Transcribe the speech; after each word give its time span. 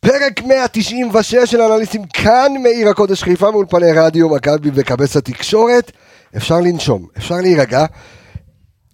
פרק 0.00 0.42
196 0.42 1.34
של 1.34 1.60
אנליסטים 1.60 2.02
כאן 2.06 2.52
מעיר 2.62 2.88
הקודש 2.88 3.22
חיפה 3.22 3.50
מאולפני 3.50 3.92
רדיו 3.92 4.28
מכבי 4.28 4.70
וכבש 4.74 5.16
התקשורת. 5.16 5.92
אפשר 6.36 6.60
לנשום, 6.60 7.06
אפשר 7.18 7.34
להירגע. 7.34 7.86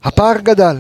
הפער 0.05 0.39
גדל, 0.39 0.77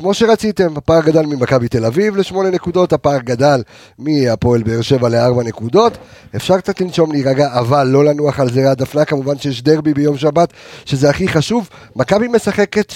כמו 0.00 0.14
שרציתם, 0.14 0.76
הפער 0.76 1.00
גדל 1.00 1.26
ממכבי 1.26 1.68
תל 1.68 1.84
אביב 1.84 2.16
לשמונה 2.16 2.50
נקודות, 2.50 2.92
הפער 2.92 3.18
גדל 3.18 3.62
מהפועל 3.98 4.62
באר 4.62 4.80
שבע 4.80 5.08
לארבע 5.08 5.42
נקודות. 5.42 5.98
אפשר 6.36 6.58
קצת 6.60 6.80
לנשום, 6.80 7.12
להירגע, 7.12 7.58
אבל 7.58 7.86
לא 7.86 8.04
לנוח 8.04 8.40
על 8.40 8.50
זרי 8.50 8.66
הדפנה, 8.66 9.04
כמובן 9.04 9.38
שיש 9.38 9.62
דרבי 9.62 9.94
ביום 9.94 10.18
שבת, 10.18 10.52
שזה 10.84 11.10
הכי 11.10 11.28
חשוב. 11.28 11.68
מכבי 11.96 12.28
משחקת 12.28 12.92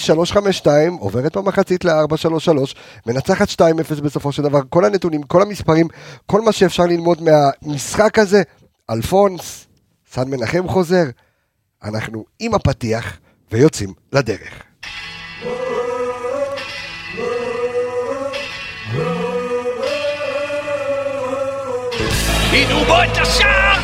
3-5-2, 0.63 0.67
עוברת 0.99 1.37
במחצית 1.37 1.85
ל-4-3-3, 1.85 2.49
מנצחת 3.05 3.49
2-0 3.49 4.01
בסופו 4.03 4.31
של 4.31 4.43
דבר, 4.43 4.59
כל 4.69 4.85
הנתונים, 4.85 5.23
כל 5.23 5.41
המספרים, 5.41 5.87
כל 6.25 6.41
מה 6.41 6.51
שאפשר 6.51 6.83
ללמוד 6.83 7.17
מהמשחק 7.21 8.19
הזה. 8.19 8.43
אלפונס, 8.89 9.65
סן 10.11 10.29
מנחם 10.29 10.67
חוזר, 10.67 11.05
אנחנו 11.83 12.25
עם 12.39 12.53
הפתיח 12.53 13.17
ויוצאים 13.51 13.93
לדרך. 14.13 14.63
הנה 22.55 22.85
בו 22.85 23.03
את 23.03 23.17
השער 23.17 23.74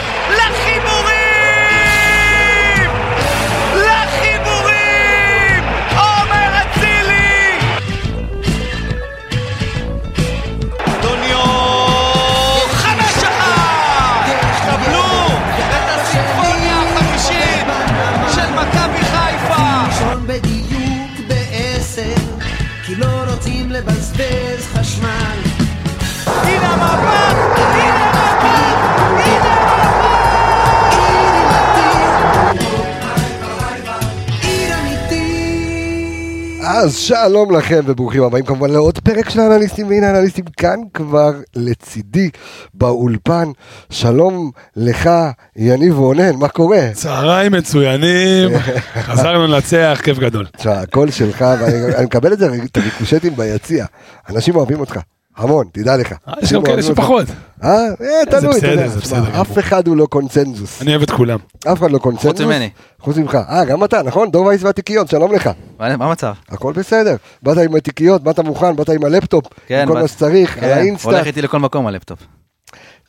אז 36.73 36.97
שלום 36.97 37.55
לכם 37.55 37.79
וברוכים 37.85 38.23
הבאים 38.23 38.45
כמובן 38.45 38.69
לעוד 38.69 38.99
פרק 38.99 39.29
של 39.29 39.39
האנליסטים 39.39 39.87
והנה 39.87 40.07
האנליסטים 40.07 40.45
כאן 40.45 40.79
כבר 40.93 41.31
לצידי 41.55 42.29
באולפן 42.73 43.51
שלום 43.89 44.51
לך 44.75 45.09
יניב 45.55 45.97
רונן 45.97 46.35
מה 46.35 46.47
קורה? 46.47 46.89
צהריים 46.93 47.51
מצוינים, 47.51 48.49
חזרנו 49.07 49.47
לנצח, 49.47 49.99
כיף 50.03 50.19
גדול. 50.19 50.45
תשמע 50.57 50.73
הכל 50.73 51.11
שלך 51.11 51.45
ואני 51.59 51.95
אני 51.95 52.05
מקבל 52.05 52.33
את 52.33 52.39
זה 52.39 52.49
את 52.65 52.77
הריקושטים 52.77 53.35
ביציע 53.35 53.85
אנשים 54.29 54.55
אוהבים 54.55 54.79
אותך 54.79 54.99
המון 55.37 55.67
תדע 55.71 55.97
לך. 55.97 56.13
יש 56.41 56.53
גם 56.53 56.63
כאלה. 56.63 56.83
שפחות. 56.83 57.25
אה? 57.63 57.69
אה, 57.73 57.89
זה 57.99 58.39
תלוי, 58.39 58.57
אתה 58.57 58.57
בסדר, 58.57 58.71
יודע, 58.71 58.87
זה 58.87 59.01
תשמע, 59.01 59.19
בסדר 59.19 59.41
אף. 59.41 59.59
אחד 59.59 59.87
הוא 59.87 59.97
לא 59.97 60.05
קונצנזוס, 60.05 60.81
אני 60.81 60.91
אוהב 60.91 61.01
את 61.01 61.11
כולם. 61.11 61.39
אף 61.67 61.79
אחד 61.79 61.91
לא 61.91 61.97
קונצנזוס, 61.97 62.41
ממני. 62.41 62.69
חוץ 62.99 63.17
ממך, 63.17 63.37
אה 63.49 63.65
גם 63.65 63.83
אתה 63.83 64.03
נכון? 64.03 64.31
דור 64.31 64.45
וייס 64.45 64.63
והתיקיות, 64.63 65.09
שלום 65.09 65.33
לך, 65.33 65.49
מה 65.79 65.87
המצב? 65.87 66.33
הכל 66.49 66.73
בסדר, 66.73 67.15
באת 67.43 67.57
עם 67.57 67.75
התיקיות, 67.75 68.23
באת 68.23 68.39
מוכן, 68.39 68.75
באת 68.75 68.89
עם 68.89 69.05
הלפטופ, 69.05 69.45
כן, 69.67 69.85
כל 69.87 69.93
מה 69.93 70.07
שצריך, 70.07 70.57
על 70.57 70.63
כן, 70.63 70.69
האינסטה, 70.69 71.09
הולך 71.09 71.27
איתי 71.27 71.41
לכל 71.41 71.59
מקום 71.59 71.87
הלפטופ. 71.87 72.19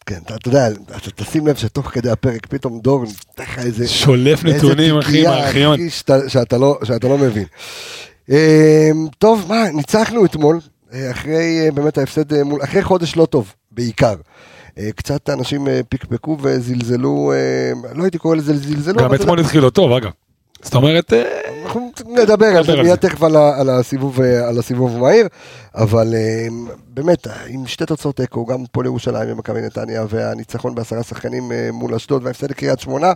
כן, 0.07 0.19
אתה, 0.27 0.35
אתה 0.35 0.49
יודע, 0.49 0.69
אתה 0.97 1.11
תשים 1.11 1.47
לב 1.47 1.57
שתוך 1.57 1.91
כדי 1.91 2.11
הפרק 2.11 2.47
פתאום 2.47 2.81
דור 2.81 3.01
נותן 3.01 3.43
לך 3.43 3.59
איזה... 3.59 3.89
שולף 3.89 4.45
נתונים, 4.45 4.99
אחי, 4.99 5.25
מהארכיון. 5.25 5.79
שאתה, 6.29 6.59
לא, 6.59 6.79
שאתה 6.85 7.09
לא 7.09 7.19
מבין. 7.19 7.45
אמ, 8.29 8.37
טוב, 9.19 9.45
מה, 9.49 9.71
ניצחנו 9.73 10.25
אתמול, 10.25 10.57
אה, 10.57 10.61
אחרי 11.11 11.61
אה, 11.65 11.71
באמת 11.71 11.99
ההפסד, 11.99 12.33
אה, 12.33 12.45
מול, 12.45 12.65
אחרי 12.65 12.83
חודש 12.83 13.17
לא 13.17 13.27
טוב, 13.27 13.55
בעיקר. 13.71 14.15
אה, 14.79 14.89
קצת 14.97 15.31
אנשים 15.31 15.69
אה, 15.69 15.81
פקפקו 15.89 16.39
וזלזלו, 16.41 17.33
אה, 17.33 17.93
לא 17.95 18.03
הייתי 18.03 18.19
קורא 18.19 18.37
לזה 18.37 18.57
זלזלו, 18.57 19.03
גם 19.03 19.15
אתמול 19.15 19.41
התחיל 19.41 19.61
לא 19.63 19.71
טוב, 19.71 19.93
אגב. 19.93 20.11
זאת 20.63 20.75
אומרת, 20.75 21.13
אה, 21.13 21.41
אנחנו 21.65 21.93
נדבר 22.07 22.47
על 22.47 22.65
זה 22.65 22.83
מיד. 22.83 22.95
תכף 22.95 23.23
על 23.23 23.71
הסיבוב, 23.71 24.21
אה, 24.21 24.49
המהיר, 24.97 25.29
אבל 25.75 26.15
אה, 26.15 26.47
באמת, 26.89 27.27
אה, 27.27 27.33
עם 27.47 27.67
שתי 27.67 27.87
תוצאות 27.87 28.17
תיקו, 28.17 28.47
גם 28.47 28.65
פה 28.73 28.83
לירושלים 28.83 29.33
ומכבי 29.33 29.61
נתניה, 29.61 30.05
והניצחון 30.09 30.75
בעשרה 30.75 31.03
שחקנים 31.03 31.53
אה, 31.53 31.69
מול 31.73 31.95
אשדוד 31.95 32.25
וההפסד 32.25 32.51
לקריית 32.51 32.81
שמונה. 32.81 33.13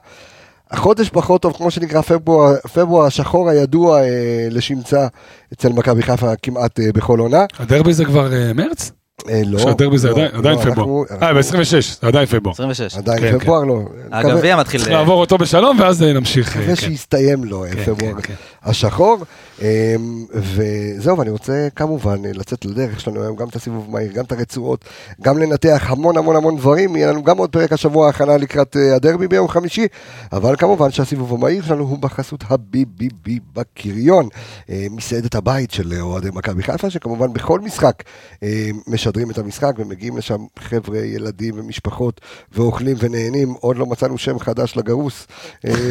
החודש 0.70 1.08
פחות 1.08 1.42
טוב, 1.42 1.52
כמו 1.56 1.70
שנקרא 1.70 2.00
פברואר, 2.00 2.54
פברואר 2.74 3.06
השחור 3.06 3.48
הידוע 3.50 4.00
אה, 4.00 4.06
לשמצה 4.50 5.06
אצל 5.52 5.68
מכבי 5.72 6.02
חיפה 6.02 6.32
כמעט 6.42 6.80
אה, 6.80 6.92
בכל 6.94 7.18
עונה. 7.18 7.44
הדרבי 7.58 7.92
זה 7.92 8.04
כבר 8.04 8.32
אה, 8.32 8.52
מרץ? 8.54 8.92
אה, 9.28 9.42
לא. 9.46 9.58
שהדרבי 9.58 9.98
זה 9.98 10.08
לא, 10.08 10.12
עדיין- 10.14 10.30
לא, 10.32 10.38
עדיין 10.38 10.58
פברואר. 10.58 11.04
אה, 11.22 11.34
ב-26, 11.34 11.64
זה 12.00 12.06
עדיין 12.06 12.26
פברואר. 12.26 12.54
26. 12.54 12.96
עדיין 12.96 13.20
כן, 13.20 13.38
פברואר 13.38 13.64
לא. 13.64 13.80
מקווה- 14.06 14.32
הגביע 14.34 14.56
מתחיל... 14.56 14.80
צריך 14.80 14.92
לעבור 14.92 15.20
אותו 15.20 15.38
בשלום 15.38 15.80
ואז 15.80 16.02
אה, 16.02 16.12
נמשיך. 16.12 16.56
אה, 16.56 16.60
מקווה 16.62 16.76
כן. 16.76 16.82
שיסתיים 16.82 17.44
לו 17.44 17.64
אה, 17.64 17.70
כן, 17.70 17.84
פברואר 17.84 18.14
כן, 18.14 18.20
כן. 18.22 18.34
השחור. 18.66 19.16
אמ, 19.62 20.24
וזהו, 20.32 21.18
ואני 21.18 21.30
רוצה 21.30 21.68
כמובן 21.76 22.22
לצאת 22.24 22.64
לדרך, 22.64 22.96
יש 22.96 23.08
לנו 23.08 23.22
היום 23.22 23.36
גם 23.36 23.48
את 23.48 23.56
הסיבוב 23.56 23.90
מהיר, 23.90 24.12
גם 24.12 24.24
את 24.24 24.32
הרצועות, 24.32 24.84
גם 25.22 25.38
לנתח 25.38 25.86
המון 25.88 26.16
המון 26.16 26.36
המון 26.36 26.56
דברים, 26.56 26.96
יהיה 26.96 27.08
לנו 27.08 27.22
גם 27.22 27.38
עוד 27.38 27.50
פרק 27.50 27.72
השבוע 27.72 28.08
הכנה 28.08 28.36
לקראת 28.36 28.76
אה, 28.76 28.94
הדרבי 28.94 29.28
ביום 29.28 29.48
חמישי, 29.48 29.86
אבל 30.32 30.56
כמובן 30.56 30.90
שהסיבוב 30.90 31.34
המהיר 31.34 31.62
שלנו 31.64 31.84
הוא 31.84 31.98
בחסות 31.98 32.44
הביביבי 32.48 33.38
בקריון, 33.52 34.28
אה, 34.70 34.86
מסעדת 34.90 35.34
הבית 35.34 35.70
של 35.70 36.00
אוהדי 36.00 36.28
מכבי 36.34 36.62
חיפה, 36.62 36.90
שכמובן 36.90 37.32
בכל 37.32 37.60
משחק 37.60 38.02
אה, 38.42 38.70
משדרים 38.86 39.30
את 39.30 39.38
המשחק 39.38 39.72
ומגיעים 39.78 40.16
לשם 40.16 40.38
חבר'ה, 40.58 40.98
ילדים 40.98 41.54
ומשפחות 41.58 42.20
ואוכלים 42.52 42.96
ונהנים, 42.98 43.54
עוד 43.60 43.76
לא 43.76 43.86
מצאנו 43.86 44.18
שם 44.18 44.38
חדש 44.38 44.76
לגרוס, 44.76 45.26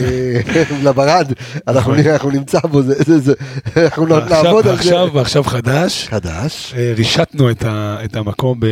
לברד, 0.85 1.31
אנחנו 1.67 1.93
אנחנו 1.95 2.29
נמצא 2.29 2.59
בו, 2.67 2.81
זה, 2.81 2.93
זה, 2.97 3.19
זה, 3.19 3.33
אנחנו 3.77 4.05
נעבוד 4.05 4.27
על 4.43 4.63
זה. 4.63 4.69
ועכשיו, 4.69 5.09
ועכשיו 5.13 5.43
חדש. 5.43 6.07
חדש, 6.07 6.73
אה, 6.77 6.93
רישתנו 6.97 7.51
את, 7.51 7.63
ה, 7.63 7.97
את 8.05 8.15
המקום 8.15 8.59
ב... 8.59 8.65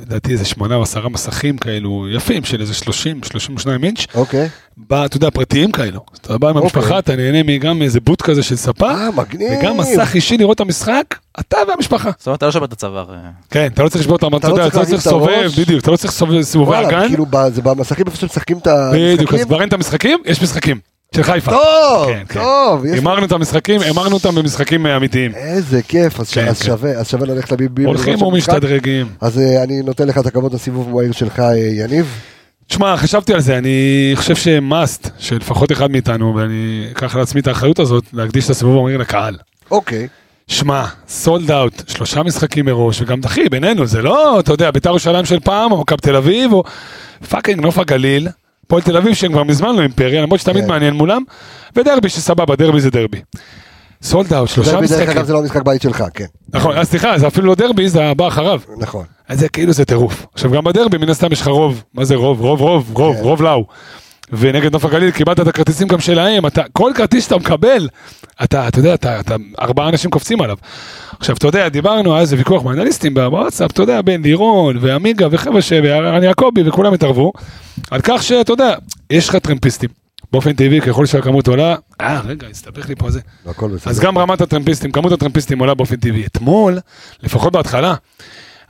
לדעתי 0.00 0.32
איזה 0.32 0.44
שמונה 0.44 0.74
או 0.74 0.82
עשרה 0.82 1.08
מסכים 1.08 1.58
כאלו 1.58 2.06
יפים 2.10 2.44
של 2.44 2.60
איזה 2.60 2.74
30, 2.74 3.20
32 3.24 3.84
אינץ'. 3.84 4.06
אוקיי. 4.14 4.48
בא, 4.76 5.04
אתה 5.04 5.16
יודע, 5.16 5.30
פרטיים 5.30 5.72
כאלו. 5.72 6.00
אתה 6.20 6.38
בא 6.38 6.48
עם 6.48 6.56
אוקיי. 6.56 6.70
המשפחה, 6.74 6.98
אתה 6.98 7.16
נהנה 7.16 7.58
גם 7.58 7.78
מאיזה 7.78 8.00
בוט 8.00 8.22
כזה 8.22 8.42
של 8.42 8.56
ספה, 8.56 8.90
אה, 8.90 9.10
מגניב. 9.10 9.50
וגם 9.60 9.76
מסך 9.76 10.10
אישי 10.14 10.36
לראות 10.36 10.54
את 10.54 10.60
המשחק, 10.60 11.14
אתה 11.40 11.56
והמשפחה. 11.68 12.10
זאת 12.18 12.26
אומרת, 12.26 12.38
אתה 12.38 12.46
לא 12.46 12.52
שובר 12.52 12.64
את 12.64 12.72
הצוואר. 12.72 13.10
אה. 13.10 13.30
כן, 13.50 13.66
אתה 13.74 13.82
לא 13.82 13.88
צריך 13.88 14.00
לשבור 14.00 14.16
את 14.16 14.22
המטה, 14.22 14.48
לא 14.48 14.66
אתה 14.66 14.80
לא 14.80 14.84
צריך 14.84 15.06
הראש. 15.06 15.58
בדיוק, 15.58 15.82
אתה 15.82 15.90
לא 15.90 15.96
צריך 15.96 16.12
לסובב 16.12 16.42
סיבובי 16.42 16.70
וואלה, 16.70 16.88
אגן. 16.88 17.08
כאילו 17.08 17.26
זה 17.52 17.62
במסכים 17.62 18.06
איפה 18.06 18.16
שמשחקים 18.18 18.58
את 18.58 18.66
המשחקים. 18.66 19.14
בדיוק, 19.14 19.34
אז 19.34 19.44
כבר 19.44 19.60
אין 19.60 19.68
את 19.68 19.72
המשחקים, 19.72 20.18
יש 20.24 20.42
משחקים. 20.42 20.80
של 21.16 21.22
חיפה. 21.22 21.50
טוב, 21.50 22.06
כן, 22.06 22.22
כן. 22.28 22.40
טוב, 22.40 22.84
יש- 22.86 22.92
הימרנו 22.94 23.26
את 23.26 23.32
המשחקים, 23.32 23.80
הימרנו 23.80 24.14
אותם 24.14 24.34
במשחקים 24.34 24.86
אה, 24.86 24.96
אמיתיים. 24.96 25.34
איזה 25.34 25.82
כיף, 25.82 26.20
אז 26.20 26.28
ש- 26.30 26.34
כן, 26.34 26.48
אז 26.48 26.58
כן. 26.62 26.66
שווה, 26.66 26.90
אז 26.90 27.08
שווה 27.08 27.26
ללכת 27.26 27.52
לביבי. 27.52 27.84
הולכים. 27.84 28.22
ומשתדרגים. 28.22 29.06
אז 29.20 29.38
אה, 29.38 29.62
אני 29.62 29.82
נותן 29.82 30.08
לך 30.08 30.18
את 30.18 30.26
הכבוד 30.26 30.54
לסיבוב 30.54 30.88
המהיר 30.88 31.12
שלך, 31.12 31.40
אה, 31.40 31.56
יניב. 31.56 32.20
תשמע, 32.68 32.96
חשבתי 32.96 33.34
על 33.34 33.40
זה, 33.40 33.58
אני 33.58 33.78
חושב 34.14 34.36
שמאסט, 34.36 35.08
שלפחות 35.18 35.72
אחד 35.72 35.90
מאיתנו, 35.90 36.34
ואני 36.36 36.88
אקח 36.92 37.16
לעצמי 37.16 37.40
את 37.40 37.46
האחריות 37.46 37.78
הזאת, 37.78 38.04
להקדיש 38.12 38.44
את 38.44 38.50
הסיבוב 38.50 38.78
המהיר 38.78 38.98
לקהל. 38.98 39.36
אוקיי. 39.70 40.08
שמע, 40.48 40.84
sold 41.08 41.50
out, 41.50 41.82
שלושה 41.88 42.22
משחקים 42.22 42.64
מראש, 42.64 43.00
וגם 43.02 43.20
אחי, 43.26 43.48
בינינו, 43.48 43.86
זה 43.86 44.02
לא, 44.02 44.40
אתה 44.40 44.52
יודע, 44.52 44.70
בית"ר 44.70 44.88
ירושלים 44.88 45.24
של 45.24 45.40
פעם, 45.40 45.72
או 45.72 45.80
מכבי 45.80 45.98
תל 46.02 46.16
אביב, 46.16 46.52
או 46.52 46.62
fucking 47.30 47.60
נוף 47.60 47.78
הגליל, 47.78 48.28
הפועל 48.68 48.82
תל 48.82 48.96
אביב 48.96 49.14
שהם 49.14 49.32
כבר 49.32 49.44
מזמן 49.44 49.76
לא 49.76 49.80
אימפריה, 49.80 50.22
למרות 50.22 50.40
שתמיד 50.40 50.64
כן. 50.64 50.68
מעניין 50.70 50.94
מולם, 50.94 51.22
ודרבי 51.76 52.08
שסבבה, 52.08 52.56
דרבי 52.56 52.80
זה 52.80 52.90
דרבי. 52.90 53.18
sold 54.02 54.32
out, 54.34 54.48
שלושה 54.48 54.72
דרבי, 54.72 54.86
דרך 54.86 54.96
משחקים. 54.96 55.10
אגב 55.18 55.26
זה 55.26 55.32
לא 55.32 55.42
משחק 55.42 55.62
בית 55.62 55.82
שלך, 55.82 56.04
כן, 56.14 56.24
נכון, 56.54 56.76
אז 56.76 56.88
סליחה, 56.88 57.18
זה 57.18 57.26
אפילו 57.26 57.46
לא 57.46 57.54
דרבי, 57.54 57.88
זה 57.88 58.04
הבא 58.04 58.28
אחריו. 58.28 58.60
נכון. 58.78 59.04
אז 59.28 59.40
זה 59.40 59.48
כאילו 59.48 59.72
זה 59.72 59.84
טירוף. 59.84 60.26
עכשיו 60.34 60.50
גם 60.50 60.64
בדרבי 60.64 60.98
מן 60.98 61.08
הסתם 61.08 61.32
יש 61.32 61.40
לך 61.40 61.48
רוב, 61.48 61.84
מה 61.94 62.04
זה 62.04 62.14
רוב? 62.14 62.40
רוב 62.40 62.60
רוב 62.60 62.90
רוב 62.92 63.16
כן. 63.16 63.22
רוב 63.22 63.42
לאו. 63.42 63.64
ונגד 64.32 64.72
נוף 64.72 64.84
הגליל 64.84 65.10
קיבלת 65.10 65.40
את 65.40 65.46
הכרטיסים 65.46 65.88
גם 65.88 66.00
שלהם, 66.00 66.46
אתה, 66.46 66.62
כל 66.72 66.92
כרטיס 66.94 67.24
שאתה 67.24 67.36
מקבל, 67.36 67.88
אתה, 68.44 68.68
אתה 68.68 68.78
יודע, 68.78 68.94
אתה, 68.94 69.20
אתה, 69.20 69.36
ארבעה 69.60 69.88
אנשים 69.88 70.10
קופצים 70.10 70.40
עליו. 70.40 70.56
עכשיו, 71.18 71.36
אתה 71.36 71.46
יודע, 71.46 71.68
דיברנו, 71.68 72.12
היה 72.12 72.20
איזה 72.20 72.36
ויכוח 72.36 72.62
מאנליסטים 72.62 73.14
בוואטסאפ, 73.14 73.70
אתה 73.70 73.82
יודע, 73.82 74.02
בין 74.02 74.22
לירון 74.22 74.76
ועמיגה 74.80 75.26
וחבר'ה 75.30 75.62
שערן 75.62 76.22
יעקבי 76.22 76.62
וכולם 76.66 76.94
התערבו, 76.94 77.32
על 77.90 78.00
כך 78.04 78.22
שאתה 78.22 78.52
יודע, 78.52 78.74
יש 79.10 79.28
לך 79.28 79.36
טרמפיסטים. 79.36 79.90
באופן 80.32 80.52
טבעי, 80.52 80.80
ככל 80.80 81.06
שהכמות 81.06 81.48
עולה, 81.48 81.74
אה, 82.00 82.20
רגע, 82.20 82.46
הסתבך 82.46 82.88
לי 82.88 82.94
פה 82.94 83.10
זה. 83.10 83.20
הכל 83.46 83.70
בסדר. 83.70 83.90
אז 83.90 84.00
גם 84.00 84.18
רמת 84.18 84.40
הטרמפיסטים, 84.40 84.92
כמות 84.92 85.12
הטרמפיסטים 85.12 85.58
עולה 85.58 85.74
באופן 85.74 85.96
טבעי. 85.96 86.26
אתמול, 86.26 86.78
לפחות 87.22 87.52
בהתחלה, 87.52 87.94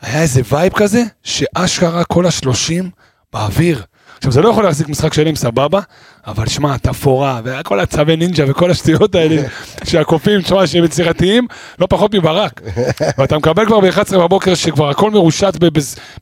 היה 0.03 0.23
איזה 0.23 0.41
vibe 0.53 0.73
כזה, 0.73 1.03
שאשכרה 1.23 2.05
כל 2.05 2.27
השלושים 2.27 2.91
באוויר. 3.33 3.83
עכשיו 4.19 4.33
זה 4.33 4.43
לא 4.43 4.49
יכול 4.49 4.65
להחזיק 4.65 4.89
משחק 4.89 5.15
שלם 5.15 5.37
סבבה, 5.37 5.81
אבל 6.27 6.47
שמע, 6.47 6.77
תפאורה, 6.79 7.41
וכל 7.45 7.81
הצווי 7.81 8.17
נינג'ה 8.17 8.45
וכל 8.49 8.71
השטויות 8.71 9.15
האלה, 9.15 9.43
שהקופים, 9.89 10.41
שמע, 10.43 10.67
שהם 10.67 10.85
יצירתיים, 10.85 11.47
לא 11.79 11.87
פחות 11.91 12.15
מברק. 12.15 12.61
ואתה 13.19 13.39
מקבל 13.39 13.67
כבר 13.67 13.81
ב-11 13.81 14.19
בבוקר 14.19 14.55
שכבר 14.55 14.89
הכל 14.91 15.11
מרושת 15.11 15.53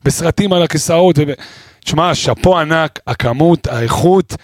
בסרטים 0.03 0.53
על 0.53 0.61
הכיסאות, 0.63 1.15
וב- 1.19 1.29
שמע, 1.85 2.15
שאפו 2.15 2.57
ענק, 2.59 2.99
הכמות, 3.07 3.67
האיכות, 3.67 4.35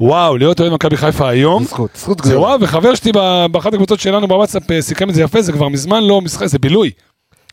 וואו, 0.00 0.36
להיות 0.36 0.60
אוהד 0.60 0.72
מכבי 0.72 0.96
חיפה 0.96 1.28
היום, 1.28 1.64
זכות, 1.64 1.90
זכות 1.96 2.18
זה 2.18 2.30
גדולה. 2.30 2.40
וואו, 2.40 2.60
וחבר 2.60 2.94
שלי 2.94 3.12
באחת 3.50 3.74
הקבוצות 3.74 4.00
שלנו 4.00 4.28
בוואטסאפ 4.28 4.70
אה, 4.70 4.82
סיכם 4.82 5.10
את 5.10 5.14
זה 5.14 5.22
יפה, 5.22 5.42
זה 5.42 5.52
כבר 5.52 5.68
מזמן 5.68 6.04
לא 6.04 6.20
משחק, 6.20 6.46
זה 6.46 6.58
בילוי. 6.58 6.90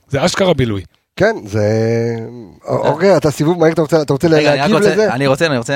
זה 0.10 0.26
אשכרה 0.26 0.54
בילוי. 0.54 0.82
כן, 1.16 1.36
זה... 1.46 1.62
אוקיי, 2.68 3.18
אתה 3.18 3.32
סיבוב 3.32 3.60
מהיר, 3.60 3.74
אתה 3.74 3.82
רוצה- 3.82 4.02
אתה 4.02 4.14
רוצה 4.14 4.28
רגע, 4.28 4.38
אני 4.38 4.48
רק 4.48 4.58
להגיב 4.60 4.76
רוצה, 4.76 4.90
לזה? 4.94 5.14
אני 5.14 5.28
רוצה, 5.28 5.46
אני 5.46 5.58
רוצה, 5.58 5.74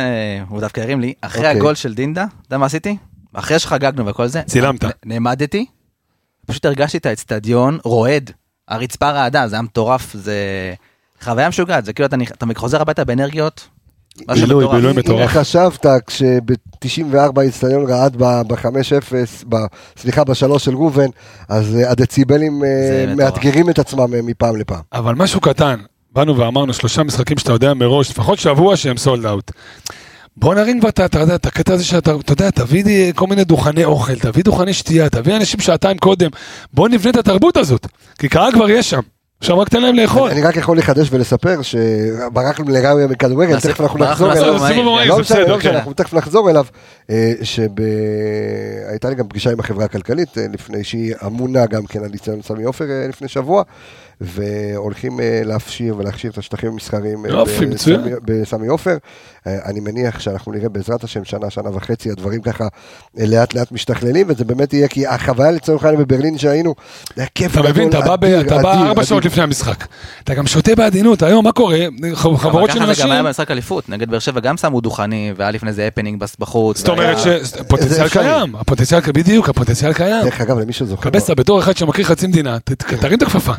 הוא 0.50 0.60
דווקא 0.62 0.82
הרים 0.82 1.02
לי, 1.02 1.14
אחרי 1.22 1.42
אוקיי. 1.42 1.58
הגול 1.58 1.76
של 1.76 1.94
דינדה, 1.94 2.24
אתה 2.24 2.46
יודע 2.48 2.58
מה 2.58 2.66
עשיתי? 2.66 2.98
אחרי 3.34 3.60
שחגגנו 3.60 4.06
וכל 4.06 4.28
זה, 4.28 4.42
צילמת. 4.42 4.82
נעמדתי, 5.06 5.66
פשוט 6.46 6.66
הרגשתי 6.66 6.98
את 6.98 7.06
האצטדיון 7.06 7.80
רועד, 7.84 8.32
הרצפה 8.68 9.10
רעדה, 9.12 9.48
זה 9.48 9.56
היה 9.56 9.62
מטורף, 9.62 10.14
זה 10.14 10.36
חוויה 11.22 11.50
משוגעת, 11.50 11.86
זה 11.86 11.94
כאילו 11.94 12.06
אתה 12.06 12.46
חוזר 12.56 12.82
הביתה 12.82 13.04
באנרגיות, 13.06 13.68
בילוי, 14.28 14.64
מטורף. 14.64 14.76
בילוי 14.76 14.92
אם 14.92 14.98
מטורף. 14.98 15.30
חשבת 15.30 15.86
כשב-94 16.08 17.40
האיצטדיון 17.42 17.86
רעד 17.86 18.16
ב-5-0, 18.18 19.56
סליחה, 19.98 20.24
ב-3 20.24 20.60
של 20.60 20.76
ראובן, 20.76 21.08
אז 21.50 21.76
אה, 21.76 21.92
הדציבלים 21.92 22.64
אה. 22.64 23.16
מאתגרים 23.16 23.70
את 23.70 23.80
עצמם 23.80 24.14
אה, 24.14 24.22
מפעם 24.24 24.56
לפעם. 24.56 24.82
אבל 24.94 25.16
משהו 25.16 25.42
קטן, 25.42 25.80
באנו 26.14 26.38
ואמרנו 26.38 26.74
שלושה 26.74 27.04
משחקים 27.04 27.38
שאתה 27.38 27.52
יודע 27.52 27.74
מראש, 27.74 28.10
לפחות 28.10 28.40
שבוע 28.40 28.78
שהם 28.78 28.98
סולד 28.98 29.26
אאוט. 29.26 29.52
בוא 30.38 30.56
נרים 30.56 30.80
כבר 30.80 30.90
את 30.90 31.46
הקטע 31.46 31.74
הזה 31.74 31.84
שאתה, 31.84 32.12
אתה 32.20 32.34
יודע, 32.34 32.50
תביא 32.50 33.14
כל 33.14 33.28
מיני 33.28 33.44
דוכני 33.44 33.86
אוכל, 33.86 34.16
תביא 34.16 34.44
דוכני 34.44 34.74
שתייה, 34.74 35.10
תביא 35.10 35.36
אנשים 35.36 35.60
שעתיים 35.60 35.98
קודם, 35.98 36.30
בוא 36.74 36.90
נבנה 36.90 37.10
את 37.10 37.16
התרבות 37.16 37.58
הזאת, 37.58 37.88
כי 38.20 38.30
קהל 38.30 38.52
כבר 38.52 38.70
יש 38.70 38.90
שם, 38.90 39.00
עכשיו 39.40 39.60
רק 39.60 39.70
תן 39.70 39.82
להם 39.82 39.96
לאכול. 39.96 40.30
אני 40.30 40.42
רק 40.42 40.56
יכול 40.56 40.78
לחדש 40.78 41.08
ולספר 41.12 41.62
שברחנו 41.62 42.66
לגמרי 42.70 43.06
מכדורגל, 43.08 43.60
תכף 43.60 43.82
אנחנו 43.82 44.00
נחזור 44.00 44.32
אליו. 44.32 44.60
מהיר, 44.60 44.84
לא 45.06 45.16
זה 45.16 45.22
משנה, 45.22 45.40
לא 45.40 45.58
משנה, 45.58 45.72
כן. 45.72 45.76
אנחנו 45.76 45.94
תכף 45.94 46.14
נחזור 46.14 46.50
אליו, 46.50 46.66
אה, 47.10 47.34
שהייתה 47.44 49.10
לי 49.10 49.16
גם 49.16 49.28
פגישה 49.28 49.52
עם 49.52 49.60
החברה 49.60 49.86
הכלכלית, 49.86 50.38
אה, 50.38 50.46
לפני 50.54 50.84
שהיא 50.84 51.16
אמונה 51.26 51.66
גם 51.66 51.86
כן 51.86 52.04
על 52.04 52.10
ניסיון 52.10 52.42
סמי 52.42 52.64
עופר 52.64 52.86
אה, 52.90 53.08
לפני 53.08 53.28
שבוע, 53.28 53.64
והולכים 54.22 55.20
אה, 55.20 55.42
להפשיר 55.46 55.96
ולהכשיר 55.98 56.32
את 56.32 56.38
השטחים 56.38 56.72
המסחריים 56.72 57.26
אה, 57.26 57.32
בסמי- 58.26 58.68
עופר. 58.68 58.98
אה, 59.48 59.58
אני 59.66 59.80
מניח 59.80 60.20
שאנחנו 60.20 60.52
נראה 60.52 60.70
בעזרת 60.70 61.04
השם 61.04 61.24
שנה, 61.24 61.50
שנה 61.50 61.76
וחצי, 61.76 62.12
הדברים 62.12 62.42
ככה 62.42 62.68
לאט 63.18 63.54
לאט 63.54 63.72
משתכללים, 63.72 64.28
וזה 64.30 64.46
באמת 64.46 64.74
יהיה, 64.74 64.88
כי 64.88 65.08
החוויה 65.08 65.52
לצורך 65.52 65.84
העניין 65.84 66.04
בברלין 66.04 66.38
שהיינו, 66.38 66.76
זה 67.16 67.22
היה 67.22 67.28
כיף 67.36 67.52
אתה 67.52 67.70
מבין, 67.70 67.90
אתה 67.90 68.02
בא 68.62 68.88
ארבע. 68.88 69.04
שעות 69.04 69.26
לפני 69.26 69.44
המשחק, 69.44 69.86
אתה 70.24 70.34
גם 70.34 70.48
שותה 70.48 70.76
בעדינות, 70.76 71.24
היום 71.24 71.46
מה 71.46 71.52
קורה? 71.52 71.80
חברות 72.16 72.70
של 72.72 72.76
ככה 72.76 72.86
זה 72.86 72.90
אנשים, 72.92 73.06
גם 73.06 73.12
היה 73.12 73.24
במשחק 73.24 73.52
אליפות, 73.52 73.90
נגד 73.90 74.10
באר 74.10 74.20
שבע 74.20 74.40
גם 74.40 74.58
שמו 74.58 74.82
דוכנים, 74.82 75.34
והיה 75.38 75.52
לפני 75.52 75.74
זה 75.74 75.88
הפנינג 75.88 76.24
בחוץ. 76.40 76.78
זאת 76.78 76.90
אומרת 76.90 77.18
שפוטנציאל 77.20 78.08
זה. 78.08 78.14
קיים, 78.14 78.56
הפוטנציאל, 78.56 79.00
בדיוק, 79.14 79.50
הפוטנציאל 79.50 79.94
קיים. 79.94 80.24
דרך 80.26 80.42
אגב, 80.42 80.60
למי 80.60 80.74
שזוכר, 80.74 81.10
קבסה 81.10 81.36
בתור 81.36 81.60
אחד 81.60 81.78
שמכיר 81.78 82.06
חצי 82.06 82.28
מדינה, 82.28 82.58
תרים 83.00 83.18
את 83.18 83.22
הכפפה. 83.22 83.54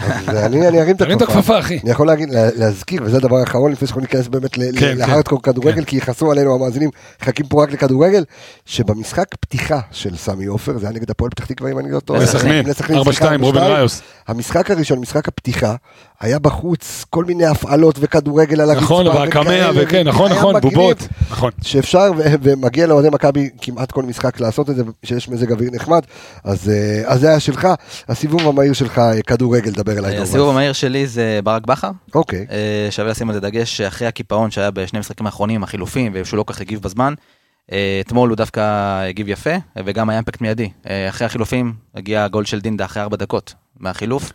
אני 0.55 0.81
ארים 0.81 1.17
את 1.17 1.23
הכפפה. 1.23 1.59
אחי. 1.59 1.79
אני 1.83 1.91
יכול 1.91 2.07
להגיד, 2.07 2.31
לה- 2.31 2.49
להזכיר, 2.57 3.03
וזה 3.05 3.17
הדבר 3.17 3.37
האחרון 3.37 3.73
לפני 3.73 3.89
שאנחנו 3.89 4.01
ניכנס 4.01 4.29
באמת 4.29 4.53
כן, 4.53 4.63
כן. 4.79 4.97
להארדקור 4.97 5.43
כדורגל, 5.43 5.85
כי 5.85 5.97
יכעסו 5.97 6.33
עלינו 6.33 6.55
המאזינים, 6.55 6.91
מחכים 7.23 7.47
פה 7.47 7.63
רק 7.63 7.73
לכדורגל, 7.73 8.25
שבמשחק 8.67 9.27
פתיחה 9.41 9.81
של 9.91 10.17
סמי 10.17 10.47
עופר, 10.47 10.79
זה 10.79 10.87
היה 10.87 10.95
נגד 10.97 11.11
הפועל 11.11 11.31
פתח 11.31 11.45
תקווה, 11.47 11.71
אם 11.71 11.79
אני 11.79 11.91
לא 11.91 12.01
טועה. 12.01 12.21
לסכנין, 12.21 12.65
בני 12.65 12.75
סכנין, 12.75 12.99
4-2, 12.99 13.03
סליחה, 13.05 13.37
רובין 13.41 13.63
4-2. 13.63 13.67
ראיוס. 13.67 14.03
המשחק 14.29 14.71
הראשון, 14.71 14.99
משחק 14.99 15.29
הפתיחה, 15.29 15.75
היה 16.21 16.39
בחוץ 16.39 17.05
כל 17.11 17.25
מיני 17.25 17.47
הפעלות 17.47 17.97
וכדורגל 18.01 18.61
על 18.61 18.71
הרצפה. 18.71 18.85
נכון, 18.85 19.07
והקמע, 19.07 19.71
וכן, 19.75 20.09
נכון, 20.09 20.33
נכון, 20.33 20.57
מגניב. 20.57 20.75
בובות, 20.75 21.09
נכון. 21.31 21.51
שאפשר, 21.63 22.11
ו- 22.17 22.23
ומגיע 22.43 22.87
לאוהדי 22.87 23.09
מכבי 23.13 23.51
כמעט 23.61 23.93
כל 23.93 24.03
משחק 24.03 24.41
לעשות 24.41 24.71
את 24.71 24.77
זה, 24.77 24.83
שיש 25.05 25.29
מזג 25.29 25.53
אוויר 25.53 25.71
נחמד, 25.73 26.03
אז 26.45 26.71
אה, 26.71 27.03
אז 27.07 27.21
זה 27.21 27.29
היה 27.29 27.41
שלך, 27.41 27.69
הסיבוב 28.09 28.49
המהיר 28.49 28.73
שלך, 28.73 28.99
אה, 28.99 29.23
כדורגל, 29.23 29.71
דבר 29.71 29.99
אליי. 29.99 30.19
הסיבוב. 30.19 30.49
המהיר 30.51 30.73
שלי 30.73 31.07
זה 31.07 31.41
ברק 31.45 31.67
בכר. 31.67 31.91
אוקיי. 32.15 32.47
אה, 32.51 32.89
שווה 32.91 33.11
לשים 33.11 33.29
על 33.29 33.35
זה 33.35 33.41
דגש 33.41 33.77
שאחרי 33.77 34.09
הקיפאון 34.09 34.51
שהיה 34.51 34.71
בשני 34.71 34.97
המשחקים 34.97 35.27
האחרונים, 35.27 35.63
החילופים, 35.63 36.13
ושהוא 36.15 36.39
לא 36.39 36.43
כל 36.43 36.53
כך 36.53 36.61
הגיב 36.61 36.81
בזמן, 36.83 37.15
אתמול 38.01 38.29
הוא 38.29 38.37
דווקא 38.37 38.61
הגיב 39.09 39.29
יפה, 39.29 39.51
וגם 39.85 40.11
היה 40.11 40.19
אימפקט 40.19 40.41
מיידי. 40.41 40.71
אחרי 41.09 41.27
החילופים 41.27 41.73
הגיע 41.95 42.25
הגול 42.25 42.45
של 42.45 42.61
דינדה 42.61 42.85
אחרי 42.85 43.03
ארבע 43.03 43.17
דקות 43.17 43.55
מהחילוף. 43.81 44.33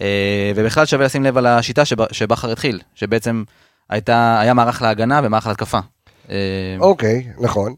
אה, 0.00 0.52
ובכלל 0.56 0.86
שווה 0.86 1.04
לשים 1.06 1.24
לב 1.24 1.36
על 1.36 1.46
השיטה 1.46 1.84
שב- 1.84 2.12
שבכר 2.12 2.52
התחיל, 2.52 2.80
שבעצם 2.94 3.44
הייתה, 3.90 4.40
היה 4.40 4.54
מערך 4.54 4.82
להגנה 4.82 5.20
ומערך 5.24 5.46
להתקפה. 5.46 5.78
אה, 6.30 6.36
אוקיי, 6.80 7.26
נכון. 7.40 7.74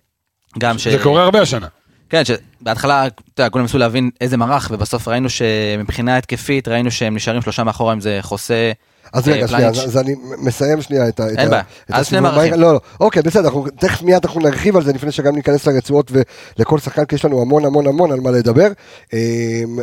גם 0.58 0.78
ש... 0.78 0.88
זה 0.88 1.02
קורה 1.02 1.22
הרבה 1.22 1.40
השנה. 1.40 1.66
כן, 2.10 2.22
שבהתחלה, 2.24 3.06
אתה 3.06 3.22
יודע, 3.38 3.50
כולם 3.50 3.64
ניסו 3.64 3.78
להבין 3.78 4.10
איזה 4.20 4.36
מערך, 4.36 4.68
ובסוף 4.74 5.08
ראינו 5.08 5.28
שמבחינה 5.30 6.16
התקפית, 6.16 6.68
ראינו 6.68 6.90
שהם 6.90 7.14
נשארים 7.14 7.42
שלושה 7.42 7.64
מאחורה, 7.64 7.92
אם 7.92 8.00
זה 8.00 8.18
חוסה... 8.22 8.72
אז 9.12 9.28
אה, 9.28 9.34
רגע, 9.34 9.48
שנייה, 9.48 9.72
פלניץ'. 9.72 9.86
אז 9.88 9.98
אני 9.98 10.14
מסיים 10.38 10.82
שנייה 10.82 11.08
את 11.08 11.20
ה- 11.20 11.26
אין 11.28 11.50
בעיה. 11.50 11.62
אז 11.98 12.06
שני 12.06 12.18
מערכים. 12.20 12.60
לא, 12.60 12.72
לא, 12.72 12.80
אוקיי, 13.00 13.22
בסדר, 13.22 13.44
אנחנו 13.44 13.66
תכף 13.78 14.02
מיד 14.02 14.24
אנחנו 14.24 14.40
נרחיב 14.40 14.76
על 14.76 14.84
זה 14.84 14.92
לפני 14.92 15.12
שגם 15.12 15.34
ניכנס 15.36 15.66
לרצועות 15.66 16.12
ולכל 16.58 16.78
שחקן, 16.78 17.04
כי 17.04 17.14
יש 17.14 17.24
לנו 17.24 17.42
המון 17.42 17.64
המון 17.64 17.86
המון 17.86 18.12
על 18.12 18.20
מה 18.20 18.30
לדבר. 18.30 18.68
אמ, 19.12 19.18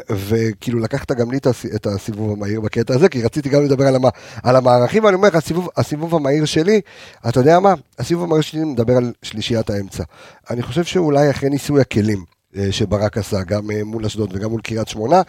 וכאילו 0.09 0.79
לקחת 0.79 1.11
גם 1.11 1.31
לי 1.31 1.37
את 1.37 1.47
הס- 1.47 1.65
את 1.75 1.87
הסיבוב 1.87 2.31
המהיר 2.31 2.61
בקטע 2.61 2.93
הזה, 2.93 3.09
כי 3.09 3.21
רציתי 3.23 3.49
גם 3.49 3.63
לדבר 3.65 3.87
על 3.87 3.95
המ- 3.95 4.09
על 4.43 4.55
המערכים, 4.55 5.03
ואני 5.03 5.15
אומר 5.15 5.27
לך, 5.27 5.37
הסיבוב 5.77 6.15
המהיר 6.15 6.45
שלי, 6.45 6.81
אתה 7.29 7.39
יודע 7.39 7.59
מה? 7.59 7.73
הסיבוב 7.99 8.23
המהיר 8.23 8.41
שלי 8.41 8.63
מדבר 8.63 8.97
על 8.97 9.11
שלישיית 9.23 9.69
האמצע. 9.69 10.03
אני 10.49 10.61
חושב 10.61 10.83
שאולי 10.83 11.29
אחרי 11.29 11.49
ניסוי 11.49 11.81
הכלים. 11.81 12.36
אה, 12.57 12.71
שברק 12.71 13.17
עשה, 13.17 13.43
גם 13.43 13.71
אה, 13.71 13.83
מול 13.83 14.05
אשדוד 14.05 14.35
וגם 14.35 14.49
מול 14.49 14.61
קריית 14.61 14.87
שמונה, 14.87 15.21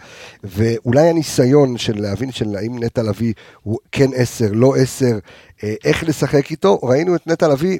ואולי 0.43 1.09
הניסיון 1.09 1.77
של 1.77 2.01
להבין 2.01 2.31
של 2.31 2.55
האם 2.55 2.83
נטע 2.83 3.03
לביא 3.03 3.33
הוא 3.63 3.79
כן 3.91 4.09
עשר, 4.15 4.47
לא 4.51 4.75
עשר, 4.75 5.19
אה, 5.63 5.73
איך 5.83 6.03
לשחק 6.03 6.51
איתו, 6.51 6.79
ראינו 6.83 7.15
את 7.15 7.27
נטע 7.27 7.47
לביא 7.47 7.79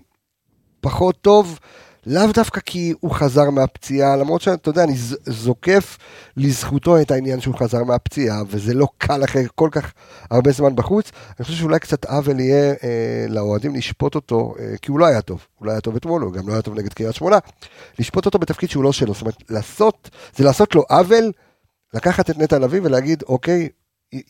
פחות 0.82 1.22
טוב, 1.22 1.60
לאו 2.06 2.32
דווקא 2.34 2.62
כי 2.66 2.94
הוא 3.00 3.12
חזר 3.12 3.50
מהפציעה, 3.50 4.16
למרות 4.16 4.42
שאתה 4.42 4.70
יודע, 4.70 4.84
אני 4.84 4.94
זוקף 5.26 5.98
לזכותו 6.38 7.02
את 7.02 7.12
העניין 7.12 7.42
שהוא 7.42 7.56
חזר 7.56 7.84
מהפציעה, 7.84 8.42
וזה 8.48 8.74
לא 8.74 8.88
קל 8.98 9.24
אחרי 9.24 9.46
כל 9.56 9.70
כך 9.72 9.94
הרבה 10.32 10.52
זמן 10.52 10.76
בחוץ. 10.76 11.12
אני 11.40 11.46
חושב 11.46 11.58
שאולי 11.58 11.80
קצת 11.80 12.06
עוול 12.06 12.40
יהיה 12.40 12.74
אה, 12.84 13.26
לאוהדים 13.30 13.76
לשפוט 13.76 14.16
אותו, 14.16 14.56
אה, 14.60 14.78
כי 14.82 14.92
הוא 14.92 15.00
לא 15.00 15.06
היה 15.06 15.22
טוב. 15.22 15.48
הוא 15.56 15.66
לא 15.66 15.72
היה 15.72 15.82
טוב 15.82 15.96
אתמול, 15.96 16.22
הוא 16.22 16.34
גם 16.34 16.48
לא 16.48 16.54
היה 16.54 16.62
טוב 16.62 16.80
נגד 16.80 16.94
קריית 16.94 17.16
שמונה. 17.16 17.38
לשפוט 18.00 18.26
אותו 18.26 18.40
בתפקיד 18.40 18.70
שהוא 18.70 18.84
לא 18.84 18.92
שלו. 18.92 19.14
זאת 19.14 19.22
אומרת, 19.22 19.36
לעשות, 19.50 20.10
זה 20.36 20.44
לעשות 20.44 20.76
לו 20.76 20.84
עוול, 20.90 21.32
לקחת 21.94 22.30
את 22.30 22.38
נטע 22.38 22.60
לביא 22.60 22.80
ולהגיד, 22.84 23.24
אוקיי, 23.24 23.70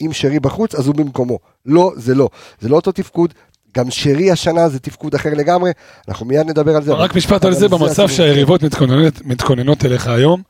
אם 0.02 0.10
שרי 0.14 0.40
בחוץ, 0.40 0.76
אז 0.76 0.88
הוא 0.88 0.96
במקומו. 0.96 1.40
לא, 1.66 1.92
זה 1.96 2.16
לא. 2.16 2.30
זה 2.60 2.70
לא 2.70 2.76
אותו 2.76 2.92
תפקוד. 2.92 3.34
גם 3.78 3.92
שרי 3.92 4.32
השנה 4.32 4.70
זה 4.70 4.80
תפקוד 4.80 5.16
אחר 5.16 5.30
לגמרי, 5.34 5.72
אנחנו 6.08 6.26
מיד 6.26 6.50
נדבר 6.50 6.76
על 6.76 6.84
זה. 6.84 6.94
רק 6.94 7.16
משפט 7.16 7.46
על 7.46 7.54
זה, 7.54 7.68
במצב. 7.68 8.08
שהיריבות 8.08 8.64
מתכוננות- 8.64 9.26
מתכוננות 9.26 9.86
אליך 9.86 10.08
היום, 10.08 10.42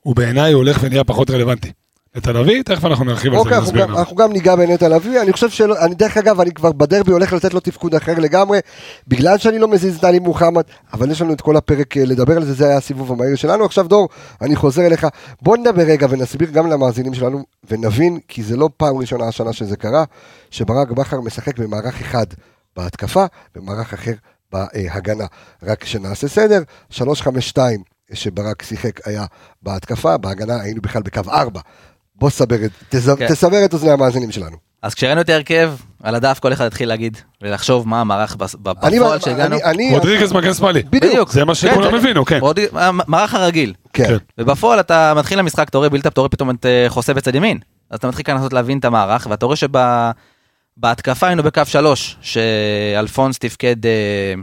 הוא 0.00 0.16
בעיניי 0.16 0.52
הולך 0.52 0.78
ונהיה 0.82 1.04
פחות 1.04 1.30
רלוונטי. 1.30 1.72
לתל 2.16 2.36
אביב, 2.36 2.62
תכף 2.62 2.84
אנחנו 2.84 3.04
נרחיב 3.04 3.32
על 3.32 3.38
זה 3.38 3.40
אוקיי, 3.40 3.52
אנחנו 3.54 3.66
ונסביר 3.68 3.82
גם, 3.82 3.90
למה. 3.90 4.00
אנחנו 4.00 4.16
גם 4.16 4.32
ניגע 4.32 4.56
בנטע 4.56 4.88
לביא, 4.88 5.20
אני 5.22 5.32
חושב 5.32 5.50
שלא, 5.50 5.84
אני 5.84 5.94
דרך 5.94 6.16
אגב, 6.16 6.40
אני 6.40 6.50
כבר 6.52 6.72
בדרבי 6.72 7.12
הולך 7.12 7.32
לתת 7.32 7.54
לו 7.54 7.60
תפקוד 7.60 7.94
אחר 7.94 8.14
לגמרי, 8.18 8.58
בגלל 9.08 9.38
שאני 9.38 9.58
לא 9.58 9.68
מזיז 9.68 10.04
עלי 10.04 10.18
מוחמד, 10.18 10.62
אבל 10.92 11.10
יש 11.10 11.22
לנו 11.22 11.32
את 11.32 11.40
כל 11.40 11.56
הפרק 11.56 11.96
אה, 11.96 12.04
לדבר 12.04 12.36
על 12.36 12.44
זה, 12.44 12.52
זה 12.54 12.66
היה 12.66 12.76
הסיבוב 12.76 13.12
המהיר 13.12 13.36
שלנו. 13.36 13.64
עכשיו 13.64 13.88
דור, 13.88 14.08
אני 14.42 14.56
חוזר 14.56 14.86
אליך, 14.86 15.06
בוא 15.42 15.56
נדבר 15.56 15.82
רגע 15.82 16.06
ונסביר 16.10 16.50
גם 16.50 16.66
למאזינים 16.70 17.14
שלנו, 17.14 17.42
ונבין, 17.70 18.18
כי 18.28 18.42
זה 18.42 18.56
לא 18.56 18.68
פעם 18.76 18.96
ראשונה 18.96 19.28
השנה 19.28 19.52
שזה 19.52 19.76
קרה, 19.76 20.04
שברק 20.50 20.90
בכר 20.90 21.20
משחק 21.20 21.58
במערך 21.58 22.00
אחד 22.00 22.26
בהתקפה, 22.76 23.24
ומערך 23.56 23.92
אחר 23.92 24.12
בהגנה. 24.52 25.24
רק 25.62 25.84
שנעשה 25.84 26.28
סדר, 26.28 26.58
352 26.90 27.82
שברק 28.12 28.62
שיחק 28.62 29.06
היה 29.06 29.24
בהתקפה, 29.62 30.16
בהגנה 30.16 30.60
היינו 30.60 30.82
בכלל 30.82 31.02
בקו 31.02 31.20
4. 31.28 31.60
בוא 32.16 32.30
סבר 32.30 32.64
את, 32.64 32.70
תז- 32.88 33.10
כן. 33.18 33.28
תסבר 33.28 33.64
את 33.64 33.72
אוזני 33.72 33.90
המאזינים 33.90 34.30
שלנו. 34.32 34.56
אז 34.82 34.94
כשראינו 34.94 35.20
את 35.20 35.28
ההרכב, 35.28 35.72
על 36.02 36.14
הדף 36.14 36.38
כל 36.38 36.52
אחד 36.52 36.64
התחיל 36.66 36.88
להגיד, 36.88 37.18
ולחשוב 37.42 37.88
מה 37.88 38.00
המערך 38.00 38.36
בפועל 38.36 39.20
שהגענו. 39.20 39.54
אני- 39.56 39.64
אני- 39.64 39.90
רודריגז 39.94 40.32
מגן 40.32 40.54
שמאלי. 40.54 40.82
בדיוק. 40.82 41.32
זה 41.32 41.44
מה 41.44 41.54
שכולם 41.54 41.90
כן, 41.90 41.96
הבינו, 41.96 42.24
כן. 42.24 42.40
המערך 42.72 43.34
הרגיל. 43.34 43.74
כן. 43.92 44.04
כן. 44.06 44.16
ובפועל 44.38 44.80
אתה 44.80 45.12
מתחיל 45.16 45.38
למשחק, 45.38 45.68
אתה 45.68 45.78
רואה 45.78 45.88
בילטאפ, 45.88 46.12
אתה 46.12 46.20
רואה 46.20 46.28
פתאום 46.28 46.50
את 46.50 46.66
אה, 46.66 46.84
חוסה 46.88 47.14
בצד 47.14 47.34
ימין. 47.34 47.58
אז 47.90 47.98
אתה 47.98 48.08
מתחיל 48.08 48.24
כאן 48.24 48.34
לנסות 48.36 48.52
להבין 48.52 48.78
את 48.78 48.84
המערך, 48.84 49.26
ואתה 49.30 49.46
רואה 49.46 49.56
בהתקפה 50.76 51.26
היינו 51.26 51.42
בקו 51.42 51.62
שלוש, 51.64 52.16
שאלפונס 52.20 53.38
תפקד 53.38 53.86
אה, 53.86 54.34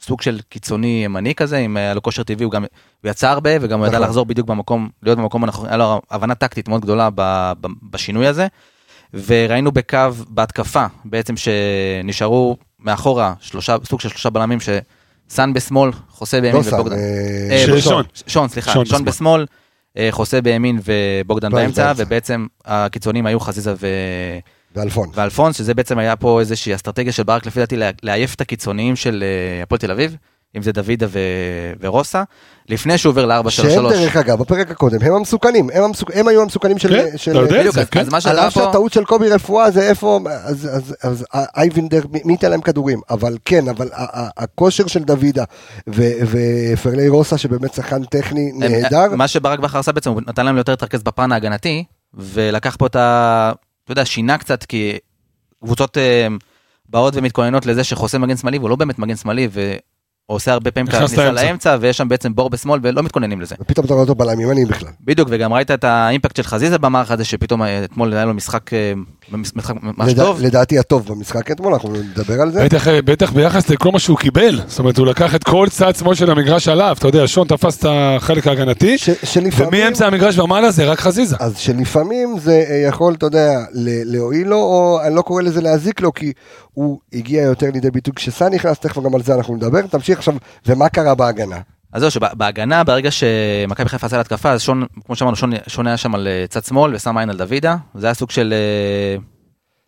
סוג 0.00 0.22
של 0.22 0.40
קיצוני 0.48 1.02
ימני 1.04 1.34
כזה, 1.34 1.58
אם 1.58 1.76
היה 1.76 1.94
לו 1.94 2.02
כושר 2.02 2.22
טבעי, 2.22 2.44
הוא 2.44 2.52
גם 2.52 2.64
הוא 3.02 3.10
יצא 3.10 3.28
הרבה, 3.30 3.50
וגם 3.60 3.78
הוא 3.78 3.86
ידע 3.86 3.96
נכון. 3.96 4.08
לחזור 4.08 4.26
בדיוק 4.26 4.48
במקום, 4.48 4.88
להיות 5.02 5.18
במקום 5.18 5.44
הנכון, 5.44 5.66
היה 5.66 5.76
לו 5.76 6.00
הבנה 6.10 6.34
טקטית 6.34 6.68
מאוד 6.68 6.82
גדולה 6.82 7.08
ב, 7.14 7.52
ב, 7.60 7.66
בשינוי 7.90 8.26
הזה. 8.26 8.46
וראינו 9.26 9.72
בקו, 9.72 9.98
בהתקפה, 10.28 10.86
בעצם 11.04 11.34
שנשארו 11.36 12.56
מאחורה 12.80 13.34
שלושה, 13.40 13.76
סוג 13.84 14.00
של 14.00 14.08
שלושה 14.08 14.30
בלמים, 14.30 14.58
שסאן 14.60 15.52
בשמאל, 15.52 15.90
חוסה 16.08 16.40
בימין 16.40 16.62
לא 16.66 16.74
ובוגדן. 16.74 16.96
אה, 16.96 17.48
אה, 17.50 17.66
שון, 17.66 17.80
שון. 17.80 18.04
שון, 18.26 18.48
סליחה, 18.48 18.72
שון 18.72 18.84
שון 18.84 19.04
בשמאל. 19.04 19.12
בשמאל, 19.12 19.46
אה, 19.96 20.08
חוסה 20.10 20.40
בימין 20.40 20.80
ובוגדן 20.84 21.52
באמצע. 21.52 21.86
באמצע, 21.86 22.02
ובעצם 22.02 22.46
הקיצונים 22.64 23.26
היו 23.26 23.40
חזיזה 23.40 23.74
ו... 23.80 23.86
ואלפון. 24.76 25.08
ואלפונס, 25.14 25.56
שזה 25.58 25.74
בעצם 25.74 25.98
היה 25.98 26.16
פה 26.16 26.40
איזושהי 26.40 26.74
אסטרטגיה 26.74 27.12
של 27.12 27.22
ברק 27.22 27.46
לפי 27.46 27.60
דעתי 27.60 27.76
לעייף 28.02 28.34
את 28.34 28.40
הקיצוניים 28.40 28.96
של 28.96 29.24
אה, 29.26 29.62
הפועל 29.62 29.78
תל 29.78 29.90
אביב, 29.90 30.16
אם 30.56 30.62
זה 30.62 30.72
דוידה 30.72 31.06
ו... 31.10 31.18
ורוסה, 31.80 32.22
לפני 32.68 32.98
שהוא 32.98 33.10
עובר 33.10 33.26
ל-4-3-3. 33.26 33.50
שהם 33.50 33.88
דרך 33.88 34.16
אגב, 34.16 34.38
בפרק 34.38 34.70
הקודם, 34.70 34.98
הם 35.02 35.12
המסוכנים, 35.14 35.70
הם, 35.74 35.82
המסוכ... 35.82 36.08
הם 36.14 36.28
היו 36.28 36.42
המסוכנים 36.42 36.78
של... 36.78 36.88
כן, 36.88 37.16
של... 37.16 37.30
אתה 37.30 37.38
יודע 37.40 37.54
את 37.54 37.60
בדיוק, 37.60 37.74
זה, 37.74 37.80
אז- 37.80 37.88
כן. 37.90 38.00
אז 38.00 38.08
מה 38.08 38.18
על 38.24 38.38
אף 38.38 38.54
שהטעות 38.54 38.92
של 38.92 39.04
קובי 39.04 39.28
רפואה 39.28 39.70
זה 39.70 39.88
איפה, 39.88 40.20
אז, 40.30 40.68
אז, 40.72 40.94
אז 41.02 41.24
אייבינדר, 41.56 42.00
מי 42.24 42.32
ייתן 42.32 42.50
להם 42.50 42.60
כדורים? 42.60 43.00
אבל 43.10 43.36
כן, 43.44 43.68
אבל 43.68 43.88
ה- 43.92 44.20
ה- 44.20 44.28
הכושר 44.36 44.86
של 44.86 45.02
דוידה 45.02 45.44
ו- 45.88 46.12
ופרלי 46.72 47.08
רוסה, 47.08 47.38
שבאמת 47.38 47.74
שחקן 47.74 48.04
טכני 48.04 48.50
הם- 48.54 48.60
נהדר, 48.72 49.16
מה 49.16 49.28
שברק 49.28 49.58
בכר 49.58 49.78
עשה 49.78 49.92
בעצם, 49.92 50.10
הוא 50.10 50.20
נתן 50.26 50.46
להם 50.46 50.56
יותר 50.56 50.72
להתרכז 50.72 51.02
בפן 51.02 51.32
ההגנתי, 51.32 51.84
ולקח 52.14 52.76
פה 52.78 52.86
את 52.86 52.96
ה... 52.96 53.52
יודע, 53.92 54.04
שינה 54.04 54.38
קצת, 54.38 54.64
כי 54.64 54.98
קבוצות 55.64 55.98
אה, 55.98 56.26
באות 56.88 57.14
ומתכוננות 57.16 57.66
לזה 57.66 57.84
שחוסה 57.84 58.18
מגן 58.18 58.36
שמאלי, 58.36 58.58
והוא 58.58 58.70
לא 58.70 58.76
באמת 58.76 58.98
מגן 58.98 59.16
שמאלי, 59.16 59.48
עושה 60.34 60.52
הרבה 60.52 60.70
פעמים 60.70 60.88
הכניסה 60.94 61.30
לאמצע. 61.32 61.76
ויש 61.80 61.96
שם 61.96 62.08
בעצם 62.08 62.34
בור 62.34 62.50
בשמאל, 62.50 62.80
ולא 62.82 63.02
מתכוננים 63.02 63.40
לזה. 63.40 63.54
ופתאום 63.60 63.86
אתה 63.86 63.94
רואה 63.94 64.02
אותו 64.02 64.14
בלם 64.14 64.40
ימני 64.40 64.64
בכלל. 64.64 64.88
בדיוק, 65.04 65.28
וגם 65.32 65.52
ראית 65.52 65.70
את 65.70 65.84
האימפקט 65.84 66.36
של 66.36 66.42
חזיזה 66.42 66.78
במערך 66.78 67.10
הזה, 67.10 67.24
שפתאום 67.24 67.62
אה, 67.62 67.84
אתמול 67.84 68.12
היה 68.12 68.24
לו 68.24 68.34
משחק 68.34 68.74
אה, 68.74 68.92
משחק 69.32 69.74
ממש 69.82 70.12
טוב. 70.12 70.40
לדעתי 70.42 70.78
הטוב 70.78 71.06
במשחק 71.06 71.50
אתמול, 71.50 71.72
אנחנו 71.72 71.92
נדבר 71.92 72.40
על 72.40 72.52
זה. 72.52 72.64
בטח, 72.64 72.88
בטח 73.04 73.32
ביחס 73.32 73.68
לכל 73.68 73.90
מה 73.92 73.98
שהוא 73.98 74.18
קיבל, 74.18 74.60
זאת 74.66 74.78
אומרת 74.78 74.98
הוא 74.98 75.06
לקח 75.06 75.34
את 75.34 75.44
כל 75.44 75.66
צד 75.70 75.96
שמאל 75.96 76.14
של 76.14 76.30
המגרש 76.30 76.68
עליו, 76.68 76.96
אתה 76.98 77.08
יודע, 77.08 77.26
שון 77.26 77.46
תפס 77.48 77.78
את 77.78 77.84
החלק 77.88 78.46
ההגנתי, 78.46 78.96
ומאמצע 79.58 80.06
המגרש 80.06 80.38
ומעלה 80.38 80.70
זה 80.70 80.84
רק 80.84 81.00
חזיזה. 81.00 81.36
אז 81.40 81.56
שלפעמים 81.58 82.36
זה 82.38 82.64
אה, 82.70 82.76
יכול, 82.88 83.14
אתה 83.14 83.26
יודע, 83.26 83.50
ל- 83.72 84.12
להועיל 84.16 84.48
לו, 84.48 84.56
או 84.56 84.98
אני 85.06 85.14
לא 85.14 85.22
קורא 85.22 85.42
לזה 85.42 85.60
להזיק 85.60 86.00
לו, 86.00 86.14
כי 86.14 86.32
הוא 86.74 87.00
הגיע 87.12 87.42
יותר 87.42 87.66
לידי 87.72 87.90
ביטוי 87.90 88.14
כשסאן 88.14 88.54
נכנס, 88.54 88.78
תכף 88.78 89.02
גם 89.02 89.14
על 89.14 89.22
זה 89.22 89.34
אנחנו 89.34 89.56
נדבר. 89.56 89.86
תמשיך 89.86 90.18
עכשיו, 90.18 90.34
ומה 90.66 90.88
קרה 90.88 91.14
בהגנה? 91.14 91.60
אז 91.92 92.00
זהו, 92.00 92.10
שבהגנה, 92.10 92.84
ברגע 92.84 93.10
שמכבי 93.10 93.88
חיפה 93.88 94.06
עשה 94.06 94.18
להתקפה, 94.18 94.50
אז 94.50 94.62
שון, 94.62 94.86
כמו 95.06 95.16
שאמרנו, 95.16 95.36
שון, 95.36 95.52
שון 95.66 95.86
היה 95.86 95.96
שם 95.96 96.14
על 96.14 96.28
אה, 96.28 96.44
צד 96.48 96.64
שמאל 96.64 96.94
ושם 96.94 97.18
עין 97.18 97.30
על 97.30 97.36
דוידה. 97.36 97.76
זה 97.94 98.06
היה 98.06 98.14
סוג 98.14 98.30
של... 98.30 98.54
אה, 98.56 99.22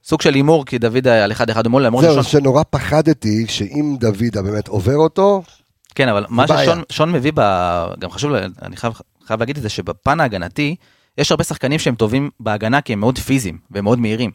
סוג 0.05 0.23
של 0.23 0.35
הימור, 0.35 0.65
כי 0.65 0.79
דוידה 0.79 1.25
על 1.25 1.33
אחד 1.33 1.51
אחד 1.51 1.69
מול, 1.69 1.87
למרות 1.87 2.05
זהו, 2.05 2.13
ששון... 2.13 2.41
שנורא 2.41 2.63
פחדתי 2.71 3.47
שאם 3.49 3.97
דוידה 4.01 4.43
באמת 4.43 4.69
עובר 4.69 4.97
אותו, 4.97 5.43
כן, 5.95 6.09
אבל 6.09 6.25
מה. 6.29 6.45
ששון 6.49 6.83
שון 6.91 7.13
מביא, 7.13 7.33
ב... 7.35 7.41
גם 7.99 8.11
חשוב, 8.11 8.33
אני 8.63 8.77
חייב, 8.77 8.93
חייב 9.27 9.41
להגיד 9.41 9.57
את 9.57 9.63
זה, 9.63 9.69
שבפן 9.69 10.21
ההגנתי, 10.21 10.77
יש 11.19 11.31
הרבה 11.31 11.45
שחקנים 11.45 11.79
שהם 11.79 11.95
טובים 11.95 12.31
בהגנה 12.41 12.81
כי 12.81 12.93
הם 12.93 13.01
מאוד 13.01 13.19
פיזיים 13.19 13.59
והם 13.71 13.85
מאוד 13.85 13.99
מהירים. 13.99 14.31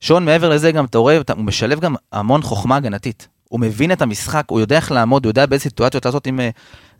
שון 0.00 0.24
מעבר 0.24 0.48
לזה 0.48 0.72
גם, 0.72 0.84
אתה 0.84 0.98
רואה, 0.98 1.18
הוא 1.36 1.44
משלב 1.44 1.80
גם 1.80 1.94
המון 2.12 2.42
חוכמה 2.42 2.76
הגנתית. 2.76 3.28
הוא 3.48 3.60
מבין 3.60 3.92
את 3.92 4.02
המשחק, 4.02 4.44
הוא 4.46 4.60
יודע 4.60 4.76
איך 4.76 4.92
לעמוד, 4.92 5.24
הוא 5.24 5.30
יודע 5.30 5.46
באיזה 5.46 5.62
סיטואציות 5.62 6.06
לעשות 6.06 6.26
עם 6.26 6.40
אה, 6.40 6.50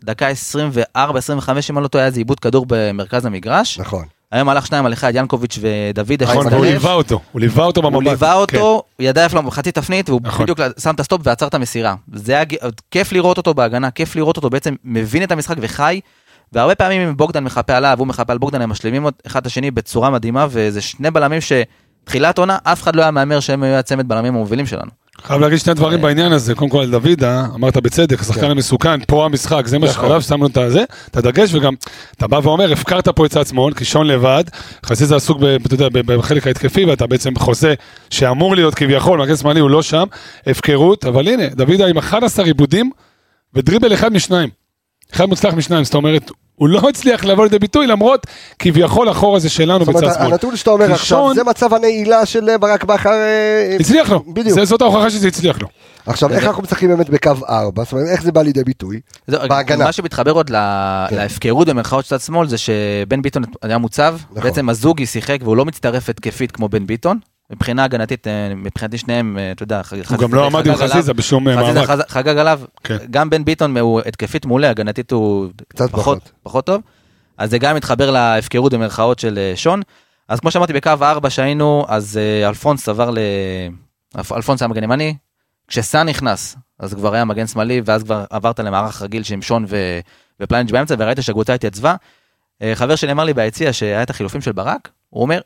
דקה 0.03 0.27
24-25, 0.95 0.99
אם 1.69 1.77
אני 1.77 1.83
לא 1.83 1.87
טועה, 1.87 2.01
היה 2.01 2.07
איזה 2.07 2.19
עיבוד 2.19 2.39
כדור 2.39 2.65
במרכז 2.67 3.25
המגרש. 3.25 3.79
נכון. 3.79 4.05
היום 4.31 4.49
הלך 4.49 4.67
שניים 4.67 4.85
על 4.85 4.93
אחד, 4.93 5.11
ינקוביץ' 5.15 5.59
ודוידה. 5.61 6.25
נכון. 6.25 6.47
והוא 6.47 6.65
ליווה 6.65 6.93
אותו, 6.93 7.19
הוא 7.31 7.39
ליווה 7.39 7.65
אותו 7.65 7.81
במבט. 7.81 7.93
הוא 7.93 8.03
ליווה 8.03 8.29
כן. 8.29 8.35
אותו, 8.35 8.83
הוא 8.97 9.05
ידע 9.05 9.23
איפה 9.23 9.51
חצי 9.51 9.71
תפנית, 9.71 10.09
והוא 10.09 10.21
נכון. 10.23 10.43
בדיוק 10.43 10.59
שם 10.79 10.95
את 10.95 10.99
הסטופ 10.99 11.21
ועצר 11.23 11.47
את 11.47 11.53
המסירה. 11.53 11.95
זה 12.13 12.33
היה 12.33 12.43
כיף 12.91 13.11
לראות 13.11 13.37
אותו 13.37 13.53
בהגנה, 13.53 13.91
כיף 13.91 14.15
לראות 14.15 14.37
אותו 14.37 14.49
בעצם 14.49 14.75
מבין 14.83 15.23
את 15.23 15.31
המשחק 15.31 15.55
וחי. 15.59 15.99
והרבה 16.53 16.75
פעמים 16.75 17.01
אם 17.01 17.17
בוגדן 17.17 17.43
מחפה 17.43 17.73
עליו, 17.73 17.95
הוא 17.99 18.07
מחפה 18.07 18.33
על 18.33 18.37
בוגדן, 18.37 18.61
הם 18.61 18.69
משלימים 18.69 19.05
אחד 19.27 19.39
את 19.39 19.45
השני 19.45 19.71
בצורה 19.71 20.09
מדהימה, 20.09 20.47
וזה 20.49 20.81
שני 20.81 21.11
בלמים 21.11 21.41
שתחילת 22.03 22.37
עונה, 22.37 22.57
אף 22.63 22.83
אחד 22.83 22.95
לא 22.95 23.01
היה 23.01 23.11
מהמר 23.11 23.39
שהם 23.39 23.63
היו 23.63 23.75
הצמד 23.75 24.07
בלמים 24.07 24.35
המובילים 24.35 24.65
שלנו. 24.65 24.91
חייב 25.23 25.41
להגיד 25.41 25.59
שני 25.59 25.73
דברים 25.73 26.01
בעניין 26.01 26.31
הזה, 26.31 26.55
קודם 26.55 26.71
כל 26.71 26.81
על 26.81 26.91
דוידה, 26.91 27.45
אמרת 27.55 27.77
בצדק, 27.77 28.19
השחקן 28.19 28.41
כן. 28.41 28.51
המסוכן, 28.51 29.05
פה 29.07 29.25
המשחק, 29.25 29.67
זה 29.67 29.79
מה 29.79 29.87
נכון. 29.87 30.05
שחלב, 30.09 30.21
שמנו 30.21 30.47
את 30.47 30.57
הזה, 30.57 30.83
את 31.11 31.17
הדגש, 31.17 31.53
וגם, 31.53 31.73
אתה 32.17 32.27
בא 32.27 32.39
ואומר, 32.43 32.71
הפקרת 32.71 33.07
פה 33.07 33.25
את 33.25 33.31
צד 33.31 33.47
שמאל, 33.47 33.73
כי 33.73 33.85
שון 33.85 34.07
לבד, 34.07 34.43
חזיזה 34.85 35.15
עסוק, 35.15 35.41
אתה 35.65 35.73
יודע, 35.73 35.87
בחלק 36.05 36.47
ההתקפי, 36.47 36.85
ואתה 36.85 37.07
בעצם 37.07 37.35
חוזה 37.35 37.73
שאמור 38.09 38.55
להיות 38.55 38.75
כביכול, 38.75 39.21
מגן 39.21 39.35
שמאלי 39.35 39.59
הוא 39.59 39.69
לא 39.69 39.81
שם, 39.81 40.05
הפקרות, 40.47 41.05
אבל 41.05 41.27
הנה, 41.27 41.47
דוידה 41.47 41.87
עם 41.87 41.97
11 41.97 42.45
עיבודים, 42.45 42.91
ודריבל 43.53 43.93
אחד 43.93 44.13
משניים. 44.13 44.60
אחד 45.13 45.25
מוצלח 45.25 45.53
משניים, 45.53 45.83
זאת 45.83 45.93
אומרת, 45.95 46.31
הוא 46.55 46.69
לא 46.69 46.89
הצליח 46.89 47.25
לבוא 47.25 47.43
לידי 47.43 47.59
ביטוי, 47.59 47.87
למרות 47.87 48.27
כביכול 48.59 49.09
החור 49.09 49.35
הזה 49.35 49.49
שלנו 49.49 49.85
זאת 49.85 49.95
בצד 49.95 50.03
אומרת, 50.03 50.15
שמאל. 50.17 50.31
הנתון 50.31 50.55
שאתה 50.55 50.71
אומר 50.71 50.91
עכשיו, 50.93 51.33
זה 51.35 51.43
מצב 51.43 51.73
הנעילה 51.73 52.25
של 52.25 52.49
אה, 52.49 52.57
ברק 52.57 52.83
בכר. 52.83 53.09
אה, 53.09 53.77
הצליח 53.79 54.09
לו, 54.09 54.23
בדיוק. 54.27 54.55
זה- 54.59 54.65
זאת 54.65 54.81
ההוכחה 54.81 55.09
שזה 55.09 55.27
הצליח 55.27 55.61
לו. 55.61 55.67
עכשיו, 56.05 56.31
איך 56.33 56.43
אנחנו 56.43 56.63
משחקים 56.63 56.89
באמת 56.89 57.09
בקו 57.09 57.31
4? 57.49 57.83
זאת 57.83 57.93
אומרת, 57.93 58.07
איך 58.07 58.23
זה 58.23 58.31
בא 58.31 58.41
לידי 58.41 58.63
ביטוי? 58.63 58.99
בהגנה. 59.27 59.85
מה 59.85 59.91
שמתחבר 59.91 60.31
עוד 60.31 60.47
כן. 60.47 60.55
להפקרות 61.15 61.67
במרכאות 61.67 62.05
צד 62.05 62.19
שמאל 62.19 62.47
זה 62.47 62.57
שבן 62.57 63.21
ביטון 63.21 63.43
היה 63.61 63.77
מוצב, 63.77 64.17
נכון. 64.31 64.43
בעצם 64.43 64.69
הזוגי 64.69 65.05
שיחק 65.05 65.37
והוא 65.43 65.57
לא 65.57 65.65
מצטרף 65.65 66.09
התקפית 66.09 66.51
כמו 66.51 66.69
בן 66.69 66.85
ביטון. 66.87 67.19
מבחינה 67.51 67.83
הגנתית, 67.83 68.27
אה, 68.27 68.55
מבחינתי 68.55 68.97
שניהם, 68.97 69.37
אה, 69.37 69.51
אתה 69.51 69.63
יודע, 69.63 69.81
הוא 70.09 70.17
גם 70.17 70.33
לא 70.33 70.45
עמד 70.45 70.67
עם 70.67 70.75
חזיזה 70.75 71.13
בשום 71.13 71.47
אה, 71.47 71.57
חזיזה 71.57 71.73
מאבק. 71.79 71.89
חז- 71.89 72.07
חגג 72.11 72.37
עליו, 72.37 72.61
כן. 72.83 72.97
גם 73.09 73.29
בן 73.29 73.45
ביטון 73.45 73.77
הוא 73.77 74.01
התקפית 74.05 74.45
מעולה, 74.45 74.69
הגנתית 74.69 75.11
הוא 75.11 75.47
קצת 75.67 75.91
פחות. 76.43 76.65
טוב. 76.65 76.81
אז 77.37 77.49
זה 77.49 77.57
גם 77.57 77.75
מתחבר 77.75 78.11
להפקרות 78.11 78.73
במרכאות 78.73 79.19
של 79.19 79.51
שון. 79.55 79.81
אז 80.27 80.39
כמו 80.39 80.51
שאמרתי, 80.51 80.73
בקו 80.73 80.89
4 81.01 81.29
שהיינו, 81.29 81.85
אז 81.87 82.19
אלפונס 82.47 82.89
עבר 82.89 83.09
ל... 83.11 83.17
אלפ- 84.17 84.35
אלפונס 84.35 84.61
היה 84.61 84.67
מגן 84.67 84.83
ימני, 84.83 85.15
כשסאן 85.67 86.09
נכנס, 86.09 86.55
אז 86.79 86.93
כבר 86.93 87.13
היה 87.13 87.25
מגן 87.25 87.47
שמאלי, 87.47 87.81
ואז 87.85 88.03
כבר 88.03 88.25
עברת 88.29 88.59
למערך 88.59 89.01
רגיל 89.01 89.23
שעם 89.23 89.41
שון 89.41 89.65
ו... 89.67 89.99
ופליינג' 90.39 90.71
באמצע, 90.71 90.95
וראית 90.99 91.17
שהקבוצה 91.21 91.53
התייצבה. 91.53 91.95
חבר 92.75 92.95
שלי 92.95 93.11
אמר 93.11 93.23
לי 93.23 93.33
ביציע 93.33 93.73
שהיה 93.73 94.03
את 94.03 94.09
החילופים 94.09 94.41
של 94.41 94.51
ברק, 94.51 94.89
הוא 95.09 95.21
אומר, 95.21 95.41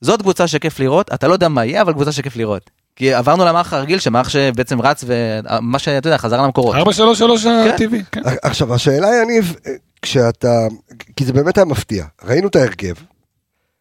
זאת 0.00 0.22
קבוצה 0.22 0.46
שכיף 0.46 0.80
לראות, 0.80 1.10
אתה 1.14 1.28
לא 1.28 1.32
יודע 1.32 1.48
מה 1.48 1.64
יהיה, 1.64 1.82
אבל 1.82 1.92
קבוצה 1.92 2.12
שכיף 2.12 2.36
לראות. 2.36 2.70
כי 2.96 3.14
עברנו 3.14 3.44
למערך 3.44 3.72
הרגיל, 3.72 3.98
שמערך 3.98 4.30
שבעצם 4.30 4.80
רץ, 4.80 5.04
ומה 5.06 5.78
שאתה 5.78 6.08
יודע, 6.08 6.18
חזר 6.18 6.42
למקורות. 6.42 6.76
4-3-3 6.76 6.78
הטבעי, 7.74 8.02
כן. 8.12 8.20
עכשיו, 8.42 8.74
השאלה 8.74 9.08
היא, 9.08 9.22
יניב, 9.22 9.56
אה, 9.66 9.72
כשאתה, 10.02 10.66
כי 11.16 11.24
זה 11.24 11.32
באמת 11.32 11.58
היה 11.58 11.64
מפתיע, 11.64 12.04
ראינו 12.24 12.48
את 12.48 12.56
ההרכב, 12.56 12.94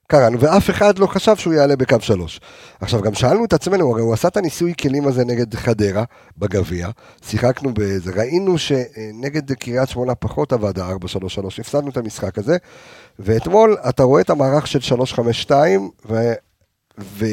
קראנו, 0.08 0.40
ואף 0.40 0.70
אחד 0.70 1.00
לא 1.00 1.08
חשב 1.08 1.36
שהוא 1.36 1.54
יעלה 1.54 1.76
בקו 1.76 1.96
שלוש. 2.00 2.40
עכשיו, 2.82 3.02
גם 3.02 3.14
שאלנו 3.14 3.46
את 3.46 3.54
עצמנו, 3.54 3.92
הרי 3.92 4.02
הוא 4.02 4.14
עשה 4.14 4.28
את 4.28 4.38
הניסוי 4.38 4.74
כלים 4.82 5.08
הזה 5.08 5.26
נגד 5.26 5.56
חדרה 5.56 6.04
בגביע, 6.38 6.90
שיחקנו 7.22 7.74
בזה, 7.74 8.12
ראינו 8.16 8.58
שנגד 8.58 9.54
קריית 9.54 9.90
שמונה 9.90 10.16
פחות 10.16 10.54
עבד 10.54 10.80
ה-4-3-3, 10.80 11.46
הפסדנו 11.60 11.90
את 11.90 11.98
המשחק 11.98 12.38
הזה, 12.38 12.58
ואתמול 13.20 13.78
אתה 13.90 14.04
רואה 14.04 14.22
את 14.22 14.30
המערך 14.30 14.68
של 14.68 14.80
3-5-2, 15.48 15.52
ו... 16.10 16.34
ו... 17.00 17.26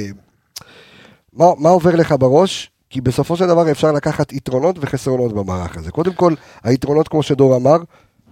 מה, 1.33 1.47
מה 1.59 1.69
עובר 1.69 1.97
לך 1.97 2.14
בראש? 2.19 2.71
כי 2.90 3.00
בסופו 3.00 3.37
של 3.37 3.47
דבר 3.47 3.71
אפשר 3.71 3.93
לקחת 3.93 4.33
יתרונות 4.33 4.76
וחסרונות 4.81 5.33
במערך 5.33 5.76
הזה. 5.76 5.90
קודם 5.90 6.12
כל, 6.12 6.35
היתרונות, 6.64 7.09
כמו 7.09 7.23
שדור 7.23 7.57
אמר, 7.57 7.76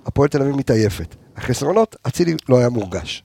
הפועל 0.07 0.29
תל 0.29 0.43
אביב 0.43 0.57
מתעייפת. 0.57 1.15
החסרונות, 1.37 1.97
אצילי 2.07 2.35
לא 2.49 2.59
היה 2.59 2.69
מורגש. 2.69 3.25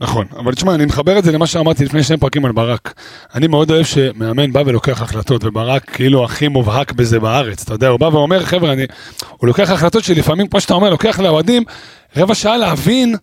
נכון, 0.00 0.26
אבל 0.36 0.54
תשמע, 0.54 0.74
אני 0.74 0.84
מחבר 0.84 1.18
את 1.18 1.24
זה 1.24 1.32
למה 1.32 1.46
שאמרתי 1.46 1.84
לפני 1.84 2.02
שני 2.02 2.16
פרקים 2.16 2.44
על 2.44 2.52
ברק. 2.52 2.94
אני 3.34 3.46
מאוד 3.46 3.70
אוהב 3.70 3.84
שמאמן 3.84 4.52
בא 4.52 4.62
ולוקח 4.66 5.02
החלטות, 5.02 5.44
וברק 5.44 5.90
כאילו 5.90 6.24
הכי 6.24 6.48
מובהק 6.48 6.92
בזה 6.92 7.20
בארץ, 7.20 7.62
אתה 7.62 7.74
יודע, 7.74 7.88
הוא 7.88 8.00
בא 8.00 8.04
ואומר, 8.04 8.44
חבר'ה, 8.44 8.72
אני... 8.72 8.86
הוא 9.36 9.48
לוקח 9.48 9.70
החלטות 9.70 10.04
שלפעמים, 10.04 10.46
כמו 10.46 10.60
שאתה 10.60 10.74
אומר, 10.74 10.90
לוקח 10.90 11.20
לאוהדים 11.20 11.64
רבע 12.16 12.34
שעה 12.34 12.56
להבין 12.56 13.16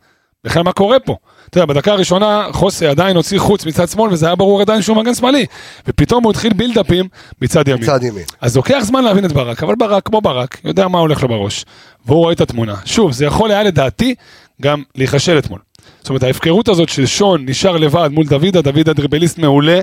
בכלל 0.43 0.63
מה 0.63 0.71
קורה 0.73 0.99
פה. 0.99 1.15
אתה 1.49 1.57
יודע, 1.57 1.73
בדקה 1.73 1.91
הראשונה 1.91 2.47
חוסה 2.51 2.89
עדיין 2.89 3.15
הוציא 3.15 3.39
חוץ 3.39 3.65
מצד 3.65 3.89
שמאל, 3.89 4.13
וזה 4.13 4.25
היה 4.25 4.35
ברור 4.35 4.61
עדיין 4.61 4.81
שהוא 4.81 4.97
מגן 4.97 5.13
שמאלי. 5.13 5.45
ופתאום 5.87 6.23
הוא 6.23 6.31
התחיל 6.31 6.53
בילדאפים 6.53 7.07
מצד 7.41 7.67
ימין. 7.67 7.83
מצד 7.83 8.03
ימין. 8.03 8.23
אז 8.41 8.55
לוקח 8.55 8.79
זמן 8.81 9.03
להבין 9.03 9.25
את 9.25 9.31
ברק, 9.31 9.63
אבל 9.63 9.75
ברק, 9.75 10.05
כמו 10.05 10.21
ברק, 10.21 10.57
יודע 10.63 10.87
מה 10.87 10.99
הולך 10.99 11.23
לו 11.23 11.29
בראש. 11.29 11.65
והוא 12.05 12.17
רואה 12.19 12.33
את 12.33 12.41
התמונה. 12.41 12.75
שוב, 12.85 13.11
זה 13.11 13.25
יכול 13.25 13.51
היה 13.51 13.63
לדעתי 13.63 14.15
גם 14.61 14.83
להיכשל 14.95 15.37
אתמול. 15.37 15.59
זאת 16.05 16.09
אומרת, 16.09 16.23
ההפקרות 16.23 16.67
הזאת 16.69 16.89
של 16.89 17.05
שון 17.05 17.45
נשאר 17.45 17.77
לבד 17.77 18.09
מול 18.11 18.25
דוידה, 18.25 18.61
דוידה 18.61 18.93
דריבליסט 18.93 19.37
מעולה, 19.37 19.79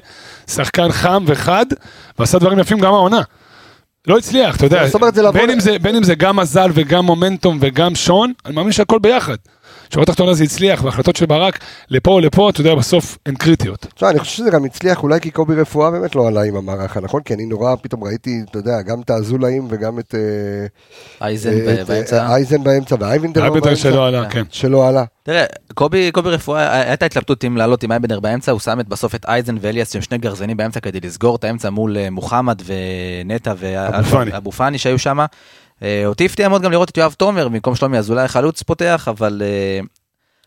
שחקן 0.51 0.93
חם 0.93 1.25
וחד, 1.27 1.67
ועשה 2.19 2.39
דברים 2.39 2.59
יפים 2.59 2.79
גם 2.79 2.95
העונה. 2.95 3.21
לא 4.07 4.19
הצליח, 4.19 4.57
אתה 4.57 4.67
יודע, 4.67 4.83
לבוא 5.23 5.41
בין, 5.41 5.51
ל- 5.51 5.53
אם 5.53 5.61
זה, 5.61 5.79
בין 5.79 5.97
אם 5.97 6.03
זה 6.03 6.15
גם 6.15 6.37
מזל 6.37 6.71
וגם 6.75 7.05
מומנטום 7.07 7.59
וגם 7.61 7.95
שון, 7.95 8.33
אני 8.47 8.55
מאמין 8.55 8.73
שהכל 8.73 8.99
ביחד. 8.99 9.37
שורה 9.95 10.07
תחתונה 10.07 10.35
זה 10.35 10.45
הצליח, 10.45 10.85
וההחלטות 10.85 11.17
של 11.17 11.27
ברק 11.27 11.59
לפה 11.91 12.11
או 12.11 12.21
לפה, 12.21 12.51
אתה 12.51 12.61
יודע, 12.61 12.75
בסוף 12.75 13.19
הן 13.27 13.35
קריטיות. 13.35 13.87
תשמע, 13.95 14.11
אני 14.11 14.19
חושב 14.19 14.37
שזה 14.37 14.51
גם 14.51 14.65
הצליח 14.65 15.03
אולי 15.03 15.21
כי 15.21 15.31
קובי 15.31 15.55
רפואה 15.55 15.91
באמת 15.91 16.15
לא 16.15 16.29
עלה 16.29 16.43
עם 16.43 16.57
המערך 16.57 16.97
הנכון, 16.97 17.23
כי 17.23 17.35
אני 17.35 17.47
נורא 17.47 17.75
פתאום 17.83 18.05
ראיתי, 18.05 18.41
אתה 18.51 18.59
יודע, 18.59 18.83
גם 18.83 19.01
את 19.01 19.11
האזולאים 19.11 19.67
וגם 19.71 19.99
את 19.99 20.15
אה, 20.15 21.27
אייזן 21.27 21.51
אה, 21.51 21.85
באמצע. 21.85 22.17
אה, 22.17 22.35
אייזן 22.35 22.65
באמצע 22.65 22.97
ואייבינדר 23.01 23.43
אייבנדר 23.43 23.65
באמצע, 23.65 23.83
שלא 23.83 24.07
עלה, 24.07 24.31
כן. 24.31 24.43
שלא 24.51 24.89
עלה. 24.89 25.05
תראה, 25.23 25.45
קובי, 25.75 26.11
קובי 26.13 26.31
רפואה, 26.31 26.81
הייתה 26.89 27.07
התלבטות 27.07 27.45
אם 27.45 27.57
לעלות 27.57 27.83
עם 27.83 27.93
אייבנדר 27.93 28.21
באמצע, 28.21 28.53
הוא 28.53 28.61
שם 28.61 28.81
את 28.81 28.89
בסוף 28.89 29.15
את 29.15 29.25
אייזן 29.29 29.57
ואליאס 29.61 29.93
שהם 29.93 30.03
שני 30.03 30.19
גרזנים 30.19 30.57
באמצע 30.57 30.81
כדי 30.81 31.01
לסגור 31.03 31.37
את 31.37 31.45
האמצע 31.45 31.71
מול 31.71 31.97
מוחמד 32.11 32.63
ונטע. 32.65 33.55
ואבו 33.59 34.53
פאני 34.53 34.79
שהיו 34.79 34.99
שם. 34.99 35.19
אה, 35.83 36.03
אותי 36.07 36.27
הפתיע 36.27 36.49
מאוד 36.49 36.63
גם 36.63 36.71
לראות 36.71 36.91
את 36.91 36.97
יואב 36.97 37.15
תומר 37.19 37.49
במקום 37.49 37.75
שלומי 37.75 37.99
אזולאי 37.99 38.29
חלוץ 38.29 38.63
פותח, 38.63 39.09
אבל 39.09 39.43
אה, 39.45 39.81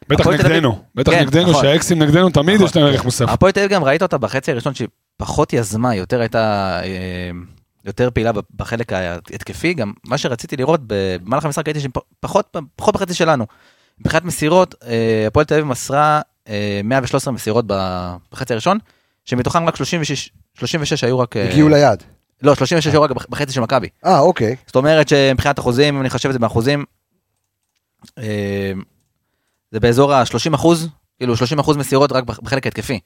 בטח 0.09 0.27
נגדנו, 0.27 0.83
בטח 0.95 1.11
כן, 1.11 1.21
נגדנו, 1.21 1.49
נכון. 1.49 1.63
שהאקסים 1.63 2.01
נגדנו 2.01 2.29
תמיד 2.29 2.55
נכון, 2.55 2.67
יש 2.67 2.75
להם 2.75 2.85
כן. 2.85 2.91
ערך 2.91 3.05
מוסף. 3.05 3.25
הפועל 3.29 3.51
תל 3.51 3.59
אביב 3.59 3.71
גם 3.71 3.83
ראית 3.83 4.01
אותה 4.01 4.17
בחצי 4.17 4.51
הראשון 4.51 4.73
שהיא 4.73 4.87
פחות 5.17 5.53
יזמה, 5.53 5.95
יותר 5.95 6.19
הייתה 6.19 6.79
אה, 6.83 7.29
יותר 7.85 8.09
פעילה 8.13 8.31
בחלק 8.55 8.93
ההתקפי, 8.93 9.73
גם 9.73 9.93
מה 10.05 10.17
שרציתי 10.17 10.57
לראות 10.57 10.81
במהלך 10.87 11.45
המשחק 11.45 11.67
הייתי 11.67 11.79
שפחות 11.79 12.55
פחות 12.75 12.95
בחצי 12.95 13.13
שלנו. 13.13 13.45
מבחינת 13.99 14.23
מסירות, 14.23 14.75
הפועל 15.27 15.45
תל 15.45 15.53
אביב 15.53 15.65
מסרה 15.65 16.21
אה, 16.49 16.81
113 16.83 17.33
מסירות 17.33 17.65
בחצי 18.31 18.53
הראשון, 18.53 18.77
שמתוכן 19.25 19.67
רק 19.67 19.75
36, 19.75 20.29
36 20.59 21.03
היו 21.03 21.19
רק... 21.19 21.37
הגיעו 21.37 21.69
ליעד. 21.69 22.03
לא, 22.45 22.55
36 22.55 22.87
היו 22.93 23.01
רק 23.01 23.11
בח- 23.11 23.25
בחצי 23.29 23.53
של 23.53 23.61
מכבי. 23.61 23.87
אה, 24.05 24.19
אוקיי. 24.19 24.55
זאת 24.67 24.75
אומרת 24.75 25.07
שמבחינת 25.09 25.59
אחוזים, 25.59 25.95
אם 25.95 26.01
אני 26.01 26.09
חושב 26.09 26.29
את 26.29 26.33
זה 26.33 26.39
באחוזים, 26.39 26.85
אה, 28.17 28.71
זה 29.71 29.79
באזור 29.79 30.13
ה-30 30.13 30.55
אחוז, 30.55 30.89
כאילו 31.17 31.37
30 31.37 31.59
אחוז 31.59 31.77
מסירות 31.77 32.11
רק 32.11 32.23
בח- 32.23 32.39
בחלק 32.39 32.65
ההתקפי. 32.65 32.99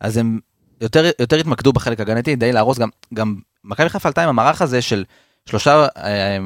אז 0.00 0.16
הם 0.16 0.38
יותר, 0.80 1.10
יותר 1.18 1.36
התמקדו 1.36 1.72
בחלק 1.72 2.00
הגנתי, 2.00 2.36
די 2.36 2.52
להרוס 2.52 2.78
גם, 2.78 2.88
גם 3.14 3.34
מכבי 3.64 3.88
חיפה 3.88 4.08
עלתה 4.08 4.22
עם 4.22 4.28
המערך 4.28 4.62
הזה 4.62 4.82
של 4.82 5.04
שלושה 5.46 5.86
אה. 5.96 6.38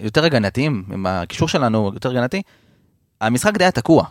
יותר 0.00 0.24
הגנתיים, 0.24 0.84
עם 0.92 1.06
הקישור 1.06 1.48
שלנו 1.48 1.90
יותר 1.94 2.10
הגנתי, 2.10 2.42
המשחק 3.20 3.56
די 3.56 3.64
היה 3.64 3.70
תקוע. 3.70 4.04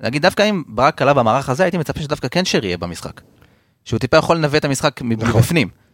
נגיד 0.00 0.22
דווקא 0.22 0.50
אם 0.50 0.62
ברק 0.66 1.02
עלה 1.02 1.14
במערך 1.14 1.48
הזה, 1.48 1.62
הייתי 1.62 1.78
מצפה 1.78 2.00
שדווקא 2.00 2.28
כן 2.28 2.44
שרי 2.44 2.66
יהיה 2.66 2.78
במשחק. 2.78 3.20
שהוא 3.84 3.98
טיפה 4.00 4.16
יכול 4.16 4.36
לנווט 4.36 4.54
את 4.56 4.64
המשחק 4.64 5.02
מבפנים. 5.02 5.68
אז 5.68 5.85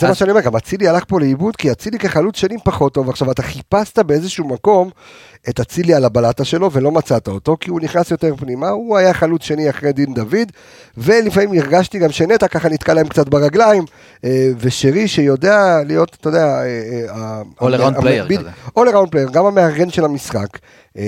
זה 0.00 0.08
מה 0.08 0.14
שאני 0.14 0.30
אומר, 0.30 0.40
גם 0.42 0.56
אצילי 0.56 0.88
הלך 0.88 1.04
פה 1.08 1.20
לאיבוד, 1.20 1.56
כי 1.56 1.72
אצילי 1.72 1.98
כחלוץ 1.98 2.36
שנים 2.36 2.58
פחות 2.64 2.94
טוב, 2.94 3.10
עכשיו 3.10 3.30
אתה 3.30 3.42
חיפשת 3.42 3.98
באיזשהו 3.98 4.48
מקום 4.48 4.90
את 5.48 5.60
אצילי 5.60 5.94
על 5.94 6.04
הבלטה 6.04 6.44
שלו 6.44 6.72
ולא 6.72 6.92
מצאת 6.92 7.28
אותו, 7.28 7.56
כי 7.60 7.70
הוא 7.70 7.80
נכנס 7.80 8.10
יותר 8.10 8.34
פנימה, 8.36 8.68
הוא 8.68 8.96
היה 8.96 9.14
חלוץ 9.14 9.42
שני 9.42 9.70
אחרי 9.70 9.92
דין 9.92 10.14
דוד, 10.14 10.52
ולפעמים 10.96 11.60
הרגשתי 11.60 11.98
גם 11.98 12.12
שנטע 12.12 12.48
ככה 12.48 12.68
נתקע 12.68 12.94
להם 12.94 13.08
קצת 13.08 13.28
ברגליים, 13.28 13.84
אה, 14.24 14.48
ושרי 14.58 15.08
שיודע 15.08 15.78
להיות, 15.86 16.16
אתה 16.20 16.28
יודע, 16.28 16.44
אה, 16.46 16.62
אה, 17.08 17.40
המ- 17.40 17.46
player 18.00 18.24
בדיוק, 18.24 18.40
כזה. 18.40 18.50
all 18.78 18.92
around 18.92 19.08
player, 19.10 19.32
גם 19.32 19.46
המארגן 19.46 19.90
של 19.90 20.04
המשחק. 20.04 20.48
אה, 20.98 21.02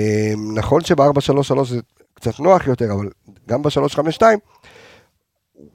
נכון 0.54 0.80
שב-4-3-3 0.84 1.00
זה 1.68 1.78
קצת 2.14 2.40
נוח 2.40 2.66
יותר, 2.66 2.92
אבל 2.92 3.08
גם 3.48 3.62
ב-3-5-2, 3.62 4.22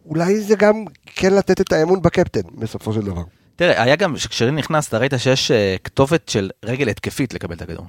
אולי 0.06 0.40
זה 0.40 0.56
גם 0.56 0.86
כן 1.06 1.34
לתת 1.34 1.62
את 1.62 1.72
האמון 1.72 2.02
בקפטן, 2.02 2.42
בסופו 2.58 2.94
של 2.94 3.02
דבר. 3.02 3.22
תראה, 3.56 3.84
היה 3.84 3.96
גם, 3.96 4.16
כששרי 4.16 4.52
נכנס, 4.52 4.88
אתה 4.88 4.98
ראית 4.98 5.13
שיש 5.18 5.52
אה, 5.52 5.75
כתובת 5.84 6.30
של 6.30 6.50
רגל 6.66 6.90
התקפית 6.90 7.34
לקבל 7.34 7.56
את 7.56 7.62
הכדור. 7.62 7.86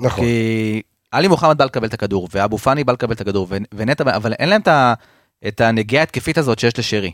נכון. 0.00 0.24
כי 0.24 0.82
עלי 1.12 1.28
מוחמד 1.28 1.58
בא 1.58 1.64
לקבל 1.64 1.86
את 1.86 1.94
הכדור, 1.94 2.28
ואבו 2.32 2.58
פאני 2.58 2.84
בא 2.84 2.92
לקבל 2.92 3.12
את 3.12 3.20
הכדור, 3.20 3.48
ונטע, 3.74 4.16
אבל 4.16 4.32
אין 4.32 4.48
להם 4.48 4.60
את 4.60 4.68
את 5.48 5.60
הנגיעה 5.60 6.02
ההתקפית 6.02 6.38
הזאת 6.38 6.58
שיש 6.58 6.78
לשרי. 6.78 7.12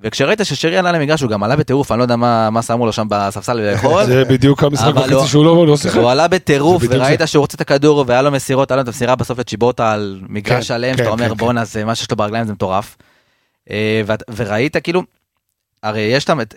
וכשראית 0.00 0.40
ששרי 0.44 0.78
עלה 0.78 0.92
למגרש, 0.92 1.20
הוא 1.20 1.30
גם 1.30 1.42
עלה 1.42 1.56
בטירוף, 1.56 1.92
אני 1.92 1.98
לא 1.98 2.04
יודע 2.04 2.16
מה 2.16 2.50
מה 2.50 2.62
שמו 2.62 2.86
לו 2.86 2.92
שם 2.92 3.06
בספסל 3.10 3.54
לאכול. 3.54 4.04
זה 4.04 4.24
בדיוק 4.24 4.64
המשחק 4.64 4.92
וחצי 4.96 5.10
לא- 5.10 5.26
שהוא 5.26 5.44
לא 5.44 5.66
לא 5.66 5.76
שיחק. 5.76 5.96
הוא 5.96 6.10
עלה 6.10 6.28
בטירוף, 6.28 6.82
וראית. 6.88 7.20
שהוא 7.26 7.40
רוצה 7.40 7.54
את 7.54 7.60
הכדור, 7.60 8.04
והיה 8.06 8.22
לו 8.22 8.30
מסירות, 8.30 8.70
היה 8.70 8.76
לו 8.76 8.82
את 8.82 8.86
המסירה 8.86 9.16
בסוף 9.16 9.38
לצ'יבוטה 9.38 9.92
על 9.92 10.20
מגרש 10.28 10.54
כן, 10.54 10.62
שלם, 10.62 10.90
כן, 10.90 10.96
שאתה 10.96 11.08
אומר 11.10 11.28
כן, 11.28 11.34
בואנה, 11.34 11.64
זה 11.64 11.84
מה 11.84 11.94
שיש 11.94 12.10
לו 12.10 12.16
ברגליים 12.16 12.46
זה 12.46 12.52
מטורף. 12.52 12.96
אה, 13.70 14.02
וראית 14.36 14.76
כאילו, 14.76 15.02
הרי 15.82 16.00
יש 16.00 16.24
שם 16.24 16.40
את, 16.40 16.54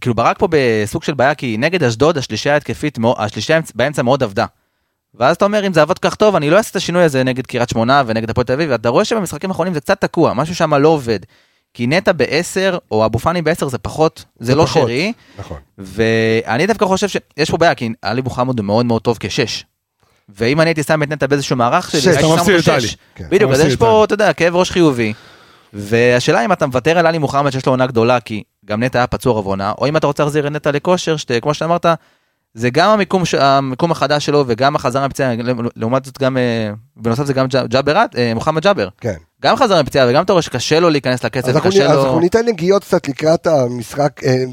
כאילו 0.00 0.14
ברק 0.14 0.38
פה 0.38 0.48
בסוג 0.50 1.02
של 1.02 1.14
בעיה, 1.14 1.34
כי 1.34 1.56
נגד 1.58 1.82
אשדוד 1.82 2.18
השלישייה 2.18 2.54
ההתקפית, 2.54 2.98
השלישייה 3.18 3.60
באמצע 3.74 4.02
מאוד 4.02 4.22
עבדה. 4.22 4.46
ואז 5.14 5.36
אתה 5.36 5.44
אומר, 5.44 5.66
אם 5.66 5.72
זה 5.72 5.82
עבוד 5.82 5.98
כל 5.98 6.08
כך 6.08 6.14
טוב, 6.14 6.36
אני 6.36 6.50
לא 6.50 6.56
אעשה 6.56 6.70
את 6.70 6.76
השינוי 6.76 7.02
הזה 7.02 7.24
נגד 7.24 7.46
קריית 7.46 7.68
שמונה 7.68 8.02
ונגד 8.06 8.30
הפועל 8.30 8.44
תל 8.44 8.52
אביב, 8.52 8.70
ואתה 8.70 8.88
רואה 8.88 9.04
שבמשחקים 9.04 9.50
האחרונים 9.50 9.74
זה 9.74 9.80
קצת 9.80 10.00
תקוע, 10.00 10.32
משהו 10.34 10.54
שם 10.54 10.74
לא 10.74 10.88
עובד. 10.88 11.18
כי 11.74 11.86
נטע 11.86 12.12
בעשר, 12.12 12.78
או 12.90 13.06
אבו 13.06 13.18
פאני 13.18 13.42
בעשר 13.42 13.68
זה 13.68 13.78
פחות, 13.78 14.24
זה 14.38 14.54
לא 14.54 14.64
פחות. 14.64 14.82
שרי, 14.82 15.12
נכון. 15.38 15.56
ואני 15.78 16.66
דווקא 16.66 16.86
חושב 16.86 17.08
שיש 17.08 17.50
פה 17.50 17.56
בעיה, 17.56 17.74
כי 17.74 17.88
עלי 18.02 18.20
מוחמד 18.20 18.58
הוא 18.58 18.66
מאוד 18.66 18.86
מאוד 18.86 19.02
טוב 19.02 19.16
כשש. 19.20 19.64
ואם 20.28 20.60
אני 20.60 20.70
הייתי 20.70 20.82
שם 20.82 21.02
את 21.02 21.08
נטע 21.08 21.26
באיזשהו 21.26 21.56
מערך 21.56 21.90
שלי, 21.90 22.00
הייתי 22.00 22.12
אתה 22.12 22.20
שם 22.20 22.34
מפסיד 22.34 22.56
אותו 22.56 22.76
את. 22.76 22.80
שש. 22.80 22.96
כן. 23.14 23.26
בדיוק, 23.30 23.52
אז 23.52 23.60
יש 23.60 23.76
פה. 23.76 24.04
אתה 24.04 24.14
יודע, 24.14 24.32
כאב 24.32 24.56
ראש 24.56 24.70
חיובי. 24.70 25.12
והשאלה 25.72 26.44
אם 26.44 26.52
אתה 26.52 26.66
מוותר 26.66 26.98
על 26.98 27.06
עלי 27.06 27.18
מוחמד 27.18 27.50
שיש 27.50 27.66
לו 27.66 27.72
עונה 27.72 27.86
גדולה, 27.86 28.20
כי 28.20 28.42
גם 28.64 28.82
נטע 28.82 28.98
היה 28.98 29.06
פצוע 29.06 29.38
רב 29.38 29.46
עונה, 29.46 29.72
או 29.78 29.86
אם 29.88 29.96
אתה 29.96 30.06
רוצה 30.06 30.22
להחזיר 30.22 30.46
את 30.46 30.52
נטע 30.52 30.70
לכושר, 30.70 31.16
שכמו 31.16 31.54
שאמרת, 31.54 31.86
זה 32.54 32.70
גם 32.70 32.90
המיקום, 32.90 33.22
המיקום 33.38 33.90
החדש 33.90 34.26
שלו 34.26 34.44
וגם 34.46 34.76
החזרה 34.76 35.06
מפציעה, 35.08 35.32
לעומת 35.76 36.04
זאת 36.04 36.18
גם, 36.18 36.36
אה, 36.36 36.70
בנוסף 36.96 37.24
זה 37.24 37.32
גם 37.32 37.46
ג'- 37.46 37.66
ג'אברת, 37.66 38.16
אה, 38.16 38.34
מוחמד 38.34 38.62
ג'אבר. 38.62 38.88
כן. 39.00 39.14
גם 39.42 39.56
חזרה 39.56 39.82
מפציעה 39.82 40.06
וגם 40.10 40.22
אתה 40.22 40.32
רואה 40.32 40.42
שקשה 40.42 40.80
לו 40.80 40.90
להיכנס 40.90 41.24
לקצב, 41.24 41.48
אז 41.48 41.56
אנחנו, 41.56 41.70
קשה 41.70 41.86
אז 41.86 41.96
לו... 41.96 42.04
אנחנו 42.04 42.20
ניתן 42.20 42.46
נגיעות 42.46 42.84
קצת 42.84 43.08
לקראת 43.08 43.46
המשחק, 43.46 44.20
אה, 44.24 44.44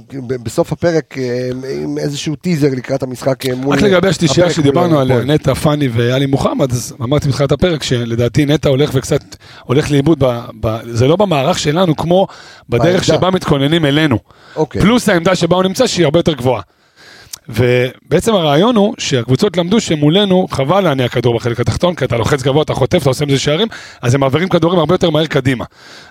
בסוף 0.43 0.71
הפרק, 0.71 1.17
אה, 1.17 1.49
עם 1.83 1.97
איזשהו 1.97 2.35
טיזר 2.35 2.67
לקראת 2.71 3.03
המשחק 3.03 3.45
אה, 3.45 3.55
מול... 3.55 3.75
רק 3.75 3.81
לגבי 3.81 4.07
השלישייה 4.07 4.49
שדיברנו 4.49 4.99
עליה. 4.99 5.19
נטע, 5.19 5.53
פאני 5.53 5.87
ואלי 5.87 6.25
מוחמד, 6.25 6.71
אז 6.71 6.93
אמרתי 7.01 7.27
בתחילת 7.27 7.51
הפרק 7.51 7.83
שלדעתי 7.83 8.45
נטע 8.45 8.69
הולך 8.69 8.89
וקצת 8.93 9.21
הולך 9.63 9.91
לאיבוד, 9.91 10.23
ב- 10.23 10.41
ב- 10.59 10.79
זה 10.91 11.07
לא 11.07 11.15
במערך 11.15 11.59
שלנו 11.59 11.95
כמו 11.95 12.27
בדרך 12.69 12.85
בעמדה. 12.85 13.03
שבה 13.03 13.31
מתכוננים 13.31 13.85
אלינו. 13.85 14.17
אוקיי. 14.55 14.81
פלוס 14.81 15.09
העמדה 15.09 15.35
שבה 15.35 15.55
הוא 15.55 15.63
נמצא 15.63 15.87
שהיא 15.87 16.05
הרבה 16.05 16.19
יותר 16.19 16.33
גבוהה. 16.33 16.61
ובעצם 17.49 18.33
הרעיון 18.33 18.75
הוא 18.75 18.95
שהקבוצות 18.97 19.57
למדו 19.57 19.79
שמולנו 19.79 20.47
חבל 20.51 20.81
להניע 20.81 21.07
כדור 21.07 21.35
בחלק 21.35 21.59
התחתון, 21.59 21.95
כי 21.95 22.05
אתה 22.05 22.17
לוחץ 22.17 22.43
גבוה, 22.43 22.61
אתה 22.61 22.73
חוטף, 22.73 23.01
אתה 23.01 23.09
עושה 23.09 23.25
עם 23.25 23.31
זה 23.31 23.39
שערים, 23.39 23.67
אז 24.01 24.15
הם 24.15 24.21
מעבירים 24.21 24.49
כדורים 24.49 24.79
הרבה 24.79 24.93
יותר 24.93 25.09
מהר 25.09 25.25
קדימה. 25.25 25.65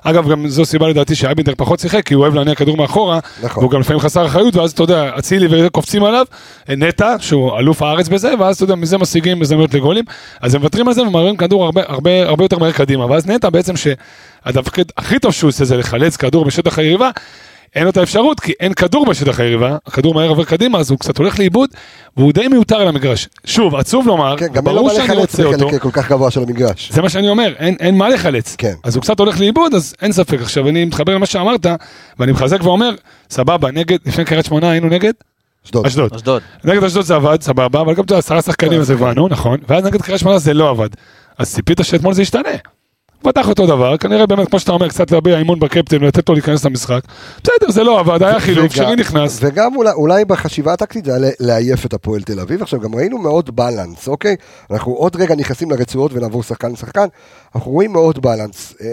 אגב, 0.05 0.31
גם 0.31 0.49
זו 0.49 0.65
סיבה 0.65 0.89
לדעתי 0.89 1.15
שאייבינדר 1.15 1.53
פחות 1.57 1.81
שיחק, 1.81 2.07
כי 2.07 2.15
הוא 2.15 2.23
אוהב 2.23 2.35
להניע 2.35 2.55
כדור 2.55 2.77
מאחורה, 2.77 3.19
נכון. 3.43 3.63
והוא 3.63 3.73
גם 3.73 3.81
לפעמים 3.81 4.01
חסר 4.01 4.27
אחריות, 4.27 4.57
ואז 4.57 4.73
אתה 4.73 4.83
יודע, 4.83 5.11
אצילי 5.19 5.47
וזה 5.47 5.69
קופצים 5.71 6.05
עליו, 6.05 6.27
נטע, 6.69 7.17
שהוא 7.19 7.59
אלוף 7.59 7.83
הארץ 7.83 8.09
בזה, 8.09 8.33
ואז 8.39 8.55
אתה 8.55 8.65
יודע, 8.65 8.75
מזה 8.75 8.99
משיגים 8.99 9.43
הזדמנויות 9.43 9.75
לגולים, 9.75 10.05
אז 10.41 10.55
הם 10.55 10.61
מוותרים 10.61 10.89
על 10.89 10.95
זה 10.95 11.03
ומעבירים 11.03 11.37
כדור 11.37 11.65
הרבה, 11.65 11.83
הרבה, 11.87 12.29
הרבה 12.29 12.45
יותר 12.45 12.59
מהר 12.59 12.73
קדימה, 12.73 13.07
ואז 13.07 13.27
נטע 13.27 13.51
בעצם 13.51 13.75
שהתפקיד 13.77 14.93
הכי 14.97 15.19
טוב 15.19 15.33
שהוא 15.33 15.49
עושה 15.49 15.65
זה 15.65 15.77
לחלץ 15.77 16.17
כדור 16.17 16.45
בשטח 16.45 16.79
היריבה, 16.79 17.11
אין 17.75 17.85
לו 17.85 17.91
את 17.91 17.97
האפשרות, 17.97 18.41
כי 18.41 18.53
אין 18.61 18.75
כדור 18.75 19.07
בשטח 19.07 19.41
היריבה, 19.41 19.77
הכדור 19.87 20.15
מהר 20.15 20.29
עובר 20.29 20.45
קדימה, 20.45 20.79
אז 20.79 20.91
הוא 20.91 20.99
קצת 20.99 21.19
הולך 21.19 21.39
לאיבוד, 21.39 21.71
והוא 22.17 22.33
די 22.33 22.49
מיותר 22.49 22.77
על 22.77 22.89
המגרש. 22.89 23.29
שוב, 23.45 23.75
עצוב 23.75 24.07
לומר, 24.07 24.37
כן, 24.37 24.47
גם 24.47 24.67
אין 24.67 24.75
לו 24.75 24.83
ברור 24.83 24.89
מה 24.89 24.95
שאני 24.95 25.05
לחלץ 25.05 25.21
רוצה 25.21 25.45
אותו, 25.45 25.69
בחלק 25.69 25.83
כל 25.83 25.91
כך 25.93 26.11
גבוה 26.11 26.31
של 26.31 26.43
המגרש. 26.43 26.93
זה 26.93 27.03
מה 27.03 27.09
שאני 27.09 27.29
אומר, 27.29 27.55
אין, 27.59 27.77
אין 27.81 27.97
מה 27.97 28.09
לחלץ. 28.09 28.57
כן. 28.59 28.75
אז 28.85 28.97
הוא 28.97 29.03
קצת 29.03 29.19
הולך 29.19 29.41
לאיבוד, 29.41 29.75
אז 29.75 29.95
אין 30.03 30.13
ספק. 30.13 30.41
עכשיו, 30.41 30.69
אני 30.69 30.85
מתחבר 30.85 31.15
למה 31.15 31.27
שאמרת, 31.27 31.67
ואני 32.19 32.33
מחזק 32.33 32.63
ואומר, 32.63 32.95
סבבה, 33.31 33.71
נגד, 33.71 33.99
לפני 34.07 34.25
קריית 34.25 34.47
שמונה 34.47 34.71
היינו 34.71 34.89
נגד 34.89 35.13
אשדוד. 35.67 35.87
אשדוד. 35.87 36.15
אשדוד. 36.15 36.43
נגד 36.65 36.85
אשדוד 36.85 37.05
זה 37.05 37.15
עבד, 37.15 37.43
סבבה, 37.43 37.81
אבל 37.81 37.95
גם 37.95 38.05
עשרה 38.15 38.43
שחקנים 38.43 38.81
אז 38.81 38.91
הבנו, 38.91 39.29
נכון, 39.29 39.59
ואז 39.69 39.85
נגד 39.85 40.03
קריית 40.03 40.21
שמונה 40.21 40.39
זה 40.39 40.55
לא 40.55 40.71
עבד. 40.71 40.89
אז 41.39 41.55
ציפית 41.55 41.81
שאתמול 41.83 42.15
זה 42.15 42.23
ישתנה. 42.23 42.51
פתח 43.23 43.49
אותו 43.49 43.67
דבר, 43.67 43.97
כנראה 43.97 44.27
באמת, 44.27 44.49
כמו 44.49 44.61
שאתה 44.61 44.73
אומר, 44.73 44.89
קצת 44.89 45.11
להביע 45.11 45.41
אמון 45.41 45.61
בקפטן 45.61 45.97
ולתת 46.03 46.29
לו 46.29 46.35
להיכנס 46.35 46.65
למשחק. 46.65 47.01
בסדר, 47.43 47.71
זה 47.71 47.85
לא 47.85 48.01
עבד, 48.01 48.23
היה 48.23 48.41
חילוף, 48.41 48.75
שרי 48.75 48.97
נכנס. 48.97 49.39
וגם 49.43 49.77
אולי, 49.77 49.93
אולי 49.93 50.25
בחשיבה 50.25 50.73
הטקטית 50.73 51.05
זה 51.05 51.15
היה 51.17 51.31
לעייף 51.41 51.87
את 51.87 51.95
הפועל 51.95 52.23
תל 52.23 52.41
אביב. 52.41 52.63
עכשיו 52.63 52.81
גם 52.81 52.95
ראינו 52.95 53.19
מאוד 53.19 53.57
בלנס, 53.57 54.09
אוקיי? 54.09 54.37
אנחנו 54.71 54.93
עוד 54.93 55.17
רגע 55.17 55.35
נכנסים 55.35 55.71
לרצועות 55.71 56.13
ונעבור 56.15 56.43
שחקן 56.43 56.73
לשחקן. 56.73 57.07
אנחנו 57.55 57.71
רואים 57.71 57.93
מאוד 57.93 58.23
בלנס. 58.23 58.75
אה, 58.81 58.87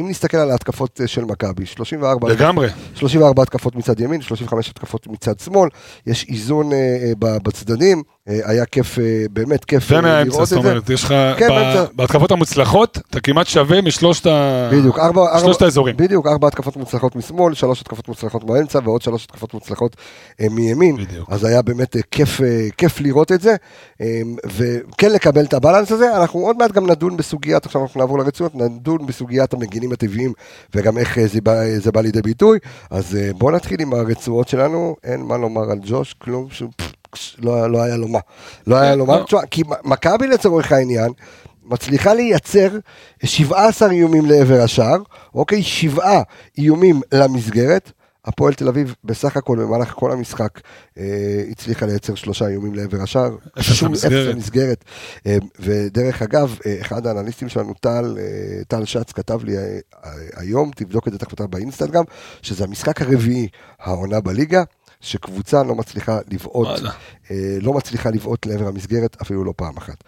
אם 0.00 0.06
נסתכל 0.08 0.36
על 0.36 0.50
ההתקפות 0.50 1.00
אה, 1.00 1.06
של 1.06 1.24
מכבי, 1.24 1.66
34... 1.66 2.28
לגמרי. 2.28 2.68
34 2.94 3.42
התקפות 3.42 3.76
מצד 3.76 4.00
ימין, 4.00 4.20
35 4.20 4.70
התקפות 4.70 5.06
מצד 5.06 5.38
שמאל, 5.40 5.68
יש 6.06 6.26
איזון 6.28 6.72
אה, 6.72 7.12
בצדדים, 7.18 8.02
היה 8.26 8.64
כיף, 8.66 8.98
אה, 8.98 9.04
באמת 9.30 9.64
כיף 9.64 9.92
אה, 9.92 10.00
לראות 10.24 10.32
זאת 10.32 10.58
את 10.58 10.62
זה. 10.62 10.68
אומרת, 10.68 10.90
יש 10.90 11.04
לך, 11.04 11.14
כן, 11.38 11.48
ב-. 11.48 11.84
בהתקפות 11.94 12.30
המוצלחות, 12.30 12.98
אתה 13.10 13.20
כמעט 13.20 13.46
שווה 13.46 13.82
משלושת 13.82 14.26
ה- 14.26 14.68
בדיוק, 14.72 14.98
ארבע, 14.98 15.20
ארבע, 15.22 15.38
שלושת 15.38 15.62
האזורים. 15.62 15.96
בדיוק, 15.96 16.26
ארבע 16.26 16.48
התקפות 16.48 16.76
מוצלחות 16.76 17.16
משמאל, 17.16 17.54
שלוש 17.54 17.80
התקפות 17.80 18.08
מוצלחות 18.08 18.44
באמצע 18.44 18.78
ועוד 18.84 19.02
שלוש 19.02 19.24
התקפות 19.24 19.54
מוצלחות 19.54 19.96
אה, 20.40 20.46
מימין. 20.50 20.96
בדיוק. 20.96 21.28
אז 21.32 21.44
היה 21.44 21.62
באמת 21.62 21.96
אה, 21.96 22.00
כיף, 22.10 22.40
אה, 22.40 22.66
כיף 22.76 23.00
לראות 23.00 23.32
את 23.32 23.40
זה, 23.40 23.56
אה, 24.00 24.20
וכן 24.56 25.12
לקבל 25.12 25.44
את 25.44 25.54
הבלנס 25.54 25.92
הזה. 25.92 26.16
אנחנו 26.16 26.40
עוד 26.40 26.56
מעט 26.58 26.72
גם 26.72 26.90
נדון 26.90 27.16
בסוגיית, 27.16 27.66
עכשיו 27.66 27.82
אנחנו 27.82 28.00
נעבור 28.00 28.18
לרצועות, 28.18 28.54
נדון 28.54 29.06
בסוגיית 29.06 29.54
המגינים 29.54 29.92
הטבעיים 29.92 30.32
וגם 30.74 30.98
איך 30.98 31.18
אה, 31.18 31.26
זה 31.26 31.40
בא, 31.40 31.78
זה 31.78 31.92
בא 31.92 32.00
לידי 32.00 32.22
ביטוי. 32.22 32.58
אז 32.90 33.16
אה, 33.16 33.30
בואו 33.38 33.50
נתחיל 33.56 33.80
עם 33.80 33.94
הרצועות 33.94 34.48
שלנו, 34.48 34.96
אין 35.04 35.20
מה 35.22 35.36
לומר 35.36 35.70
על 35.70 35.78
ג'וש, 35.84 36.14
כלום, 36.18 36.46
ש... 36.50 36.62
לא, 37.38 37.70
לא 37.70 37.82
היה 37.82 37.96
לו 37.96 38.08
מה. 38.08 38.18
לא 38.66 38.76
היה 38.76 38.96
לו 38.96 39.06
מה, 39.06 39.18
לא. 39.18 39.24
תשמע, 39.24 39.46
כי 39.50 39.62
מכבי 39.84 40.26
לצורך 40.26 40.72
העניין, 40.72 41.12
מצליחה 41.64 42.14
לייצר 42.14 42.68
17 43.24 43.90
איומים 43.90 44.26
לעבר 44.26 44.60
השער, 44.60 44.98
אוקיי? 45.34 45.62
שבעה 45.62 46.22
איומים 46.58 47.00
למסגרת. 47.12 47.92
הפועל 48.26 48.54
תל 48.54 48.68
אביב 48.68 48.94
בסך 49.04 49.36
הכל 49.36 49.58
במהלך 49.58 49.92
כל 49.92 50.12
המשחק 50.12 50.60
אה, 50.98 51.42
הצליחה 51.50 51.86
לייצר 51.86 52.14
שלושה 52.14 52.48
איומים 52.48 52.74
לעבר 52.74 53.02
השער. 53.02 53.36
שום. 53.60 53.92
אפס 53.92 54.04
למסגרת. 54.04 54.84
אה, 55.26 55.36
ודרך 55.60 56.22
אגב, 56.22 56.58
אה, 56.66 56.76
אחד 56.80 57.06
האנליסטים 57.06 57.48
שלנו, 57.48 57.74
טל, 57.80 58.18
אה, 58.18 58.64
טל 58.68 58.84
שץ, 58.84 59.12
כתב 59.12 59.44
לי 59.44 59.56
אה, 59.56 59.62
אה, 60.04 60.10
היום, 60.36 60.70
תבדוק 60.76 61.08
את 61.08 61.12
זה 61.12 61.18
תחת 61.18 61.40
באינסטגרם, 61.40 62.04
שזה 62.42 62.64
המשחק 62.64 63.02
הרביעי 63.02 63.48
העונה 63.80 64.20
בליגה. 64.20 64.62
שקבוצה 65.06 65.62
לא 65.62 65.74
מצליחה 65.74 66.18
לבעוט. 66.32 66.68
אה, 67.30 67.36
לא 67.60 67.72
מצליחה 67.72 68.10
לבעוט 68.10 68.46
לעבר 68.46 68.66
המסגרת 68.68 69.16
אפילו 69.22 69.44
לא 69.44 69.52
פעם 69.56 69.76
אחת. 69.76 70.04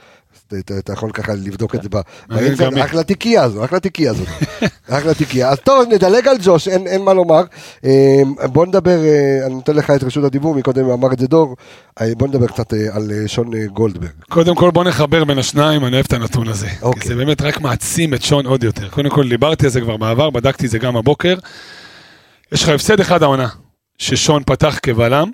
אז 0.53 0.59
אתה- 0.79 0.93
יכול 0.93 1.11
ככה 1.13 1.35
לבדוק 1.35 1.75
את 1.75 1.83
זה 1.83 1.89
ב- 1.89 1.95
מעניין 2.29 2.45
באינסטגרם, 2.47 2.71
גם 2.71 2.75
מי. 2.75 2.85
אחלה 2.85 3.03
תיקייה 3.05 3.43
הזו, 3.43 3.65
אחלה 3.65 3.81
תיקייה 3.81 4.11
הזו. 4.11 4.25
אחלה 4.89 5.15
תיקייה. 5.15 5.49
אז 5.51 5.59
טוב, 5.59 5.89
נדלג 5.93 6.29
על 6.29 6.37
ג'וש, 6.43 6.69
אין 6.69 7.03
מה 7.03 7.13
לומר. 7.15 7.43
אה, 7.85 8.23
בוא 8.53 8.67
נדבר, 8.67 9.05
אה, 9.05 9.47
אני 9.47 9.55
נותן 9.55 9.77
לך 9.77 9.91
את 9.91 10.03
רשות 10.03 10.25
הדיבור, 10.25 10.55
מקודם 10.55 10.91
אמר 10.91 11.13
את 11.13 11.19
זה 11.19 11.27
דור, 11.27 11.57
בוא 12.17 12.29
נדבר 12.29 12.47
קצת 12.47 12.73
על 12.93 13.11
שון 13.27 13.67
גולדברג. 13.67 14.11
קודם 14.29 14.55
כל 14.55 14.71
בוא 14.71 14.85
נחבר 14.85 15.25
בין 15.25 15.39
השניים, 15.39 15.85
אני 15.85 15.95
אוהב 15.95 16.07
את 16.07 16.13
הנתון 16.13 16.49
הזה. 16.49 16.69
אוקיי. 16.83 17.09
זה 17.09 17.15
באמת 17.17 17.43
רק 17.43 17.61
מעצים 17.61 18.15
את 18.15 18.23
שון 18.23 18.47
עוד 18.47 18.65
יותר. 18.65 18.89
קודם 18.89 19.11
כל 19.11 19.29
דיברתי 19.29 19.67
על 19.67 19.73
זה 19.73 19.81
כבר 19.81 19.97
בעבר, 19.97 20.31
בדקתי 20.31 20.67
את 20.67 20.71
זה 20.71 20.79
גם 20.79 20.97
הבוקר. 20.97 21.35
יש 22.53 22.63
לך 22.63 22.69
הפסד 22.69 23.01
אחד 23.01 23.23
העונה, 23.23 23.49
ששון 23.99 24.43
פתח 24.47 24.79
כבלם, 24.83 25.31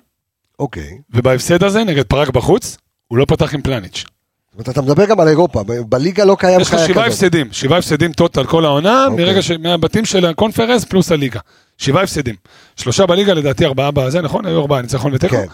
אוקיי. 0.59 0.97
ובהפסד 1.09 1.63
הזה 1.63 1.83
נגד 1.83 2.05
פרק 2.05 2.29
בחוץ, 2.29 2.77
הוא 3.07 3.17
לא 3.17 3.25
פתח 3.25 3.53
עם 3.53 3.61
פלניץ'. 3.61 4.03
זאת 4.51 4.53
אומרת, 4.53 4.69
אתה 4.69 4.81
מדבר 4.81 5.05
גם 5.05 5.19
על 5.19 5.27
אירופה, 5.27 5.63
בליגה 5.89 6.25
לא 6.25 6.35
קיים 6.39 6.61
יש 6.61 6.67
לך 6.67 6.75
חיה 6.75 6.87
שבעה 6.87 7.05
כזאת. 7.05 7.23
הפסדים, 7.23 7.47
שבעה 7.51 7.79
הפסדים 7.79 8.13
טוטל 8.13 8.45
כל 8.45 8.65
העונה, 8.65 9.05
אוקיי. 9.05 9.25
מרגע 9.25 9.41
ש... 9.41 9.51
מהבתים 9.51 10.05
של 10.05 10.25
הקונפרנס 10.25 10.85
פלוס 10.85 11.11
הליגה. 11.11 11.39
שבעה 11.77 12.03
הפסדים. 12.03 12.35
שלושה 12.75 13.05
בליגה, 13.05 13.33
לדעתי 13.33 13.65
ארבעה 13.65 13.91
בזה, 13.91 14.21
נכון? 14.21 14.45
היו 14.45 14.61
ארבעה, 14.61 14.81
ניצחון 14.81 15.13
ותיקו. 15.13 15.35
כן. 15.35 15.45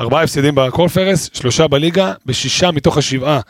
ארבעה 0.00 0.22
הפסדים 0.22 0.54
בקונפרנס, 0.54 1.30
שלושה 1.32 1.68
בליגה, 1.68 2.12
בשישה 2.26 2.70
מתוך 2.70 2.98
השבעה 2.98 3.40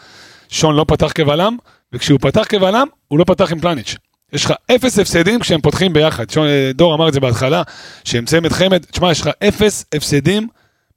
שון 0.48 0.74
לא 0.74 0.84
פתח 0.88 1.12
כבלם, 1.14 1.56
וכשהוא 1.92 2.18
פתח 2.20 2.44
כבלם, 2.48 2.86
הוא 3.08 3.18
לא 3.18 3.24
פתח 3.24 3.52
עם 3.52 3.60
פלניץ'. 3.60 3.96
יש 4.32 4.44
לך 4.44 4.52
אפס 4.74 4.98
הפסדים 4.98 5.40
כשהם 5.40 5.60
פותחים 5.60 5.92
ביחד. 5.92 6.24
אה, 6.38 6.70
דור 6.74 6.94
אמר 6.94 7.08
את 7.08 7.12
זה 7.12 7.20
בהתחלה, 7.20 7.62
שהם 8.04 8.24
צמד 8.24 8.52
חמד, 8.52 8.84
תשמע, 8.90 9.10
יש 9.10 9.20
לך 9.20 9.30
אפס 9.48 9.84
הפסדים 9.94 10.48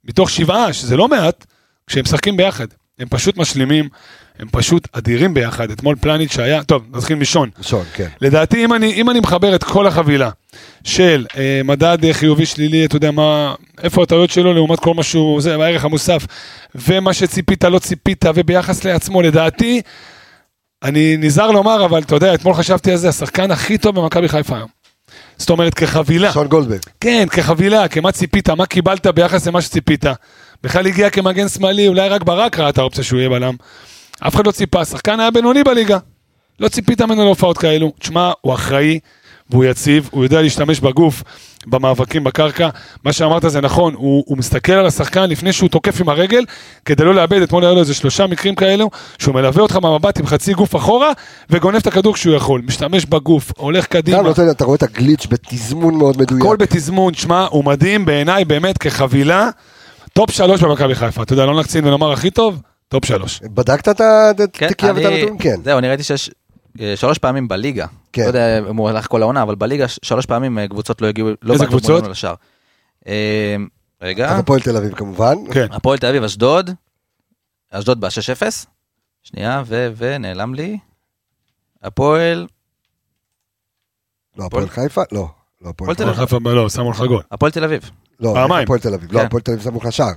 מתוך 0.04 0.30
שבעה, 0.30 0.72
שזה 0.72 0.96
לא 0.96 1.08
מעט, 1.08 1.46
כשהם 1.86 2.02
משחקים 2.02 2.36
ביחד. 2.36 2.66
הם 2.98 3.08
פשוט 3.10 3.36
משלימים, 3.36 3.88
הם 4.38 4.48
פשוט 4.50 4.88
אדירים 4.92 5.34
ביחד. 5.34 5.70
אתמול 5.70 5.96
פלניץ' 6.00 6.32
שהיה, 6.32 6.64
טוב, 6.64 6.84
נתחיל 6.92 7.16
משון. 7.16 7.50
שון, 7.62 7.84
כן. 7.94 8.08
לדעתי, 8.20 8.64
אם 8.64 8.74
אני, 8.74 8.92
אם 8.92 9.10
אני 9.10 9.20
מחבר 9.20 9.54
את 9.54 9.64
כל 9.64 9.86
החבילה 9.86 10.30
של 10.84 11.26
אה, 11.36 11.60
מדד 11.64 12.12
חיובי 12.12 12.46
שלילי, 12.46 12.84
אתה 12.84 12.96
יודע 12.96 13.10
מה, 13.10 13.54
איפה 13.82 14.02
הטעויות 14.02 14.30
שלו 14.30 14.54
לעומת 14.54 14.80
כל 14.80 14.94
מה 14.94 15.02
שהוא, 15.02 15.40
זה, 15.40 15.54
הערך 15.54 15.84
המוסף, 15.84 16.26
ומה 16.74 17.12
שציפית, 17.12 17.64
לא 17.64 17.78
ציפית, 17.78 18.24
וביחס 18.34 18.84
לעצמו, 18.84 19.22
לדעתי, 19.22 19.82
אני 20.84 21.16
נזהר 21.16 21.50
לומר, 21.50 21.84
אבל 21.84 22.02
אתה 22.02 22.14
יודע, 22.14 22.34
אתמול 22.34 22.54
חשבתי 22.54 22.90
על 22.90 22.96
זה, 22.96 23.08
השחקן 23.08 23.50
הכי 23.50 23.78
טוב 23.78 24.00
במכבי 24.00 24.28
חיפה 24.28 24.56
היום. 24.56 24.68
זאת 25.36 25.50
אומרת, 25.50 25.74
כחבילה. 25.74 26.32
שון 26.32 26.46
גולדברג. 26.46 26.80
כן, 27.00 27.26
כחבילה, 27.30 27.88
כמה 27.88 28.12
ציפית, 28.12 28.50
מה 28.50 28.66
קיבלת 28.66 29.06
ביחס 29.06 29.46
למה 29.46 29.62
שציפית. 29.62 30.04
בכלל 30.62 30.86
הגיע 30.86 31.10
כמגן 31.10 31.48
שמאלי, 31.48 31.88
אולי 31.88 32.08
רק 32.08 32.22
ברק 32.22 32.58
ראה 32.58 32.68
את 32.68 32.78
האופציה 32.78 33.04
שהוא 33.04 33.18
יהיה 33.18 33.28
בלם. 33.28 33.54
אף 34.20 34.34
אחד 34.34 34.46
לא 34.46 34.52
ציפה, 34.52 34.80
השחקן 34.80 35.20
היה 35.20 35.30
בינוני 35.30 35.64
בליגה. 35.64 35.98
לא 36.60 36.68
ציפית 36.68 37.00
ממנו 37.02 37.24
להופעות 37.24 37.58
כאלו. 37.58 37.92
תשמע, 37.98 38.32
הוא 38.40 38.54
אחראי, 38.54 38.98
והוא 39.50 39.64
יציב, 39.64 40.08
הוא 40.12 40.24
יודע 40.24 40.42
להשתמש 40.42 40.80
בגוף, 40.80 41.22
במאבקים 41.66 42.24
בקרקע. 42.24 42.68
מה 43.04 43.12
שאמרת 43.12 43.42
זה 43.48 43.60
נכון, 43.60 43.94
הוא, 43.94 44.24
הוא 44.26 44.38
מסתכל 44.38 44.72
על 44.72 44.86
השחקן 44.86 45.30
לפני 45.30 45.52
שהוא 45.52 45.68
תוקף 45.68 46.00
עם 46.00 46.08
הרגל, 46.08 46.44
כדי 46.84 47.04
לא 47.04 47.14
לאבד, 47.14 47.42
אתמול 47.42 47.64
היה 47.64 47.72
לו 47.72 47.80
איזה 47.80 47.94
שלושה 47.94 48.26
מקרים 48.26 48.54
כאלו, 48.54 48.90
שהוא 49.18 49.34
מלווה 49.34 49.62
אותך 49.62 49.76
במבט 49.76 50.20
עם 50.20 50.26
חצי 50.26 50.52
גוף 50.52 50.76
אחורה, 50.76 51.12
וגונב 51.50 51.76
את 51.76 51.86
הכדור 51.86 52.14
כשהוא 52.14 52.34
יכול. 52.34 52.62
משתמש 52.66 53.04
בגוף, 53.06 53.52
הולך 53.56 53.86
קדימה. 53.86 54.18
גם 54.18 54.26
נותן, 54.26 54.50
אתה 54.50 54.64
רואה 54.64 54.76
את 54.76 54.82
הגליץ' 54.82 55.26
בתזמון 55.30 55.94
מאוד 55.94 56.18
מדויק. 56.18 56.40
הכל 56.42 56.56
בתזמון, 56.56 57.14
שמע, 57.14 57.46
הוא 57.50 57.64
מדהים 57.64 58.04
בעיניי 58.06 58.44
באמת 58.44 58.78
כחבילה. 58.78 59.48
top 60.12 60.30
שלוש 60.30 60.62
במכבי 60.62 60.94
חיפה, 60.94 61.22
אתה 61.22 61.32
יודע, 61.32 61.46
לא 61.46 61.60
נקצין 61.60 61.84
ונאמר 61.86 62.12
הכי 62.12 62.30
טוב, 62.30 62.60
top 62.88 63.04
שלוש. 63.04 63.40
בדקת 63.42 63.88
את 63.88 64.00
כן, 64.52 64.66
התיקייה 64.66 64.92
ואת 64.94 65.04
אני- 65.06 65.20
הנתון? 65.22 65.36
כן. 65.40 65.56
זהו, 65.64 65.78
אני 65.78 65.88
ראיתי 65.88 66.02
שיש 66.02 66.30
אה, 66.80 66.92
שלוש 66.96 67.18
פעמים 67.18 67.48
בליגה. 67.48 67.86
כן. 68.14 68.22
לא 68.22 68.26
יודע 68.26 68.58
אם 68.58 68.76
הוא 68.76 68.88
הלך 68.88 69.06
כל 69.06 69.22
העונה, 69.22 69.42
אבל 69.42 69.54
בליגה 69.54 69.88
שלוש 69.88 70.26
פעמים 70.26 70.58
אה, 70.58 70.68
קבוצות 70.68 71.02
לא 71.02 71.06
הגיעו, 71.06 71.28
לא 71.42 71.52
איזה 71.52 71.66
קבוצות? 71.66 72.06
לשער. 72.06 72.34
אה, 73.08 73.56
רגע, 74.02 74.32
אז 74.32 74.38
הפועל 74.38 74.60
תל 74.60 74.76
אביב 74.76 74.94
כמובן. 74.94 75.34
כן. 75.52 75.66
הפועל 75.70 75.98
תל 75.98 76.06
אביב, 76.06 76.24
אשדוד, 76.24 76.70
אשדוד 77.70 78.00
ב-6-0, 78.00 78.66
שנייה, 79.22 79.62
ו- 79.66 79.92
ונעלם 79.96 80.54
לי. 80.54 80.78
הפועל, 81.82 82.46
לא, 84.36 84.44
הפועל 84.44 84.68
חיפה? 84.68 85.02
לא. 85.12 85.28
לא, 85.62 85.70
הפועל 85.70 85.94
תל. 85.94 86.14
חיפה, 86.14 86.38
לא, 86.44 86.68
שמו 86.68 86.90
לך 86.90 87.00
גול. 87.00 87.22
הפועל 87.30 87.52
תל 87.52 87.64
אביב. 87.64 87.90
לא. 88.20 88.38
הפועל 88.62 88.80
תל 88.80 88.94
אביב. 88.94 89.12
לא, 89.12 89.18
כן. 89.18 89.26
הפועל 89.26 89.42
תל 89.42 89.52
אביב 89.52 89.64
שמו 89.64 89.78
לך 89.78 89.92
שער. 89.92 90.12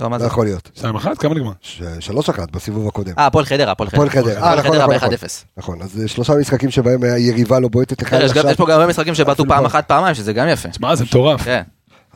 לא, 0.00 0.10
לא? 0.10 0.24
יכול 0.24 0.44
להיות. 0.46 0.70
שתיים 0.74 0.94
אחת, 0.96 1.18
כמה 1.18 1.34
נגמר? 1.34 1.52
ש- 1.60 1.82
שלוש 2.00 2.28
אחת 2.28 2.50
בסיבוב 2.50 2.88
הקודם. 2.88 3.12
אה, 3.18 3.26
הפועל 3.26 3.44
חדרה, 3.44 3.72
הפועל 3.72 3.88
הפועל 3.92 4.08
חדרה. 4.08 4.22
חדרה. 4.22 4.34
אה, 4.34 4.52
הפועל 4.52 4.58
נכון, 4.58 4.72
חדרה 4.72 4.96
נכון, 4.96 5.08
ב-1-0. 5.10 5.26
נכון, 5.56 5.82
אז 5.82 6.00
אה, 6.02 6.08
שלושה 6.08 6.34
משחקים 6.34 6.70
שבהם 6.70 7.02
היריבה 7.02 7.60
לא 7.60 7.68
בועטת 7.68 8.02
לך 8.02 8.08
כן, 8.10 8.20
יש 8.24 8.30
לשער. 8.30 8.50
יש 8.50 8.56
פה 8.56 8.64
גם 8.66 8.72
הרבה 8.72 8.86
משחקים 8.86 9.14
שבעטו 9.14 9.44
פעם 9.48 9.60
פה. 9.60 9.66
אחת, 9.66 9.88
פעמיים, 9.88 10.14
שזה 10.14 10.32
גם 10.32 10.48
יפה. 10.48 10.68
שמע, 10.72 10.94
זה 10.94 11.04
מטורף. 11.04 11.42
כן. 11.42 11.62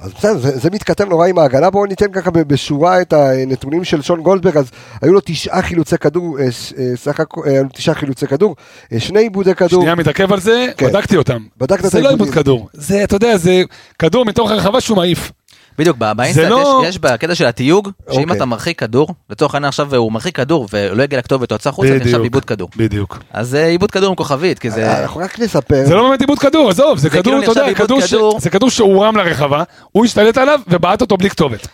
אז 0.00 0.12
בסדר, 0.18 0.38
זה, 0.38 0.58
זה 0.58 0.70
מתכתב 0.70 1.04
נורא 1.08 1.26
עם 1.26 1.38
ההגנה, 1.38 1.70
בואו 1.70 1.86
ניתן 1.86 2.12
ככה 2.12 2.30
ב- 2.30 2.38
בשורה 2.38 3.00
את 3.00 3.12
הנתונים 3.12 3.84
של 3.84 4.02
שון 4.02 4.20
גולדברג, 4.22 4.56
אז 4.56 4.70
היו 5.02 5.12
לו 5.12 5.20
תשעה 5.24 5.62
חילוצי 5.62 5.98
כדור, 5.98 6.38
אה, 6.38 6.44
אה, 6.44 6.50
סך 6.96 7.20
הכל, 7.20 7.40
אה, 7.46 7.50
היו 7.52 7.62
לו 7.62 7.68
תשעה 7.72 7.94
חילוצי 7.94 8.26
כדור, 8.26 8.56
אה, 8.92 9.00
שני 9.00 9.20
עיבודי 9.20 9.54
כדור, 9.54 9.80
שנייה 9.80 9.94
מתעכב 9.94 10.32
על 10.32 10.40
זה, 10.40 10.66
כן. 10.76 10.86
בדקתי 10.86 11.16
אותם. 11.16 11.42
בדקת 11.58 11.84
את 11.84 11.90
זה 11.90 12.00
לא. 12.00 12.08
עיבוד 12.10 12.30
כדור. 12.30 12.68
זה, 12.72 13.04
אתה 13.04 13.16
יודע, 13.16 13.36
זה 13.36 13.62
כדור 13.98 14.24
מתוך 14.24 14.50
הרחבה 14.50 14.80
שהוא 14.80 14.96
מעיף. 14.96 15.32
בדיוק, 15.78 15.96
באינסטנט 15.96 16.48
לא- 16.50 16.82
יש, 16.84 16.88
יש 16.88 16.98
בקטע 16.98 17.34
של 17.34 17.46
התיוג, 17.46 17.90
שאם 18.10 18.20
אוקיי. 18.20 18.36
אתה 18.36 18.44
מרחיק 18.44 18.78
כדור, 18.78 19.08
לצורך 19.30 19.54
העניין 19.54 19.68
עכשיו 19.68 19.94
הוא 19.94 20.12
מרחיק 20.12 20.36
כדור 20.36 20.68
ולא 20.72 21.02
הגיע 21.02 21.18
לכתובת 21.18 21.50
או 21.50 21.56
יצא 21.56 21.68
החוצה, 21.68 21.88
זה 21.88 21.94
נחשב 21.94 22.08
בדיוק. 22.08 22.22
עיבוד 22.22 22.44
כדור. 22.44 22.68
בדיוק. 22.76 23.18
אז 23.32 23.48
זה 23.48 23.66
עיבוד 23.66 23.90
כדור 23.90 24.08
עם 24.08 24.14
כוכבית, 24.14 24.58
כי 24.58 24.70
זה... 24.70 24.86
אה, 24.88 25.02
אנחנו 25.02 25.20
רק 25.20 25.38
נספר, 25.38 25.84
זה 25.84 25.94
לא 25.94 26.08
באמת 26.08 26.20
עיבוד 26.20 26.38
כדור, 26.38 26.70
עזוב, 26.70 26.98
זה 26.98 27.02
זה 27.02 27.10
כאילו 27.10 27.22
כדור, 27.24 27.34
אתה 27.38 27.46
נחשב 27.46 27.60
יודע, 27.60 27.68
עיבוד 27.68 27.86
כדור 27.86 28.00
ש- 28.00 28.10
כדור. 28.14 28.40
זה 28.40 28.50
כדור 28.50 28.70
שהורם 28.70 29.16
לרחבה, 29.16 29.62
הוא 29.92 30.04
השתלט 30.04 30.38
עליו 30.38 30.60
ובעט 30.68 31.00
אותו 31.00 31.16
בלי 31.16 31.30
כתובת. 31.30 31.66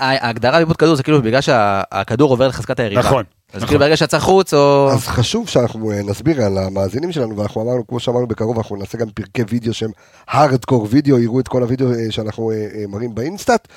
ההגדרה 0.00 0.52
בעיבוד 0.52 0.76
כדור 0.76 0.94
זה 0.94 1.02
כאילו 1.02 1.22
בגלל 1.22 1.40
שהכדור 1.40 2.30
עובר 2.30 2.48
לחזקת 2.48 2.80
היריבה. 2.80 3.00
נכון, 3.00 3.24
אז 3.52 3.56
נכון. 3.56 3.68
כאילו 3.68 3.80
ברגע 3.80 3.96
שיצא 3.96 4.18
חוץ 4.18 4.54
או... 4.54 4.88
אז 4.92 5.06
חשוב 5.06 5.48
שאנחנו 5.48 5.90
אה, 5.90 6.02
נסביר 6.02 6.44
על 6.44 6.58
המאזינים 6.58 7.12
שלנו, 7.12 7.36
ואנחנו 7.36 7.62
אמרנו, 7.62 7.86
כמו 7.86 8.00
שאמרנו 8.00 8.26
בקרוב, 8.26 8.56
אנחנו 8.56 8.76
נעשה 8.76 8.98
גם 8.98 9.10
פרקי 9.10 9.42
וידאו 9.48 9.74
שהם 9.74 9.90
הארדקור 10.28 10.86
וידאו, 10.90 11.18
יראו 11.18 11.40
את 11.40 11.48
כל 11.48 11.62
הוידאו 11.62 11.92
אה, 11.92 12.10
שאנחנו 12.10 12.50
אה, 12.50 12.84
מראים 12.88 13.14
באינסטאט, 13.14 13.68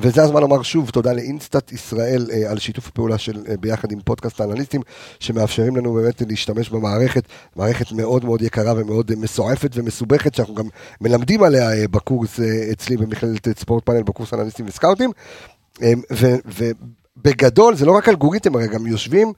וזה 0.00 0.22
הזמן 0.22 0.40
לומר 0.40 0.62
שוב 0.62 0.90
תודה 0.90 1.12
לאינסטאט 1.12 1.72
ישראל 1.72 2.26
על 2.48 2.58
שיתוף 2.58 2.88
הפעולה 2.88 3.18
של, 3.18 3.42
ביחד 3.60 3.92
עם 3.92 4.00
פודקאסט 4.00 4.40
האנליסטים, 4.40 4.80
שמאפשרים 5.20 5.76
לנו 5.76 5.92
באמת 5.92 6.22
להשתמש 6.28 6.70
במערכת, 6.70 7.24
מערכת 7.56 7.92
מאוד 7.92 8.24
מאוד 8.24 8.42
יקרה 8.42 8.72
ומאוד 8.76 9.12
מסועפת 9.16 9.70
ומסובכת, 9.74 10.34
שאנחנו 10.34 10.54
גם 10.54 10.66
מלמדים 11.00 11.42
עליה 11.42 11.88
בקורס 11.88 12.40
אצלי 12.72 12.96
במכללת 12.96 13.58
ספורט 13.58 13.86
פאנל, 13.86 14.02
בקורס 14.02 14.34
אנליסטים 14.34 14.66
וסקאוטים, 14.68 15.10
אה, 15.82 15.92
ו- 16.12 16.70
ובגדול 17.16 17.74
זה 17.76 17.86
לא 17.86 17.92
רק 17.96 18.08
אלגוריתם, 18.08 18.54
הרי 18.54 18.68
גם 18.68 18.86
יושבים 18.86 19.32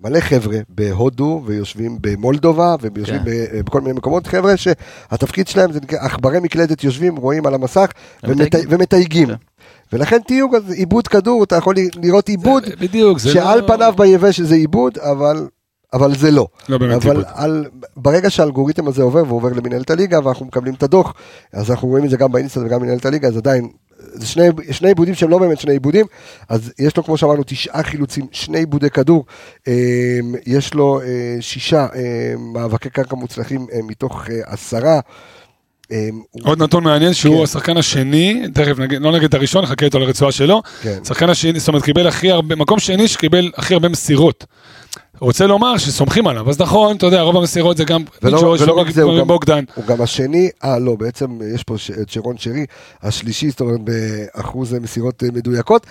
מלא 0.00 0.20
חבר'ה 0.20 0.58
בהודו, 0.68 1.42
ויושבים 1.46 1.98
במולדובה, 2.00 2.74
ויושבים 2.94 3.20
כן. 3.24 3.30
בכל 3.64 3.80
מיני 3.80 3.92
מקומות, 3.92 4.26
חבר'ה 4.26 4.54
שהתפקיד 4.56 5.48
שלהם 5.48 5.72
זה 5.72 5.80
עכברי 5.98 6.40
מקלדת 6.40 6.84
יושבים, 6.84 7.16
רואים 7.16 7.46
על 7.46 7.54
המסך, 7.54 7.90
ומתייגים. 8.24 8.60
ומת- 8.60 8.66
ומתייגים. 8.68 9.28
כן. 9.28 9.34
ולכן 9.92 10.18
תיוג, 10.26 10.54
אז 10.54 10.70
עיבוד 10.70 11.08
כדור, 11.08 11.44
אתה 11.44 11.56
יכול 11.56 11.74
לראות 12.02 12.28
עיבוד, 12.28 12.62
בדיוק, 12.80 13.18
זה 13.18 13.30
שעל 13.32 13.60
לא- 13.60 13.66
פניו 13.66 13.94
ביבש 13.96 14.40
זה 14.40 14.54
עיבוד, 14.54 14.98
אבל, 14.98 15.48
אבל 15.92 16.16
זה 16.16 16.30
לא. 16.30 16.46
לא 16.68 16.78
באמת 16.78 16.94
אבל 17.02 17.10
עיבוד. 17.10 17.24
על, 17.34 17.64
ברגע 17.96 18.30
שהאלגוריתם 18.30 18.88
הזה 18.88 19.02
עובר 19.02 19.22
ועובר 19.28 19.48
למנהלת 19.48 19.90
הליגה 19.90 20.18
ואנחנו 20.24 20.46
מקבלים 20.46 20.74
את 20.74 20.82
הדוח, 20.82 21.14
אז 21.52 21.70
אנחנו 21.70 21.88
רואים 21.88 22.04
את 22.04 22.10
זה 22.10 22.16
גם 22.16 22.32
באינסטנט 22.32 22.66
וגם 22.66 22.80
במנהלת 22.80 23.06
הליגה, 23.06 23.28
אז 23.28 23.36
עדיין, 23.36 23.68
זה 24.12 24.26
שני, 24.26 24.42
שני 24.70 24.88
עיבודים 24.88 25.14
שהם 25.14 25.30
לא 25.30 25.38
באמת 25.38 25.60
שני 25.60 25.72
עיבודים, 25.72 26.06
אז 26.48 26.72
יש 26.78 26.96
לו 26.96 27.04
כמו 27.04 27.16
שאמרנו 27.16 27.42
תשעה 27.46 27.82
חילוצים, 27.82 28.26
שני 28.32 28.58
עיבודי 28.58 28.90
כדור, 28.90 29.24
אה, 29.68 29.72
יש 30.46 30.74
לו 30.74 31.00
אה, 31.00 31.06
שישה 31.40 31.86
אה, 31.94 32.00
מאבקי 32.54 32.90
קרקע 32.90 33.16
מוצלחים 33.16 33.66
אה, 33.72 33.78
מתוך 33.82 34.24
עשרה. 34.46 35.00
הוא- 36.30 36.42
עוד 36.44 36.62
נתון 36.62 36.84
מעניין 36.84 37.14
שהוא 37.14 37.36
כן. 37.36 37.42
השחקן 37.42 37.76
השני, 37.76 38.42
תכף 38.54 38.78
נגיד, 38.78 39.02
לא 39.02 39.12
נגיד 39.12 39.24
את 39.24 39.34
הראשון, 39.34 39.64
נחכה 39.64 39.84
איתו 39.84 39.98
לרצועה 39.98 40.32
שלו. 40.32 40.62
כן. 40.82 40.98
השחקן 41.02 41.30
השני, 41.30 41.58
זאת 41.58 41.68
אומרת, 41.68 41.82
קיבל 41.82 42.06
הכי 42.06 42.30
הרבה, 42.30 42.54
מקום 42.56 42.78
שני 42.78 43.08
שקיבל 43.08 43.50
הכי 43.56 43.74
הרבה 43.74 43.88
מסירות. 43.88 44.44
רוצה 45.20 45.46
לומר 45.46 45.78
שסומכים 45.78 46.26
עליו, 46.26 46.50
אז 46.50 46.60
נכון, 46.60 46.96
אתה 46.96 47.06
יודע, 47.06 47.20
רוב 47.20 47.36
המסירות 47.36 47.76
זה 47.76 47.84
גם 47.84 48.02
ג'וש 48.30 48.60
ולא 48.60 48.72
רק 48.78 48.90
זה, 48.90 49.02
הוא 49.02 49.12
גם. 49.46 49.64
הוא 49.74 49.84
גם 49.86 50.02
השני, 50.02 50.50
אה 50.64 50.78
לא, 50.78 50.94
בעצם 50.96 51.26
יש 51.54 51.62
פה 51.62 51.74
את 52.02 52.10
שרון 52.10 52.38
שרי, 52.38 52.66
השלישי, 53.02 53.50
זאת 53.50 53.60
אומרת 53.60 53.80
באחוז 53.80 54.74
מסירות 54.74 55.22
אה, 55.22 55.28
מדויקות. 55.32 55.86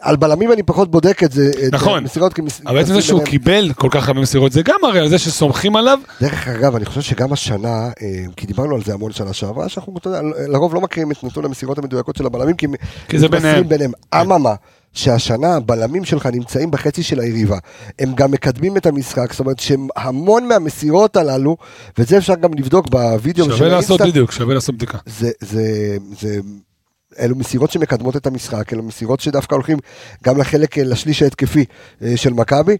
על 0.00 0.16
בלמים 0.16 0.52
אני 0.52 0.62
פחות 0.62 0.90
בודק 0.90 1.22
את 1.24 1.32
זה, 1.32 1.50
נכון. 1.72 1.98
המסירות, 1.98 2.32
כי 2.34 2.42
מס- 2.42 2.60
אבל 2.66 2.74
בעצם 2.78 2.94
זה 2.94 3.02
שהוא. 3.02 3.24
קיבל 3.24 3.72
כל 3.72 3.88
כך 3.90 4.08
הרבה 4.08 4.20
מסירות, 4.20 4.52
זה 4.52 4.62
גם 4.62 4.76
מראה 4.82 5.00
על 5.00 5.08
זה 5.08 5.18
שסומכים 5.18 5.76
עליו. 5.76 5.98
דרך 6.20 6.48
אגב, 6.48 6.76
אני 6.76 6.84
חושב 6.84 7.00
שגם 7.00 7.32
השנה, 7.32 7.68
אה, 8.02 8.24
כי 8.36 8.46
דיברנו 8.46 8.74
על 8.74 8.82
זה 8.84 8.94
המון 8.94 9.12
שנה 9.12 9.32
שעברה, 9.32 9.68
שאנחנו, 9.68 9.94
אתה 9.98 10.08
יודע, 10.08 10.20
לרוב 10.48 10.74
לא 10.74 10.80
מכירים 10.80 11.10
את 11.12 11.24
נתון 11.24 11.44
המסירות 11.44 11.78
המדויקות 11.78 12.16
של 12.16 12.26
הבלמים, 12.26 12.56
כי, 12.56 12.66
זה 13.18 13.26
מתמסרים 13.28 13.68
ביניהם. 13.68 13.68
ביניהם. 13.68 13.92
אממה, 14.14 14.54
שהשנה 14.92 15.56
הבלמים 15.56 16.04
שלך 16.04 16.26
נמצאים 16.26 16.70
בחצי 16.70 17.02
של 17.02 17.20
היריבה, 17.20 17.58
הם 17.98 18.14
גם 18.14 18.30
מקדמים 18.30 18.76
את 18.76 18.86
המשחק, 18.86 19.32
זאת 19.32 19.40
אומרת 19.40 19.58
שהמון 19.58 20.48
מהמסירות 20.48 21.16
הללו, 21.16 21.56
ואת 21.98 22.08
זה 22.08 22.18
אפשר 22.18 22.34
גם 22.34 22.54
לבדוק 22.54 22.88
בווידאו 22.88 23.44
של 23.44 23.56
שווה 23.56 23.68
לעשות 23.68 24.00
האינסטנט, 24.00 24.08
בדיוק, 24.08 24.32
שווה 24.32 24.54
לעשות 24.54 24.74
בדיקה. 24.74 24.98
זה, 25.06 25.30
זה, 25.40 25.96
זה, 26.20 26.40
אלו 27.20 27.36
מסירות 27.36 27.70
שמקדמות 27.70 28.16
את 28.16 28.26
המשחק, 28.26 28.72
אלו 28.72 28.82
מסירות 28.82 29.20
שדווקא 29.20 29.54
הולכים 29.54 29.78
גם 30.24 30.38
לחלק, 30.38 30.78
אה, 30.78 30.84
לשליש 30.84 31.22
ההתקפי 31.22 31.64
אה, 32.02 32.16
של 32.16 32.32
מכבי. 32.32 32.76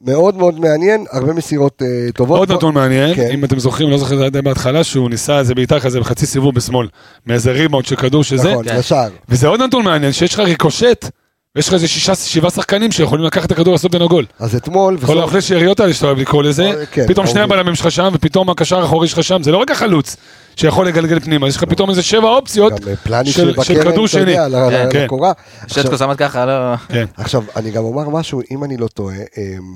מאוד 0.00 0.36
מאוד 0.36 0.60
מעניין, 0.60 1.04
הרבה 1.12 1.32
מסירות 1.32 1.82
אה, 1.82 2.12
טובות. 2.14 2.38
עוד 2.38 2.52
נתון 2.52 2.74
מעניין, 2.74 3.14
כן. 3.14 3.30
אם 3.30 3.44
אתם 3.44 3.58
זוכרים, 3.58 3.90
לא 3.90 3.98
זוכר 3.98 4.26
את 4.26 4.32
זה 4.32 4.42
בהתחלה, 4.42 4.84
שהוא 4.84 5.10
ניסה 5.10 5.38
איזה 5.38 5.54
בעיטה 5.54 5.80
כזה 5.80 6.00
בחצי 6.00 6.26
סיבוב 6.26 6.54
בשמאל, 6.54 6.88
מאיזה 7.26 7.52
ריבאונד 7.52 7.86
של 7.86 7.96
כדור 7.96 8.24
שזה, 8.24 8.50
נכון, 8.50 8.64
כן. 8.68 8.76
לשער. 8.76 9.10
וזה 9.28 9.48
עוד 9.48 9.62
נתון 9.62 9.84
מעניין, 9.84 10.12
שיש 10.12 10.34
לך 10.34 10.40
ריקושט, 10.40 11.10
ויש 11.56 11.68
לך 11.68 11.74
איזה 11.74 11.88
שישה, 11.88 12.14
שבעה 12.14 12.50
שחקנים 12.50 12.92
שיכולים 12.92 13.24
לקחת 13.24 13.46
את 13.46 13.52
הכדור 13.52 13.68
ולעשות 13.68 13.94
ממנו 13.94 14.08
גול. 14.08 14.26
אז 14.38 14.54
אתמול, 14.56 14.98
כל 15.06 15.18
האוכלי 15.18 15.40
שאריות 15.42 15.80
האלה 15.80 15.94
שאתה 15.94 16.06
אוהב 16.06 16.18
לקרוא 16.18 16.42
לזה, 16.42 16.64
אה, 16.64 16.86
כן, 16.86 17.06
פתאום 17.08 17.26
שני 17.26 17.40
אוהבים. 17.40 17.52
הבלמים 17.58 17.74
שלך 17.74 17.90
שם, 17.90 18.10
ופתאום 18.14 18.50
הקשר 18.50 18.80
האחורי 18.80 19.08
שלך 19.08 19.22
שם, 19.24 19.42
זה 19.42 19.52
לא 19.52 19.56
רק 19.58 19.70
החלוץ 19.70 20.16
שיכול 20.56 20.86
לגלגל 20.88 21.20
פנימה, 21.20 21.48
יש 21.48 21.56
לך 21.56 21.64
פתאום 21.64 21.90
איזה 21.90 22.02
שבע 22.02 22.28
אופציות 22.28 22.72
אה, 22.72 23.24
של 23.64 23.82
כדור 23.82 24.04
אתה 24.04 24.12
שני. 24.12 24.34
כן. 24.90 25.04
לקורה. 25.04 25.32
עכשיו- 25.60 25.82
שטקוס 25.82 26.02
עמד 26.02 26.16
ככה, 26.16 26.46
לא... 26.46 26.76
כן. 26.88 27.04
עכשיו, 27.16 27.42
אני 27.56 27.70
גם 27.70 27.84
אומר 27.84 28.08
משהו, 28.08 28.40
אם 28.50 28.64
אני 28.64 28.76
לא 28.76 28.86
טועה, 28.86 29.16
אה, 29.16 29.22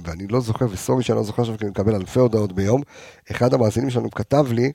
ואני 0.04 0.24
לא 0.30 0.40
זוכר, 0.40 0.66
וסורי 0.70 1.02
שאני 1.02 1.16
לא 1.18 1.22
זוכר 1.24 1.42
עכשיו, 1.42 1.58
כי 1.58 1.64
אני 1.64 1.70
מקבל 1.70 1.94
אלפי 1.94 2.20
הודעות 2.20 2.52
ביום, 2.52 2.82
אחד 3.30 3.54
המאזינים 3.54 3.90
שלנו 3.90 4.10
כתב 4.10 4.44
לי, 4.52 4.72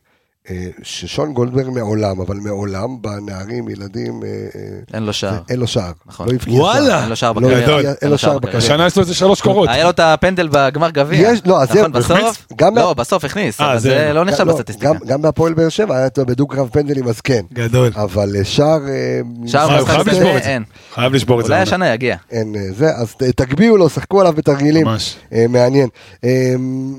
ששון 0.83 1.33
גולדברג 1.33 1.69
מעולם, 1.69 2.19
אבל 2.21 2.35
מעולם, 2.37 3.01
בנערים, 3.01 3.69
ילדים, 3.69 4.23
אה, 4.23 4.27
אה, 4.27 4.61
אין 4.93 5.03
לו 5.03 5.13
שער. 5.13 5.39
אין 5.49 5.59
לו 5.59 5.67
שער. 5.67 5.91
נכון. 6.05 6.27
לא 6.29 6.33
הבקיע 6.33 6.53
וואלה. 6.53 6.85
שער. 6.89 7.01
אין 7.01 7.09
לו 7.09 7.15
שער 7.15 7.31
לא 7.31 7.39
בקריירה. 7.41 7.75
הבקיע- 7.75 7.93
אין 8.01 8.09
לו 8.11 8.17
שער 8.17 8.39
בקריירה. 8.39 8.59
השנה 8.59 8.85
יש 8.85 8.95
לו 8.95 9.01
איזה 9.01 9.15
שלוש 9.15 9.41
קורות. 9.41 9.69
היה 9.69 9.83
לו 9.83 9.89
את 9.89 9.99
הפנדל 9.99 10.47
בגמר 10.51 10.89
גביע. 10.89 11.31
יש- 11.31 11.39
לא, 11.45 11.61
אז 11.61 11.69
זה- 11.71 11.79
נכון, 11.79 11.91
בסוף? 11.91 12.47
לא, 12.75 12.93
בסוף 12.93 13.23
הכניס, 13.25 13.61
אה, 13.61 13.65
אבל 13.71 13.79
זה- 13.79 13.89
זה 14.07 14.13
לא 14.13 14.25
נחשב 14.25 14.43
לא, 14.47 14.53
בסטטיסטיקה. 14.53 14.87
גם- 14.93 14.99
גם 15.07 15.21
בהפועל 15.21 15.53
באר 15.53 15.69
שבע 15.69 15.97
היה 15.97 16.07
בדו-קרב 16.17 16.69
פנדלים, 16.71 17.07
אז 17.07 17.21
כן. 17.21 17.41
גדול. 17.53 17.91
אבל 17.95 18.35
אה, 18.35 18.43
שער... 18.43 18.67
אה, 18.87 19.21
שער 19.47 19.63
הוא 19.63 19.71
משחק 19.73 19.87
חייב 19.87 19.99
משחק 20.01 20.13
זה- 20.13 20.19
לשבור 20.19 20.37
את 20.37 20.43
זה. 20.43 20.49
אין. 20.49 20.63
חייב 20.93 21.13
לשבור 21.13 21.39
את 21.41 21.45
זה. 21.45 21.53
אולי. 21.53 21.61
השנה 21.63 21.93
יגיע. 21.93 22.15
אין 22.31 22.55
אה, 22.55 22.61
זה, 22.77 22.95
אז 22.95 23.15
תגביהו 23.35 23.77
לו, 23.77 23.89
שחקו 23.89 24.21
עליו 24.21 24.33
בתרגילים. 24.33 24.85
ממש. 24.87 25.15
אה, 25.33 25.45
מעניין. 25.49 25.89
אה, 26.23 26.53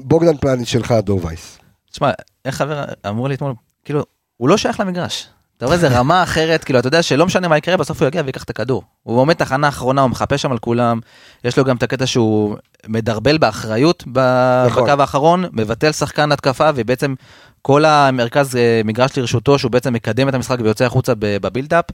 בוגדן 0.04 0.36
פלניץ' 0.36 0.68
שלך, 0.68 0.94
דור 1.04 1.20
וייס. 1.26 1.58
תשמע, 1.92 2.10
איך 2.44 2.56
חבר 2.56 2.84
אמרו 3.08 3.28
לי 3.28 3.34
אתמול, 3.34 3.54
כאילו, 3.84 4.04
הוא 4.36 4.48
לא 4.48 4.56
שייך 4.56 4.80
למגרש. 4.80 5.28
אתה 5.56 5.66
רואה, 5.66 5.78
זה 5.78 5.88
רמה 5.98 6.22
אחרת, 6.22 6.64
כאילו, 6.64 6.78
אתה 6.78 6.88
יודע 6.88 7.02
שלא 7.02 7.26
משנה 7.26 7.48
מה 7.48 7.58
יקרה, 7.58 7.76
בסוף 7.76 8.00
הוא 8.00 8.08
יגיע 8.08 8.22
ויקח 8.26 8.42
את 8.42 8.50
הכדור. 8.50 8.82
הוא 9.02 9.20
עומד 9.20 9.34
תחנה 9.34 9.68
אחרונה, 9.68 10.00
הוא 10.00 10.10
מחפה 10.10 10.38
שם 10.38 10.52
על 10.52 10.58
כולם, 10.58 11.00
יש 11.44 11.58
לו 11.58 11.64
גם 11.64 11.76
את 11.76 11.82
הקטע 11.82 12.06
שהוא 12.06 12.56
מדרבל 12.86 13.38
באחריות 13.38 14.04
נכון. 14.06 14.84
בקו 14.84 15.00
האחרון, 15.02 15.44
מבטל 15.52 15.92
שחקן 15.92 16.32
התקפה, 16.32 16.70
ובעצם 16.74 17.14
כל 17.62 17.84
המרכז 17.84 18.56
אה, 18.56 18.80
מגרש 18.84 19.18
לרשותו, 19.18 19.58
שהוא 19.58 19.70
בעצם 19.70 19.92
מקדם 19.92 20.28
את 20.28 20.34
המשחק 20.34 20.58
ויוצא 20.62 20.84
החוצה 20.84 21.12
בבילדאפ. 21.18 21.84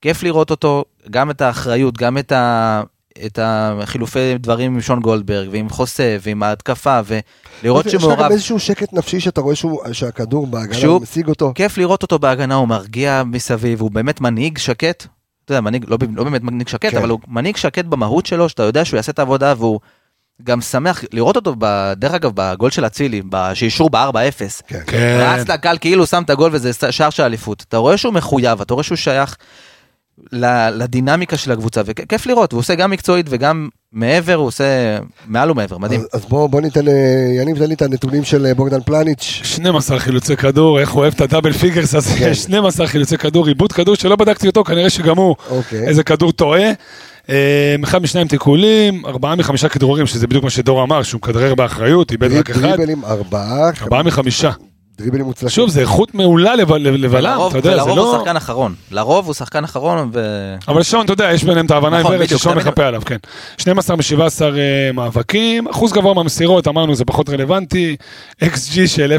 כיף 0.00 0.22
לראות 0.22 0.50
אותו, 0.50 0.84
גם 1.10 1.30
את 1.30 1.40
האחריות, 1.40 1.98
גם 1.98 2.18
את, 2.18 2.32
ה, 2.32 2.82
את 3.26 3.38
החילופי 3.42 4.38
דברים 4.38 4.74
עם 4.74 4.80
שון 4.80 5.00
גולדברג, 5.00 5.48
ועם 5.52 5.68
חוסה, 5.68 6.16
ועם 6.22 6.42
ההתקפה, 6.42 7.00
ולראות 7.62 7.86
יש 7.86 7.94
לך 7.94 8.00
שהוא 8.00 8.14
גם. 8.14 8.32
איזשהו 8.32 8.58
שקט 8.60 8.92
נפשי 8.92 9.20
שאתה 9.20 9.40
רואה 9.40 9.54
שהוא- 9.54 9.80
שהכדור 9.92 10.46
בהגנה 10.46 10.74
כשהוא- 10.74 11.02
משיג 11.02 11.28
אותו. 11.28 11.52
כיף 11.54 11.78
לראות 11.78 12.02
אותו 12.02 12.18
בהגנה, 12.18 12.54
הוא 12.54 12.68
מרגיע 12.68 13.22
מסביב, 13.26 13.80
הוא 13.80 13.90
באמת 13.90 14.20
מנהיג 14.20 14.58
שקט. 14.58 15.06
אתה 15.44 15.52
יודע, 15.52 15.60
מנהיג, 15.60 15.84
לא, 15.88 15.98
לא 16.16 16.24
באמת 16.24 16.42
מנהיג 16.42 16.68
שקט, 16.68 16.90
כן. 16.90 16.96
אבל 16.96 17.08
הוא 17.08 17.20
מנהיג 17.28 17.56
שקט 17.56 17.84
במהות 17.84 18.26
שלו, 18.26 18.48
שאתה 18.48 18.62
יודע 18.62 18.84
שהוא 18.84 18.96
יעשה 18.96 19.12
את 19.12 19.18
העבודה, 19.18 19.54
והוא 19.58 19.80
גם 20.44 20.60
שמח 20.60 21.04
לראות 21.12 21.36
אותו, 21.36 21.54
ב- 21.58 21.92
דרך 21.96 22.14
אגב, 22.14 22.30
בגול 22.34 22.70
של 22.70 22.86
אצילי, 22.86 23.22
שאישור 23.54 23.90
ב-4-0. 23.90 24.62
כן. 24.66 24.80
כן. 24.86 25.18
רץ 25.22 25.48
לקהל 25.48 25.78
כאילו 25.80 26.06
שם 26.06 26.22
את 26.22 26.30
הגול 26.30 26.50
וזה 26.52 26.70
שער 26.90 27.10
של 27.10 27.22
אליפות. 27.22 27.64
אתה 27.68 27.76
רואה 27.76 27.96
שהוא 27.96 28.14
מחויב, 28.14 28.60
אתה 28.60 28.74
רואה 28.74 28.84
שהוא 28.84 28.96
שייך 28.96 29.36
לדינמיקה 30.72 31.36
של 31.36 31.52
הקבוצה, 31.52 31.80
וכיף 31.84 32.26
לראות, 32.26 32.52
הוא 32.52 32.58
עושה 32.58 32.74
גם 32.74 32.90
מקצועית 32.90 33.26
וגם 33.30 33.68
מעבר, 33.92 34.34
הוא 34.34 34.46
עושה 34.46 34.64
מעל 35.26 35.50
ומעבר, 35.50 35.78
מדהים. 35.78 36.00
אז- 36.00 36.06
אז 36.12 36.24
בוא 36.28 36.46
בוא 36.46 36.60
ניתן, 36.60 36.84
יניב, 37.40 37.58
תן 37.58 37.64
לי 37.66 37.74
את 37.74 37.82
הנתונים 37.82 38.24
של 38.24 38.46
אה, 38.46 38.54
בוגדן 38.54 38.80
פלניץ'. 38.80 39.40
12 39.44 39.98
חילוצי 39.98 40.36
כדור, 40.36 40.80
איך 40.80 40.90
הוא 40.90 41.00
אוהב 41.02 41.12
את 41.14 41.20
ה 41.20 41.25
double 41.25 41.52
figures 41.52 41.94
הזה, 41.94 42.18
כן. 42.18 42.34
12 42.34 42.86
חילוצי 42.86 43.18
כדור, 43.18 43.46
עיבוד 43.46 43.72
כדור 43.72 43.94
שלא 43.94 44.16
בדקתי 44.16 44.46
אותו, 44.46 44.64
כנראה 44.64 44.90
שגם 44.90 45.16
הוא 45.16 45.36
אוקיי. 45.50 45.88
איזה 45.88 46.02
כדור 46.02 46.32
טועה. 46.32 46.70
אה, 47.30 47.74
אחד 47.84 48.02
משניים 48.02 48.28
תיקולים, 48.28 49.06
ארבעה 49.06 49.36
מחמישה 49.36 49.68
כדרורים, 49.68 50.06
שזה 50.06 50.26
בדיוק 50.26 50.44
מה 50.44 50.50
שדור 50.50 50.82
אמר, 50.82 51.02
שהוא 51.02 51.18
מכדרר 51.18 51.54
באחריות, 51.54 52.12
איבד 52.12 52.32
רק 52.32 52.50
אחד, 52.50 52.60
דריבלים 52.60 53.04
ארבעה, 53.04 53.70
ארבעה 53.82 54.02
מחמישה. 54.02 54.50
דריבלים 55.00 55.24
מוצלחים. 55.24 55.48
שוב, 55.54 55.70
זה 55.70 55.80
איכות 55.80 56.14
מעולה 56.14 56.56
לב- 56.56 56.72
לבלם, 56.72 57.38
אתה 57.48 57.58
יודע, 57.58 57.70
זה 57.70 57.82
ולרוב 57.82 57.98
הוא 57.98 58.12
לא... 58.12 58.18
שחקן 58.18 58.36
אחרון. 58.36 58.74
לרוב 58.90 59.26
הוא 59.26 59.34
שחקן 59.34 59.64
אחרון, 59.64 60.10
ו... 60.12 60.20
אבל 60.68 60.82
שון, 60.82 61.04
אתה 61.04 61.12
יודע, 61.12 61.32
יש 61.32 61.44
ביניהם 61.44 61.66
את 61.66 61.70
ההבנה 61.70 62.00
נכון, 62.00 62.12
העיוורת 62.12 62.28
ששון 62.38 62.56
מחפה 62.58 62.86
עליו, 62.86 63.02
כן. 63.06 63.16
12 63.58 63.96
מ-17 63.96 64.42
מאבקים, 64.94 65.68
אחוז 65.68 65.92
גבוה 65.92 66.14
מהמסירות, 66.14 66.68
אמרנו, 66.68 66.94
זה 66.94 67.04
פחות 67.04 67.28
רלוונטי, 67.28 67.96
XG 68.44 68.46
של 68.86 69.16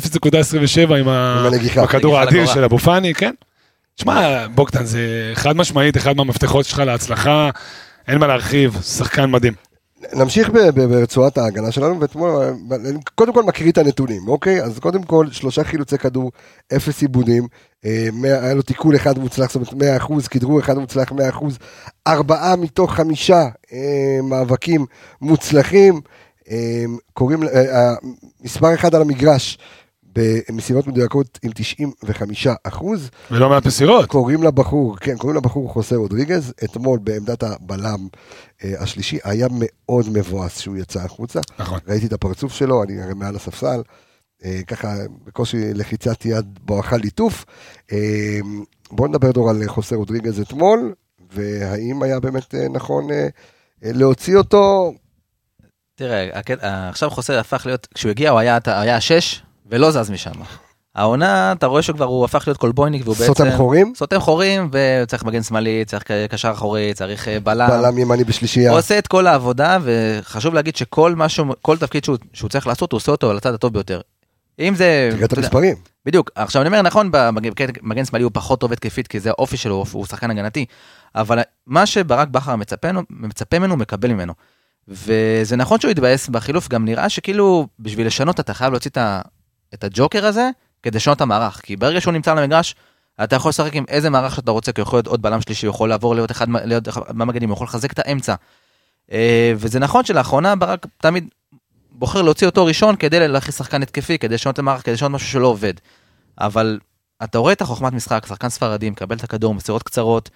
0.27 0.87 0.93
עם 0.95 1.07
הכדור 1.83 2.17
האדיר. 2.17 2.45
של 2.45 2.63
אבו 2.63 2.77
פאני, 2.77 3.13
כן. 3.13 3.33
שמע, 4.01 4.47
בוגדן 4.55 4.83
זה 4.85 4.99
חד 5.35 5.57
משמעית, 5.57 5.97
אחד 5.97 6.17
מהמפתחות 6.17 6.65
שלך 6.65 6.79
להצלחה, 6.79 7.49
אין 8.07 8.17
מה 8.17 8.27
להרחיב, 8.27 8.77
שחקן 8.83 9.31
מדהים. 9.31 9.70
נמשיך 10.13 10.49
ברצועת 10.73 11.37
ההגנה 11.37 11.71
שלנו, 11.71 11.99
ואתמול, 11.99 12.53
קודם 13.15 13.33
כל 13.33 13.43
מקריא 13.43 13.71
את 13.71 13.77
הנתונים, 13.77 14.27
אוקיי? 14.27 14.63
אז 14.63 14.79
קודם 14.79 15.03
כל, 15.03 15.27
שלושה 15.31 15.63
חילוצי 15.63 15.97
כדור, 15.97 16.31
אפס 16.75 17.01
עיבודים, 17.01 17.47
אה, 17.85 18.07
היה 18.23 18.53
לו 18.53 18.61
תיקול 18.61 18.95
אחד 18.95 19.19
מוצלח, 19.19 19.51
זאת 19.51 19.55
אומרת 19.55 19.73
100 19.73 19.97
אחוז, 19.97 20.27
כדרור 20.27 20.59
אחד 20.59 20.77
מוצלח 20.77 21.11
100 21.11 21.29
אחוז, 21.29 21.57
ארבעה 22.07 22.55
מתוך 22.55 22.93
חמישה 22.93 23.47
אה, 23.73 24.19
מאבקים 24.23 24.85
מוצלחים, 25.21 26.01
אה, 26.51 26.83
קוראים, 27.13 27.43
אה, 27.43 27.93
מספר 28.43 28.73
אחד 28.73 28.95
על 28.95 29.01
המגרש, 29.01 29.57
במסירות 30.13 30.87
מדויקות 30.87 31.39
עם 31.43 31.51
95 31.55 32.47
אחוז. 32.63 33.09
ולא 33.31 33.49
מעט 33.49 33.65
מסירות. 33.65 34.05
קוראים 34.05 34.43
לבחור, 34.43 34.97
כן, 34.97 35.17
קוראים 35.17 35.37
לבחור 35.37 35.69
חוסה 35.73 35.95
רודריגז, 35.95 36.53
אתמול 36.63 36.99
בעמדת 37.03 37.43
הבלם 37.43 38.07
אה, 38.63 38.73
השלישי, 38.79 39.17
היה 39.23 39.47
מאוד 39.51 40.05
מבואס 40.13 40.59
שהוא 40.59 40.77
יצא 40.77 40.99
החוצה. 41.01 41.39
נכון. 41.59 41.79
ראיתי 41.87 42.05
את 42.05 42.13
הפרצוף 42.13 42.53
שלו, 42.53 42.83
אני 42.83 43.01
הרי 43.01 43.13
מעל 43.13 43.35
הספסל, 43.35 43.81
אה, 44.45 44.59
ככה 44.67 44.93
בקושי 45.25 45.73
לחיצת 45.73 46.25
יד 46.25 46.59
בואכה 46.61 46.97
ליטוף. 46.97 47.45
אה, 47.91 48.39
בואו 48.91 49.07
נדבר 49.07 49.31
דור 49.31 49.49
על 49.49 49.67
חוסה 49.67 49.95
רודריגז 49.95 50.39
אתמול, 50.39 50.93
והאם 51.33 52.03
היה 52.03 52.19
באמת 52.19 52.55
אה, 52.55 52.67
נכון 52.69 53.11
אה, 53.11 53.27
אה, 53.85 53.91
להוציא 53.93 54.37
אותו, 54.37 54.93
תראה, 55.95 56.29
הקטע- 56.33 56.89
עכשיו 56.89 57.09
חוסה 57.09 57.39
הפך 57.39 57.65
להיות, 57.65 57.87
כשהוא 57.93 58.09
הגיע 58.09 58.29
הוא 58.29 58.39
היה 58.39 58.57
היה 58.65 59.01
שש, 59.01 59.41
ולא 59.71 59.91
זז 59.91 60.11
משם. 60.11 60.31
העונה, 60.95 61.51
אתה 61.51 61.65
רואה 61.65 61.81
שכבר 61.81 62.05
הוא 62.05 62.25
הפך 62.25 62.43
להיות 62.47 62.57
קולבויניק, 62.57 63.01
והוא 63.05 63.15
בעצם... 63.15 63.33
סותם 63.33 63.51
חורים, 63.57 63.93
סותם 63.95 64.19
חורים, 64.19 64.69
וצריך 64.71 65.23
מגן 65.23 65.43
שמאלי, 65.43 65.85
צריך 65.85 66.03
קשר 66.29 66.51
אחורי, 66.51 66.93
צריך 66.93 67.27
אה, 67.27 67.39
בלם. 67.39 67.69
בלם 67.69 67.97
ימני 67.97 68.23
בשלישייה. 68.23 68.71
הוא 68.71 68.79
עושה 68.79 68.97
את 68.97 69.07
כל 69.07 69.27
העבודה, 69.27 69.77
וחשוב 69.83 70.53
להגיד 70.53 70.75
שכל 70.75 71.15
משהו, 71.15 71.45
כל 71.61 71.77
תפקיד 71.77 72.03
שהוא, 72.03 72.17
שהוא 72.33 72.49
צריך 72.49 72.67
לעשות, 72.67 72.91
הוא 72.91 72.97
עושה 72.97 73.11
אותו 73.11 73.29
על 73.29 73.37
הצד 73.37 73.53
הטוב 73.53 73.73
ביותר. 73.73 74.01
אם 74.59 74.75
זה... 74.75 75.09
תראה 75.11 75.25
את 75.25 75.37
המספרים. 75.37 75.75
בדיוק, 76.05 76.31
עכשיו 76.35 76.61
אני 76.61 76.67
אומר 76.67 76.81
נכון, 76.81 77.09
במגן 77.11 77.65
מגן 77.81 78.05
שמאלי 78.05 78.23
הוא 78.23 78.31
פחות 78.33 78.59
טוב 78.59 78.71
התקפית, 78.71 79.07
כי 79.07 79.19
זה 79.19 79.29
האופי 79.29 79.57
שלו, 79.57 79.85
הוא 79.91 80.05
שחקן 80.05 80.31
הגנתי, 80.31 80.65
אבל 81.15 81.39
מה 81.67 81.85
שברק 81.85 82.27
בכר 82.27 82.55
מצפה, 82.55 82.87
מצפה 83.09 83.59
ממנו, 83.59 83.77
מקבל 83.77 84.13
ממנו. 84.13 84.33
וזה 84.87 85.55
נכון 85.55 85.79
שהוא 85.79 85.91
התבאס 85.91 86.29
בחילוף, 86.29 86.69
גם 86.69 86.85
נראה 86.85 87.09
שכאילו 87.09 87.67
בשביל 87.79 88.07
לשנות 88.07 88.39
אתה 88.39 88.53
חייב 88.53 88.71
להוציא 88.71 88.91
את, 88.91 88.97
ה, 88.97 89.21
את 89.73 89.83
הג'וקר 89.83 90.25
הזה, 90.25 90.49
כדי 90.83 90.95
לשנות 90.95 91.17
את 91.17 91.21
המערך, 91.21 91.61
כי 91.63 91.75
ברגע 91.75 92.01
שהוא 92.01 92.13
נמצא 92.13 92.31
על 92.31 92.37
המגרש, 92.37 92.75
אתה 93.23 93.35
יכול 93.35 93.49
לשחק 93.49 93.75
עם 93.75 93.85
איזה 93.87 94.09
מערך 94.09 94.35
שאתה 94.35 94.51
רוצה, 94.51 94.71
כי 94.71 94.81
יכול 94.81 94.97
להיות 94.97 95.07
עוד 95.07 95.21
בלם 95.21 95.41
שלישי, 95.41 95.67
יכול 95.67 95.89
לעבור 95.89 96.15
להיות 96.15 96.31
אחד, 96.31 96.45
מהמגנים, 97.13 97.51
יכול 97.51 97.65
לחזק 97.65 97.91
את 97.91 97.99
האמצע. 97.99 98.35
אה, 99.11 99.53
וזה 99.57 99.79
נכון 99.79 100.05
שלאחרונה 100.05 100.55
ברק 100.55 100.85
תמיד 100.97 101.27
בוחר 101.91 102.21
להוציא 102.21 102.47
אותו 102.47 102.65
ראשון 102.65 102.95
כדי 102.95 103.27
להכניס 103.27 103.57
שחקן 103.57 103.81
התקפי, 103.81 104.17
כדי 104.17 104.35
לשנות 104.35 104.53
את 104.53 104.59
המערך, 104.59 104.81
כדי 104.81 104.93
לשנות 104.93 105.11
משהו 105.11 105.27
שלא 105.27 105.47
עובד. 105.47 105.73
אבל 106.39 106.79
אתה 107.23 107.37
רואה 107.37 107.53
את 107.53 107.61
החוכמת 107.61 107.93
משחק, 107.93 108.25
שחקן 108.25 108.49
ספרדי, 108.49 108.89
מקבל 108.89 109.15
את 109.15 109.23
הכדור, 109.23 109.53
מסירות 109.53 109.83
קצרות, 109.83 110.29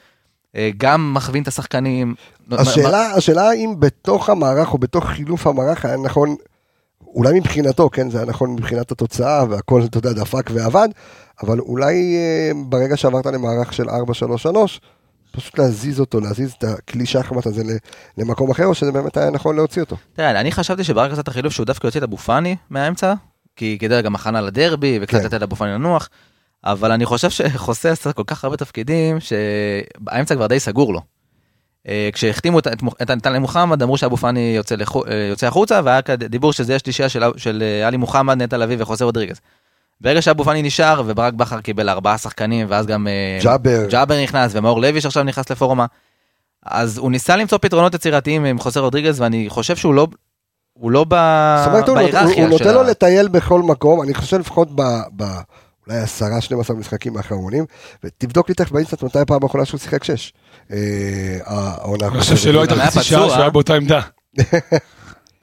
אה, 0.56 0.69
גם 0.78 1.13
מכווין 1.13 1.43
את 1.43 1.48
השחקנים. 1.48 2.15
השאלה, 2.52 3.12
השאלה 3.12 3.50
האם 3.50 3.76
בתוך 3.80 4.30
המערך 4.30 4.74
או 4.74 4.78
בתוך 4.78 5.06
חילוף 5.06 5.48
המערך 5.48 5.86
היה 5.86 5.98
נכון, 5.98 6.36
אולי 7.15 7.39
מבחינתו, 7.39 7.89
כן, 7.89 8.10
זה 8.10 8.17
היה 8.17 8.28
נכון 8.28 8.49
מבחינת 8.49 8.91
התוצאה 8.91 9.45
והכל, 9.49 9.82
אתה 9.86 9.97
יודע, 9.97 10.13
דפק 10.13 10.49
ועבד, 10.54 10.88
אבל 11.43 11.60
אולי 11.60 12.15
אה, 12.15 12.51
ברגע 12.65 12.97
שעברת 12.97 13.25
למערך 13.25 13.73
של 13.73 13.89
4-3-3, 13.89 13.93
פשוט 15.32 15.60
להזיז 15.60 15.99
אותו, 15.99 16.19
להזיז 16.19 16.51
את 16.51 16.63
הכלי 16.63 17.06
שחמט 17.06 17.45
הזה 17.45 17.63
למקום 18.17 18.51
אחר, 18.51 18.65
או 18.65 18.75
שזה 18.75 18.91
באמת 18.91 19.17
היה 19.17 19.30
נכון 19.30 19.56
להוציא 19.56 19.82
אותו. 19.82 19.95
תראה, 20.13 20.39
אני 20.39 20.51
חשבתי 20.51 20.84
שברק 20.84 21.12
עשה 21.12 21.21
את 21.21 21.28
החילוף 21.28 21.54
שהוא 21.54 21.65
דווקא 21.65 21.88
יוצא 21.88 21.99
את 21.99 22.04
אבו 22.04 22.17
פאני 22.17 22.56
מהאמצע, 22.69 23.13
כי 23.56 23.78
כדי 23.80 24.01
גם 24.01 24.15
הכנה 24.15 24.41
לדרבי, 24.41 24.99
וקצת 25.01 25.19
כן. 25.19 25.25
לתת 25.25 25.41
לאבו 25.41 25.56
פאני 25.56 25.71
לנוח, 25.71 26.10
אבל 26.63 26.91
אני 26.91 27.06
חושב 27.06 27.30
שחוסה 27.30 27.91
עשה 27.91 28.13
כל 28.13 28.23
כך 28.28 28.43
הרבה 28.43 28.58
תפקידים, 28.58 29.17
שהאמצע 29.19 30.36
כבר 30.36 30.47
די 30.47 30.60
סגור 30.60 30.93
לו. 30.93 31.14
אה, 31.88 32.10
כשהחתימו 32.13 32.60
את, 32.60 32.67
את, 32.67 33.12
את 33.12 33.28
מוחמד 33.28 33.84
אמרו 33.84 33.98
שאבו 33.98 34.17
פאני 34.17 34.54
יוצא, 34.56 34.76
לחו, 34.76 35.06
אה, 35.06 35.28
יוצא 35.30 35.48
החוצה 35.48 35.82
והיה 35.84 36.02
דיבור 36.17 36.54
שזה 36.54 36.74
יש 36.74 36.82
שלישייה 36.82 37.10
של, 37.10 37.24
של 37.38 37.63
אה, 37.63 37.88
עלי 37.88 37.98
מוחמד 37.98 38.41
נטע 38.41 38.58
לביא 38.58 38.76
וחוסר 38.80 39.06
רודריגז. 39.06 39.39
ברגע 40.02 40.21
שאבו 40.21 40.43
פאני 40.43 40.62
נשאר 40.62 41.04
וברק 41.06 41.34
בכר 41.34 41.62
קיבל 41.62 41.89
ארבעה 41.89 42.17
שחקנים 42.17 42.67
ואז 42.69 42.86
גם 42.86 43.08
ג'אבר 43.43 43.88
ג'אבר 43.89 44.24
נכנס 44.24 44.52
ומאור 44.56 44.82
לוי 44.82 45.02
שעכשיו 45.02 45.24
נכנס 45.24 45.50
לפורמה. 45.50 45.86
אז 46.65 46.98
הוא 46.98 47.12
ניסה 47.12 47.36
למצוא 47.36 47.58
פתרונות 47.58 47.93
יצירתיים 47.93 48.45
עם 48.45 48.60
חוסר 48.60 48.80
רודריגז 48.80 49.21
ואני 49.21 49.45
חושב 49.50 49.76
שהוא 49.76 49.93
לא 49.93 50.08
הוא 50.74 50.91
לא 50.91 51.04
בהיררכיה 51.04 52.21
הוא, 52.21 52.34
הוא 52.41 52.48
נותן 52.48 52.74
לו 52.74 52.84
לטייל 52.84 53.28
בכל 53.28 53.62
מקום 53.62 54.02
אני 54.02 54.13
חושב 54.13 54.39
לפחות 54.39 54.76
ב... 54.76 54.82
ב... 55.15 55.24
אולי 55.88 56.04
10-12 56.69 56.74
משחקים 56.74 57.17
האחרונים, 57.17 57.65
ותבדוק 58.04 58.50
לי 58.50 58.56
תכף 58.56 58.71
באינסטנט 58.71 59.04
מתי 59.04 59.19
הפעם 59.19 59.43
האחרונה 59.43 59.65
שהוא 59.65 59.80
שיחק 59.80 60.04
6. 60.04 60.34
העונה 61.45 62.08
אני 62.08 62.19
חושב 62.19 62.38
שלא 62.38 62.62
הייתה 62.62 62.75
חצי 62.75 63.04
שעה. 63.04 63.04
שהוא 63.04 63.34
היה 63.34 63.49
באותה 63.49 63.75
עמדה. 63.75 64.01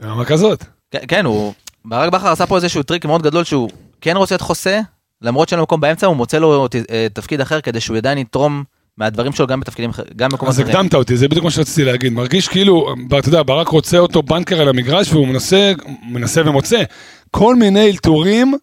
ברמה 0.00 0.24
כזאת. 0.24 0.64
כן, 0.90 0.98
כן, 1.08 1.24
הוא... 1.24 1.52
ברק 1.84 2.12
בכר 2.12 2.28
עשה 2.28 2.46
פה 2.46 2.56
איזשהו 2.56 2.82
טריק 2.82 3.04
מאוד 3.04 3.22
גדול 3.22 3.44
שהוא 3.44 3.70
כן 4.00 4.16
רוצה 4.16 4.34
את 4.34 4.40
חוסה, 4.40 4.80
למרות 5.22 5.48
שאין 5.48 5.58
לו 5.58 5.62
מקום 5.62 5.80
באמצע, 5.80 6.06
הוא 6.06 6.16
מוצא 6.16 6.38
לו 6.38 6.68
אה, 6.90 7.06
תפקיד 7.12 7.40
אחר 7.40 7.60
כדי 7.60 7.80
שהוא 7.80 7.96
עדיין 7.96 8.18
יתרום 8.18 8.64
מהדברים 8.98 9.32
שלו 9.32 9.46
גם 9.46 9.60
בתפקידים 9.60 9.90
אחרים, 9.90 10.08
גם 10.16 10.30
במקומות 10.30 10.54
אז 10.54 10.60
אחרים. 10.60 10.76
הקדמת 10.76 10.94
אותי, 10.94 11.16
זה 11.16 11.28
בדיוק 11.28 11.44
מה 11.44 11.50
שרציתי 11.50 11.84
להגיד. 11.84 12.12
מרגיש 12.12 12.48
כאילו, 12.48 12.94
אתה 13.18 13.28
יודע, 13.28 13.42
ברק 13.42 13.68
רוצה 13.68 13.98
אותו 13.98 14.22
בנקר 14.22 14.60
על 14.60 14.68
המגרש 14.68 15.12
והוא 15.12 15.28
מנסה, 15.28 15.72
מנסה 16.02 16.42
ומוצא 16.44 16.82
כל 17.30 17.56
מיני 17.56 17.90
אלתורים, 17.90 18.54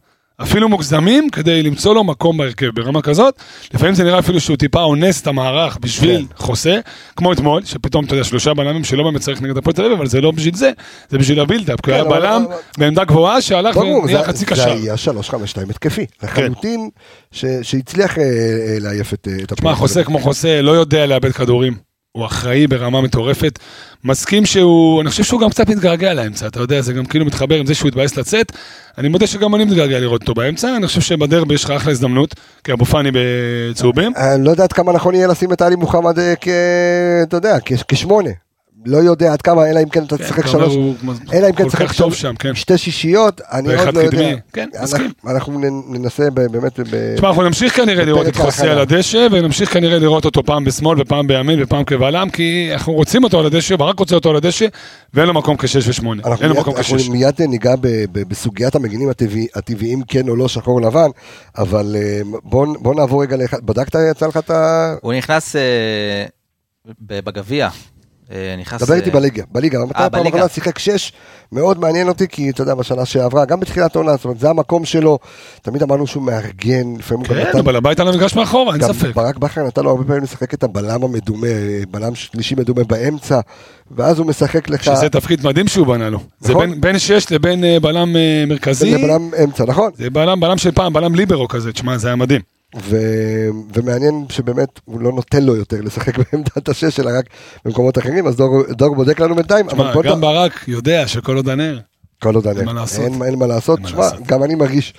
אפילו 0.41 0.69
מוגזמים, 0.69 1.29
כדי 1.29 1.63
למצוא 1.63 1.95
לו 1.95 2.03
מקום 2.03 2.37
בהרכב 2.37 2.69
ברמה 2.69 3.01
כזאת. 3.01 3.41
לפעמים 3.73 3.95
זה 3.95 4.03
נראה 4.03 4.19
אפילו 4.19 4.39
שהוא 4.39 4.57
טיפה 4.57 4.83
אונס 4.83 5.21
את 5.21 5.27
המערך 5.27 5.77
בשביל 5.81 6.25
חוסה, 6.35 6.79
כמו 7.15 7.33
אתמול, 7.33 7.61
שפתאום, 7.65 8.05
אתה 8.05 8.13
יודע, 8.13 8.23
שלושה 8.23 8.53
בלמים 8.53 8.83
שלא 8.83 9.03
באמת 9.03 9.21
צריך 9.21 9.41
נגד 9.41 9.57
הפועל 9.57 9.75
תל 9.75 9.85
אביב, 9.85 9.97
אבל 9.97 10.07
זה 10.07 10.21
לא 10.21 10.31
בשביל 10.31 10.55
זה, 10.55 10.71
זה 11.09 11.17
בשביל 11.17 11.39
הבילדאפ, 11.39 11.81
כי 11.81 11.91
הוא 11.91 11.97
כן, 11.99 12.05
היה 12.07 12.17
אבל- 12.17 12.19
בלם 12.27 12.45
אבל- 12.47 12.55
בעמדה 12.77 13.03
גבוהה 13.03 13.41
שהלך 13.41 13.77
ונהיה 13.77 14.07
זה- 14.07 14.23
חצי 14.23 14.39
זה 14.39 14.45
קשר. 14.45 14.71
היה 14.71 14.93
3-5-2 14.97 15.01
התקפי, 15.69 16.05
לחלוטין, 16.23 16.89
ש- 17.31 17.45
שהצליח 17.61 18.17
אה, 18.17 18.23
אה, 18.23 18.29
לעייף 18.79 19.13
את 19.13 19.27
אה, 19.27 19.33
את 19.43 19.53
תשמע, 19.53 19.53
הפועל. 19.71 19.75
חוסה 19.75 20.03
כמו 20.03 20.19
חוסה 20.19 20.61
לא 20.61 20.71
יודע 20.71 21.05
לאבד 21.05 21.31
כדורים. 21.31 21.88
הוא 22.19 22.25
אחראי 22.25 22.67
ברמה 22.67 23.01
מטורפת. 23.01 23.59
מסכים 24.03 24.45
שהוא, 24.45 25.01
אני 25.01 25.09
חושב 25.09 25.23
שהוא 25.23 25.41
גם 25.41 25.49
קצת 25.49 25.69
מתגעגע 25.69 26.13
לאמצע, 26.13 26.47
אתה 26.47 26.59
יודע, 26.59 26.81
זה 26.81 26.93
גם 26.93 27.05
כאילו 27.05 27.25
מתחבר 27.25 27.55
עם 27.55 27.65
זה 27.65 27.75
שהוא 27.75 27.87
התבאס 27.87 28.17
לצאת. 28.17 28.51
אני 28.97 29.07
מודה 29.07 29.27
שגם 29.27 29.55
אני 29.55 29.65
מתגעגע 29.65 29.99
לראות 29.99 30.21
אותו 30.21 30.33
באמצע, 30.33 30.75
אני 30.75 30.87
חושב 30.87 31.01
שבדרבי 31.01 31.53
יש 31.53 31.63
לך 31.63 31.71
אחלה 31.71 31.91
הזדמנות, 31.91 32.35
כי 32.63 32.73
אבו 32.73 32.85
פאני 32.85 33.09
בצהובים. 33.13 34.11
אני 34.17 34.45
לא 34.45 34.51
יודע 34.51 34.63
עד 34.63 34.73
כמה 34.73 34.91
נכון 34.91 35.15
יהיה 35.15 35.27
לשים 35.27 35.53
את 35.53 35.61
עלי 35.61 35.75
מוחמד 35.75 36.19
אה, 36.19 36.33
כ... 36.41 36.47
אתה 37.23 37.37
יודע, 37.37 37.57
כשמונה. 37.87 38.29
לא 38.85 38.97
יודע 38.97 39.33
עד 39.33 39.41
כמה, 39.41 39.69
אלא 39.69 39.79
אם 39.79 39.89
כן 39.89 40.03
אתה 40.03 40.17
כן, 40.17 40.23
תשחק 40.23 40.47
שלוש, 40.47 40.73
אלא 41.33 41.47
אם 41.47 41.53
כן 41.53 41.67
תשחק 41.67 41.91
כן. 42.39 42.55
שתי 42.55 42.77
שישיות, 42.77 43.41
אני 43.51 43.75
עוד 43.75 43.95
לא 43.95 43.99
יודע. 43.99 44.35
כן, 44.53 44.69
אנחנו- 44.73 44.83
מסכים. 44.83 45.11
אנחנו 45.27 45.59
ננסה 45.89 46.29
ב- 46.33 46.39
באמת, 46.51 46.79
ב- 46.79 47.15
תשמע, 47.15 47.27
אנחנו 47.29 47.43
נמשיך 47.43 47.75
כנראה 47.75 48.05
לראות 48.05 48.27
את 48.27 48.35
ההכנה. 48.35 48.71
על 48.71 48.79
הדשא, 48.79 49.27
ונמשיך 49.31 49.73
כנראה 49.73 49.99
לראות 49.99 50.25
אותו 50.25 50.43
פעם 50.43 50.63
בשמאל 50.63 51.01
ופעם 51.01 51.27
בימין 51.27 51.63
ופעם 51.63 51.83
כבלם, 51.83 52.29
כי 52.29 52.69
אנחנו 52.73 52.93
רוצים 52.93 53.23
אותו 53.23 53.39
על 53.39 53.45
הדשא, 53.45 53.75
ברק 53.75 53.99
רוצה 53.99 54.15
אותו 54.15 54.29
על 54.29 54.35
הדשא, 54.35 54.65
ואין 55.13 55.27
לו 55.27 55.33
מקום 55.33 55.57
כשש 55.57 55.87
ושמונה. 55.87 56.21
אנחנו 56.25 56.43
אין 56.45 56.49
לו 56.49 56.55
מיד- 57.09 57.41
ניגע 57.49 57.73
בסוגיית 58.13 58.75
המגינים 58.75 59.09
הטבעי- 59.09 59.47
הטבעיים, 59.55 60.01
כן 60.07 60.29
או 60.29 60.35
לא, 60.35 60.47
שחור 60.47 60.81
לבן, 60.81 61.09
אבל 61.57 61.95
אה, 61.95 62.21
בוא 62.43 62.95
נעבור 62.95 63.21
רגע 63.21 63.37
בדקת, 63.63 63.95
יצא 64.11 64.27
לך 64.27 64.37
את 64.37 64.49
ה... 64.49 64.95
הוא 65.01 65.13
נכנס 65.13 65.55
אה, 65.55 65.61
ב- 67.01 67.19
בגביע. 67.19 67.69
אה, 68.31 68.55
נכנס... 68.59 68.81
דבר 68.81 68.93
איתי 68.93 69.09
אה, 69.09 69.13
בליגה, 69.13 69.43
בליגה, 69.51 69.79
מתי 69.79 69.91
הפעם 69.95 70.09
בליגה. 70.11 70.27
האחרונה 70.27 70.47
שיחק 70.53 70.79
שש, 70.79 71.11
מאוד 71.51 71.79
מעניין 71.79 72.07
אותי, 72.07 72.27
כי 72.27 72.49
אתה 72.49 72.61
יודע, 72.61 72.75
בשנה 72.75 73.05
שעברה, 73.05 73.45
גם 73.45 73.59
בתחילת 73.59 73.95
העונה, 73.95 74.11
זאת 74.15 74.25
אומרת, 74.25 74.39
זה 74.39 74.49
המקום 74.49 74.85
שלו, 74.85 75.19
תמיד 75.61 75.83
אמרנו 75.83 76.07
שהוא 76.07 76.23
מארגן, 76.23 76.95
לפעמים 76.99 77.25
הוא 77.25 77.35
גם 77.35 77.43
כן, 77.43 77.49
נתן- 77.49 77.57
אבל 77.59 77.75
הבית 77.75 77.99
על 77.99 78.07
המגרש 78.07 78.35
מאחורה, 78.35 78.73
אין 78.73 78.81
גם 78.81 78.93
ספק. 78.93 79.15
ברק 79.15 79.37
בכר 79.37 79.63
נתן 79.67 79.83
לו 79.83 79.89
הרבה 79.89 80.03
פעמים 80.03 80.23
לשחק 80.23 80.53
את 80.53 80.63
הבלם 80.63 81.03
המדומה, 81.03 81.47
בלם 81.91 82.15
שלישי 82.15 82.55
מדומה 82.55 82.83
באמצע, 82.83 83.39
ואז 83.91 84.19
הוא 84.19 84.27
משחק 84.27 84.69
לך, 84.69 84.83
שזה 84.83 85.09
תפקיד 85.09 85.45
מדהים 85.47 85.67
שהוא 85.67 85.87
בנה 85.87 86.09
לו. 86.09 86.19
זה 86.39 86.51
נכון. 86.53 86.69
בין- 86.69 86.81
בין 86.81 86.99
שש 86.99 87.31
לבין 87.31 87.63
אה, 87.63 87.77
בלם 87.81 88.15
אה, 88.15 88.43
מרכזי, 88.47 88.91
זה 88.91 88.97
בלם 88.97 89.29
אמצע, 89.43 89.63
נכון? 89.67 89.91
זה 89.95 90.09
בלם, 90.09 90.39
בלם 90.39 90.57
של 90.57 90.71
פעם, 90.71 90.93
בלם 90.93 91.15
ליברו 91.15 91.47
כזה, 91.47 91.71
תשמע, 91.73 91.97
זה 91.97 92.07
היה 92.07 92.15
מדהים. 92.15 92.41
ו... 92.75 92.97
ומעניין 93.73 94.25
שבאמת 94.29 94.79
הוא 94.85 95.01
לא 95.01 95.11
נותן 95.11 95.43
לו 95.43 95.55
יותר 95.55 95.81
לשחק 95.81 96.17
בעמדת 96.19 96.69
השש, 96.69 96.99
אלא 96.99 97.11
רק 97.17 97.25
במקומות 97.65 97.97
אחרים, 97.97 98.27
אז 98.27 98.35
דור, 98.35 98.63
דור 98.69 98.95
בודק 98.95 99.19
לנו 99.19 99.35
בינתיים, 99.35 99.67
תשמע, 99.67 99.93
גם 100.03 100.17
נ- 100.17 100.21
ברק 100.21 100.67
יודע 100.67 101.07
שכל 101.07 101.35
עוד 101.35 101.49
הנר, 101.49 101.79
כל 102.23 102.35
עוד 102.35 102.47
אני, 102.47 102.59
אין 102.59 102.65
מה 102.65 102.73
לעשות. 102.73 102.99
אין, 103.05 103.23
אין 103.23 103.39
מה 103.39 103.47
לעשות, 103.47 103.79
תשמע. 103.83 104.09
גם 104.25 104.43
אני 104.43 104.55
מרגיש 104.55 104.93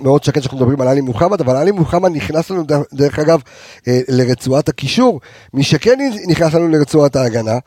מאוד 0.00 0.24
שקט 0.24 0.42
שאנחנו 0.42 0.58
מדברים 0.58 0.80
על 0.80 0.88
עלי 0.88 1.00
מוחמד, 1.00 1.40
אבל 1.40 1.56
עלי 1.56 1.70
מוחמד 1.70 2.10
נכנס 2.12 2.50
לנו, 2.50 2.64
דרך 2.94 3.18
אגב, 3.18 3.40
אה, 3.88 4.00
לרצועת 4.08 4.68
הקישור, 4.68 5.20
מי 5.54 5.62
שכן 5.62 5.98
נכנס 6.28 6.54
לנו 6.54 6.68
לרצועת 6.68 7.16
ההגנה, 7.16 7.58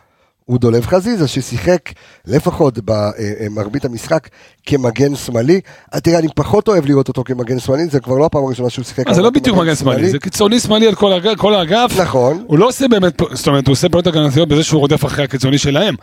הוא 0.45 0.59
דולב 0.59 0.85
חזיזה, 0.85 1.27
ששיחק 1.27 1.79
לפחות 2.25 2.79
במרבית 2.85 3.85
המשחק 3.85 4.27
כמגן 4.65 5.15
שמאלי. 5.15 5.61
אה, 5.95 5.99
תראה, 5.99 6.19
אני 6.19 6.27
פחות 6.35 6.67
אוהב 6.67 6.85
לראות 6.85 7.07
אותו 7.07 7.23
כמגן 7.23 7.59
שמאלי, 7.59 7.85
זה 7.87 7.99
כבר 7.99 8.17
לא 8.17 8.25
הפעם 8.25 8.43
הראשונה 8.45 8.69
שהוא 8.69 8.85
שיחק. 8.85 9.07
אה, 9.07 9.13
זה 9.13 9.21
לא 9.21 9.29
בדיוק 9.29 9.57
מגן 9.57 9.75
שמאלי, 9.75 10.09
זה 10.09 10.19
קיצוני 10.19 10.59
שמאלי 10.59 10.87
על 10.87 10.95
כל 10.95 11.11
האג- 11.13 11.37
כל 11.37 11.53
האגף. 11.53 11.91
נכון. 12.01 12.43
הוא 12.47 12.59
לא 12.59 12.67
עושה 12.67 12.87
באמת, 12.87 13.21
זאת 13.31 13.47
אומרת, 13.47 13.67
הוא 13.67 13.73
עושה 13.73 13.89
פעולות 13.89 14.07
הגנתיות 14.07 14.49
בזה 14.49 14.63
שהוא 14.63 14.79
רודף 14.79 15.05
אחרי 15.05 15.23
הקיצוני 15.23 15.57
שלהם, 15.57 15.95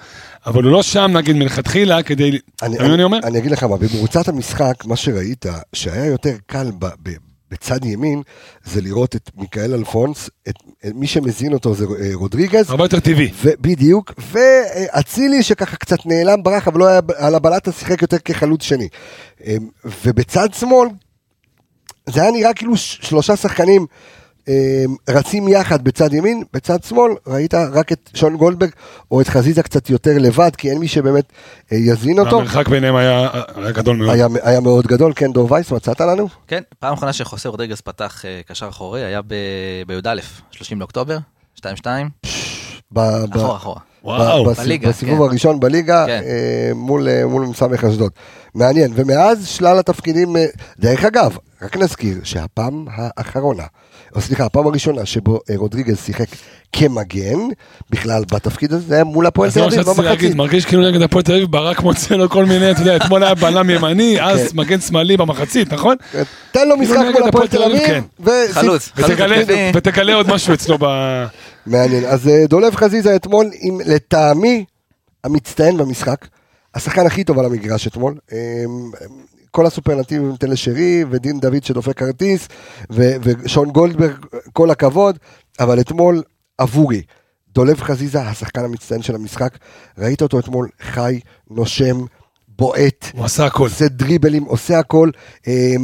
אבל 0.46 0.62
הוא 0.64 0.72
לא 0.72 0.82
שם, 0.82 1.10
נגיד, 1.16 1.36
מלכתחילה, 1.36 2.02
כדי... 2.02 2.38
אני 3.24 3.38
אגיד 3.38 3.50
לך 3.50 3.62
מה, 3.64 3.76
במרוצת 3.76 4.28
המשחק, 4.28 4.74
מה 4.84 4.96
שראית, 4.96 5.46
שהיה 5.72 6.06
יותר 6.06 6.34
קל 6.46 6.70
בצד 7.50 7.84
ימין, 7.84 8.22
זה 8.64 8.80
לראות 8.80 9.16
את 9.16 9.30
מיכאל 9.36 9.74
אלפונס, 9.74 10.30
את, 10.48 10.54
את 10.86 10.92
מי 10.94 11.06
שמזין 11.06 11.52
אותו 11.52 11.74
זה 11.74 11.84
אה, 11.84 12.10
רודריגז, 12.14 12.70
הרבה 12.70 12.84
יותר 12.84 13.00
טבעי. 13.00 13.32
בדיוק, 13.60 14.12
ואצילי 14.32 15.42
שככה 15.42 15.76
קצת 15.76 16.06
נעלם 16.06 16.42
ברח, 16.42 16.68
אבל 16.68 16.78
לא 16.78 16.86
היה 16.86 17.00
על 17.16 17.34
הבלטה, 17.34 17.72
שיחק 17.72 18.02
יותר 18.02 18.18
כחלוץ 18.18 18.62
שני. 18.62 18.88
אה, 19.46 19.56
ובצד 20.04 20.48
שמאל, 20.54 20.88
זה 22.06 22.22
היה 22.22 22.30
נראה 22.30 22.54
כאילו 22.54 22.76
שלושה 22.76 23.36
שחקנים 23.36 23.86
רצים 25.08 25.48
יחד 25.48 25.84
בצד 25.84 26.12
ימין, 26.14 26.42
בצד 26.52 26.82
שמאל 26.84 27.12
ראית 27.26 27.54
רק 27.54 27.92
את 27.92 28.10
שון 28.14 28.36
גולדברג 28.36 28.70
או 29.10 29.20
את 29.20 29.28
חזיזה 29.28 29.62
קצת 29.62 29.90
יותר 29.90 30.10
לבד, 30.18 30.50
כי 30.56 30.70
אין 30.70 30.78
מי 30.78 30.88
שבאמת 30.88 31.24
אה, 31.72 31.76
יזין 31.78 32.18
אותו. 32.18 32.36
המרחק 32.38 32.68
ביניהם 32.68 32.96
היה 32.96 33.28
היה 33.56 33.72
גדול 33.72 33.96
מאוד. 33.96 34.10
היה, 34.10 34.26
היה 34.42 34.60
מאוד 34.60 34.86
גדול, 34.86 35.12
כן, 35.16 35.32
דור 35.32 35.52
וייס, 35.52 35.70
מצאת 35.72 36.00
לנו? 36.00 36.28
כן, 36.46 36.62
פעם 36.78 36.92
אחרונה 36.92 37.12
שחוסה 37.12 37.48
רודריגז 37.48 37.80
פתח 37.80 38.24
אה, 38.24 38.40
קשר 38.48 38.68
אחורי 38.68 39.04
היה 39.04 39.22
בי"א, 39.22 40.20
30 40.50 40.78
לאוקטובר, 40.78 41.18
2-2, 41.60 41.62
ב- 42.92 43.00
ב- 43.30 43.36
אחורה 43.36 43.56
אחורה. 43.56 43.80
וואו. 44.04 44.44
בס- 44.44 44.58
בליגה, 44.60 44.88
בסיבוב 44.88 45.18
כן. 45.18 45.22
הראשון 45.30 45.60
בליגה 45.60 46.04
כן. 46.06 46.22
אה, 46.24 46.70
מול, 46.74 47.08
אה, 47.08 47.26
מול 47.26 47.46
סמך 47.54 47.84
אשדוד. 47.84 48.12
מעניין, 48.54 48.92
ומאז 48.94 49.48
שלל 49.48 49.78
התפקידים, 49.78 50.36
אה, 50.36 50.46
דרך 50.78 51.04
אגב, 51.04 51.36
רק 51.62 51.76
נזכיר 51.76 52.18
שהפעם 52.24 52.84
האחרונה, 52.96 53.62
או 54.14 54.20
סליחה, 54.20 54.44
הפעם 54.44 54.66
הראשונה 54.66 55.06
שבו 55.06 55.40
אה, 55.50 55.56
רודריגז 55.56 55.98
שיחק 56.04 56.26
כמגן, 56.72 57.38
בכלל 57.90 58.22
בתפקיד 58.32 58.72
הזה, 58.72 58.86
זה 58.88 58.94
היה 58.94 59.04
מול 59.04 59.26
הפועל 59.26 59.50
תל 59.50 59.62
אביב 59.62 59.78
להגיד, 60.00 60.06
במחצית. 60.06 60.34
מרגיש 60.34 60.64
כאילו 60.64 60.90
נגד 60.90 61.02
הפועל 61.02 61.22
תל 61.24 61.32
אביב 61.32 61.50
ברק 61.50 61.80
מוצא 61.82 62.14
לו 62.14 62.28
כל 62.30 62.44
מיני, 62.44 62.70
אתה 62.70 62.80
יודע, 62.80 62.96
אתמול 62.96 63.24
היה 63.24 63.34
בלם 63.34 63.70
ימני, 63.70 64.20
אז 64.30 64.54
מגן 64.54 64.80
שמאלי 64.80 65.16
במחצית, 65.16 65.72
נכון? 65.72 65.96
תן 66.52 66.68
לו 66.68 66.76
משחק 66.76 66.96
נגד 66.96 67.18
מול 67.18 67.28
הפועל 67.28 67.48
תל 67.48 67.62
אביב, 67.62 67.78
כן. 67.86 68.02
חלוץ, 68.52 68.90
ותגלה- 69.74 70.14
עוד 70.14 70.28
משהו 70.28 70.54
אצלו 70.54 70.76
ב... 70.80 70.84
מעניין. 71.66 72.04
אז 72.04 72.28
אה, 72.28 72.46
דולב 72.48 72.74
חזיזה 72.74 73.16
אתמול, 73.16 73.50
לטעמי 73.86 74.64
המצטיין 75.24 75.76
במשחק, 75.76 76.26
השחקן 76.74 77.06
הכי 77.06 77.24
טוב 77.24 77.38
על 77.38 77.44
המגרש 77.44 77.86
אתמול. 77.86 78.14
אה, 79.58 79.62
כל 79.62 79.66
הסופרלטיבים 79.66 80.30
ניתן 80.30 80.50
לשרי, 80.50 81.04
ודין 81.10 81.40
דוד 81.40 81.64
שדופק 81.64 81.98
כרטיס, 81.98 82.48
ו- 82.92 83.16
ושון 83.22 83.70
גולדברג, 83.70 84.16
כל 84.52 84.70
הכבוד, 84.70 85.18
אבל 85.60 85.80
אתמול 85.80 86.22
עבורי, 86.58 87.02
דולב 87.54 87.80
חזיזה, 87.80 88.20
השחקן 88.22 88.64
המצטיין 88.64 89.02
של 89.02 89.14
המשחק, 89.14 89.58
ראית 89.98 90.22
אותו 90.22 90.38
אתמול 90.38 90.68
חי, 90.80 91.20
נושם, 91.50 91.98
בועט, 92.48 93.06
הוא 93.12 93.24
עשה 93.24 93.46
הכל. 93.46 93.62
עושה 93.62 93.88
דריבלים, 93.88 94.44
עושה 94.44 94.78
הכל, 94.78 95.10
אה, 95.48 95.74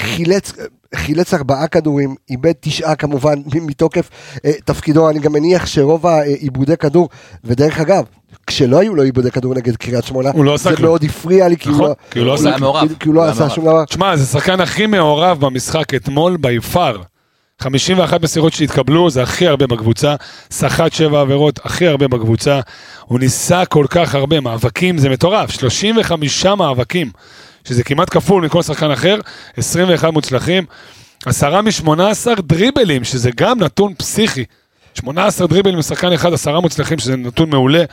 חילץ, 0.00 0.52
חילץ 0.94 1.34
ארבעה 1.34 1.68
כדורים, 1.68 2.14
איבד 2.30 2.52
תשעה 2.60 2.96
כמובן 2.96 3.34
מתוקף 3.66 4.10
אה, 4.44 4.52
תפקידו, 4.64 5.10
אני 5.10 5.18
גם 5.18 5.32
מניח 5.32 5.66
שרוב 5.66 6.06
העיבודי 6.06 6.76
כדור, 6.76 7.08
ודרך 7.44 7.80
אגב, 7.80 8.04
כשלא 8.46 8.80
היו 8.80 8.94
לו 8.94 9.02
עיבודי 9.02 9.30
כדור 9.30 9.54
נגד 9.54 9.76
קריית 9.76 10.04
שמונה, 10.04 10.30
לא 10.36 10.56
זה 10.56 10.70
כלום. 10.76 10.82
מאוד 10.82 11.04
הפריע 11.04 11.48
לי, 11.48 11.56
כי 11.56 11.68
נכון, 11.68 11.80
הוא 11.80 11.88
לא- 11.88 11.94
כי 12.10 12.18
הוא 12.18 12.26
לא 12.26 12.30
הוא 12.32 12.48
עשה 12.48 12.56
מעורב. 12.60 12.88
כי 13.00 13.08
הוא 13.08 13.14
לא. 13.14 13.48
שום 13.48 13.64
דבר. 13.64 13.84
תשמע, 13.84 14.16
זה 14.16 14.22
השחקן 14.38 14.60
הכי 14.60 14.86
מעורב 14.86 15.40
במשחק 15.40 15.94
אתמול 15.94 16.36
ביפר. 16.36 16.96
51 17.62 18.22
מסירות 18.22 18.52
שהתקבלו, 18.52 19.10
זה 19.10 19.22
הכי 19.22 19.46
הרבה 19.48 19.66
בקבוצה. 19.66 20.14
סחט 20.50 20.92
שבע 20.92 21.20
עבירות, 21.20 21.60
הכי 21.64 21.86
הרבה 21.86 22.08
בקבוצה. 22.08 22.60
הוא 23.04 23.18
ניסה 23.18 23.64
כל 23.64 23.86
כך 23.90 24.14
הרבה 24.14 24.40
מאבקים, 24.40 24.98
זה 24.98 25.08
מטורף. 25.08 25.50
35 25.50 26.46
מאבקים, 26.46 27.10
שזה 27.68 27.82
כמעט 27.84 28.10
כפול 28.10 28.44
מכל 28.44 28.62
שחקן 28.62 28.90
אחר. 28.90 29.16
21 29.56 30.12
מוצלחים. 30.12 30.64
10 31.26 31.60
מ-18 31.60 31.90
דריבלים, 32.42 33.04
שזה 33.04 33.30
גם 33.36 33.62
נתון 33.62 33.94
פסיכי. 33.98 34.44
18 34.94 35.46
דריבלים 35.46 35.78
לשחקן 35.78 36.12
אחד, 36.12 36.32
10 36.32 36.60
מוצלחים, 36.60 36.98
שזה 36.98 37.16
נתון 37.16 37.50
מעולה. 37.50 37.84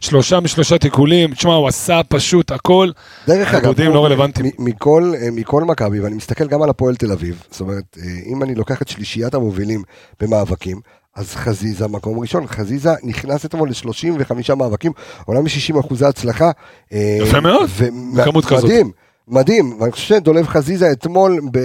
שלושה 0.00 0.40
משלושה 0.40 0.78
תיקולים. 0.78 1.34
תשמע, 1.34 1.54
הוא 1.54 1.68
עשה 1.68 2.00
פשוט 2.08 2.52
הכל. 2.52 2.90
דרך 3.26 3.54
אגב, 3.54 3.80
לא 3.80 4.04
רלוונטיים. 4.04 4.50
מכל, 4.58 5.12
אה, 5.22 5.28
מכל 5.32 5.64
מכבי, 5.64 6.00
ואני 6.00 6.14
מסתכל 6.14 6.46
גם 6.46 6.62
על 6.62 6.70
הפועל 6.70 6.96
תל 6.96 7.12
אביב, 7.12 7.42
זאת 7.50 7.60
אומרת, 7.60 7.98
אה, 7.98 8.04
אם 8.26 8.42
אני 8.42 8.54
לוקח 8.54 8.82
את 8.82 8.88
שלישיית 8.88 9.34
המובילים 9.34 9.82
במאבקים, 10.20 10.80
אז 11.16 11.34
חזיזה 11.34 11.88
מקום 11.88 12.18
ראשון, 12.18 12.46
חזיזה 12.46 12.90
נכנס 13.02 13.44
אתמול 13.44 13.68
ל-35 13.68 14.54
מאבקים, 14.54 14.92
עולה 15.24 15.40
מ-60 15.40 15.80
אחוזי 15.80 16.04
הצלחה. 16.04 16.50
אה, 16.92 17.18
יפה 17.22 17.40
מאוד, 17.40 17.70
בכמות 18.16 18.44
כזאת. 18.44 18.64
מדהים, 18.64 18.90
מדהים, 19.28 19.76
ואני 19.80 19.92
חושב 19.92 20.06
שדולב 20.06 20.46
חזיזה 20.46 20.92
אתמול, 20.92 21.40
ב... 21.52 21.58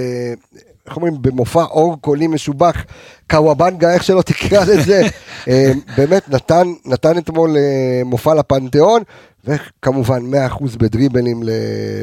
איך 0.88 0.96
אומרים, 0.96 1.14
במופע 1.22 1.64
אור 1.64 1.98
קולי 2.02 2.28
משובח, 2.28 2.84
קוואבנגה, 3.30 3.94
איך 3.94 4.04
שלא 4.04 4.22
תקרא 4.22 4.66
לזה, 4.66 5.02
אה, 5.48 5.72
באמת 5.98 6.30
נתן, 6.30 6.68
נתן 6.86 7.18
אתמול 7.18 7.58
אה, 7.58 8.02
מופע 8.06 8.34
לפנתיאון, 8.34 9.02
וכמובן 9.46 10.22
100% 10.50 10.64
בדריבלים 10.78 11.44
ל- 11.44 11.50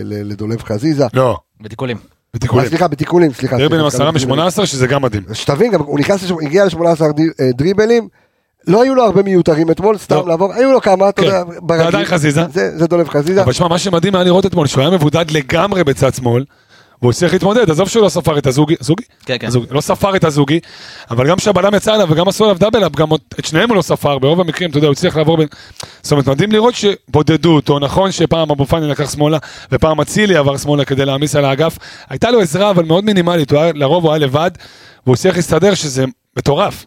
ל- 0.05 0.31
לדולב 0.33 0.63
חזיזה. 0.63 1.07
לא, 1.15 1.37
בתיקולים. 1.61 1.97
אה, 1.97 2.03
בתיקולים. 2.35 2.69
סליחה, 2.69 2.89
בתיקולים, 2.89 3.33
סליחה. 3.33 3.57
סליחה, 3.57 3.87
10 3.87 4.11
בתיקולים. 4.11 4.45
מ-18, 4.45 4.67
שזה 4.67 4.87
גם 4.87 5.03
מדהים. 5.03 5.23
שתבין, 5.33 5.73
גם 5.73 5.81
הוא 5.81 5.99
נכנס, 5.99 6.31
הגיע 6.43 6.65
ל-18 6.65 7.03
דריבלים, 7.55 8.09
לא 8.67 8.83
היו 8.83 8.95
לו 8.95 9.05
הרבה 9.05 9.23
מיותרים 9.23 9.71
אתמול, 9.71 9.99
סתם 9.99 10.15
לא. 10.15 10.29
לעבור, 10.29 10.53
היו 10.53 10.73
לו 10.73 10.81
כמה, 10.81 11.09
אתה 11.09 11.23
כן. 11.23 11.27
יודע, 11.29 11.45
זה 11.53 11.61
ברגיל. 11.61 11.87
עדיין 11.87 12.05
חזיזה. 12.05 12.43
זה 12.53 12.79
זה 12.79 12.87
דולב 12.87 13.09
חזיזה. 13.09 13.43
אבל 13.43 13.53
שמע, 13.53 13.69
מה 13.69 13.79
שמדהים 13.79 14.15
היה 14.15 14.25
לראות 14.25 14.47
אתמול, 14.47 14.67
שהוא 14.67 14.81
היה 14.83 14.91
מבודד 14.91 15.31
לגמרי 15.31 15.85
בצד 15.85 16.15
שמאל, 16.15 16.45
והוא 17.03 17.11
הצליח 17.11 17.33
להתמודד, 17.33 17.71
עזוב 17.71 17.89
שהוא 17.89 18.03
לא 18.05 18.09
ספר 18.09 18.39
את 18.39 18.47
הזוגי, 18.47 18.75
זוגי? 18.81 19.03
כן, 19.27 19.37
כן. 19.41 19.47
הזוגי, 19.47 19.67
לא 19.71 19.81
ספר 19.81 20.17
את 20.17 20.25
הזוגי, 20.25 20.61
אבל 21.11 21.29
גם 21.29 21.37
כשהבלם 21.37 21.75
יצא 21.75 21.95
אליו 21.95 22.09
וגם 22.11 22.29
עשו 22.29 22.45
עליו 22.45 22.57
דאבל 22.59 22.87
אפ, 22.87 22.93
גם 22.97 23.09
את 23.39 23.45
שניהם 23.45 23.69
הוא 23.69 23.77
לא 23.77 23.83
ספר, 23.83 24.19
ברוב 24.19 24.41
המקרים, 24.41 24.71
אתה 24.71 24.79
יודע, 24.79 24.87
הוא 24.89 24.93
הצליח 24.93 25.17
לעבור 25.17 25.37
בין... 25.37 25.47
זאת 26.03 26.13
אומרת, 26.13 26.27
מדהים 26.29 26.53
לראות 26.53 26.75
שבודדו 26.75 27.55
אותו, 27.55 27.79
נכון 27.79 28.13
שפעם 28.13 28.51
אבו 28.51 28.67
פאני 28.67 28.89
לקח 28.89 29.11
שמאלה, 29.13 29.39
ופעם 29.73 30.01
אצילי 30.01 30.37
עבר 30.37 30.57
שמאלה 30.57 30.85
כדי 30.85 31.05
להעמיס 31.05 31.37
על 31.37 31.45
האגף, 31.45 31.79
הייתה 32.11 32.31
לו 32.31 32.41
עזרה, 32.41 32.71
אבל 32.71 32.85
מאוד 32.85 33.05
מינימלית, 33.05 33.51
הוא 33.53 33.61
היה- 33.61 33.73
לרוב 33.75 34.05
הוא 34.05 34.13
היה 34.13 34.19
לבד, 34.19 34.51
והוא 35.07 35.15
הצליח 35.15 35.37
להסתדר, 35.37 35.75
שזה 35.75 36.05
מטורף. 36.39 36.87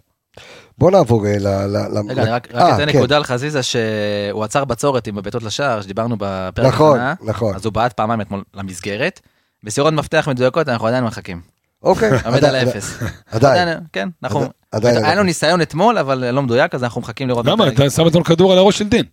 בוא 0.78 0.92
נעבור 0.92 1.26
אה, 1.28 1.38
ל... 1.40 1.48
ל- 1.48 1.78
ל- 1.78 2.12
רגע, 2.12 2.22
אני 2.24 2.32
רק 2.32 2.48
אה, 2.56 2.76
אתן 2.76 2.92
כן. 2.92 2.98
נקודה 2.98 3.16
על 3.18 3.24
חזיזה 3.24 3.64
שהוא 3.64 4.44
עצר 4.44 4.66
בצורת 4.66 5.08
עם 5.08 5.18
הבעיטות 5.18 5.44
לשער, 5.44 5.82
שדיברנו 5.82 6.16
בפרק 6.20 6.66
נכון, 6.66 7.00
הכנה, 7.00 7.14
נכון. 7.22 7.56
אז 7.56 7.66
הוא 7.66 7.74
בעט 7.74 7.94
פעמיים 7.94 8.22
אתמול 8.22 8.44
למסגרת. 8.54 9.20
בסירות 9.66 9.94
מפתח 9.94 10.28
מדויקות 10.32 10.70
אנחנו 10.70 10.88
עדיין 10.88 11.04
מחכים. 11.04 11.42
אוקיי. 11.84 12.12
עומד 12.26 12.46
על 12.46 12.56
האפס. 12.56 13.00
עדיין. 13.32 13.80
כן, 13.94 14.10
אנחנו... 14.24 14.46
עדיין- 14.72 14.96
היה 14.98 15.10
אנחנו- 15.12 15.24
ניסיון 15.24 15.62
אתמול, 15.62 15.98
אבל 15.98 16.32
לא 16.32 16.42
מדויק, 16.42 16.76
אז 16.76 16.84
אנחנו 16.84 17.02
מחכים 17.02 17.28
לראות... 17.28 17.46
למה? 17.46 17.68
אתה 17.68 17.90
שם 17.90 18.08
אתמול 18.08 18.24
כדור 18.24 18.52
על 18.52 18.58
הראש 18.58 18.78
של 18.78 18.88
דין. 18.90 19.04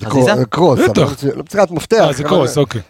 זה 0.00 0.06
קרוס, 0.06 0.28
אבל 0.80 0.88
בטח. 0.88 1.22
לא- 1.24 1.36
לא 1.36 1.42
צריכת 1.42 1.70
מפתח. 1.70 1.96
אה, 2.00 2.12
זה 2.12 2.24
קרוס, 2.24 2.58
אוקיי. 2.58 2.80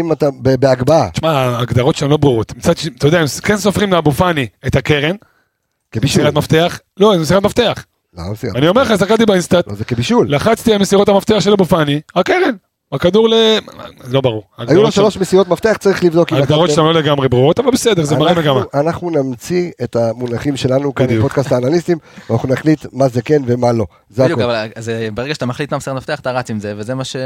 אם 0.00 0.12
אתה 0.12 0.26
בהגבהה, 0.40 1.10
תשמע, 1.10 1.30
ההגדרות 1.30 1.96
שם 1.96 2.08
לא 2.10 2.16
ברורות. 2.16 2.56
מצד 2.56 2.76
שני, 2.76 2.90
אתה 2.98 3.06
יודע, 3.06 3.20
הם 3.20 3.26
כן 3.42 3.56
סופרים 3.56 3.92
לאבו 3.92 4.12
פאני 4.12 4.46
את 4.66 4.76
הקרן, 4.76 5.16
כבישול. 5.90 6.22
מסירת 6.22 6.34
מפתח. 6.34 6.78
לא, 6.96 7.12
זה 7.16 7.22
מסירת 7.22 7.42
מפתח. 7.42 7.84
לא, 8.14 8.22
לא. 8.44 8.50
אני 8.54 8.68
אומר 8.68 8.82
לך, 8.82 8.90
הסתכלתי 8.90 9.26
באינסטאט, 9.26 9.66
לא, 9.68 9.74
זה 9.74 9.84
כבישול. 9.84 10.34
לחצתי 10.34 10.72
על 10.72 10.78
מסירות 10.78 11.08
המפתח 11.08 11.36
של 11.40 11.52
אבו 11.52 11.64
פאני, 11.64 12.00
הקרן. 12.14 12.54
הכדור 12.92 13.28
ל... 13.28 13.34
לא 14.10 14.20
ברור. 14.20 14.42
היו 14.58 14.82
לו 14.82 14.92
שלוש 14.92 15.16
מסירות 15.16 15.48
מפתח, 15.48 15.76
צריך 15.80 16.04
לבדוק. 16.04 16.32
ההגדרות 16.32 16.64
אתה- 16.66 16.74
שלנו 16.74 16.92
לא 16.92 17.00
לגמרי 17.00 17.28
ברורות, 17.28 17.58
אבל 17.60 17.70
בסדר, 17.70 18.04
זה 18.04 18.16
מראה 18.16 18.34
מגמה. 18.34 18.62
אנחנו 18.74 19.10
נמציא 19.10 19.70
את 19.82 19.96
המונחים 19.96 20.56
שלנו 20.56 20.94
כאן 20.94 21.06
בדיוק. 21.06 21.18
בפודקאסט 21.24 21.52
האנליסטים, 21.52 21.98
ואנחנו 22.30 22.48
נחליט 22.48 22.86
מה 22.92 23.08
זה 23.08 23.22
כן 23.22 23.42
ומה 23.46 23.72
לא. 23.72 23.86
זה 24.10 24.22
בדיוק, 24.24 24.40
הכל. 24.40 24.50
אבל 24.50 24.68
אז, 24.76 24.88
אה, 24.88 25.08
ברגע 25.14 25.34
שאתה 25.34 25.46
מחליט 25.46 25.70
מה 25.72 25.76
מסירת 25.78 25.96
מפתח, 25.96 26.20
אתה 26.20 26.30
רץ 26.32 26.50
עם 26.50 26.60
זה, 26.60 26.74
וזה 26.76 26.94
מה 26.94 27.04
ש... 27.04 27.16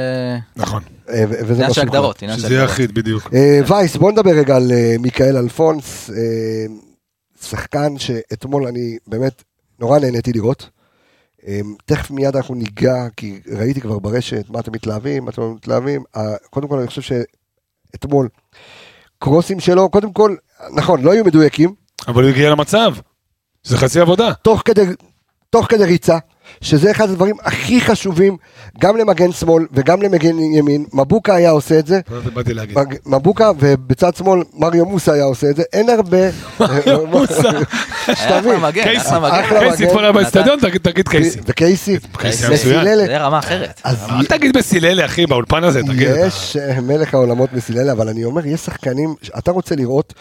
נכון. 0.57 0.83
אה, 1.11 1.25
וזה 1.29 1.63
מה. 1.63 1.69
הגדרות. 1.83 2.19
של 2.19 2.27
שזה 2.37 2.47
יהיה 2.47 2.63
הגדרות. 2.63 2.71
אחיד, 2.71 2.95
בדיוק. 2.95 3.31
אה, 3.35 3.61
וייס, 3.67 3.97
בוא 3.97 4.13
נדבר 4.13 4.31
רגע 4.31 4.57
על 4.57 4.73
מיכאל 4.99 5.37
אלפונס, 5.37 6.11
שחקן 7.43 7.99
שאתמול 7.99 8.67
אני 8.67 8.97
באמת 9.07 9.43
נורא 9.81 9.99
נהניתי 9.99 10.33
לראות. 10.33 10.69
אה, 11.47 11.61
תכף 11.85 12.11
מיד 12.11 12.37
אנחנו 12.37 12.55
ניגע, 12.55 13.07
כי 13.17 13.41
ראיתי 13.59 13.81
כבר 13.81 13.99
ברשת 13.99 14.45
מה 14.49 14.61
אתם 14.61 14.73
מתלהבים, 14.73 15.25
מה 15.25 15.31
אתם 15.31 15.43
לא 15.43 15.55
מתלהבים. 15.55 16.05
קודם 16.51 16.69
כל 16.69 16.79
אני 16.79 16.87
חושב 16.87 17.03
שאתמול, 17.03 18.29
קרוסים 19.19 19.61
שלו, 19.61 19.91
קודם 19.91 20.13
כל, 20.13 20.37
נכון, 20.75 21.03
לא 21.03 21.13
היו 21.13 21.25
מדויקים, 21.25 21.75
אבל 22.09 22.23
הוא 22.23 22.31
הגיע 22.31 22.51
למצב. 22.51 22.95
זה 23.65 23.77
חצי 23.77 24.01
עבודה. 24.01 24.35
תוך 24.35 24.63
כדי, 24.65 24.87
תוך 25.51 25.67
כדי 25.67 25.85
ריצה, 25.85 26.19
שזה 26.61 26.91
אחד 26.91 27.11
הדברים 27.11 27.37
הכי 27.43 27.81
חשובים, 27.81 28.37
גם 28.81 28.97
למגן 28.97 29.33
שמאל 29.33 29.67
וגם 29.73 30.03
למגן 30.03 30.39
ימין. 30.39 30.85
מבוקה 30.93 31.35
היה 31.35 31.51
עושה 31.51 31.79
את 31.79 31.87
זה. 31.87 32.01
מבוקה, 33.07 33.51
ובצד 33.59 34.17
שמאל 34.17 34.43
מריו 34.55 34.87
מוסה 34.87 35.13
היה 35.13 35.25
עושה 35.25 35.51
את 35.51 35.57
זה, 35.57 35.63
אין 35.73 35.91
הרבה... 35.91 36.17
מריו 36.61 37.07
מוסה. 37.07 37.51
מגן, 38.63 38.83
קייסי, 38.83 39.07
אחלה 39.09 39.21
מגן. 39.21 39.31
אחלה 39.45 39.61
קייסי 39.61 39.77
מגן. 39.83 39.87
אתמול 39.89 40.03
היה 40.05 40.13
באצטדיון, 40.13 40.59
תגיד- 40.83 41.09
קייסי. 41.09 41.39
וקייסי, 41.47 41.97
קייסי. 42.19 42.53
מסיללה. 42.53 43.07
זה 43.07 43.19
רמה 43.19 43.39
אחרת. 43.39 43.81
אל 43.87 44.27
תגיד 44.29 44.57
בסיללה, 44.57 45.05
אחי, 45.05 45.27
באולפן 45.27 45.65
הזה, 45.65 45.83
תגיד. 45.83 46.09
יש 46.27 46.57
אה, 46.57 46.81
מלך 46.81 47.15
העולמות 47.15 47.53
מסיללה, 47.53 47.93
אבל 47.93 48.09
אני 48.09 48.25
אומר, 48.25 48.47
יש 48.47 48.61
שחקנים, 48.61 49.15
אתה 49.39 49.51
רוצה 49.51 49.75
לראות 49.77 50.15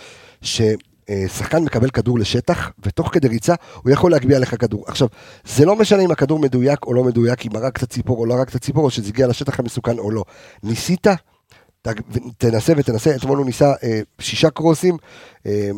ששחקן 1.09 1.63
מקבל 1.63 1.89
כדור 1.89 2.19
לשטח, 2.19 2.71
ותוך 2.85 3.09
כדי 3.13 3.27
ריצה 3.27 3.53
הוא 3.83 3.91
יכול 3.91 4.11
להגביה 4.11 4.39
לך 4.39 4.61
כדור. 4.61 4.85
עכשיו, 4.87 5.07
זה 5.45 5.65
לא 5.65 5.75
משנה 5.75 6.01
אם 6.01 6.11
הכדור 6.11 6.39
מדויק 6.39 6.85
או 6.85 6.93
לא 6.93 7.03
מדויק, 7.03 7.45
אם 7.45 7.55
הרג 7.55 7.71
את 7.77 7.83
הציפור 7.83 8.17
או 8.17 8.25
לא 8.25 8.33
הרג 8.33 8.47
את 8.47 8.55
הציפור, 8.55 8.85
או 8.85 8.89
שזה 8.89 9.07
הגיע 9.07 9.27
לשטח 9.27 9.59
המסוכן 9.59 9.97
או 9.99 10.11
לא. 10.11 10.23
ניסית, 10.63 11.07
תנסה 12.37 12.73
ותנסה, 12.77 13.15
אתמול 13.15 13.37
הוא 13.37 13.45
ניסה 13.45 13.73
אה, 13.83 13.99
שישה 14.19 14.49
קרוסים, 14.49 14.97
אה, 15.45 15.69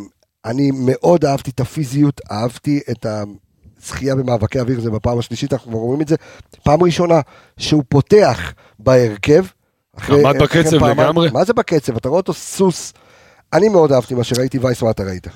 אני 0.45 0.71
מאוד 0.71 1.25
אהבתי 1.25 1.51
את 1.51 1.59
הפיזיות, 1.59 2.21
אהבתי 2.31 2.79
את 2.91 3.05
הזכייה 3.05 4.15
במאבקי 4.15 4.59
אוויר, 4.59 4.81
זה 4.81 4.91
בפעם 4.91 5.19
השלישית, 5.19 5.53
אנחנו 5.53 5.71
כבר 5.71 5.79
רואים 5.79 6.01
את 6.01 6.07
זה. 6.07 6.15
פעם 6.63 6.83
ראשונה 6.83 7.21
שהוא 7.57 7.83
פותח 7.89 8.53
בהרכב. 8.79 9.45
עמד 10.09 10.41
בקצב 10.41 10.83
לגמרי. 10.83 11.31
מה 11.31 11.45
זה 11.45 11.53
בקצב? 11.53 11.95
אתה 11.95 12.09
רואה 12.09 12.19
אותו 12.19 12.33
סוס. 12.33 12.93
אני 13.53 13.69
מאוד 13.69 13.91
אהבתי 13.91 14.13
מה 14.13 14.23
שראיתי, 14.23 14.57
וייס, 14.57 14.81
מה 14.81 14.91
אתה 14.91 15.03
ראית? 15.03 15.27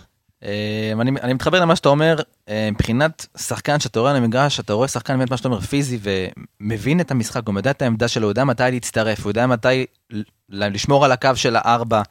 אה, 0.44 0.92
אני, 1.02 1.12
אני 1.22 1.34
מתחבר 1.34 1.60
למה 1.60 1.76
שאתה 1.76 1.90
אומר, 1.90 2.20
אה, 2.50 2.70
מבחינת 2.72 3.26
שחקן 3.38 3.80
שאתה 3.80 4.00
רואה 4.00 4.12
על 4.12 4.18
המגרש, 4.18 4.60
אתה 4.60 4.74
רואה 4.74 4.88
שחקן 4.88 5.18
באמת 5.18 5.32
מה 5.32 5.38
שאתה 5.38 5.48
אומר 5.48 5.60
פיזי 5.60 6.00
ומבין 6.62 7.00
את 7.00 7.12
המשחק, 7.12 7.42
הוא 7.48 7.56
יודע 7.58 7.72
את 7.72 7.82
העמדה 7.82 8.08
שלו, 8.08 8.24
הוא 8.24 8.32
יודע 8.32 8.44
מתי 8.44 8.64
להצטרף, 8.72 9.24
הוא 9.24 9.30
יודע 9.30 9.48
מתי 9.48 9.86
ל- 10.12 10.22
לשמור 10.50 11.06
על 11.06 11.12
הקו 11.12 11.30
של 11.36 11.56
הארבע. 11.56 12.02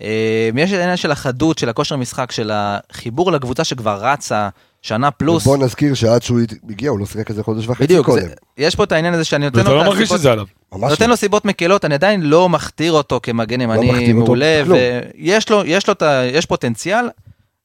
אה, 0.00 0.50
יש 0.56 0.72
את 0.72 0.78
העניין 0.78 0.96
של 0.96 1.10
החדות, 1.10 1.58
של 1.58 1.68
הכושר 1.68 1.96
משחק, 1.96 2.32
של 2.32 2.50
החיבור 2.54 3.32
לקבוצה 3.32 3.64
שכבר 3.64 3.98
רצה 4.02 4.48
שנה 4.82 5.10
פלוס. 5.10 5.44
בוא 5.44 5.56
נזכיר 5.56 5.94
שעד 5.94 6.22
שהוא 6.22 6.40
הגיע, 6.70 6.90
הוא 6.90 6.98
לא 6.98 7.06
שיחק 7.06 7.30
איזה 7.30 7.42
חודש 7.42 7.68
וחצי 7.68 7.84
בדיוק, 7.84 8.06
קודם. 8.06 8.22
זה, 8.22 8.34
יש 8.58 8.74
פה 8.76 8.84
את 8.84 8.92
העניין 8.92 9.14
הזה 9.14 9.24
שאני 9.24 9.44
נותן 9.44 9.58
ואתה 9.58 9.70
לו 9.70 9.76
לא 9.76 9.82
את 9.82 9.86
מרגיש 9.86 10.12
את 10.12 10.20
זה 10.20 10.32
עליו. 10.32 10.46
ממש 10.72 10.90
נותן 10.90 11.04
לא. 11.04 11.10
לו 11.10 11.16
סיבות 11.16 11.44
מקלות, 11.44 11.84
אני 11.84 11.94
עדיין 11.94 12.22
לא 12.22 12.48
מכתיר 12.48 12.92
אותו 12.92 13.20
כמגן 13.22 13.60
ימני 13.60 13.90
אותו 13.90 14.14
מעולה. 14.14 14.62
ויש 14.66 15.50
לו, 15.50 15.62
יש 15.64 15.88
לו 15.88 15.94
ה... 16.02 16.24
יש 16.24 16.46
פוטנציאל. 16.46 17.08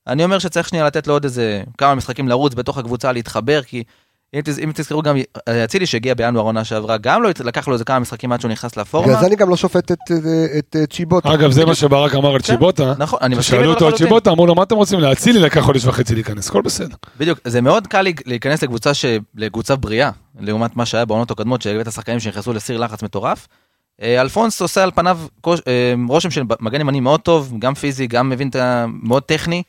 אני 0.08 0.24
אומר 0.24 0.40
שצריך 0.40 0.70
שנייה 0.70 0.86
לתת 0.86 1.08
לו 1.08 1.14
עוד 1.14 1.24
איזה 1.24 1.64
כמה 1.78 1.96
משחקים 1.96 2.28
לרוץ 2.28 2.54
בתוך 2.54 2.78
הקבוצה, 2.78 3.12
להתחבר, 3.12 3.62
כי 3.62 3.84
אם, 4.34 4.42
תז- 4.44 4.60
אם 4.60 4.72
תזכרו 4.74 5.02
גם, 5.02 5.16
אה, 5.48 5.64
אצילי 5.64 5.86
שהגיע 5.86 6.14
בינואר 6.14 6.44
עונה 6.44 6.64
שעברה, 6.64 6.98
גם 6.98 7.24
לא 7.24 7.30
לקח 7.44 7.68
לו 7.68 7.74
איזה 7.74 7.84
כמה 7.86 8.00
משחקים 8.00 8.32
עד 8.32 8.42
שהוא 8.42 8.52
נכנס 8.52 8.78
לפורמה. 8.78 9.08
בגלל 9.08 9.20
זה 9.20 9.26
אני 9.28 9.36
גם 9.36 9.50
לא 9.50 9.58
שופט 9.58 9.92
את- 9.92 9.98
את- 10.12 10.12
את 10.58 10.76
את 10.84 10.94
צ'יבוטה. 10.94 11.34
אגב, 11.34 11.52
זה 11.52 11.66
מה 11.66 11.76
שברק 11.76 12.16
אמר 12.16 12.34
על 12.34 12.42
צ'יבוטה. 12.42 12.94
נכון, 12.98 13.20
אני 13.22 13.36
מסכים 13.36 13.52
שאלו 13.60 13.62
איתו 13.62 13.74
אותו 13.74 13.86
על 13.86 13.90
לחלוטין. 13.94 14.08
צ'יבוטה, 14.08 14.32
אמרו 14.32 14.48
לו, 14.48 14.56
מה 14.56 14.64
אתם 14.64 14.76
רוצים? 14.76 15.00
להצילי 15.00 15.40
לקח 15.40 15.62
חודש 15.62 15.86
וחצי 15.86 16.16
להיכנס, 16.16 16.50
הכל 16.50 16.62
בסדר. 16.62 16.96
בדיוק, 17.20 17.40
זה 17.46 17.62
מאוד 17.62 17.88
קל 17.88 18.06
להיכנס 18.26 18.64
לקבוצה, 18.64 18.94
ש... 18.94 19.06
לקבוצה 19.36 19.76
בריאה, 19.76 20.10
לעומת 20.40 20.76
מה 20.76 20.86
שהיה 20.86 21.06
בעונות 21.06 21.32
הקודמות, 21.32 21.62
שהבאת 21.62 21.92
שחקנים 21.92 22.20
שנכנסו 22.20 22.54
לסיר 22.54 22.78
לחץ 22.78 23.04
מטורף. 23.04 23.48
אה, 24.02 24.22
אלפונס 24.22 24.62
עושה 24.62 24.84
על 24.84 24.92
פניו 24.96 25.20
אה, 25.48 25.52
רושם 26.08 26.32
של 26.32 26.42
מגן 26.60 26.82
ימני 26.82 27.00
מאוד 27.00 27.20
טוב, 27.20 27.54
גם 27.60 27.74
פיזי, 27.74 28.08
גם 28.08 28.30
מבין 28.30 28.50
את 28.50 28.56
ה... 28.56 28.86
מאוד 29.04 29.24
טכני. 29.24 29.64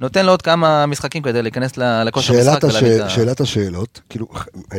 נותן 0.00 0.26
לו 0.26 0.32
עוד 0.32 0.42
כמה 0.42 0.86
משחקים 0.86 1.22
כדי 1.22 1.42
להיכנס 1.42 1.76
ל- 1.76 2.04
לכושר 2.04 2.34
משחק 2.40 2.64
ולהביא 2.64 2.96
את. 2.96 3.00
ה... 3.00 3.08
שאלת 3.08 3.40
השאלות, 3.40 4.00
כאילו, 4.08 4.26
אה, 4.72 4.78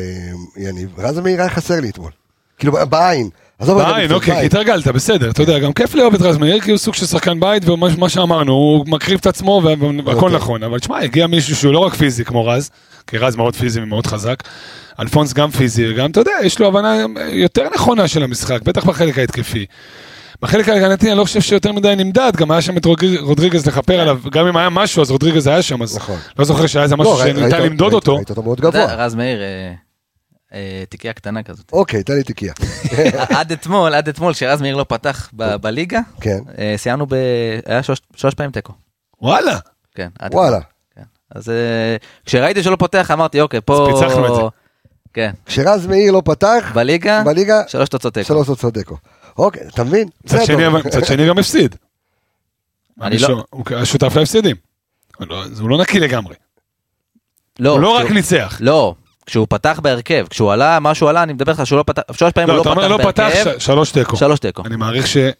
יניב, 0.57 0.89
רז 0.97 1.19
מאיר 1.19 1.41
היה 1.41 1.49
חסר 1.49 1.79
לי 1.79 1.89
אתמול. 1.89 2.11
כאילו, 2.57 2.73
בעין. 2.89 3.29
בעין, 3.59 4.11
אוקיי, 4.11 4.45
התרגלת, 4.45 4.87
בסדר, 4.87 5.29
אתה 5.29 5.41
יודע, 5.41 5.59
גם 5.59 5.73
כיף 5.73 5.95
לאהוב 5.95 6.13
את 6.13 6.21
רז 6.21 6.37
מאיר, 6.37 6.59
כי 6.59 6.71
הוא 6.71 6.77
סוג 6.77 6.93
של 6.93 7.05
שחקן 7.05 7.39
בית, 7.39 7.69
ומה 7.69 7.87
מה 7.97 8.09
שאמרנו, 8.09 8.51
הוא 8.53 8.85
מקריב 8.87 9.19
את 9.21 9.27
עצמו, 9.27 9.61
והכל 9.65 10.11
אוקיי. 10.15 10.35
נכון, 10.35 10.63
אבל 10.63 10.79
תשמע, 10.79 10.99
הגיע 10.99 11.27
מישהו 11.27 11.55
שהוא 11.55 11.73
לא 11.73 11.79
רק 11.79 11.93
פיזי 11.93 12.25
כמו 12.25 12.45
רז, 12.45 12.69
כי 13.07 13.17
רז 13.17 13.35
מאוד 13.35 13.55
פיזי 13.55 13.81
ומאוד 13.81 14.07
חזק, 14.07 14.43
אלפונס 14.99 15.33
גם 15.33 15.51
פיזי, 15.51 15.91
וגם, 15.91 16.11
אתה 16.11 16.19
יודע, 16.19 16.31
יש 16.43 16.59
לו 16.59 16.67
הבנה 16.67 17.05
יותר 17.29 17.67
נכונה 17.75 18.07
של 18.07 18.23
המשחק, 18.23 18.61
בטח 18.61 18.85
בחלק 18.85 19.17
ההתקפי. 19.17 19.65
בחלק 20.41 20.69
ההגנתי 20.69 21.09
אני 21.11 21.17
לא 21.17 21.23
חושב 21.23 21.41
שיותר 21.41 21.71
מדי 21.71 21.93
נמדד, 21.97 22.31
גם 22.35 22.51
היה 22.51 22.61
שם 22.61 22.77
את 22.77 22.85
רודריג- 22.85 23.19
רודריגז 23.19 23.65
לכפר 23.67 23.99
עליו, 23.99 24.19
גם 24.31 24.47
אם 24.47 24.57
היה 24.57 24.69
משהו, 24.69 25.01
אז 25.01 25.11
רודריגז 25.11 25.47
היה 25.47 25.61
שם, 25.61 25.81
אז 25.81 25.97
נכון. 25.97 26.19
לא 26.39 26.45
זוכר 26.45 26.67
שהיה 26.67 26.83
איזה 26.83 26.95
משהו 26.95 27.13
לא, 27.13 27.19
ראית- 27.21 27.35
שניתן 27.35 27.55
ראית- 27.55 27.65
למדוד 27.71 27.83
ראית- 27.93 27.93
אותו. 27.93 28.15
ראית 28.15 28.29
אותו 28.29 28.43
מאוד 28.43 28.57
אתה 28.59 28.67
יודע, 28.67 28.85
גבוה. 28.85 29.05
רז 29.05 29.15
מאיר, 29.15 29.41
אה, 29.41 29.73
אה, 30.53 30.83
תיקייה 30.89 31.13
קטנה 31.13 31.43
כזאת. 31.43 31.65
אוקיי, 31.73 32.03
תן 32.03 32.13
לי 32.13 32.23
תיקייה. 32.23 32.53
עד 33.37 33.51
אתמול, 33.51 33.93
עד 33.93 34.07
אתמול, 34.09 34.33
כשרז 34.33 34.61
מאיר 34.61 34.75
לא 34.75 34.85
פתח 34.89 35.29
ב- 35.35 35.55
בליגה, 35.55 35.99
כן, 36.21 36.39
אה, 36.57 36.73
סיימנו 36.77 37.05
ב... 37.09 37.13
היה 37.65 37.83
שלוש- 37.83 38.33
פעמים 38.37 38.51
תיקו. 38.51 38.73
וואלה. 39.21 39.57
כן, 39.95 40.07
עד 40.19 40.33
וואלה. 40.35 40.59
כן. 40.95 41.01
אז 41.35 41.51
כשראיתי 42.25 42.63
שלא 42.63 42.75
פותח, 42.75 43.11
אמרתי, 43.11 43.41
אוקיי, 43.41 43.59
פה... 43.65 43.87
אז 43.93 43.99
פיצחנו 44.03 44.27
את 44.27 44.35
זה. 44.35 44.41
כן, 45.13 45.31
כשרז 45.45 45.87
מאיר 45.87 46.11
לא 46.11 46.21
פתח, 46.25 46.71
בליגה, 46.73 47.23
בליגה, 47.25 47.61
שלוש 47.67 47.89
תוצאות 47.89 48.13
תיקו. 48.13 48.27
שלוש 48.27 48.47
תוצאות 48.47 48.73
תיקו. 48.73 48.97
אוקיי, 49.37 49.61
אתה 49.73 49.83
מבין? 49.83 50.07
מצד. 50.25 50.45
שני, 51.05 51.27
גם 51.27 51.37
הפסיד. 51.39 51.75
אני 53.01 53.17
לא- 53.17 53.43
הוא 53.49 53.63
היה 53.69 53.85
שותף 53.85 54.15
להפסדים. 54.15 54.55
הוא 55.17 55.27
לא- 55.27 55.43
הוא 55.59 55.69
לא 55.69 55.77
נקי 55.77 55.99
לגמרי. 55.99 56.35
לא, 57.59 57.69
הוא 57.69 57.79
לא 57.79 57.89
רק 57.97 58.11
ניצח. 58.11 58.57
לא, 58.59 58.95
כשהוא 59.25 59.47
פתח 59.49 59.79
בהרכב, 59.83 60.25
כשהוא 60.29 60.51
עלה, 60.51 60.79
מה 60.79 60.95
שהוא 60.95 61.09
עלה, 61.09 61.23
אני 61.23 61.33
מדבר 61.33 61.51
איתך 61.51 61.65
שהוא 61.65 61.77
לא 61.77 61.83
פתח, 61.83 62.01
שלוש 62.11 62.31
פעמים 62.31 62.49
הוא 62.49 62.57
לא, 62.57 62.63
לא 62.65 62.71
אתה 62.73 62.79
אומר 62.81 62.97
פתח 62.97 63.05
לא 63.05 63.11
פתח, 63.11 63.23
בהרכב, 63.45 63.59
ש- 63.59 63.65
שלוש 63.65 63.91
תיקו. 63.91 64.17
שלוש 64.17 64.39
תיקו. 64.39 64.63
אני 64.65 64.75
מעריך 64.75 65.07
שהוא 65.07 65.31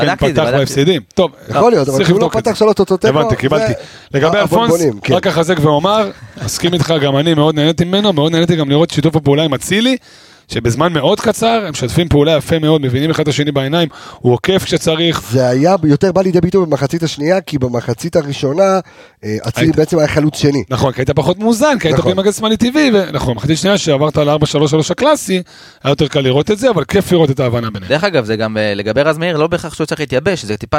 כן 0.00 0.16
פתח. 0.16 0.42
בהפסדים. 0.42 1.02
טוב, 1.14 1.32
יכול 1.48 1.72
להיות, 1.72 1.88
אבל 1.88 2.04
כשהוא 2.04 2.20
לא 2.20 2.28
פתח 2.32 2.50
זה. 2.50 2.56
שלוש 2.56 2.74
תוצאות 2.74 3.00
תיקו, 3.00 3.18
הבנתי, 3.18 3.36
קיבלתי. 3.36 3.66
זה- 3.72 4.18
לגבי 4.18 4.38
אלפונס, 4.38 4.72
כן. 5.02 5.14
רק 5.14 5.26
אחזק 5.26 5.56
ואומר, 5.60 6.10
מסכים 6.44 6.74
איתך, 6.74 6.94
גם 7.02 7.16
אני 7.16 7.34
מאוד 7.34 7.54
נהניתי 7.54 7.84
ממנו, 7.84 8.12
מאוד 8.12 8.32
נהניתי 8.32 8.56
גם 8.56 8.70
לראות 8.70 8.90
שיתוף 8.90 9.16
הפעולה 9.16 9.42
עם 9.42 9.54
אצילי, 9.54 9.96
שבזמן 10.52 10.92
מאוד 10.92 11.20
קצר, 11.20 11.62
הם 11.66 11.70
משתפים 11.70 12.08
פעולה 12.08 12.36
יפה 12.36 12.58
מאוד, 12.58 12.80
מבינים 12.82 13.10
אחד 13.10 13.22
את 13.22 13.28
השני 13.28 13.52
בעיניים, 13.52 13.88
הוא 14.18 14.32
עוקף 14.32 14.64
כשצריך, 14.64 15.22
זה 15.30 15.48
היה 15.48 15.74
יותר 15.84 16.12
בא 16.12 16.22
לידי 16.22 16.40
ביטוי 16.40 16.66
במחצית 16.66 17.02
השנייה, 17.02 17.40
כי 17.40 17.58
במחצית 17.58 18.16
הראשונה, 18.16 18.80
אה, 19.24 19.36
אצילי 19.48 19.66
היית- 19.66 19.76
בעצם 19.76 19.98
היה 19.98 20.08
חלוץ 20.08 20.36
שני. 20.36 20.64
נכון, 20.70 20.92
כי 20.92 21.00
היית 21.00 21.10
פחות 21.10 21.38
מאוזן, 21.38 21.78
כי 21.80 21.88
היית 21.88 21.98
נכון. 21.98 22.12
בלי 22.12 22.22
מגן 22.22 22.32
שמאלי 22.32 22.56
טבעי, 22.56 22.90
ונכון, 22.94 23.34
מחצית 23.36 23.58
שנייה 23.58 23.78
שעברת 23.78 24.16
ל-4-3-3 24.16 24.90
הקלאסי, 24.90 25.42
היה 25.84 25.92
יותר 25.92 26.08
קל 26.08 26.20
לראות 26.20 26.50
את 26.50 26.58
זה, 26.58 26.70
אבל 26.70 26.84
כיף 26.84 27.12
לראות 27.12 27.30
את 27.30 27.40
ההבנה 27.40 27.70
ביניהם. 27.70 27.88
דרך 27.88 28.04
אגב, 28.04 28.24
זה 28.24 28.36
גם 28.36 28.56
אה, 28.58 28.74
לגבי 28.74 29.02
רז 29.02 29.18
מאיר, 29.18 29.36
לא 29.36 29.46
בהכרח 29.46 29.74
שהוא 29.74 29.86
צריך 29.86 30.00
להתייבש, 30.00 30.44
זה 30.44 30.56
טיפה, 30.56 30.78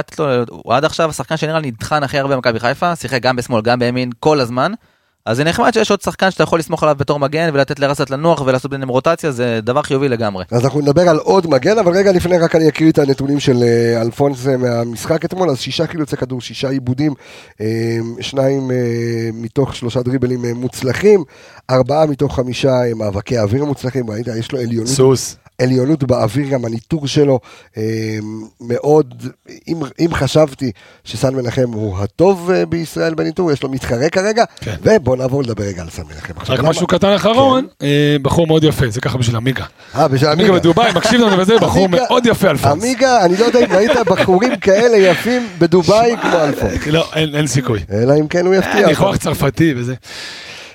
הוא 0.49 0.73
עד 0.73 0.85
עכשיו 0.85 1.09
השחקן 1.09 1.37
שנראה 1.37 1.59
לי 1.59 1.71
נטחן 1.71 2.03
הכי 2.03 2.17
הרבה 2.19 2.35
במכבי 2.35 2.59
חיפה, 2.59 2.95
שיחק 2.95 3.21
גם 3.21 3.35
בשמאל, 3.35 3.61
גם 3.61 3.79
בימין, 3.79 4.09
כל 4.19 4.39
הזמן. 4.39 4.71
אז 5.25 5.37
זה 5.37 5.43
נחמד 5.43 5.73
שיש 5.73 5.91
עוד 5.91 6.01
שחקן 6.01 6.31
שאתה 6.31 6.43
יכול 6.43 6.59
לסמוך 6.59 6.83
עליו 6.83 6.95
בתור 6.95 7.19
מגן 7.19 7.49
ולתת 7.53 7.79
לרסת 7.79 8.09
לנוח 8.09 8.41
ולעשות 8.41 8.71
ביניהם 8.71 8.89
רוטציה, 8.89 9.31
זה 9.31 9.59
דבר 9.63 9.81
חיובי 9.81 10.09
לגמרי. 10.09 10.43
אז 10.51 10.63
אנחנו 10.63 10.81
נדבר 10.81 11.09
על 11.09 11.17
עוד 11.17 11.49
מגן, 11.49 11.77
אבל 11.77 11.91
רגע 11.91 12.11
לפני 12.11 12.37
רק 12.37 12.55
אני 12.55 12.69
אקריא 12.69 12.91
את 12.91 12.99
הנתונים 12.99 13.39
של 13.39 13.63
אה, 13.63 14.01
אלפונס 14.01 14.47
אה, 14.47 14.57
מהמשחק 14.57 15.25
אתמול, 15.25 15.49
אז 15.49 15.59
שישה 15.59 15.87
חילוצי 15.87 16.17
כדור, 16.17 16.41
שישה 16.41 16.69
עיבודים, 16.69 17.13
אה, 17.61 17.97
שניים 18.21 18.71
מתוך 19.33 19.75
שלושה 19.75 20.01
דריבלים 20.01 20.45
מוצלחים, 20.55 21.23
ארבעה 21.69 22.05
מתוך 22.05 22.35
חמישה 22.35 22.73
מאבקי 22.95 23.39
אוויר 23.39 23.65
מוצלחים, 23.65 24.09
ראית, 24.09 24.27
יש 24.27 24.51
לו 24.51 24.59
עליונות 24.59 24.87
סוס. 24.87 25.37
עליונות 25.63 26.03
באוויר, 26.03 26.47
גם 26.49 26.65
הניטור 26.65 27.07
שלו 27.07 27.39
אה, 27.77 27.83
מאוד, 28.61 29.23
אם, 29.67 29.75
אם 29.99 30.13
חשבתי 30.13 30.71
שסן 31.03 31.35
מנחם 31.35 31.71
הוא 31.73 31.97
הטוב 31.99 32.51
אה, 32.51 32.65
בישראל 32.65 33.13
בניטור, 33.13 33.51
יש 33.51 33.63
לו 33.63 33.69
מתחרה 33.69 34.09
כרגע, 34.09 34.43
כן. 34.61 34.75
ובוא 34.83 35.15
נעבור 35.17 35.43
לדבר 35.43 35.63
רגע 35.63 35.81
על 35.81 35.89
סן 35.89 36.01
מנחם. 36.03 36.33
רק 36.39 36.59
למה- 36.59 36.69
משהו 36.69 36.87
קטן 36.87 37.13
אחרון, 37.13 37.67
אה, 37.83 38.15
בחור 38.21 38.47
מאוד 38.47 38.63
יפה, 38.63 38.89
זה 38.89 39.01
ככה 39.01 39.17
בשביל 39.17 39.35
עמיגה. 39.35 39.65
אה, 39.95 40.07
בשביל 40.07 40.29
עמיגה 40.29 40.49
עמיגה. 40.49 40.59
בדובאי, 40.59 40.91
מקשיב 40.95 41.21
לנו 41.21 41.37
וזה, 41.37 41.57
בחור 41.61 41.83
עמיגה- 41.85 42.03
מאוד 42.09 42.25
יפה 42.25 42.49
אלפונס. 42.49 42.83
עמיגה, 42.83 43.25
אני 43.25 43.37
לא 43.37 43.45
יודע 43.45 43.59
אם 43.59 43.71
ראית 43.73 43.91
בחורים 44.05 44.55
כאלה 44.55 44.97
יפים 44.97 45.47
בדובאי 45.59 46.15
כמו 46.21 46.39
אלפונס. 46.43 46.87
לא, 46.87 47.09
אין 47.15 47.35
אין 47.35 47.47
סיכוי. 47.47 47.79
אלא 47.91 48.13
אם 48.19 48.27
כן 48.27 48.45
הוא 48.45 48.55
יפתיע. 48.55 48.87
ניחוח 48.87 49.15
צרפתי 49.17 49.73
וזה. 49.77 49.93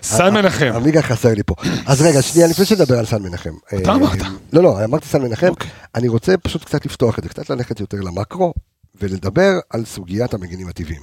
סן 0.03 0.35
מנחם. 0.35 0.73
עמיגה 0.75 1.03
חסר 1.03 1.35
לי 1.35 1.43
פה. 1.47 1.55
אז 1.87 2.03
רגע, 2.03 2.23
שנייה, 2.23 2.49
לפני 2.49 2.65
שנדבר 2.65 2.99
על 2.99 3.07
סן 3.07 3.23
מנחם. 3.23 3.55
אתה 3.69 3.91
אה, 3.91 3.95
אמרת. 3.95 4.19
לא, 4.53 4.63
לא, 4.63 4.85
אמרתי 4.85 5.07
סן 5.07 5.23
מנחם. 5.23 5.47
אוקיי. 5.47 5.71
אני 5.95 6.09
רוצה 6.09 6.37
פשוט 6.37 6.65
קצת 6.65 6.87
לפתוח 6.87 7.19
את 7.19 7.25
זה, 7.25 7.29
קצת 7.29 7.51
ללכת 7.51 7.81
יותר 7.81 8.01
למקרו, 8.01 8.53
ולדבר 9.01 9.53
על 9.71 9.85
סוגיית 9.85 10.35
המגינים 10.35 10.69
הטבעיים. 10.69 11.03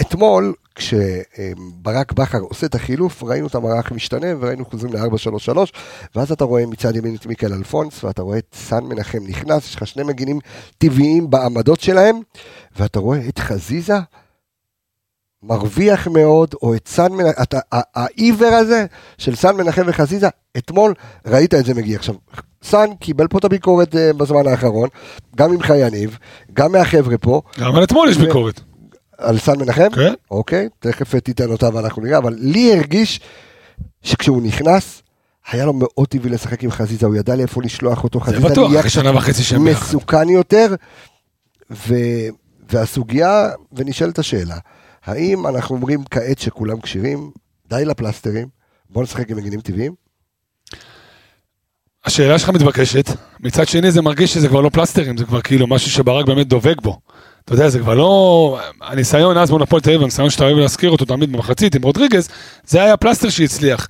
אתמול, 0.00 0.54
כשברק 0.74 2.12
בכר 2.12 2.38
עושה 2.38 2.66
את 2.66 2.74
החילוף, 2.74 3.22
ראינו 3.22 3.46
את 3.46 3.54
המערך 3.54 3.92
משתנה, 3.92 4.26
וראינו 4.40 4.64
חוזרים 4.64 4.92
ל-4-3-3, 4.92 5.58
ואז 6.16 6.32
אתה 6.32 6.44
רואה 6.44 6.66
מצד 6.66 6.96
ימין 6.96 7.14
את 7.14 7.26
מיקל 7.26 7.52
אלפונס, 7.52 8.04
ואתה 8.04 8.22
רואה 8.22 8.38
את 8.38 8.54
סן 8.54 8.84
מנחם 8.84 9.18
נכנס, 9.26 9.66
יש 9.68 9.76
לך 9.76 9.86
שני 9.86 10.02
מגינים 10.02 10.38
טבעיים 10.78 11.30
בעמדות 11.30 11.80
שלהם, 11.80 12.20
ואתה 12.78 12.98
רואה 12.98 13.28
את 13.28 13.38
חזיזה 13.38 13.98
מרוויח 15.46 16.06
מאוד, 16.06 16.54
או 16.62 16.74
את 16.74 16.88
סן 16.88 17.12
מנחם, 17.12 17.58
העיוור 17.72 18.54
הזה 18.54 18.86
של 19.18 19.34
סן 19.34 19.56
מנחם 19.56 19.82
וחזיזה, 19.86 20.28
אתמול 20.56 20.94
ראית 21.26 21.54
את 21.54 21.64
זה 21.64 21.74
מגיע. 21.74 21.96
עכשיו, 21.96 22.14
סן 22.62 22.86
קיבל 23.00 23.28
פה 23.28 23.38
את 23.38 23.44
הביקורת 23.44 23.96
אה, 23.96 24.12
בזמן 24.12 24.46
האחרון, 24.46 24.88
גם 25.36 25.50
ממך 25.50 25.72
יניב, 25.76 26.18
גם 26.52 26.72
מהחבר'ה 26.72 27.18
פה, 27.18 27.42
גם 27.60 27.76
על 27.76 27.84
אתמול 27.84 28.08
יש 28.08 28.16
ביקורת. 28.16 28.60
על 29.18 29.38
סן 29.38 29.58
מנחם, 29.58 29.90
כן. 29.94 30.14
אוקיי, 30.30 30.68
תכף 30.78 31.14
תיתן 31.14 31.50
אותה 31.50 31.68
ואנחנו 31.74 32.02
נראה, 32.02 32.18
אבל 32.18 32.34
לי 32.38 32.72
הרגיש 32.72 33.20
שכשהוא 34.02 34.42
נכנס, 34.42 35.02
היה 35.50 35.66
לו 35.66 35.72
מאוד 35.72 36.08
טבעי 36.08 36.30
לשחק 36.30 36.64
עם 36.64 36.70
חזיזה, 36.70 37.06
הוא 37.06 37.16
ידע 37.16 37.36
לאיפה 37.36 37.62
לשלוח 37.62 38.04
אותו, 38.04 38.20
חזיזה 38.20 38.48
בטוח, 38.48 38.70
נהיה. 38.70 38.82
מסוכן 39.76 40.28
יותר, 40.28 40.74
ו... 41.70 41.94
והסוגיה, 42.72 43.50
ונשאלת 43.72 44.18
השאלה, 44.18 44.56
האם 45.06 45.46
אנחנו 45.46 45.76
אומרים 45.76 46.04
כעת 46.10 46.38
שכולם 46.38 46.80
כשירים, 46.80 47.30
די 47.68 47.84
לפלסטרים, 47.84 48.48
בואו 48.90 49.04
נשחק 49.04 49.30
עם 49.30 49.36
מגינים 49.36 49.60
טבעיים? 49.60 49.92
השאלה 52.04 52.38
שלך 52.38 52.48
מתבקשת, 52.48 53.10
מצד 53.40 53.68
שני 53.68 53.90
זה 53.90 54.02
מרגיש 54.02 54.34
שזה 54.34 54.48
כבר 54.48 54.60
לא 54.60 54.68
פלסטרים, 54.68 55.16
זה 55.16 55.24
כבר 55.24 55.40
כאילו 55.40 55.66
משהו 55.66 55.90
שברק 55.90 56.26
באמת 56.26 56.48
דובק 56.48 56.82
בו. 56.82 56.98
אתה 57.44 57.54
יודע, 57.54 57.68
זה 57.68 57.78
כבר 57.78 57.94
לא... 57.94 58.58
הניסיון 58.82 59.38
אז 59.38 59.50
מול 59.50 59.62
הפועל 59.62 59.82
תל 59.82 59.90
אביב, 59.90 60.02
הניסיון 60.02 60.30
שאתה 60.30 60.44
אוהב 60.44 60.56
להזכיר 60.56 60.90
אותו 60.90 61.04
תמיד 61.04 61.32
במחצית 61.32 61.74
עם 61.74 61.82
רודריגז, 61.82 62.28
זה 62.64 62.82
היה 62.82 62.96
פלסטר 62.96 63.28
שהצליח. 63.28 63.88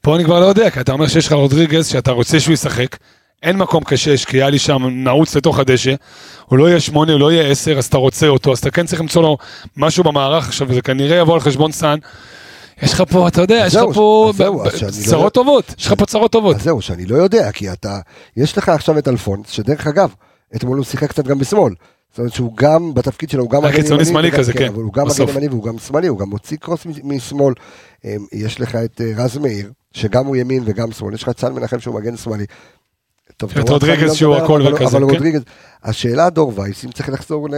פה 0.00 0.16
אני 0.16 0.24
כבר 0.24 0.40
לא 0.40 0.44
יודע, 0.44 0.70
כי 0.70 0.80
אתה 0.80 0.92
אומר 0.92 1.06
שיש 1.06 1.26
לך 1.26 1.32
רודריגז, 1.32 1.86
שאתה 1.86 2.10
רוצה 2.10 2.40
שהוא 2.40 2.54
ישחק, 2.54 2.96
אין 3.42 3.56
מקום 3.56 3.84
כשש, 3.84 4.24
כי 4.24 4.36
היה 4.36 4.50
לי 4.50 4.58
שם 4.58 4.82
נעוץ 4.86 5.36
לתוך 5.36 5.58
הדשא, 5.58 5.94
הוא 6.46 6.58
לא 6.58 6.68
יהיה 6.68 6.80
שמונה, 6.80 7.12
הוא 7.12 7.20
לא 7.20 7.32
יהיה 7.32 7.50
עשר, 7.50 7.78
אז 7.78 7.86
אתה 7.86 7.96
רוצה 7.96 8.28
אותו, 8.28 8.52
אז 8.52 8.58
אתה 8.58 8.70
כן 8.70 8.86
צריך 8.86 9.00
למצוא 9.00 9.22
לו 9.22 9.38
משהו 9.76 10.04
במערך 10.04 10.48
עכשיו, 10.48 10.66
וזה 10.70 10.82
כנראה 10.82 11.16
יבוא 11.16 11.34
על 11.34 11.40
חשבון 11.40 11.72
סאן. 11.72 11.98
יש 12.82 12.92
לך 12.92 13.02
פה, 13.10 13.28
אתה 13.28 13.40
יודע, 13.40 13.64
יש 13.66 13.74
לך 13.74 13.82
פה 13.94 14.32
לא 14.36 14.70
צרות 14.90 15.34
טובות, 15.34 15.74
יש 15.78 15.86
לך 15.86 15.94
פה 15.98 16.06
צרות 16.06 16.32
טובות. 16.32 16.60
זהו, 16.60 16.82
שאני 16.82 17.06
לא 17.06 17.16
יודע, 17.16 17.52
כי 17.52 17.72
אתה, 17.72 17.98
יש 18.36 18.58
לך 18.58 18.68
עכשיו 18.68 18.98
את 18.98 19.08
אלפונס, 19.08 19.50
שדרך 19.50 19.86
אגב, 19.86 20.14
אתמול 20.56 20.76
הוא 20.76 20.84
שיחק 20.84 21.10
קצת 21.10 21.24
גם 21.24 21.38
בשמאל. 21.38 21.72
זאת 22.10 22.18
אומרת 22.18 22.32
שהוא 22.32 22.56
גם, 22.56 22.94
בתפקיד 22.94 23.30
שלו, 23.30 23.42
הוא 23.42 23.50
גם 23.50 23.64
מגן 23.64 23.86
ימני 23.86 24.04
שמאלי 24.04 24.32
כזה, 24.32 24.52
כן, 24.52 24.68
אבל 24.68 24.82
הוא 24.82 24.92
גם. 24.92 25.06
מגן 25.06 25.28
ימני 25.28 25.48
והוא 25.48 25.64
גם 25.64 25.78
שמאלי, 25.78 26.06
הוא 26.06 26.18
גם 26.18 26.28
מוציא 26.28 26.56
קרוס 26.56 26.86
משמאל. 27.04 27.54
אמ, 28.04 28.10
יש 28.32 28.60
לך 28.60 28.76
את 28.76 29.00
אה, 29.00 29.12
רז 29.16 29.38
מאיר, 29.38 29.72
שגם 29.92 30.26
הוא 30.26 30.36
ימין 30.36 30.62
וגם 30.66 30.92
שמאל, 30.92 31.14
יש 31.14 31.22
לך 31.22 31.28
את 31.28 31.40
סן 31.40 31.52
מנחם 31.52 31.80
שהוא 31.80 31.94
מגן 31.94 32.16
שמאלי. 32.16 32.46
טוב, 33.36 33.50
יש 33.52 33.58
את 33.58 33.68
רודריגז 33.68 34.08
לא 34.08 34.14
שהוא 34.14 34.36
הכל 34.36 34.62
אבל- 34.62 34.74
וכזה, 34.74 34.96
אבל 34.96 35.06
כן. 35.06 35.12
רודריגז, 35.14 35.42
השאלה 35.84 36.30
דור 36.30 36.52
וייס, 36.56 36.84
אם 36.84 36.90
צריך 36.90 37.08
לחזור 37.08 37.48
ל... 37.50 37.54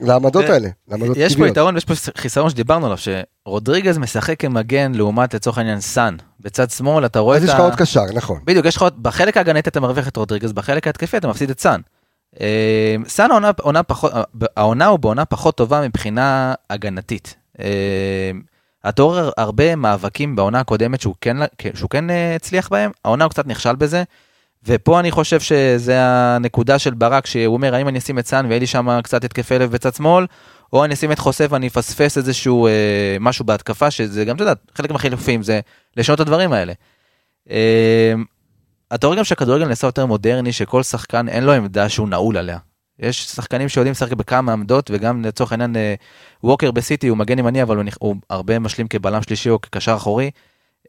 לעמדות 0.00 0.44
האלה, 0.44 0.68
לעמדות 0.88 1.16
יש 1.16 1.32
פה 1.32 1.36
טבעיות. 1.36 1.56
יתרון 1.56 1.74
ויש 1.74 1.84
פה 1.84 1.94
חיסרון 2.18 2.50
שדיברנו 2.50 2.86
עליו, 2.86 2.98
שרודריגז 2.98 3.98
משחק 3.98 4.40
כמגן 4.40 4.92
לעומת 4.94 5.34
לצורך 5.34 5.58
העניין 5.58 5.80
סאן. 5.80 6.16
בצד 6.40 6.70
שמאל 6.70 7.06
אתה 7.06 7.18
רואה 7.18 7.36
אז 7.36 7.42
את 7.42 7.48
יש 7.48 7.54
ה... 7.54 7.58
לך 7.58 7.60
עוד 7.60 7.74
קשר, 7.74 8.04
נכון. 8.14 8.40
בדיוק, 8.44 8.66
יש 8.66 8.76
לך 8.76 8.82
עוד, 8.82 9.02
בחלק 9.02 9.36
ההגנתי 9.36 9.70
אתה 9.70 9.80
מרוויח 9.80 10.08
את 10.08 10.16
רודריגז, 10.16 10.52
בחלק 10.52 10.86
ההתקפי 10.86 11.16
אתה 11.16 11.28
מפסיד 11.28 11.50
את 11.50 11.60
סאן. 11.60 11.80
אה, 12.40 12.96
סאן 13.08 13.30
העונה, 13.30 13.50
עונה 13.60 13.82
פחות, 13.82 14.12
העונה 14.56 14.86
הוא 14.86 14.98
בעונה 14.98 15.24
פחות 15.24 15.56
טובה 15.56 15.80
מבחינה 15.88 16.54
הגנתית. 16.70 17.36
רואה 18.98 19.30
הרבה 19.36 19.76
מאבקים 19.76 20.36
בעונה 20.36 20.60
הקודמת 20.60 21.00
שהוא 21.00 21.14
כן, 21.20 21.36
שהוא 21.74 21.90
כן 21.90 22.10
אה, 22.10 22.34
הצליח 22.34 22.68
בהם, 22.68 22.90
העונה 23.04 23.24
הוא 23.24 23.30
קצת 23.30 23.46
נכשל 23.46 23.76
בזה. 23.76 24.02
ופה 24.66 25.00
אני 25.00 25.10
חושב 25.10 25.40
שזה 25.40 25.96
הנקודה 26.00 26.78
של 26.78 26.94
ברק, 26.94 27.26
שהוא 27.26 27.54
אומר, 27.54 27.74
האם 27.74 27.88
אני 27.88 27.98
אשים 27.98 28.18
את 28.18 28.26
סאן 28.26 28.46
ויהיה 28.46 28.60
לי 28.60 28.66
שם 28.66 29.00
קצת 29.02 29.24
התקפי 29.24 29.58
לב 29.58 29.72
בצד 29.72 29.94
שמאל, 29.94 30.26
או 30.72 30.84
אני 30.84 30.94
אשים 30.94 31.12
את 31.12 31.18
חושף 31.18 31.46
ואני 31.50 31.66
אפספס 31.66 32.18
איזשהו 32.18 32.66
אה, 32.66 33.16
משהו 33.20 33.44
בהתקפה, 33.44 33.90
שזה 33.90 34.24
גם, 34.24 34.36
אתה 34.36 34.42
יודע, 34.42 34.52
חלק 34.74 34.90
מהחילופים 34.90 35.42
זה 35.42 35.60
לשנות 35.96 36.16
את 36.16 36.20
הדברים 36.20 36.52
האלה. 36.52 36.72
אה, 37.50 38.14
אתה 38.94 39.06
רואה 39.06 39.18
גם 39.18 39.24
שהכדורגל 39.24 39.68
נעשה 39.68 39.86
יותר 39.86 40.06
מודרני, 40.06 40.52
שכל 40.52 40.82
שחקן 40.82 41.28
אין 41.28 41.44
לו 41.44 41.52
עמדה 41.52 41.88
שהוא 41.88 42.08
נעול 42.08 42.36
עליה. 42.36 42.58
יש 43.02 43.24
שחקנים 43.26 43.68
שיודעים 43.68 43.90
לשחק 43.92 44.12
בכמה 44.12 44.52
עמדות, 44.52 44.90
וגם 44.94 45.24
לצורך 45.24 45.52
העניין 45.52 45.76
אה, 45.76 45.94
ווקר 46.44 46.70
בסיטי 46.70 47.08
הוא 47.08 47.18
מגן 47.18 47.38
ימני, 47.38 47.62
אבל 47.62 47.76
הוא, 47.76 47.84
נכ- 47.84 47.96
הוא 47.98 48.16
הרבה 48.30 48.58
משלים 48.58 48.88
כבלם 48.88 49.22
שלישי 49.22 49.50
או 49.50 49.60
כקשר 49.60 49.94
אחורי, 49.96 50.30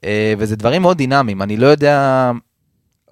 אה, 0.04 0.34
וזה 0.38 0.56
דברים 0.56 0.82
מאוד 0.82 0.98
דינמיים, 0.98 1.42
אני 1.42 1.58
לא 1.58 1.68
יודע... 1.68 2.32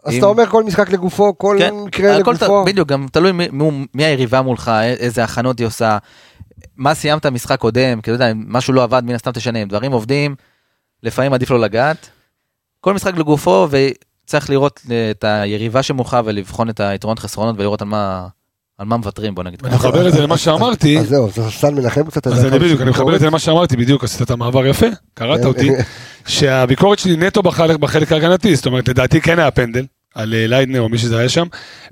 אז 0.05 0.13
אם- 0.13 0.17
אתה 0.17 0.25
אומר 0.25 0.45
כל 0.45 0.63
משחק 0.63 0.89
לגופו, 0.89 1.37
כל 1.37 1.55
כן, 1.59 1.73
מקרה 1.85 2.17
לגופו. 2.17 2.63
ת- 2.63 2.67
בדיוק, 2.67 2.87
גם 2.87 3.05
תלוי 3.11 3.31
מי, 3.31 3.47
מי, 3.93 4.05
היריבה 4.05 4.41
מולך, 4.41 4.67
א- 4.67 4.83
איזה 4.83 5.23
הכנות 5.23 5.59
היא 5.59 5.67
עושה, 5.67 5.97
מה 6.77 6.93
סיימת 6.93 7.25
משחק 7.25 7.59
קודם, 7.59 8.01
כי 8.01 8.11
אתה 8.11 8.15
יודע, 8.15 8.31
אם 8.31 8.43
משהו 8.47 8.73
לא 8.73 8.83
עבד, 8.83 9.01
מן 9.05 9.15
הסתם 9.15 9.31
תשנה, 9.31 9.63
אם 9.63 9.67
דברים 9.67 9.91
עובדים, 9.91 10.35
לפעמים 11.03 11.33
עדיף 11.33 11.51
לא 11.51 11.59
לגעת. 11.59 12.09
כל 12.81 12.93
משחק 12.93 13.15
לגופו, 13.17 13.67
וצריך 13.71 14.49
לראות 14.49 14.81
אה, 14.91 15.11
את 15.11 15.23
היריבה 15.23 15.83
שמולך 15.83 16.17
ולבחון 16.25 16.69
את 16.69 16.79
היתרונות 16.79 17.19
חסרונות 17.19 17.55
ולראות 17.57 17.81
על 17.81 17.87
מה, 17.87 18.27
על 18.81 18.87
מה 18.87 18.97
מוותרים, 18.97 19.35
בוא 19.35 19.43
נגיד. 19.43 19.59
אני 19.65 19.75
מחבר 19.75 20.07
את 20.07 20.13
זה 20.13 20.21
למה 20.21 20.37
שאמרתי, 20.37 20.99
אז 20.99 21.07
זהו, 21.07 21.27
אז 21.27 21.53
סן 21.53 21.75
מנחם 21.75 22.03
קצת. 22.03 22.27
אז 22.27 22.45
אני 22.45 22.59
בדיוק, 22.59 22.81
אני 22.81 22.89
מחבר 22.89 23.15
את 23.15 23.19
זה 23.19 23.25
למה 23.25 23.39
שאמרתי, 23.39 23.77
בדיוק 23.77 24.03
עשית 24.03 24.21
את 24.21 24.31
המעבר 24.31 24.65
יפה, 24.67 24.85
קראת 25.13 25.45
אותי, 25.45 25.69
שהביקורת 26.27 26.99
שלי 26.99 27.17
נטו 27.17 27.41
בחלק, 27.41 27.77
בחלק 27.77 28.11
ההגנתי, 28.11 28.55
זאת 28.55 28.65
אומרת, 28.65 28.87
לדעתי 28.87 29.21
כן 29.21 29.39
היה 29.39 29.51
פנדל, 29.51 29.85
על 30.15 30.33
אה, 30.33 30.47
ליידנר 30.47 30.81
או 30.81 30.89
מי 30.89 30.97
שזה 30.97 31.19
היה 31.19 31.29
שם, 31.29 31.47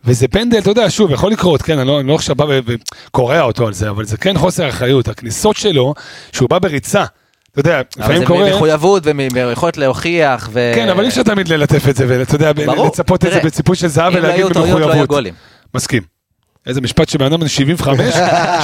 וזה 0.06 0.28
פנדל, 0.28 0.58
אתה 0.58 0.70
יודע, 0.70 0.90
שוב, 0.90 1.12
יכול 1.12 1.32
לקרות, 1.32 1.62
כן, 1.62 1.80
אני 1.80 1.88
לא, 1.88 2.00
אני 2.00 2.08
לא 2.08 2.16
עכשיו 2.16 2.36
בא 2.36 2.46
וקורע 2.66 3.42
אותו 3.42 3.68
על 3.68 3.74
זה, 3.74 3.90
אבל 3.90 4.06
זה 4.06 4.18
כן 4.18 4.38
חוסר 4.38 4.70
אחריות, 4.70 5.08
הכניסות 5.08 5.58
שלו, 5.58 5.94
שהוא 6.32 6.50
בא 6.50 6.60
בריצה, 6.60 7.04
אתה 7.52 7.60
יודע, 7.60 7.82
אבל 7.98 8.04
לפעמים 8.04 8.20
זה 8.20 8.26
קורה, 8.26 8.50
מחויבות 8.50 9.04
ומיכולת 9.06 9.78
להוכיח, 9.78 10.50
ו... 10.54 10.72
כן, 10.76 10.90
אבל 10.90 11.04
אי 11.04 11.10
אפשר 11.10 11.24
תמיד 11.24 11.48
ללטף 11.48 11.90
את 11.90 11.96
זה, 11.96 12.06
ואתה 12.08 12.36
יודע, 12.36 12.52
לצפות 12.86 13.26
את 13.26 13.32
זה 13.32 13.40
בציפוי 13.40 13.76
של 13.76 13.88
זהב 13.88 14.14
אם 14.14 14.14
לא 14.14 14.20
ולהגיד 14.20 14.46
היו 14.46 14.54
טעויות, 14.54 14.70
לא 14.70 14.76
היו 14.78 14.86
במחויבות. 14.86 15.10
גולים. 15.10 15.34
מסכים. 15.76 16.19
איזה 16.68 16.82
משפט 16.82 17.10
שבן 17.10 17.26
אדם 17.26 17.40
בן 17.40 17.48
75, 17.48 18.00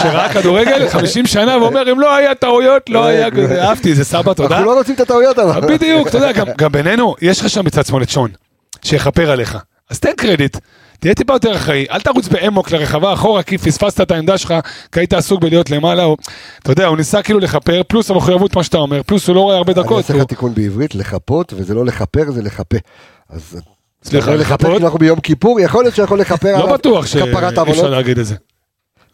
שראה 0.02 0.34
כדורגל 0.34 0.90
50 0.90 1.26
שנה 1.28 1.58
ואומר, 1.58 1.92
אם 1.92 2.00
לא 2.00 2.16
היה 2.16 2.36
טעויות, 2.36 2.90
לא 2.90 3.06
היה 3.06 3.32
כזה, 3.32 3.64
אהבתי, 3.64 3.96
זה 3.96 4.04
סבא, 4.04 4.34
תודה. 4.34 4.56
אנחנו 4.58 4.72
לא 4.72 4.78
רוצים 4.78 4.96
את 4.96 5.00
הטעויות 5.00 5.40
אבל. 5.40 5.74
בדיוק, 5.76 6.08
אתה 6.08 6.18
יודע, 6.18 6.32
גם- 6.58 6.72
בינינו, 6.72 7.16
יש 7.22 7.42
לך 7.42 7.50
שם 7.50 7.66
מצד 7.66 7.86
שמאל 7.86 8.04
את 8.04 8.10
שון, 8.10 8.30
שיכפר 8.86 9.32
עליך. 9.32 9.58
אז 9.90 10.00
תן 10.00 10.12
קרדיט, 10.18 10.58
תהיה 11.00 11.16
טיפה 11.16 11.34
יותר 11.34 11.56
אחראי, 11.56 11.86
אל 11.92 12.02
תרוץ 12.02 12.28
באמוק 12.28 12.72
לרחבה 12.72 13.14
אחורה, 13.14 13.44
כי 13.44 13.58
פספסת 13.58 14.02
את 14.02 14.12
העמדה 14.12 14.38
שלך, 14.38 14.54
כי 14.92 15.00
היית 15.00 15.14
עסוק 15.14 15.42
בלהיות 15.42 15.70
למעלה, 15.70 16.04
או, 16.04 16.18
אתה 16.64 16.72
יודע, 16.72 16.86
הוא 16.86 16.98
ניסה 16.98 17.22
כאילו 17.22 17.40
לכפר, 17.40 17.82
פלוס 17.88 18.10
המחויבות, 18.12 18.56
מה 18.56 18.64
שאתה 18.64 18.78
אומר, 18.78 19.02
פלוס 19.06 19.28
הוא 19.28 19.36
לא 19.36 19.42
רואה 19.42 19.58
הרבה 19.58 19.74
אני 19.74 19.84
דקות. 19.84 19.98
אעשה 19.98 20.14
הוא- 20.14 20.22
לך 20.22 20.28
תיקון 20.28 20.54
בעברית, 20.54 20.96
לחפות, 20.96 21.54
וזה 21.58 21.74
לא 21.74 21.86
לכפר, 21.86 22.32
זה 22.32 22.42
לחפה. 22.42 22.78
אז... 23.30 23.58
סליחה? 24.06 24.58
כי 24.58 24.66
אנחנו 24.78 25.00
ביום 25.00 25.20
כיפור, 25.20 25.60
יכול 25.60 25.84
להיות 25.84 25.96
שיכול 25.96 26.20
לכפר 26.20 26.52
לא 26.52 26.58
עליו 26.58 26.74
בטוח 26.74 27.06
שאי 27.06 27.22
כפרת 27.22 27.44
אפשר 27.44 27.62
עוונות. 27.62 27.92
להגיד 27.92 28.20
את 28.20 28.26
זה. 28.26 28.36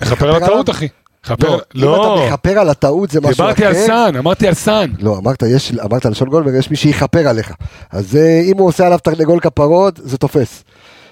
לכפר 0.02 0.36
על? 0.36 0.44
הטעות, 0.44 0.70
אחי. 0.70 0.88
לכפר, 1.26 1.50
לא, 1.50 1.62
אם 1.76 1.82
לא, 1.82 2.16
אתה 2.26 2.26
מכפר 2.26 2.60
על 2.60 2.70
הטעות 2.70 3.12
זה 3.12 3.22
משהו 3.22 3.32
אחר. 3.32 3.54
דיברתי 3.54 3.66
על 3.66 3.74
סאן, 3.88 4.16
אמרתי 4.16 4.48
על 4.48 4.54
סאן. 4.54 4.92
לא, 5.00 5.18
אמרת, 5.18 5.44
יש, 5.44 5.72
אמרת 5.86 6.06
על 6.06 6.14
שון 6.14 6.30
גולדברג, 6.30 6.56
יש 6.56 6.72
מי 6.72 6.76
שיכפר 6.76 7.28
עליך. 7.28 7.52
אז 7.92 8.16
אה, 8.16 8.42
אם 8.46 8.58
הוא 8.58 8.68
עושה 8.68 8.86
עליו 8.86 9.00
תרנגול 9.00 9.40
כפרות, 9.40 10.00
זה 10.04 10.18
תופס. 10.18 10.64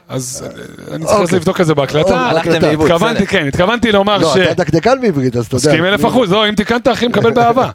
אז 0.10 0.46
אה, 0.46 0.96
אני 0.96 1.06
צריך 1.06 1.20
אוקיי. 1.20 1.38
לבדוק 1.38 1.62
את 1.62 1.66
זה 1.66 1.76
בהקלטה. 1.76 2.32
לאיבוד, 2.46 2.92
התכוונתי. 2.92 3.28
כן, 3.28 3.48
התכוונתי 3.48 3.92
לומר 3.92 4.18
לא, 4.18 4.34
ש... 4.34 4.38
אתה 4.38 4.54
דקדקן 4.54 5.02
בעברית, 5.02 5.36
אז 5.36 5.46
אתה 5.46 5.56
יודע. 5.56 5.70
מסכים 5.70 5.86
אלף 5.86 6.06
אחוז, 6.06 6.32
לא, 6.32 6.50
אם 6.50 6.56
תיקנת 6.56 6.88
אחי 6.88 7.08
מקבל 7.08 7.32
באהבה. 7.32 7.70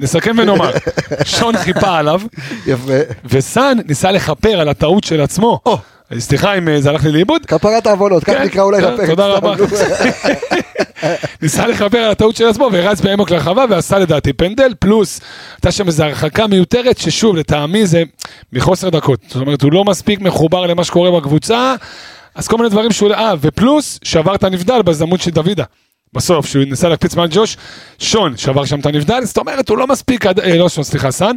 נסכם 0.00 0.36
ונאמר, 0.38 0.70
שון 1.24 1.56
חיפה 1.56 1.98
עליו, 1.98 2.20
יפה. 2.66 2.92
וסאן 3.24 3.78
ניסה 3.88 4.12
לכפר 4.12 4.60
על 4.60 4.68
הטעות 4.68 5.04
של 5.04 5.20
עצמו. 5.20 5.60
סליחה 6.18 6.58
אם 6.58 6.68
אה, 6.68 6.80
זה 6.80 6.90
הלך 6.90 7.04
לי 7.04 7.12
לאיבוד. 7.12 7.46
כפרת 7.46 7.86
העוונות, 7.86 8.24
כך 8.24 8.32
כן, 8.32 8.42
נקרא 8.42 8.62
אולי 8.62 8.80
לפרק. 8.80 9.10
תודה 9.10 9.36
סתם, 9.36 9.46
רבה. 9.46 9.64
ניסה 11.42 11.66
לכפר 11.66 11.98
על 11.98 12.10
הטעות 12.10 12.36
של 12.36 12.48
עצמו 12.48 12.68
ורץ 12.72 13.00
בעמוק 13.00 13.30
לרחבה 13.30 13.64
ועשה 13.70 13.98
לדעתי 13.98 14.32
פנדל, 14.32 14.74
פלוס 14.78 15.20
הייתה 15.56 15.72
שם 15.72 15.86
איזו 15.86 16.04
הרחקה 16.04 16.46
מיותרת 16.46 16.98
ששוב 16.98 17.36
לטעמי 17.36 17.86
זה 17.86 18.02
מחוסר 18.52 18.88
דקות. 18.88 19.20
זאת 19.28 19.40
אומרת 19.40 19.62
הוא 19.62 19.72
לא 19.72 19.84
מספיק 19.84 20.20
מחובר 20.20 20.66
למה 20.66 20.84
שקורה 20.84 21.20
בקבוצה, 21.20 21.74
אז 22.34 22.48
כל 22.48 22.56
מיני 22.56 22.68
דברים 22.68 22.92
שהוא... 22.92 23.12
אה, 23.12 23.34
ופלוס 23.40 23.98
שבר 24.02 24.34
את 24.34 24.44
הנבדל 24.44 24.82
בהזדמנות 24.82 25.20
של 25.20 25.30
דוידה. 25.30 25.64
בסוף, 26.12 26.46
שהוא 26.46 26.64
ניסה 26.64 26.88
להקפיץ 26.88 27.14
מעל 27.14 27.28
ג'וש, 27.30 27.56
שון 27.98 28.36
שבר 28.36 28.64
שם 28.64 28.80
את 28.80 28.86
הנבדל, 28.86 29.24
זאת 29.24 29.38
אומרת 29.38 29.68
הוא 29.68 29.78
לא 29.78 29.86
מספיק, 29.86 30.26
אה, 30.26 30.56
לא 30.58 30.68
שון, 30.68 30.84
סליחה, 30.84 31.10
סאן, 31.10 31.36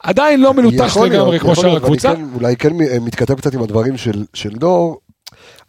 עדיין 0.00 0.40
לא 0.40 0.54
מלוטש 0.54 0.96
לגמרי 0.96 1.38
כמו 1.40 1.56
שאר 1.56 1.76
הקבוצה. 1.76 2.14
כן- 2.16 2.24
אולי 2.34 2.56
כן 2.56 2.80
אה, 2.80 2.98
מתכתב 3.00 3.34
קצת 3.34 3.54
עם 3.54 3.62
הדברים 3.62 3.96
של 3.96 4.24
של 4.34 4.50
דור. 4.50 5.00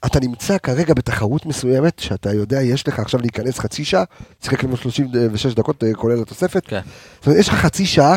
אתה 0.06 0.20
נמצא 0.20 0.58
כרגע 0.58 0.94
בתחרות 0.94 1.46
מסוימת, 1.46 2.00
שאתה 2.00 2.34
יודע, 2.34 2.62
יש 2.62 2.88
לך 2.88 3.00
עכשיו 3.00 3.22
להיכנס 3.22 3.60
חצי 3.60 3.86
שעה, 3.86 4.04
שיחק 4.44 4.64
לנו 4.64 4.78
36 4.78 5.54
דקות 5.54 5.84
אה, 5.84 5.94
כולל 5.94 6.22
התוספת. 6.22 6.66
כן. 6.68 6.80
זאת 7.18 7.26
אומרת, 7.28 7.40
יש 7.40 7.50
לך 7.50 7.54
חצי 7.56 7.86
שעה, 7.86 8.16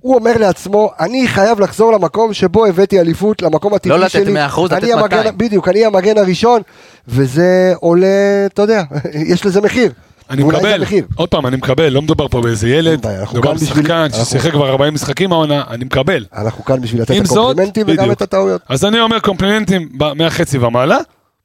הוא 0.00 0.14
אומר 0.14 0.32
לעצמו, 0.38 0.90
אני 1.00 1.28
חייב 1.28 1.60
לחזור 1.60 1.92
למקום 1.92 2.32
שבו 2.34 2.66
הבאתי 2.66 3.00
אליפות, 3.00 3.42
למקום 3.42 3.74
הטבעי 3.74 3.98
לא 4.00 4.08
שלי. 4.08 4.24
לתת 4.24 4.52
100%, 4.54 4.60
לתת 4.64 4.72
אני 4.84 4.92
המגן- 4.92 5.16
200. 5.16 5.38
בדיוק, 5.38 5.68
אני 5.68 5.84
המגן 5.84 6.18
הראשון, 6.18 6.62
וזה 7.08 7.72
עולה, 7.80 8.06
אתה 8.46 8.62
יודע, 8.62 8.82
יש 9.32 9.46
לזה 9.46 9.60
מחיר. 9.60 9.92
אני 10.30 10.44
מקבל. 10.44 10.84
עוד 11.16 11.28
פעם, 11.28 11.46
אני 11.46 11.56
מקבל, 11.56 11.88
לא 11.88 12.02
מדובר 12.02 12.28
פה 12.28 12.40
באיזה 12.40 12.68
ילד, 12.68 13.06
מדובר 13.32 13.52
בשחקן 13.54 14.06
ששיחק 14.12 14.50
כבר 14.50 14.68
40 14.70 14.94
משחקים 14.94 15.32
העונה, 15.32 15.62
אני 15.70 15.84
מקבל. 15.84 16.24
אנחנו 16.36 16.64
כאן 16.64 16.80
בשביל 16.80 17.02
לתת 17.02 17.16
את 17.16 17.24
הקומפלימנטים 17.24 17.86
וגם. 17.88 18.10
את 18.10 18.22
הטעויות. 18.22 18.60
אז 18.68 18.84
אני 18.84 19.00
אומר 19.00 19.18
קומפלימנטים 19.20 19.88
מהחצי 20.14 20.58
ומעלה, 20.58 20.98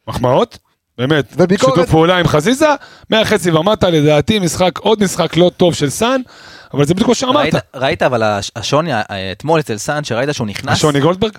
מחמאות, 0.07 0.57
באמת. 0.97 1.33
שיתוף 1.49 1.89
פעולה 1.89 2.17
עם 2.17 2.27
חזיזה, 2.27 2.67
מהחצי 3.09 3.51
ומטה, 3.51 3.89
לדעתי 3.89 4.39
משחק, 4.39 4.77
עוד 4.77 5.03
משחק 5.03 5.37
לא 5.37 5.51
טוב 5.57 5.73
של 5.73 5.89
סאן, 5.89 6.21
אבל 6.73 6.85
זה 6.85 6.93
בדיוק 6.93 7.05
כמו 7.05 7.15
שאמרת, 7.15 7.35
ראית, 7.35 7.55
ראית 7.75 8.03
אבל 8.03 8.23
הש- 8.23 8.51
השוני 8.55 8.93
אה, 8.93 9.01
אתמול 9.31 9.59
אצל 9.59 9.77
סאן, 9.77 10.03
שראית 10.03 10.29
שהוא 10.35 10.47
נכנס, 10.47 10.77
שוני 10.77 10.99
גולדברג, 10.99 11.31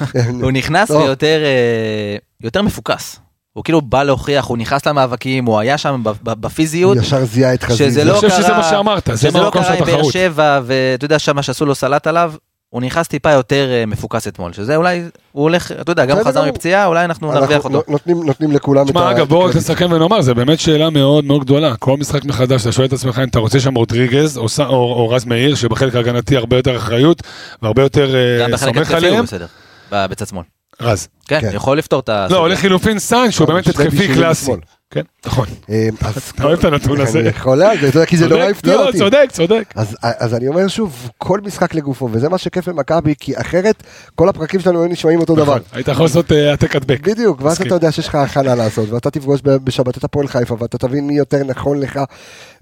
הוא 0.42 0.52
נכנס 0.52 0.90
לא. 0.90 0.96
ויותר 0.96 1.40
אה, 1.44 2.16
יותר 2.42 2.62
מפוקס. 2.62 3.20
הוא 3.52 3.64
כאילו 3.64 3.80
בא 3.80 4.02
להוכיח, 4.02 4.44
הוא 4.44 4.58
נכנס 4.58 4.86
למאבקים, 4.86 5.44
הוא 5.46 5.58
היה 5.58 5.78
שם 5.78 6.00
ב- 6.04 6.10
ב- 6.22 6.40
בפיזיות. 6.40 6.98
ישר 6.98 7.24
זיהה 7.24 7.54
את 7.54 7.62
חזיזה. 7.62 7.90
שזה 7.90 8.04
לא 8.04 8.10
אני 8.10 8.16
חושב 8.20 8.28
קרה, 8.28 8.38
שזה 8.42 8.52
מה 8.52 8.62
שאמרת, 8.62 9.08
זה 9.12 9.28
שזה 9.28 9.38
לא 9.40 9.50
קרה 9.50 9.74
עם 9.74 9.84
באר. 9.84 10.10
שבע, 10.10 10.60
ואתה 10.66 11.04
יודע 11.04 11.18
שמה 11.18 11.42
שעשו 11.42 11.66
לו 11.66 11.74
סלט 11.74 12.06
עליו, 12.06 12.32
הוא 12.70 12.82
נכנס 12.82 13.08
טיפה 13.08 13.30
יותר 13.32 13.68
אה, 13.70 13.86
מפוקס 13.86 14.28
אתמול, 14.28 14.52
שזה 14.52 14.76
אולי, 14.76 15.02
הוא 15.32 15.42
הולך, 15.42 15.72
אתה 15.80 15.92
יודע, 15.92 16.04
גם 16.04 16.16
חזר. 16.24 16.44
מפציעה, 16.44 16.86
אולי 16.86 17.04
אנחנו 17.04 17.32
נרוויח 17.32 17.64
אותו. 17.64 17.82
נותנים- 17.88 18.22
נותנים 18.26 18.52
לכולם 18.52 18.82
את 18.82 18.88
תשמע, 18.88 19.08
ה... 19.08 19.10
אגב, 19.10 19.28
בואו 19.28 19.44
רק. 19.44 19.56
נסכם 19.56 19.92
ונאמר, 19.92 20.20
זה 20.20 20.34
באמת 20.34 20.60
שאלה 20.60 20.90
מאוד 20.90 21.24
מאוד 21.24 21.44
גדולה. 21.44 21.76
כל 21.76 21.96
משחק 21.96 22.24
מחדש, 22.24 22.62
אתה 22.62 22.72
שואל 22.72 22.86
את 22.86 22.92
עצמך 22.92 23.18
אם 23.18 23.28
אתה 23.28 23.38
רוצה 23.38 23.60
שם 23.60 23.74
רודריגז 23.74 24.38
או 24.38 24.46
או 24.58 24.64
או 24.74 25.08
רז 25.08 25.24
מאיר, 25.24 25.54
שבחלק 25.54 25.94
ההגנתי 25.94 26.36
הרבה 26.36 26.56
יותר 26.56 26.76
אחריות 26.76 27.22
והרבה 27.62 27.82
יותר 27.82 28.14
אה, 28.14 28.42
גם 28.42 28.52
בחלק 28.52 28.68
סומך 28.74 28.76
התקפי 28.76 28.92
הוא 28.92 29.06
עליהם. 29.06 29.24
בסדר, 29.24 29.46
בצד 29.92 30.26
שמאל. 30.26 30.42
רז. 30.80 31.08
כן, 31.28 31.40
כן. 31.40 31.50
יכול 31.52 31.78
לפתור 31.78 32.00
את 32.00 32.08
ה... 32.08 32.26
לא, 32.30 32.38
הולך 32.38 32.58
חילופין 32.58 32.98
סאן, 32.98 33.30
שהוא 33.30 33.48
באמת 33.48 33.66
התקפי 33.66 34.08
קלאסי. 34.14 34.52
כן, 34.90 35.00
נכון. 35.26 35.46
אה, 35.70 35.88
אז- 36.00 36.32
אתה 36.34 36.44
אוהב 36.44 36.58
את 36.58 36.64
הנתון 36.64 37.00
הזה. 37.00 37.20
אני 37.20 37.28
יכול 37.28 37.58
להגיד, 37.58 37.84
אתה 37.84 37.96
יודע, 37.98 38.06
כי 38.06 38.16
זה 38.16 38.28
נורא 38.28 38.44
הפתיע 38.44 38.74
לא, 38.74 38.86
אותי. 38.86 38.98
צודק, 38.98 39.26
צודק. 39.32 39.64
אז, 39.74 39.96
אז 40.02 40.34
אני 40.34 40.48
אומר 40.48 40.68
שוב, 40.68 41.10
כל 41.18 41.40
משחק 41.40 41.74
לגופו, 41.74 42.08
וזה 42.12 42.28
מה 42.28 42.38
שכיף 42.38 42.68
במכבי, 42.68 43.14
כי 43.20 43.40
אחרת 43.40 43.82
כל 44.14 44.28
הפרקים 44.28 44.60
שלנו 44.60 44.82
היו 44.82 44.88
נשמעים 44.92 45.20
אותו 45.20 45.34
דבר. 45.34 45.42
נכון. 45.44 45.60
היית 45.72 45.88
יכול 45.88 46.04
לעשות 46.04 46.32
אה, 46.32 46.50
העתק 46.50 46.76
הדבק. 46.76 47.00
בדיוק, 47.00 47.40
ואז. 47.42 47.60
אתה 47.60 47.74
יודע 47.74 47.92
שיש 47.92 48.08
לך 48.08 48.14
הכנה 48.14 48.54
לעשות, 48.54 48.90
ואתה 48.90 49.10
תפגוש 49.10 49.40
בשבת 49.44 49.98
את 49.98 50.04
הפועל 50.04 50.28
חיפה, 50.28 50.56
ואתה 50.60 50.78
תבין 50.78 51.06
מי 51.06 51.14
יותר 51.16 51.44
נכון 51.44 51.80
לך, 51.80 52.00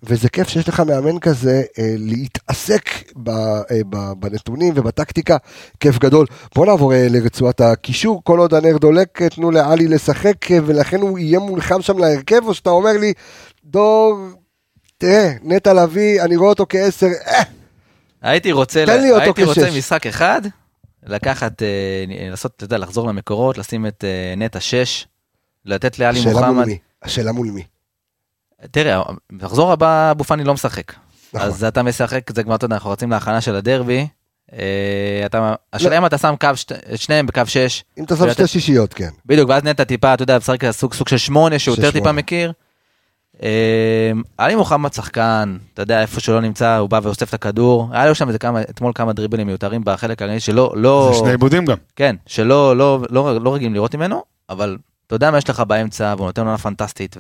וזה 0.03 0.29
כיף 0.29 0.49
שיש 0.49 0.69
לך 0.69 0.81
מאמן 0.81 1.19
כזה 1.19 1.63
אה, 1.79 1.95
להתעסק 1.99 2.91
אה, 3.29 3.35
בנתונים 4.19 4.73
ובטקטיקה, 4.77 5.37
כיף 5.81 5.99
גדול. 5.99 6.27
בוא 6.55 6.67
נעבור 6.67 6.93
אה, 6.95 7.07
לרצועת 7.11 7.61
הקישור, 7.61 8.21
כל 8.25 8.39
עוד 8.39 8.55
הנר 8.55 8.77
דולק, 8.77 9.23
אה, 9.23 9.29
תנו 9.29 9.51
לעלי 9.51 9.89
לשחק, 9.89 10.51
אה, 10.53 10.59
ולכן 10.67 11.01
הוא 11.01 11.19
יהיה 11.19 11.39
מולחם 11.39 11.83
שם 11.83 11.99
להרכב, 12.15 12.47
או 12.47 12.55
שאתה 12.55 12.71
אומר 12.71 12.93
לי, 13.01 13.13
דור, 13.65 14.19
תראה, 14.99 15.33
נטע 15.43 15.73
לביא, 15.73 16.23
אני 16.23 16.37
רואה 16.37 16.49
אותו 16.49 16.67
כעשר, 16.69 17.07
אה, 17.27 17.43
הייתי 18.23 18.53
רוצה, 18.53 18.85
תן 18.87 19.03
לי 19.03 19.11
אותו 19.11 19.23
הייתי 19.23 19.45
רוצה 19.45 19.67
כשש. 19.67 19.77
משחק 19.77 20.07
אחד, 20.07 20.43
לקחת, 21.07 21.63
אה, 21.63 22.05
לעשות, 22.31 22.53
אתה 22.57 22.65
יודע, 22.65 22.79
לחזור 22.79 23.09
למקורות, 23.09 23.59
לשים 23.59 23.87
את 23.87 24.05
אה, 24.05 24.35
נטע 24.37 24.61
6, 24.61 25.07
לתת 25.65 25.99
לאלי 25.99 26.19
השאלה 26.19 26.35
מול 26.35 26.45
מוחמד. 26.45 26.67
מי? 26.67 26.79
השאלה 27.03 27.33
מול 27.33 27.51
מי? 27.51 27.63
תראה, 28.71 29.03
מחזור 29.33 29.73
הבא 29.73 30.11
אבו 30.11 30.25
פאני 30.25 30.45
לא 30.45 30.55
משחק. 30.55 30.93
נכון. 31.35 31.49
אז 31.49 31.65
אתה 31.65 31.83
משחק, 31.83 32.37
זה 32.37 32.43
כבר, 32.43 32.55
אתה 32.55 32.65
יודע, 32.65 32.77
אנחנו 32.77 32.91
רצים 32.91 33.11
להכנה 33.11 33.41
של 33.41 33.55
הדרבי. 33.57 34.07
אה, 34.53 35.23
אתה, 35.27 35.55
השאלה 35.73 35.99
אם 35.99 36.07
אתה 36.07 36.19
שם 36.19 36.35
קו, 36.41 36.49
שניהם 36.97 37.27
בקו 37.27 37.43
6, 37.47 37.85
אם 37.99 38.05
אתה 38.05 38.17
שם 38.17 38.33
שתי 38.33 38.47
שישיות, 38.47 38.95
כן. 38.95 39.09
בדיוק, 39.27 39.51
ואז 39.51 39.65
נטע 39.65 39.85
טיפה, 39.85 40.15
אתה 40.15 40.23
יודע, 40.23 40.39
משחק 40.39 40.71
סוג, 40.71 41.09
של 41.09 41.19
שמונה, 41.19 41.59
שהוא 41.59 41.77
של 41.77 41.85
יותר 41.85 41.99
טיפה. 41.99 42.13
מכיר. 42.13 42.53
אה, 43.43 44.13
עלי 44.39 44.55
מוחמד 44.55 44.93
שחקן, 44.93 45.57
אתה 45.75 45.83
יודע, 45.83 46.03
איפה 46.03 46.21
שלא 46.21 46.41
נמצא, 46.41 46.77
הוא 46.77 46.91
בא 46.91 47.01
ואוסף 47.03 47.29
את 47.29 47.35
הכדור. 47.35 47.89
היה 47.93 48.07
לו 48.07 48.15
שם 48.15 48.29
איזה 48.29 48.39
כמה, 48.39 48.61
אתמול 48.61 48.93
כמה 48.95 49.13
דריבלים 49.13 49.47
מיותרים 49.47 49.83
בחלק 49.85 50.23
הרגיל 50.23 50.39
שלא, 50.39 50.73
לא, 50.77 51.11
זה 51.13 51.19
שני 51.19 51.31
עיבודים 51.31 51.65
גם. 51.65 51.77
כן, 51.97 52.17
שלא 52.27 52.77
לא, 52.77 52.99
לא, 53.11 53.45
לא 53.45 53.55
רגילים 53.55 53.75
לראות 53.75 53.95
ממנו, 53.95 54.23
אבל 54.51 54.77
אתה 55.07 55.15
יודע 55.15 55.31
מה 55.31 55.39
יש 55.39 55.51
לך 55.51 55.61
באמצע, 55.61 56.15
והוא 56.17 56.27
נותן 56.27 56.43
עונה 56.43 56.59
פנטסטית, 56.59 57.17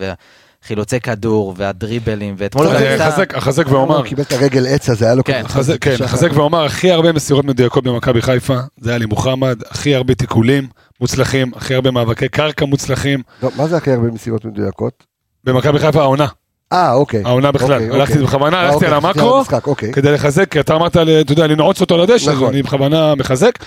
וחילוצי 0.64 1.00
כדור, 1.00 1.54
והדריבלים, 1.56 2.34
ואתמול 2.38 2.66
הוא 2.66 2.74
גם 2.74 2.80
ניסה... 2.80 3.10
חזק- 3.10 3.34
החזק 3.34 3.66
ואומר, 3.68 3.96
הוא 3.96 4.04
קיבל 4.04 4.22
את 4.22 4.32
הרגל 4.32 4.66
עץ 4.66 4.88
הזה, 4.90 5.04
היה 5.04 5.14
לו 5.14 5.24
כן, 5.24 5.42
כזה 5.42 5.48
חזק, 5.54 5.76
כן. 5.80 5.96
חזק 6.06 6.30
ואומר, 6.34 6.64
הכי 6.64 6.90
הרבה 6.90 7.12
מסירות 7.12 7.44
מדויקות 7.44 7.84
במכבי 7.84 8.22
חיפה, 8.22 8.56
זה 8.80 8.90
היה 8.90 8.98
לי 8.98 9.06
מוחמד, 9.06 9.58
הכי 9.70 9.94
הרבה 9.94 10.14
תיקולים 10.14 10.66
מוצלחים, 11.00 11.50
הכי 11.56 11.74
הרבה 11.74 11.90
מאבקי 11.90 12.28
קרקע 12.28 12.64
מוצלחים, 12.64 13.22
לא, 13.42 13.50
מה 13.56 13.66
זה 13.68 13.76
הכי 13.76 13.90
הרבה 13.92 14.08
מסירות 14.10 14.44
מדויקות? 14.44 15.04
במכבי 15.44 15.78
חיפה 15.78 16.00
העונה, 16.00 16.26
אה, 16.72 16.92
אוקיי. 16.92 17.22
העונה 17.24 17.52
בכלל, 17.52 17.82
אוקיי, 17.82 17.96
הלכתי 18.00 18.12
אוקיי. 18.12 18.26
בכוונה, 18.26 18.56
אה, 18.56 18.62
הלכתי 18.62 18.74
אוקיי, 18.74 18.88
על 18.88 18.94
המקרו, 18.94 19.38
המשחק, 19.38 19.66
אוקיי. 19.66 19.92
כדי 19.92 20.12
לחזק, 20.12 20.52
כי 20.52 20.60
אתה 20.60 20.74
אמרת, 20.74 20.96
אתה 20.96 21.32
יודע, 21.32 21.46
לנעוץ 21.46 21.80
אותו 21.80 21.96
לדשא, 21.98 22.30
נכון. 22.30 22.48
אני 22.48 22.62
בכוונה 22.62 23.14
מחזק. 23.14 23.58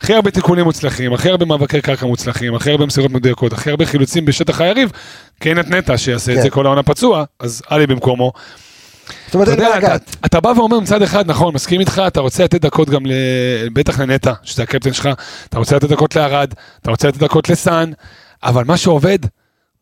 הכי 0.00 0.14
הרבה 0.14 0.30
תיקולים 0.30 0.64
מוצלחים, 0.64 1.12
הכי 1.12 1.28
הרבה 1.30 1.44
מאבקי 1.46 1.80
קרקע 1.80 2.06
מוצלחים, 2.06 2.54
הכי 2.54 2.70
הרבה 2.70 2.86
מסירות 2.86 3.10
מדויקות, 3.10 3.52
הכי 3.52 3.70
הרבה 3.70 3.86
חילוצים 3.86 4.24
בשטח 4.24 4.60
היריב, 4.60 4.92
כי 5.40 5.48
אין 5.48 5.60
את 5.60 5.68
נטע 5.70 5.98
שיעשה 5.98 6.32
את 6.32 6.36
כן. 6.36 6.42
זה 6.42 6.50
כל 6.50 6.66
העונה 6.66 6.82
פצוע, 6.82 7.24
אז 7.40 7.62
עלי 7.68 7.86
במקומו. 7.86 8.32
זאת 9.26 9.34
אומרת, 9.34 9.48
אתה 9.48 9.62
אין 9.62 9.70
מה 9.70 9.76
יודע, 9.76 9.96
אתה. 9.96 10.04
אתה 10.26 10.40
בא 10.40 10.48
ואומר 10.48 10.80
מצד 10.80 11.02
אחד, 11.02 11.30
נכון, 11.30 11.54
מסכים 11.54 11.80
איתך, 11.80 12.02
אתה 12.06 12.20
רוצה 12.20 12.44
לתת 12.44 12.60
דקות 12.60 12.90
גם. 12.90 13.02
בטח 13.72 14.00
לנטע, 14.00 14.32
שזה 14.42 14.62
הקפטן 14.62 14.92
שלך, 14.92 15.08
אתה 15.48 15.58
רוצה 15.58 15.76
לתת 15.76 15.88
דקות 15.88 16.16
לארד, 16.16 16.54
אתה 16.82 16.90
רוצה 16.90 17.08
לתת 17.08 17.18
דקות 17.18 17.48
לסאן, 17.48 17.90
אבל 18.42 18.64
מה 18.64 18.76
שעובד, 18.76 19.18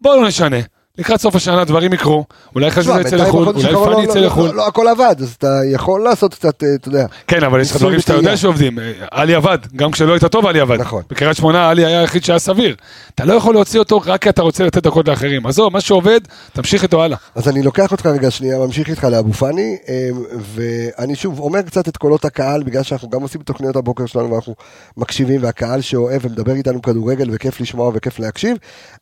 בוא 0.01 0.17
לא 0.17 0.29
נשנה. 0.29 0.57
לקראת 0.99 1.21
סוף 1.21 1.35
השנה 1.37 1.65
דברים 1.65 1.93
יקרו, 1.93 2.25
אולי 2.55 2.71
חזיזה 2.71 3.01
יצא 3.01 3.17
לחו"ל, 3.17 3.49
אולי 3.49 3.63
פאני 3.63 3.95
לא- 3.95 4.03
יצא 4.03 4.19
לא- 4.19 4.27
לחו"ל. 4.27 4.51
לא- 4.51 4.67
הכל 4.69 4.89
עבד, 4.89 5.17
אז 5.21 5.35
אתה 5.39 5.61
יכול 5.73 6.05
לעשות 6.05 6.35
קצת, 6.35 6.65
אה, 6.65 6.69
אתה 6.75 6.89
יודע. 6.89 7.07
כן, 7.27 7.45
אבל 7.45 7.61
יש 7.61 7.71
לך 7.71 7.77
דברים 7.77 8.01
שאתה. 8.01 8.15
יודע 8.15 8.37
שעובדים. 8.37 8.79
עלי 9.11 9.35
עבד, 9.35 9.59
גם 9.77 9.91
כשלא 9.91 10.13
היית 10.13 10.25
טוב 10.25 10.47
עלי 10.47 10.61
עבד. 10.61 10.81
נכון. 10.81 11.03
בקריית 11.11 11.37
שמונה 11.37 11.71
עלי 11.71 11.85
היה 11.87 12.01
היחיד 12.01 12.25
שהיה 12.25 12.39
סביר. 12.39 12.77
אתה 13.15 13.25
לא 13.25 13.33
יכול 13.33 13.55
להוציא 13.55 13.79
אותו 13.79 14.01
רק 14.07 14.23
כי 14.23 14.29
אתה 14.29 14.43
רוצה 14.43 14.65
לתת 14.65 14.83
דקות 14.83 15.09
לאחרים. 15.09 15.47
עזוב, 15.47 15.73
מה 15.73 15.81
שעובד, 15.81 16.21
תמשיך 16.53 16.83
איתו 16.83 17.03
הלאה. 17.03 17.19
אז 17.35 17.49
אני 17.49 17.63
לוקח 17.63 17.93
אותך 17.93 18.07
רגע 18.07 18.31
שנייה, 18.31 18.59
ממשיך 18.59 18.89
איתך 18.91 19.05
לאבו 19.05 19.33
פאני, 19.33 19.77
אה, 19.89 20.09
ואני 20.55 21.15
שוב 21.17 21.41
אומר 21.41 21.63
קצת 21.63 21.89
את 21.89 21.97
קולות 21.97 22.25
הקהל, 22.25 22.63
בגלל 22.63 22.83
שאנחנו 22.83 23.11
גם 23.11 23.23
עושים 23.23 23.41
תוכניות 23.43 23.77
הבוקר 23.77 24.07
שלנו 24.07 24.31
ואנחנו 24.33 24.55
מקשיבים, 24.97 25.43
והקהל 25.43 25.81
שאוהב 25.81 26.25
ומדבר 26.25 26.53
איתנו 26.53 26.83
כדורגל 26.83 27.29
וכיף 27.33 27.61
לשמוע 27.61 27.91
וכיף 27.95 28.19
להקשיב, 28.19 28.57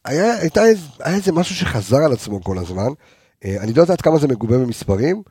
היה, 0.05 0.34
הייתה, 0.40 0.61
היה 1.01 1.16
איזה 1.16 1.32
משהו 1.32 1.55
שחזר 1.55 1.86
על 1.95 2.12
עצמו 2.12 2.45
כל 2.45 2.59
הזמן. 2.59 2.89
אה, 3.45 3.57
אני 3.61 3.72
לא 3.72 3.82
יודעת 3.82 4.01
כמה 4.01 4.18
זה 4.18 4.28
מגובה 4.28 4.59
במספרים, 4.59 5.22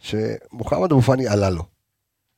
שמוחמד 0.00 0.92
אבו 0.92 1.02
פאני 1.02 1.28
עלה 1.28 1.50
לו. 1.50 1.62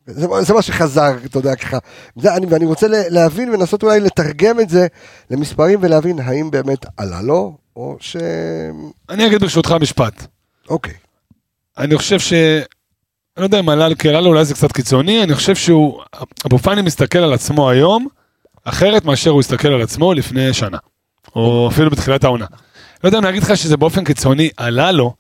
זה, 0.06 0.26
זה 0.40 0.54
מה 0.54 0.62
שחזר, 0.62 1.12
אתה 1.24 1.38
יודע, 1.38 1.54
ככה. 1.56 1.78
זה, 2.16 2.34
אני, 2.36 2.46
ואני 2.46 2.64
רוצה 2.64 2.88
לה- 2.88 3.08
להבין 3.08 3.48
ולנסות 3.50 3.82
אולי 3.82 4.00
לתרגם 4.00 4.60
את 4.60 4.68
זה 4.68 4.86
למספרים 5.30 5.78
ולהבין 5.82 6.18
האם 6.18 6.50
באמת 6.50 6.86
עלה 6.96 7.22
לו, 7.22 7.56
או 7.76 7.96
ש... 8.00 8.16
אני 9.08 9.26
אגיד 9.26 9.40
ברשותך 9.40 9.74
משפט. 9.80 10.26
אוקיי. 10.68 10.94
אני 11.78 11.96
חושב 11.98 12.18
ש... 12.18 12.32
אני 12.32 12.62
לא 13.42 13.44
יודע 13.44 13.60
אם 13.60 13.68
עלה 13.68 13.94
קהלה 13.94 14.28
אולי 14.28 14.44
זה 14.44 14.54
קצת 14.54 14.72
קיצוני, 14.72 15.22
אני 15.22 15.34
חושב 15.34 15.54
שהוא... 15.56 16.02
אבו 16.46 16.58
פאני 16.58 16.82
מסתכל 16.82 17.18
על 17.18 17.32
עצמו 17.32 17.70
היום, 17.70 18.06
אחרת 18.64 19.04
מאשר 19.04 19.30
הוא 19.30 19.40
הסתכל 19.40 19.68
על 19.68 19.82
עצמו 19.82 20.14
לפני 20.14 20.52
שנה. 20.52 20.78
או 21.36 21.68
אפילו 21.72 21.90
בתחילת 21.90 22.24
העונה. 22.24 22.46
לא 23.04 23.08
יודע 23.08 23.18
אם 23.18 23.24
להגיד 23.24 23.42
לך 23.42 23.56
שזה 23.56 23.76
באופן 23.76 24.04
קיצוני 24.04 24.50
עלה 24.56 24.92
לו, 24.92 25.14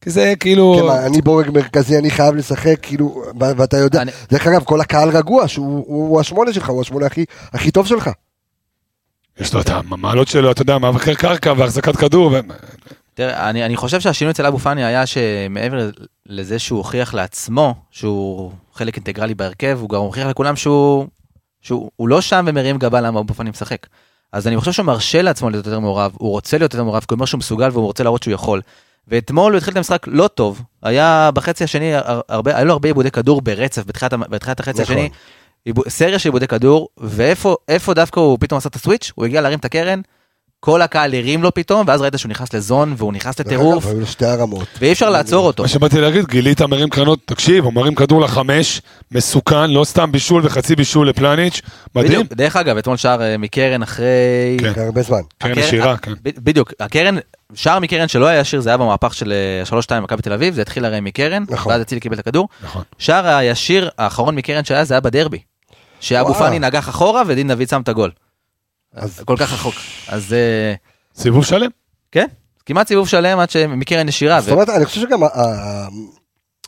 כי 0.00 0.10
זה 0.10 0.34
כאילו... 0.40 0.76
כן, 0.80 0.86
מה, 0.86 1.06
אני 1.06 1.22
בורג 1.22 1.50
מרכזי, 1.50 1.98
אני 1.98 2.10
חייב 2.10 2.34
לשחק, 2.34 2.76
כאילו, 2.82 3.22
ואתה 3.38 3.76
יודע, 3.76 4.02
אני- 4.02 4.10
דרך 4.30 4.46
אגב, 4.46 4.64
כל 4.64 4.80
הקהל 4.80 5.08
רגוע, 5.16 5.48
שהוא 5.48 5.66
הוא- 5.86 6.08
הוא 6.08 6.20
השמונה 6.20 6.52
שלך, 6.52 6.68
הוא 6.68 6.80
השמונה 6.80 7.06
הכי- 7.06 7.24
הכי 7.52 7.70
טוב 7.70 7.86
שלך. 7.86 8.10
יש 9.40 9.54
לו 9.54 9.60
את 9.60 9.68
המעלות 9.68 10.28
שלו, 10.28 10.50
אתה 10.50 10.62
יודע, 10.62 10.78
מאבקי 10.78 11.14
קרקע 11.14 11.52
והחזקת 11.56 11.96
כדור. 11.96 12.26
ו... 12.32 12.40
תראה, 13.14 13.50
אני, 13.50 13.64
אני 13.64 13.76
חושב 13.76 14.00
שהשינוי 14.00 14.32
אצל 14.32 14.46
אבו 14.46 14.58
פאני 14.58 14.84
היה 14.84 15.06
שמעבר 15.06 15.90
לזה 16.26 16.58
שהוא 16.58 16.78
הוכיח 16.78 17.14
לעצמו 17.14 17.74
שהוא 17.90 18.52
חלק 18.74 18.96
אינטגרלי 18.96 19.34
בהרכב, 19.34 19.78
הוא 19.80 19.88
גם 19.90 20.00
הוכיח 20.00 20.26
לכולם 20.26 20.56
שהוא, 20.56 21.06
שהוא 21.60 21.90
הוא 21.96 22.08
לא 22.08 22.20
שם 22.20 22.44
ומרים 22.48 22.78
גבה 22.78 23.00
למה 23.00 23.20
אבו 23.20 23.34
פאני 23.34 23.50
משחק. 23.50 23.86
אז 24.32 24.46
אני 24.46 24.56
חושב 24.56 24.72
שהוא 24.72 24.86
מרשה 24.86 25.22
לעצמו 25.22 25.50
להיות 25.50 25.66
יותר 25.66 25.80
מעורב, 25.80 26.12
הוא 26.18 26.30
רוצה 26.30 26.58
להיות 26.58 26.72
יותר 26.72 26.84
מעורב, 26.84 27.00
כי 27.00 27.06
הוא 27.10 27.16
אומר 27.16 27.26
שהוא 27.26 27.38
מסוגל 27.38 27.68
והוא 27.72 27.86
רוצה 27.86 28.02
להראות 28.04 28.22
שהוא 28.22 28.34
יכול. 28.34 28.60
ואתמול 29.08 29.52
הוא 29.52 29.56
התחיל 29.58 29.72
את 29.72 29.76
המשחק 29.76 30.06
לא 30.06 30.28
טוב, 30.28 30.62
היה 30.82 31.30
בחצי 31.34 31.64
השני, 31.64 31.94
הר- 31.94 32.20
הרבה, 32.28 32.56
היה 32.56 32.64
לו 32.64 32.72
הרבה 32.72 32.88
עיבודי 32.88 33.10
כדור 33.10 33.40
ברצף 33.42 33.82
בתחילת, 33.86 34.12
בתחילת 34.14 34.60
החצי 34.60 34.82
נכון. 34.82 34.96
השני, 34.96 35.10
סריה 35.88 36.18
של 36.18 36.28
עיבודי 36.28 36.46
כדור, 36.46 36.88
ואיפה 36.98 37.56
איפה 37.68 37.94
דווקא 37.94 38.20
הוא 38.20 38.38
פתאום 38.40 38.58
עשה 38.58 38.68
את 38.68 38.74
הסוויץ', 38.74 39.12
הוא 39.14 39.24
הגיע 39.24 39.40
להרים 39.40 39.58
את 39.58 39.64
הקרן, 39.64 40.00
כל 40.60 40.82
הקהל 40.82 41.14
הרים 41.14 41.42
לו 41.42 41.54
פתאום, 41.54 41.84
ואז 41.88 42.00
ראית 42.02 42.14
שהוא 42.18 42.30
נכנס 42.30 42.54
לזון 42.54 42.94
והוא 42.96 43.12
נכנס 43.12 43.40
לטירוף, 43.40 43.86
היו 43.86 44.00
לו 44.00 44.06
שתי 44.06 44.26
הרמות. 44.26 44.66
ואי 44.80 44.92
אפשר 44.92 45.10
לעצור 45.10 45.46
אותו. 45.46 45.62
מה 45.62 45.68
שבאתי 45.68 46.00
להגיד, 46.00 46.24
גילית 46.26 46.62
מרים 46.62 46.88
קרנות, 46.90 47.18
תקשיב, 47.24 47.64
הוא 47.64 47.72
מרים 47.72 47.94
כדור 47.94 48.20
לחמש, 48.20 48.80
מסוכן, 49.12 49.70
לא 49.70 49.84
סתם 49.84 50.12
בישול 50.12 50.46
וחצי 50.46 50.76
בישול 50.76 51.08
לפלניץ', 51.08 51.60
מדהים. 51.94 52.12
בדיוק, 52.12 52.32
דרך 52.32 52.56
אגב, 52.56 52.76
אתמול 52.76 52.96
שער 52.96 53.22
אה, 53.22 53.38
מקרן 53.38 53.82
אחרי... 53.82 54.06
כן. 54.60 54.72
הרבה 54.80 55.02
זמן. 55.02 55.18
קרן 55.38 55.50
הקרן- 55.52 55.62
ישירה, 55.64 55.96
כן. 55.96 56.12
ב- 56.22 56.30
בדיוק, 56.38 56.72
הקרן, 56.80 57.16
שער 57.54 57.78
מקרן 57.78 58.08
שלא 58.08 58.26
היה 58.26 58.40
ישיר, 58.40 58.60
זה 58.60 58.70
היה 58.70 58.76
במהפך 58.76 59.14
של 59.14 59.32
אה, 59.72 59.78
3-2 59.98 60.00
מכבי 60.00 60.22
תל 60.22 60.32
אביב, 60.32 60.54
זה 60.54 60.62
התחיל 60.62 60.84
הרי 60.84 61.00
מקרן, 61.00 61.44
נכון. 61.50 61.72
ואז 61.72 61.82
אצילי 61.82 62.00
קיבל 62.00 62.14
את 62.14 62.20
הכדור. 62.20 62.48
נכון. 62.64 62.82
שער 62.98 63.26
הישיר 63.26 63.90
האחרון 63.98 64.34
מקרן 64.34 64.64
שהיה, 64.64 64.84
זה 64.84 64.94
היה 64.94 65.00
בדרבי. 65.00 65.38
שאבו. 66.00 66.34
פאני 66.34 66.58
נגח 66.58 66.88
אחורה 66.88 67.22
ודין 67.26 67.48
דוד 67.48 67.68
שם 67.68 67.80
את 67.80 67.88
הגול. 67.88 68.10
אז- 68.94 69.20
כל 69.24 69.36
כך 69.36 69.52
רחוק. 69.52 69.74
אז 70.08 70.32
אה, 70.32 70.74
סיבוב 71.22 71.44
שלם. 71.44 71.70
כן, 72.12 72.26
כמעט 72.66 72.88
סיבוב 72.88 73.08
שלם 73.08 73.38
עד 73.38 73.50
שמקרן 73.50 74.08
ישירה. 74.08 74.40
זאת 74.40 74.50
אומרת, 74.52 74.68
אני 74.68 74.84
חושב 74.84 75.00
שגם 75.00 75.20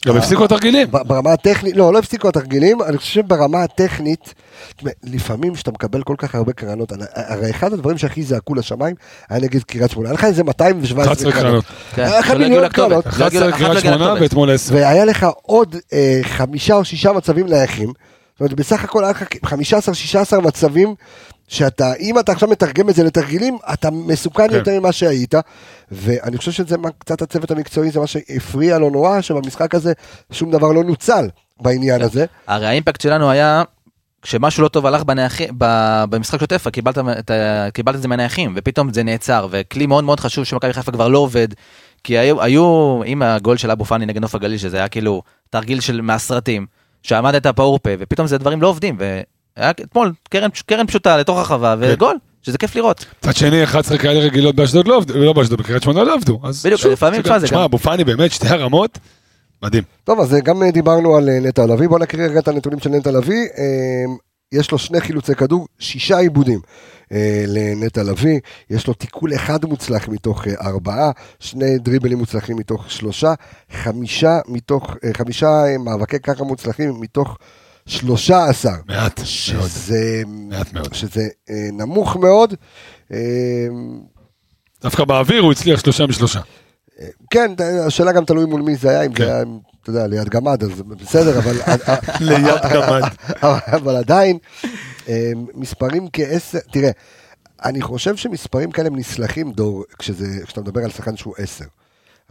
גם 0.06 0.16
הפסיקו 0.16 0.44
התרגילים. 0.44 0.88
ברמה 0.90 1.32
הטכנית, 1.32 1.76
לא, 1.76 1.92
לא 1.92 1.98
הפסיקו 1.98 2.28
התרגילים, 2.28 2.82
אני 2.82 2.98
חושב 2.98 3.12
שברמה 3.22 3.62
הטכנית, 3.62 4.34
לפעמים 5.04 5.54
כשאתה 5.54 5.70
מקבל 5.70 6.02
כל 6.02 6.14
כך 6.18 6.34
הרבה 6.34 6.52
קרנות, 6.52 6.92
אני- 6.92 7.04
הרי 7.14 7.50
אחד 7.50 7.72
הדברים 7.72 7.98
שהכי 7.98 8.22
זעקו 8.22 8.54
לשמיים 8.54 8.94
היה 9.28 9.40
נגד 9.40 9.62
קריית 9.62 9.90
שמונה, 9.90 10.08
היה 10.08 10.14
לך 10.14 10.24
איזה 10.24 10.44
217 10.44 11.12
11 11.12 11.32
קרנות. 11.32 11.64
כן, 11.94 12.02
היה 12.02 12.18
לך 12.18 12.26
שלא 12.26 12.34
הגיעו 12.34 12.50
מיליון. 12.50 12.68
קרנות. 12.68 13.06
לא 13.06 13.26
הגיעו- 13.26 13.42
11 13.42 13.48
אחת 13.48 13.56
קריית 13.58 13.74
לא 13.74 13.78
הגיעה 13.78 13.94
שמונה. 13.98 14.20
ואתמול 14.22 14.50
10. 14.50 14.74
והיה 14.74 15.04
לך 15.04 15.26
עוד 15.42 15.76
אה, 15.92 16.20
חמישה 16.22 16.74
או 16.74 16.84
שישה 16.84 17.12
מצבים 17.12 17.46
נייחים. 17.46 17.92
זאת 18.32 18.40
אומרת, 18.40 18.52
בסך 18.54 18.84
הכל 18.84 19.04
היה 19.04 19.10
לך 19.10 19.22
15-16 19.44 20.40
מצבים, 20.40 20.94
שאתה, 21.50 21.92
אם 22.00 22.18
אתה 22.18 22.32
עכשיו 22.32 22.48
מתרגם 22.48 22.88
את 22.88 22.94
זה 22.94 23.04
לתרגילים, 23.04 23.58
אתה 23.72 23.90
מסוכן 23.90 24.48
כן. 24.48 24.54
יותר 24.54 24.80
ממה 24.80 24.92
שהיית, 24.92 25.34
ואני 25.90 26.36
חושב 26.36 26.52
שזה 26.52 26.78
מה- 26.78 26.88
קצת 26.98 27.22
הצוות 27.22 27.50
המקצועי, 27.50 27.90
זה 27.90 28.00
מה 28.00 28.06
שהפריע 28.06 28.78
לו 28.78 28.90
נורא, 28.90 29.20
שבמשחק 29.20 29.74
הזה 29.74 29.92
שום 30.32 30.50
דבר 30.50 30.72
לא 30.72 30.84
נוצל 30.84 31.28
בעניין 31.60 32.02
הזה. 32.02 32.24
הרי 32.46 32.66
האימפקט 32.66 33.00
שלנו 33.00 33.30
היה, 33.30 33.62
כשמשהו 34.22 34.62
לא 34.62 34.68
טוב 34.68 34.86
הלך 34.86 35.02
בנייחים, 35.04 35.48
ב- 35.58 36.04
במשחק 36.10 36.40
שוטף, 36.40 36.68
קיבלת, 36.68 36.98
קיבלת 37.72 37.94
את 37.96 38.02
זה 38.02 38.08
מהנייחים, 38.08 38.52
ופתאום 38.56 38.92
זה 38.92 39.02
נעצר, 39.02 39.46
וכלי 39.50 39.86
מאוד 39.86 40.04
מאוד 40.04 40.20
חשוב 40.20 40.44
שמכבי 40.44 40.72
חיפה 40.72 40.92
כבר 40.92 41.08
לא 41.08 41.18
עובד, 41.18 41.48
כי 42.04 42.18
היו, 42.18 42.42
היו 42.42 43.00
עם 43.04 43.22
הגול 43.22 43.56
של 43.56 43.70
אבו 43.70 43.84
פאני 43.84 44.06
נגד 44.06 44.20
נוף 44.20 44.34
הגליל, 44.34 44.58
שזה 44.58 44.76
היה 44.76 44.88
כאילו 44.88 45.22
תרגיל 45.50 45.80
של 45.80 46.00
מהסרטים, 46.00 46.66
שעמדת 47.02 47.46
פעור 47.46 47.78
פה, 47.78 47.90
ופתאום 47.98 48.26
זה 48.26 48.38
דברים 48.38 48.62
לא 48.62 48.66
עובדים, 48.68 48.96
והיה 49.56 49.70
אתמול 49.70 50.12
קרן, 50.30 50.48
קרן 50.66 50.86
פשוטה 50.86 51.16
לתוך 51.16 51.38
הרחבה, 51.38 51.74
וגול, 51.78 52.16
שזה 52.42 52.58
כיף 52.58 52.76
לראות. 52.76 53.04
מצד 53.22 53.36
שני, 53.36 53.64
11 53.64 53.98
כאלה 53.98 54.20
רגילות 54.20 54.54
באשדוד 54.54 54.88
לא 54.88 54.96
עבדו, 54.96 55.14
לא 55.18 55.32
באשדוד, 55.32 55.58
בקריית 55.58 55.82
שמונה 55.82 56.02
לא 56.04 56.14
עבדו. 56.14 56.40
אז 56.44 56.62
בדיוק, 56.66 56.80
שוב, 56.80 56.92
לפעמים, 56.92 57.22
זה 57.22 57.28
גם- 57.28 57.38
תשמע, 57.42 57.64
אבו 57.64 57.78
פאני 57.78 58.04
באמת, 58.04 58.32
שתי 58.32 58.48
הרמות, 58.48 58.98
מדהים. 59.62 59.82
טוב, 60.04 60.20
אז 60.20 60.36
גם 60.44 60.62
אה, 60.62 60.70
דיברנו 60.70 61.16
על 61.16 61.28
אה, 61.28 61.40
נטע 61.40 61.66
לביא, 61.66 61.88
בוא 61.88 61.98
נקריא 61.98 62.26
רגע 62.26 62.38
את 62.40 62.48
הנתונים 62.48 62.78
של 62.80 62.90
נטע 62.90 63.10
לביא. 63.10 63.34
אה, 63.58 63.64
יש 64.52 64.70
לו 64.70 64.78
שני 64.78 65.00
חילוצי 65.00 65.34
כדור, 65.34 65.66
שישה 65.78 66.18
עיבודים 66.18 66.60
אה, 67.12 67.44
לנטע 67.46 68.02
לביא, 68.02 68.40
יש 68.70 68.86
לו 68.86 68.94
תיקול 68.94 69.34
אחד 69.34 69.64
מוצלח 69.64 70.08
מתוך 70.08 70.46
אה, 70.46 70.52
ארבעה, 70.66 71.10
שני 71.40 71.78
דריבלים 71.78 72.18
מוצלחים 72.18 72.56
מתוך 72.56 72.90
שלושה, 72.90 73.34
חמישה 73.72 74.38
מתוך, 74.48 74.96
אה, 75.04 75.10
חמישה 75.16 75.46
אה, 75.46 75.78
מאבקי 75.78 76.18
קרקע 76.18 76.44
מוצלחים 76.44 77.00
מתוך 77.00 77.38
שלושה 77.90 78.44
עשר. 78.44 78.70
מעט 78.88 79.18
מאוד. 79.18 79.26
שזה, 79.26 80.22
מעט 80.26 80.72
מאוד. 80.72 80.94
שזה 80.94 81.28
אה, 81.50 81.68
נמוך 81.72 82.16
מאוד. 82.16 82.54
אה, 83.12 83.18
דווקא 84.82 85.04
באוויר 85.04 85.42
הוא 85.42 85.52
הצליח 85.52 85.80
שלושה 85.80 86.06
משלושה. 86.06 86.40
כן, 87.30 87.52
השאלה 87.86 88.12
גם 88.12 88.24
תלוי 88.24 88.44
מול 88.44 88.62
מי 88.62 88.76
זה 88.76 88.90
היה, 88.90 89.02
אם 89.02 89.12
כן. 89.12 89.24
זה 89.24 89.32
היה, 89.32 89.42
אתה 89.82 89.90
יודע, 89.90 90.06
ליד 90.06 90.28
גמד, 90.28 90.62
אז 90.64 90.82
בסדר, 90.82 91.38
אבל... 91.38 91.56
ליד 92.20 92.60
גמד. 92.74 93.02
אבל 93.76 93.96
עדיין, 93.96 94.38
אה, 95.08 95.32
מספרים 95.54 96.08
כעשר, 96.12 96.58
תראה, 96.72 96.90
אני 97.64 97.82
חושב 97.82 98.16
שמספרים 98.16 98.70
כאלה 98.70 98.88
הם 98.88 98.96
נסלחים, 98.96 99.52
דור, 99.52 99.84
כשאתה 99.98 100.60
מדבר 100.60 100.84
על 100.84 100.90
שחקן 100.90 101.16
שהוא 101.16 101.34
עשר. 101.38 101.64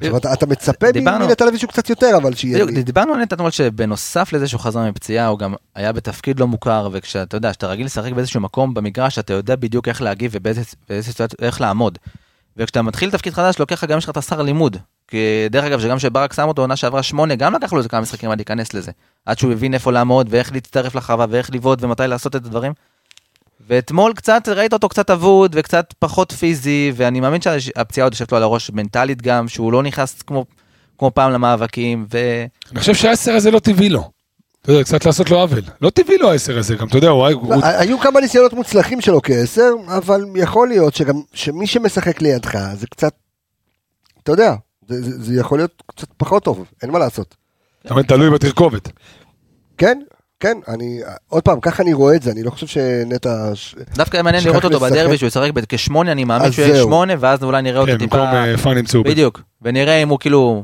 עכשיו, 0.02 0.18
אתה, 0.18 0.34
אתה 0.34 0.46
מצפה 0.46 0.88
מנטע 0.96 1.46
לביא 1.46 1.60
שהוא 1.60 1.70
קצת 1.70 1.90
יותר, 1.90 2.12
אבל 2.18 2.36
שיהיה... 2.36 2.66
דיברנו 2.84 3.14
על 3.14 3.22
נטע 3.22 3.36
אתמול 3.36 3.52
שבנוסף 3.52 4.34
לזה 4.34 4.48
שהוא 4.48 4.62
חזר 4.62 4.80
מפציעה, 4.80 5.28
הוא 5.28 5.40
גם 5.40 5.54
היה 5.76 5.92
בתפקיד 5.92 6.40
לא 6.40 6.48
מוכר, 6.48 6.90
וכשאתה 6.92 7.38
יודע, 7.38 7.54
שאתה 7.54 7.68
רגיל 7.68 7.86
לשחק 7.86 8.12
באיזשהו 8.12 8.42
מקום 8.42 8.74
במגרש, 8.74 9.20
אתה 9.20 9.34
יודע 9.34 9.56
בדיוק 9.56 9.88
איך 9.88 10.02
להגיב 10.02 10.32
ובאיזה 10.34 10.62
באיזה 10.90 11.12
סיטואציה, 11.12 11.38
איך 11.42 11.62
לעמוד. 11.62 11.98
וכשאתה 12.58 12.82
מתחיל 12.82 13.12
תפקיד 13.12 13.34
חדש, 13.34 13.60
לוקח 13.60 13.84
לך 13.84 13.90
גם 13.90 13.98
יש 13.98 14.04
לך 14.04 14.10
את 14.10 14.18
השר 14.18 14.42
לימוד. 14.42 14.78
כי 15.08 15.48
דרך 15.50 15.66
אגב, 15.66 15.80
שגם 15.80 16.00
שברק 16.00 16.34
שם 16.34 16.48
אותו 16.48 16.62
עונה 16.62 16.76
שעברה 16.76 17.04
שמונה, 17.04 17.36
גם 17.36 17.54
לקח 17.54 17.74
לו 17.74 17.78
איזה 17.78 17.90
כמה 17.90 18.02
משחקים 18.02 18.32
עד 18.32 18.38
להיכנס 18.38 18.74
לזה. 18.74 18.92
עד 19.26 19.40
שהוא 19.40 19.52
הבין 19.52 19.74
איפה 19.74 19.92
לעמוד, 19.92 20.28
ואיך 20.30 20.54
להצטרף 20.54 20.96
לחווה, 20.96 21.26
ואיך 21.30 21.50
לבעוט, 21.54 21.84
ומתי 21.84 22.04
לעשות 22.08 22.36
את 22.36 22.46
הדברים. 22.46 22.74
ואתמול 23.70 24.14
קצת, 24.14 24.48
ראית 24.48 24.74
אותו 24.74 24.90
קצת 24.90 25.10
אבוד, 25.10 25.56
וקצת 25.56 25.94
פחות 26.00 26.32
פיזי, 26.32 26.92
ואני 26.96 27.20
מאמין 27.20 27.42
שהפציעה 27.42 28.06
עוד 28.06 28.14
יושבת 28.14 28.32
לו 28.32 28.38
על 28.38 28.44
הראש 28.44 28.72
מנטלית 28.72 29.22
גם, 29.22 29.48
שהוא 29.48 29.72
לא 29.72 29.84
נכנס 29.84 30.22
כמו, 30.22 30.46
כמו 30.98 31.12
פעם 31.14 31.32
למאבקים, 31.32 32.06
ו... 32.14 32.18
אני 32.72 32.80
חושב 32.80 32.94
שהעשר 32.94 33.32
הזה 33.32 33.52
לא 33.52 33.60
טבעי 33.60 33.90
לו. 33.90 34.12
אתה 34.62 34.72
יודע, 34.72 34.84
קצת 34.84 35.06
לעשות 35.06 35.30
לו 35.30 35.40
עוול. 35.40 35.62
לא 35.82 35.90
טבעי 35.90 36.18
לו 36.18 36.32
העשר 36.32 36.58
הזה, 36.58 36.76
גם 36.76 36.88
אתה 36.88 36.98
יודע, 36.98 37.10
הוא... 37.10 37.30
לא, 37.50 37.56
היו 37.64 38.00
כמה 38.00 38.20
ניסיונות 38.20 38.54
מוצלחים 38.54 39.02
שלו 39.02 39.22
כעשר, 39.22 39.70
אבל 39.88 40.26
יכול 40.36 40.68
להיות 40.68 40.94
שגם, 40.94 41.22
שמי 41.34 41.68
שמשחק 41.68 42.22
לידך, 42.22 42.58
זה 42.74 42.88
קצת, 42.88 43.14
אתה 44.24 44.32
יודע, 44.32 44.56
זה, 44.88 45.02
זה, 45.02 45.24
זה 45.24 45.40
יכול 45.40 45.60
להיות 45.60 45.84
קצת 45.86 46.08
פחות 46.18 46.44
טוב, 46.44 46.66
אין 46.84 46.92
מה 46.92 47.00
לעשות. 47.00 47.36
זאת 47.84 47.92
אומרת, 47.92 48.08
תלוי 48.08 48.30
בתרכובת. 48.30 48.90
כן, 49.78 50.00
כן, 50.40 50.58
אני, 50.68 51.00
עוד 51.28 51.44
פעם, 51.44 51.60
ככה 51.60 51.84
אני 51.84 51.94
רואה 51.94 52.16
את 52.16 52.22
זה, 52.22 52.32
אני 52.32 52.44
לא 52.44 52.52
חושב 52.52 52.68
שנטע... 52.68 53.52
ש- 53.54 53.76
דווקא 53.96 54.18
היה 54.18 54.24
מעניין 54.24 54.44
לראות 54.44 54.64
אותו. 54.66 54.80
בדרבי, 54.80 55.18
שהוא 55.18 55.28
ישחק 55.28 55.50
כשמונה, 55.70 56.12
אני 56.12 56.24
מאמין 56.24 56.52
שהוא 56.52 56.66
יהיה. 56.66 56.82
שמונה, 56.84 57.14
ואז 57.20 57.44
אולי 57.44 57.62
נראה 57.62 57.80
אותו 57.82 57.92
כן, 57.92 57.98
במקום 57.98 58.20
טיפה... 58.20 58.34
אה, 58.52 58.58
פאנים 58.58 58.86
צהובים. 58.86 59.12
בדיוק. 59.12 59.42
ונראה 59.62 59.96
אם 60.04 60.10
הוא 60.10 60.20
כאילו, 60.20 60.64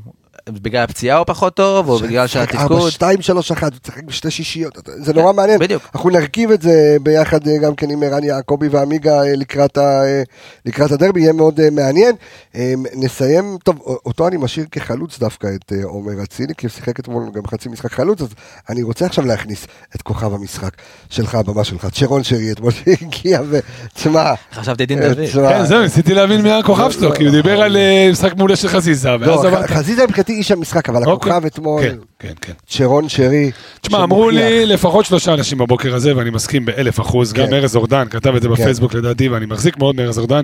בגלל 0.49 0.83
הפציעה 0.83 1.17
הוא 1.17 1.25
פחות 1.25 1.55
טוב, 1.55 1.89
או 1.89 1.99
בגלל 1.99 2.17
ארבע, 2.17 2.27
שהתפקוד... 2.27 2.89
שתיים, 2.89 3.21
שלוש, 3.21 3.51
אחת, 3.51 3.71
הוא 3.71 3.79
משחק 3.83 4.03
בשתי 4.03 4.31
שישיות, 4.31 4.89
זה 4.97 5.13
נורא 5.13 5.33
מעניין. 5.33 5.59
בדיוק. 5.59 5.89
אנחנו 5.95 6.09
נרכיב 6.09 6.51
את 6.51 6.61
זה 6.61 6.97
ביחד 7.01 7.47
אה, 7.47 7.57
גם 7.57 7.75
כן 7.75 7.89
עם 7.89 8.03
ערן 8.03 8.23
יעקבי 8.23 8.67
ועמיגה 8.67 9.23
אה, 9.23 9.35
לקראת, 9.35 9.77
ה, 9.77 9.81
אה, 9.81 10.23
לקראת 10.65 10.91
הדרבי, 10.91 11.21
יהיה 11.21 11.33
מאוד 11.33 11.69
מעניין. 11.69 12.15
אה, 12.55 12.73
נסיים, 12.95 13.57
טוב, 13.63 13.75
אותו 14.05 14.27
אני 14.27 14.37
משאיר 14.37 14.65
כחלוץ 14.71 15.19
דווקא 15.19 15.47
את 15.55 15.71
עומר 15.83 16.23
אצילי, 16.23 16.53
כי 16.57 16.65
הוא 16.65 16.71
שיחק 16.71 16.99
אתמול 16.99 17.23
גם 17.33 17.47
חצי 17.47 17.69
משחק 17.69 17.91
חלוץ, 17.91 18.21
אז 18.21 18.29
אני 18.69 18.83
רוצה 18.83 19.05
עכשיו 19.05 19.25
להכניס 19.25 19.67
את 19.95 20.01
כוכב 20.01 20.33
המשחק 20.33 20.71
שלך, 21.09 21.35
הבמה 21.35 21.63
שלך, 21.63 21.87
צ'רון 21.91 22.23
שרי 22.23 22.51
אתמול 22.51 22.71
שהגיע, 22.85 23.41
ותשמע, 23.49 24.33
חשבתי 24.53 24.85
דין 24.85 24.99
דוד. 24.99 25.17
כן, 25.33 25.65
זהו, 25.65 25.81
ניסיתי 25.81 26.13
להבין 26.13 26.41
מי 26.41 26.51
הכוכב 26.51 26.91
שלו, 26.91 27.15
כי 27.15 27.23
הוא 27.23 27.31
דיבר 27.31 27.61
על 27.61 27.77
משחק 28.11 28.35
מעולה 28.37 28.55
של 28.55 28.67
חזיזה, 28.67 29.09
לא, 29.09 29.31
ואז 29.31 29.45
אמרת... 29.45 29.69
חזיזה 29.69 30.03
מבחינתי 30.03 30.34
איש 30.35 30.51
המשחק, 30.51 30.89
אבל 30.89 31.03
אוקיי. 31.05 31.31
הכוכב 31.31 31.45
אתמול, 31.45 31.81
כן, 31.81 31.97
כן, 32.19 32.33
כן. 32.41 32.53
צ'רון 32.67 33.09
שרי, 33.09 33.51
תשמע, 33.81 34.03
אמרו. 34.03 34.29
לי 34.29 34.65
לפחות 34.65 35.05
שלושה 35.05 35.33
אנשים 35.33 35.57
בבוקר 35.57 35.95
הזה, 35.95 36.17
ואני 36.17 36.29
מסכים 36.29 36.65
באלף 36.65 36.99
אחוז, 36.99 37.33
גם 37.33 37.47
כן. 37.47 37.53
ארז 37.53 37.75
אורדן 37.75 38.07
כתב 38.09 38.35
את 38.35 38.41
זה 38.41 38.47
כן. 38.47 38.53
בפייסבוק 38.53 38.93
לדעתי, 38.93 39.29
ואני 39.29 39.45
מחזיק 39.45 39.77
מאוד 39.77 39.95
מארז 39.95 40.17
אורדן, 40.17 40.41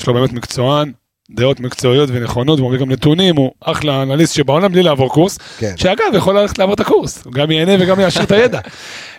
יש 0.00 0.06
לו 0.06 0.14
באמת 0.14 0.32
מקצוען, 0.32 0.92
דעות 1.30 1.60
מקצועיות 1.60 2.08
ונכונות, 2.12 2.58
הוא 2.58 2.76
גם 2.76 2.90
נתונים, 2.90 3.36
הוא 3.36 3.50
אחלה 3.60 4.02
אנליסט 4.02 4.34
שבעולם 4.34 4.72
בלי 4.72 4.82
לעבור 4.82 5.08
קורס, 5.08 5.38
כן. 5.58 5.72
שאגב, 5.76 6.06
יכול 6.14 6.38
ללכת 6.38 6.58
לעבור 6.58 6.74
את 6.74 6.80
הקורס, 6.80 7.24
הוא 7.24 7.32
גם 7.32 7.50
ייהנה 7.50 7.72
וגם 7.80 8.00
יעשיר 8.00 8.22
את 8.22 8.32
הידע. 8.32 8.60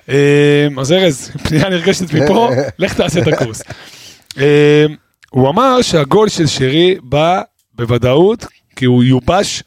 אמ, 0.09 0.79
אז 0.79 0.91
ארז, 0.91 1.31
פנייה 1.43 1.69
נרגשת 1.69 2.13
מפה, 2.13 2.49
לך 2.79 2.93
תעשה 2.93 3.19
את 3.21 3.27
הקורס. 3.27 3.61
אמ, 4.37 4.43
הוא 5.29 5.49
אמר 5.49 5.81
שהגול 5.81 6.29
של 6.29 6.47
שרי 6.47 6.95
בא 7.03 7.41
בוודאות, 7.75 8.45
כי 8.75 8.85
הוא 8.85 9.03
יובש, 9.03 9.63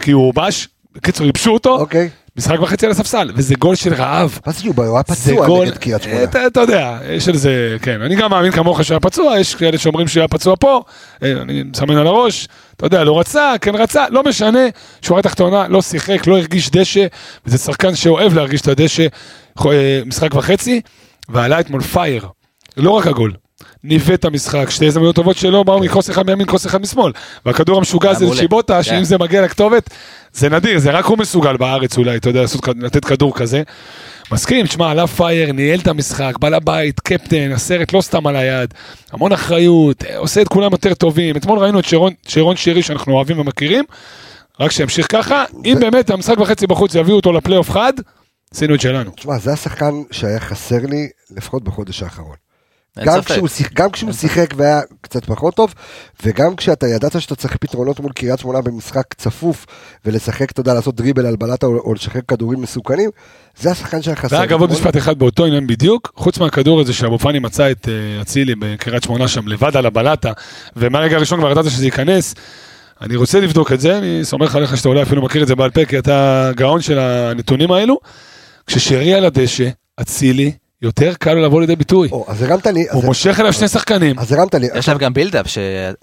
כי 0.00 0.10
הוא 0.10 0.26
הובש, 0.26 0.68
בקיצור, 0.94 1.26
ייבשו 1.26 1.50
אותו, 1.50 1.78
אוקיי. 1.80 2.10
משחק 2.36 2.60
וחצי 2.60 2.86
על 2.86 2.92
הספסל, 2.92 3.30
וזה 3.34 3.54
גול 3.54 3.74
של 3.74 3.94
רעב. 3.94 4.38
מה 4.46 4.52
זה 4.52 4.66
יובה? 4.66 4.86
הוא 4.86 4.96
היה 4.96 5.02
פצוע 5.02 5.64
נגד 5.64 5.78
קריית 5.78 6.02
שמונה. 6.02 6.24
אתה, 6.24 6.46
אתה 6.46 6.60
יודע, 6.60 6.98
יש 7.08 7.28
על 7.28 7.36
זה, 7.36 7.76
כן, 7.82 8.02
אני 8.02 8.16
גם 8.16 8.30
מאמין 8.30 8.52
כמוך 8.52 8.84
שהיה 8.84 9.00
פצוע, 9.00 9.38
יש 9.38 9.54
כאלה 9.54 9.78
שאומרים 9.78 10.08
שהוא 10.08 10.20
היה 10.20 10.28
פצוע 10.28 10.54
פה, 10.60 10.82
אה, 11.22 11.32
אני 11.32 11.62
מסמן 11.62 11.96
על 11.96 12.06
הראש, 12.06 12.48
אתה 12.76 12.86
יודע, 12.86 13.04
לא 13.04 13.20
רצה, 13.20 13.52
כן 13.60 13.74
רצה, 13.74 14.04
לא 14.10 14.22
משנה, 14.22 14.68
שורה 15.02 15.22
תחתונה, 15.22 15.68
לא 15.68 15.82
שיחק, 15.82 16.26
לא 16.26 16.38
הרגיש 16.38 16.70
דשא, 16.70 17.06
וזה 17.46 17.58
שחקן 17.58 17.94
שאוהב 17.94 18.34
להרגיש 18.34 18.60
את 18.60 18.68
הדשא, 18.68 19.06
אה, 19.66 20.00
משחק 20.06 20.34
וחצי, 20.34 20.80
ועלה 21.28 21.60
אתמול 21.60 21.82
פייר, 21.82 22.26
לא 22.76 22.90
רק 22.90 23.06
הגול. 23.06 23.32
ניווט 23.84 24.20
את 24.20 24.24
המשחק, 24.24 24.70
שתי 24.70 24.86
הזדמנויות 24.86 25.16
טובות 25.16 25.36
שלו 25.36 25.64
באו 25.64 25.80
מקרוס 25.80 26.10
אחד 26.10 26.26
מימין, 26.26 26.46
קרוס 26.46 26.66
אחד 26.66 26.80
משמאל. 26.80 27.12
והכדור 27.46 27.78
המשוגע 27.78 28.10
הזה. 28.10 28.26
לשיבוטה, 28.26 28.76
כן. 28.76 28.82
שאם 28.82 29.04
זה 29.04 29.18
מגיע 29.18 29.42
לכתובת, 29.42 29.90
זה 30.32 30.48
נדיר, 30.48 30.78
זה 30.78 30.90
רק 30.90 31.04
הוא 31.04 31.18
מסוגל 31.18 31.56
בארץ 31.56 31.98
אולי, 31.98 32.16
אתה 32.16 32.28
יודע, 32.28 32.44
לתת 32.76 33.04
כדור 33.04 33.34
כזה. 33.34 33.62
מסכים, 34.32 34.66
תשמע, 34.66 34.90
עלה 34.90 35.06
פייר, 35.06 35.52
ניהל 35.52 35.80
את 35.80 35.86
המשחק, 35.86 36.38
בעל 36.38 36.54
הבית, 36.54 37.00
קפטן, 37.00 37.52
הסרט 37.52 37.92
לא 37.92 38.00
סתם 38.00 38.26
על 38.26 38.36
היד, 38.36 38.74
המון 39.12 39.32
אחריות, 39.32 40.04
אה, 40.04 40.18
עושה 40.18 40.42
את 40.42 40.48
כולם 40.48 40.72
יותר 40.72 40.94
טובים. 40.94 41.36
אתמול 41.36 41.58
ראינו 41.58 41.78
את 41.78 41.84
שרון, 41.84 42.12
שרון 42.28 42.56
שירי 42.56 42.82
שאנחנו 42.82 43.12
אוהבים 43.12 43.38
ומכירים, 43.38 43.84
רק 44.60 44.70
שימשיך 44.70 45.06
ככה, 45.12 45.44
אם 45.64 45.76
באמת 45.80 46.10
המשחק 46.10 46.38
וחצי 46.38 46.66
בחוץ 46.66 46.94
יביאו 46.94 47.16
אותו 47.16 47.32
לפלייאוף 47.32 47.70
חד, 47.70 47.92
עשינו 48.54 48.74
את 48.74 48.80
שלנו. 48.80 49.10
תשמע, 49.10 49.38
זה 49.38 49.52
השחקן 49.52 49.92
שהיה 50.10 50.40
חסר 50.40 50.86
לי 50.88 51.08
לפחות 51.36 51.64
בחודש 51.64 52.02
האחרון. 52.02 52.44
גם. 52.98 53.22
כשהוא, 53.22 53.48
שיח, 53.48 53.68
גם 53.74 53.90
כשהוא 53.90 54.12
שיחק 54.12 54.54
והיה 54.56 54.80
קצת 55.00 55.24
פחות 55.24 55.54
טוב, 55.54 55.74
וגם 56.24 56.56
כשאתה 56.56 56.86
ידעת 56.86 57.20
שאתה 57.20 57.34
צריך 57.34 57.56
פתרונות 57.56 58.00
מול 58.00 58.12
קריית 58.12 58.38
שמונה 58.38 58.60
במשחק 58.60 59.14
צפוף, 59.14 59.66
ולשחק, 60.04 60.50
אתה 60.50 60.60
יודע, 60.60 60.74
לעשות 60.74 60.94
דריבל 60.94 61.26
על 61.26 61.36
בלטה 61.36 61.66
או, 61.66 61.78
או 61.78 61.94
לשחרר 61.94 62.22
כדורים 62.28 62.60
מסוכנים, 62.62 63.10
זה 63.58 63.70
השחקן 63.70 64.02
שהיה 64.02 64.16
חסר. 64.16 64.36
ואגב, 64.40 64.60
עוד. 64.60 64.70
משפט 64.72 64.96
אחד 64.96 65.18
באותו 65.18 65.44
עניין 65.44 65.66
בדיוק, 65.66 66.12
חוץ 66.16 66.38
מהכדור 66.38 66.80
הזה 66.80 66.92
שאבו 66.92 67.18
פאני 67.18 67.38
מצא 67.38 67.70
את 67.70 67.88
אה, 67.88 68.22
אצילי 68.22 68.54
בקריית 68.54 69.02
שמונה 69.02 69.28
שם 69.28 69.48
לבד 69.48 69.76
על 69.76 69.86
הבלטה, 69.86 70.32
ומהרגע 70.76 71.16
הראשון 71.16 71.38
כבר 71.40 71.50
ידעת 71.50 71.64
שזה 71.64 71.84
ייכנס. 71.84 72.34
אני 73.00 73.16
רוצה 73.16 73.40
לבדוק 73.40 73.72
את 73.72 73.80
זה, 73.80 73.98
אני 73.98 74.20
סומך 74.22 74.56
עליך 74.56 74.76
שאתה 74.76 74.88
אולי 74.88 75.02
אפילו 75.02 75.22
מכיר 75.22 75.42
את 75.42 75.48
זה 75.48 75.54
בעל 75.54 75.70
פה, 75.70 75.84
כי 75.84 75.98
אתה 75.98 76.50
גאון 76.56 76.80
של 76.80 76.98
הנתונים 76.98 77.72
האלו. 77.72 77.98
כששרי 78.66 79.14
על 79.14 79.24
הדשא, 79.24 79.68
אצילי 80.00 80.52
יותר 80.82 81.14
קל 81.14 81.34
לו 81.34 81.42
לבוא 81.42 81.60
לידי 81.60 81.76
ביטוי. 81.76 82.08
או, 82.12 82.24
אז 82.28 82.42
הרמת 82.42 82.66
לי, 82.66 82.86
הוא 82.90 82.98
אז- 83.00 83.04
מושך 83.04 83.40
אליו 83.40 83.52
שני 83.52 83.68
שחקנים. 83.68 84.18
אז 84.18 84.32
הרמת 84.32 84.54
לי, 84.54 84.68
יש 84.74 84.88
להם 84.88 84.98
גם 84.98 85.14
בילדאפ 85.14 85.46
ש- 85.46 85.58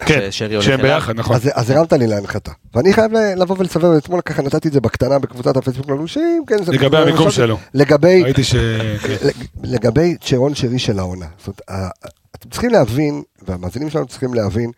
כן, 0.05 0.19
ששרי 0.31 0.53
הולך 0.55 0.65
שהם 0.65 0.79
אליו. 0.79 0.95
ביחד, 0.95 1.13
נכון. 1.15 1.35
אז, 1.35 1.49
אז 1.53 1.69
הרמת 1.69 1.93
לי 1.93 2.07
להנחתה. 2.07 2.51
ואני 2.73 2.93
חייב 2.93 3.11
לבוא 3.37 3.55
ולסבב, 3.59 3.85
אתמול 3.97 4.21
ככה 4.21 4.41
נתתי 4.41 4.67
את 4.67 4.73
זה 4.73 4.81
בקטנה 4.81 5.19
בקבוצת 5.19 5.57
הפייסבוק 5.57 5.89
לאנושים, 5.89 6.43
כן, 6.47 6.63
זה- 6.63 6.71
לגבי 6.71 6.89
זה- 6.97 7.03
המיקום 7.03 7.31
שלו. 7.31 7.57
לגבי, 7.73 8.23
ראיתי 8.23 8.43
ש... 8.43 8.55
לג- 9.25 9.45
לגבי 9.63 10.15
צ'רון 10.21 10.55
שרי 10.55 10.79
של 10.79 10.99
העונה. 10.99 11.25
זאת 11.45 11.47
אומרת, 11.69 11.91
אתם 12.35 12.49
צריכים 12.49 12.69
להבין, 12.71 13.21
והמאזינים 13.47 13.89
שלנו 13.89 14.07
צריכים 14.07 14.33
להבין, 14.33 14.71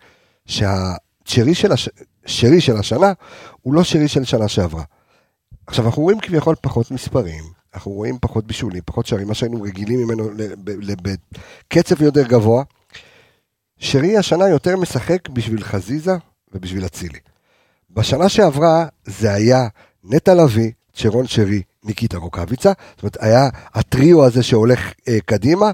שהשרי 0.46 1.54
של, 1.54 1.72
הש... 1.72 1.88
שרי 2.26 2.60
של 2.60 2.76
השנה 2.76 3.12
הוא 3.62 3.74
לא 3.74 3.84
שרי 3.84 4.08
של 4.08 4.24
שנה 4.24 4.48
שעברה. 4.48 4.82
עכשיו, 5.66 5.86
אנחנו 5.86 6.02
רואים 6.02 6.20
כביכול 6.20 6.54
פחות 6.60 6.90
מספרים, 6.90 7.44
אנחנו 7.74 7.92
רואים 7.92 8.18
פחות 8.20 8.46
בישולים, 8.46 8.82
פחות 8.84 9.06
שערים, 9.06 9.28
מה 9.28 9.34
שהיינו 9.34 9.62
רגילים 9.62 10.00
ממנו 10.00 10.30
בקצב 11.68 12.02
יותר 12.02 12.22
גבוה. 12.22 12.62
שרי 13.78 14.16
השנה 14.16 14.48
יותר 14.48 14.76
משחק 14.76 15.28
בשביל 15.28 15.64
חזיזה 15.64 16.16
ובשביל 16.52 16.86
אצילי. 16.86 17.18
בשנה 17.90 18.28
שעברה 18.28 18.86
זה 19.04 19.32
היה 19.32 19.68
נטע 20.04 20.34
לביא, 20.34 20.70
צ'רון 20.94 21.26
שרי, 21.26 21.62
ניקיטה 21.84 22.18
רוקאביצה, 22.18 22.72
זאת 22.94 23.02
אומרת 23.02 23.16
היה 23.20 23.48
הטריו 23.74 24.24
הזה 24.24 24.42
שהולך 24.42 24.92
אה, 25.08 25.18
קדימה, 25.26 25.70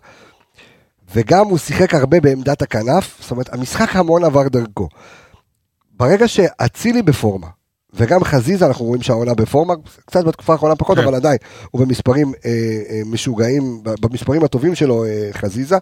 וגם 1.15 1.47
הוא 1.47 1.59
שיחק 1.59 1.95
הרבה 1.95 2.21
בעמדת 2.21 2.63
הכנף, 2.63 3.17
זאת 3.21 3.31
אומרת 3.31 3.55
המשחק 3.55 3.97
המון 3.97 4.25
עבר 4.25 4.49
דרכו. 4.49 4.89
ברגע 5.93 6.29
שאצילי 6.29 7.03
בפורמה, 7.03 7.47
וגם 7.95 8.25
חזיזה 8.25 8.67
אנחנו 8.67 8.85
רואים 8.85 9.03
שהעונה 9.03 9.35
בפורמה, 9.35 9.75
קצת 10.07 10.25
בתקופה 10.25 10.53
האחרונה 10.53 10.77
פחות, 10.77 10.99
כן. 10.99 11.05
אבל 11.05 11.15
עדיין, 11.15 11.39
הוא 11.71 11.81
במספרים 11.81 12.33
אה, 12.45 12.51
אה, 12.91 13.01
משוגעים, 13.07 13.81
במספרים 13.83 14.45
הטובים 14.45 14.75
שלו 14.75 15.05
אה, 15.05 15.29
חזיזה. 15.33 15.77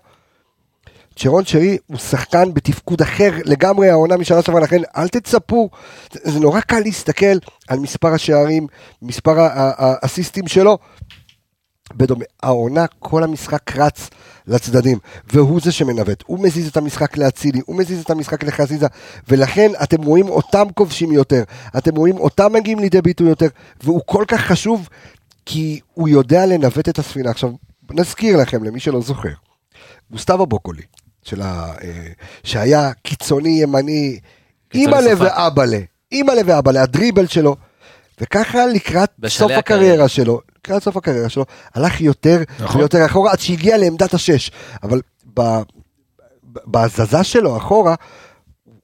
צ'רון 1.16 1.44
שרי 1.44 1.78
הוא 1.86 1.98
שחקן 1.98 2.54
בתפקוד 2.54 3.00
אחר 3.00 3.30
לגמרי 3.44 3.90
העונה 3.90 4.16
משנה 4.16 4.42
שעברה, 4.42 4.60
לכן 4.60 4.80
אל 4.96 5.08
תצפו, 5.08 5.70
זה, 6.12 6.20
זה 6.30 6.40
נורא 6.40 6.60
קל 6.60 6.80
להסתכל 6.80 7.38
על 7.68 7.78
מספר 7.78 8.08
השערים, 8.08 8.66
מספר 9.02 9.34
האסיסטים 9.38 10.48
שלו. 10.48 10.78
בדומה, 11.96 12.24
העונה, 12.42 12.86
כל 12.98 13.24
המשחק 13.24 13.76
רץ 13.76 14.10
לצדדים, 14.48 14.98
והוא 15.32 15.60
זה 15.60 15.72
שמנווט, 15.72 16.24
הוא 16.26 16.38
מזיז 16.40 16.68
את 16.68 16.76
המשחק 16.76 17.16
לאצילי, 17.16 17.60
הוא 17.66 17.76
מזיז 17.76 18.00
את 18.00 18.10
המשחק 18.10 18.44
לחזיזה, 18.44 18.86
ולכן 19.28 19.70
אתם 19.82 20.02
רואים 20.02 20.28
אותם 20.28 20.64
כובשים 20.74 21.12
יותר, 21.12 21.42
אתם 21.78 21.96
רואים 21.96 22.16
אותם 22.16 22.52
מגיעים 22.52 22.78
לידי 22.78 23.02
ביטוי 23.02 23.28
יותר, 23.28 23.48
והוא 23.82 24.00
כל 24.06 24.24
כך 24.28 24.40
חשוב, 24.40 24.88
כי 25.46 25.80
הוא 25.94 26.08
יודע 26.08 26.46
לנווט 26.46 26.88
את 26.88 26.98
הספינה. 26.98 27.30
עכשיו, 27.30 27.50
נזכיר 27.90 28.36
לכם, 28.36 28.64
למי 28.64 28.80
שלא 28.80 29.00
זוכר, 29.00 29.32
גוסטבו 30.10 30.46
בוקולי, 30.46 30.82
ה, 31.32 31.42
אה, 31.42 32.08
שהיה 32.44 32.92
קיצוני 33.02 33.62
ימני, 33.62 34.18
אימא'לה. 34.74 35.12
ואבאלה, 35.18 35.78
אימא'לה 36.12 36.40
ואבאלה, 36.46 36.82
הדריבל 36.82 37.26
שלו, 37.26 37.56
וככה 38.20 38.66
לקראת 38.66 39.10
סוף. 39.26 39.52
הקריירה 39.52 40.08
שלו, 40.08 40.40
לקראת 40.68 40.82
סוף 40.82 40.96
הקריירה 40.96 41.28
שלו, 41.28 41.44
הלך 41.74 42.00
יותר 42.00 42.42
נכון. 42.60 42.80
ויותר 42.80 43.06
אחורה, 43.06 43.32
עד 43.32 43.38
שהגיע 43.40 43.78
לעמדת 43.78 44.14
השש. 44.14 44.50
אבל 44.82 45.00
בהזזה 46.44 47.24
שלו 47.24 47.56
אחורה, 47.56 47.94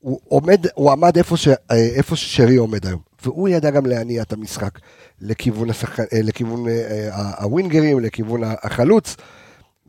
הוא 0.01 0.21
עומד, 0.29 0.67
הוא 0.75 0.93
עמד 0.93 1.17
איפה, 1.17 1.37
ש, 1.37 1.49
אה, 1.49 1.55
איפה 1.71 2.17
ששרי 2.17 2.57
עומד 2.57 2.87
היום. 2.87 3.01
והוא 3.23 3.49
ידע 3.49 3.71
גם 3.71 3.87
להניע 3.87 4.23
את 4.23 4.33
המשחק 4.33 4.79
לכיוון, 5.21 5.71
השחק, 5.71 6.01
אה, 6.01 6.23
לכיוון 6.23 6.69
אה, 6.69 7.43
הווינגרים, 7.43 8.01
לכיוון 8.01 8.41
החלוץ. 8.63 9.17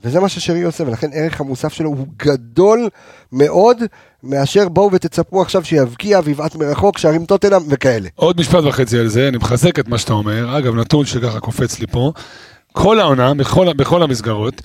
וזה 0.05 0.19
מה 0.19 0.29
ששרי 0.29 0.61
עושה, 0.61 0.83
ולכן 0.83 1.09
ערך 1.13 1.41
המוסף 1.41 1.73
שלו 1.73 1.89
הוא 1.89 2.07
גדול 2.17 2.89
מאוד, 3.31 3.77
מאשר 4.23 4.69
בואו 4.69 4.91
ותצפו 4.91 5.41
עכשיו 5.41 5.65
שיבקיע 5.65 6.19
ויבעט 6.23 6.55
מרחוק, 6.55 6.97
שערים 6.97 7.25
טוטנאם 7.25 7.61
וכאלה. 7.69 8.09
עוד 8.15 8.39
משפט 8.39 8.63
וחצי 8.63 8.99
על 8.99 9.07
זה, 9.07 9.27
אני 9.27 9.37
מחזק 9.37 9.79
את 9.79 9.87
מה 9.87 9.97
שאתה 9.97 10.13
אומר. 10.13 10.57
אגב, 10.57 10.75
נתון 10.75 11.05
שככה 11.05 11.39
קופץ 11.39 11.79
לי 11.79 11.87
פה. 11.87 12.11
כל 12.71 12.99
העונה, 12.99 13.33
בכל, 13.33 13.73
בכל 13.73 14.03
המסגרות, 14.03 14.61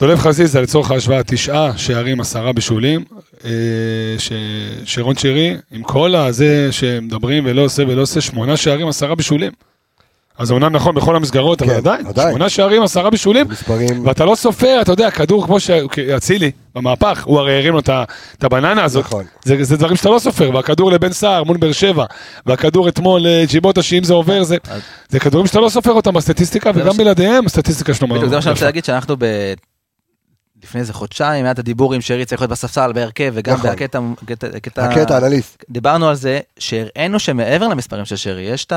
דולב 0.00 0.18
חזיזה 0.18 0.60
לצורך 0.60 0.90
ההשוואה, 0.90 1.22
תשעה 1.22 1.78
שערים, 1.78 2.20
עשרה 2.20 2.52
בישולים. 2.52 3.04
אה, 3.44 3.50
ש... 4.18 4.32
שרון 4.84 5.16
שרי, 5.16 5.56
עם 5.70 5.82
כל 5.82 6.14
הזה 6.14 6.68
שמדברים 6.70 7.46
ולא 7.46 7.62
עושה 7.62 7.82
ולא 7.82 8.02
עושה, 8.02 8.20
שמונה 8.20 8.56
שערים, 8.56 8.88
עשרה 8.88 9.14
בישולים. 9.14 9.52
אז 10.38 10.52
אמנם 10.52 10.72
נכון 10.72 10.94
בכל 10.94 11.16
המסגרות, 11.16 11.62
אבל 11.62 11.70
כן, 11.70 11.76
עדיין, 11.76 12.06
עדיין. 12.06 12.28
שמונה 12.28 12.48
שערים, 12.48 12.82
עשרה 12.82 13.10
בישולים. 13.10 13.48
מספרים, 13.48 14.06
ואתה 14.06 14.24
לא 14.24 14.34
סופר, 14.34 14.78
אתה 14.80 14.92
יודע, 14.92 15.10
כדור 15.10 15.46
כמו 15.46 15.60
שאצילי, 15.60 16.50
במהפך, 16.74 17.22
הוא 17.26 17.38
הרי 17.38 17.58
הרים 17.58 17.72
לו 17.72 17.78
את 17.78 18.44
הבננה 18.44 18.84
הזאת. 18.84 19.04
נכון. 19.04 19.24
זה, 19.44 19.64
זה 19.64 19.76
דברים 19.76 19.96
שאתה 19.96 20.08
לא 20.10 20.18
סופר, 20.18 20.50
והכדור 20.54 20.92
לבן 20.92 21.12
סער 21.12 21.44
מול 21.44 21.56
באר 21.56 21.72
שבע, 21.72 22.04
והכדור 22.46 22.88
אתמול 22.88 23.20
לג'יבוטה, 23.24 23.82
שאם 23.82 24.04
זה 24.04 24.14
עובר, 24.14 24.42
זה, 24.42 24.56
אז- 24.70 24.80
זה 25.08 25.20
כדורים 25.20 25.46
שאתה 25.46 25.60
לא 25.60 25.68
סופר 25.68 25.92
אותם 25.92 26.14
בסטטיסטיקה, 26.14 26.70
וגם 26.74 26.94
ש- 26.94 26.96
בלעדיהם 26.96 27.46
הסטטיסטיקה 27.46 27.94
שלו 27.94 28.08
בדיוק, 28.08 28.28
זה 28.28 28.36
מה 28.36 28.42
שאני 28.42 28.52
רוצה. 28.52 28.64
להגיד, 28.64 28.84
שאנחנו 28.84 29.16
ב... 29.18 29.24
לפני 30.66 30.80
איזה 30.80 30.92
חודשיים 30.92 31.44
היה 31.44 31.52
את 31.52 31.58
הדיבור 31.58 31.94
עם 31.94 32.00
שרי 32.00 32.24
צריך 32.24 32.40
להיות 32.42 32.50
בספסל 32.50 32.92
בהרכב 32.92 33.32
וגם 33.36 33.54
נכון. 33.54 33.70
בקטע 33.70 33.98
קטע- 34.26 34.58
קטע- 34.60 34.84
הקטע 34.84 35.14
האנליסט. 35.14 35.64
דיברנו 35.70 36.08
על 36.08 36.14
זה 36.14 36.40
שהראינו 36.58 37.18
שמעבר 37.18 37.68
למספרים 37.68 38.04
של 38.04 38.16
שרי 38.16 38.42
יש 38.42 38.64
את 38.64 38.72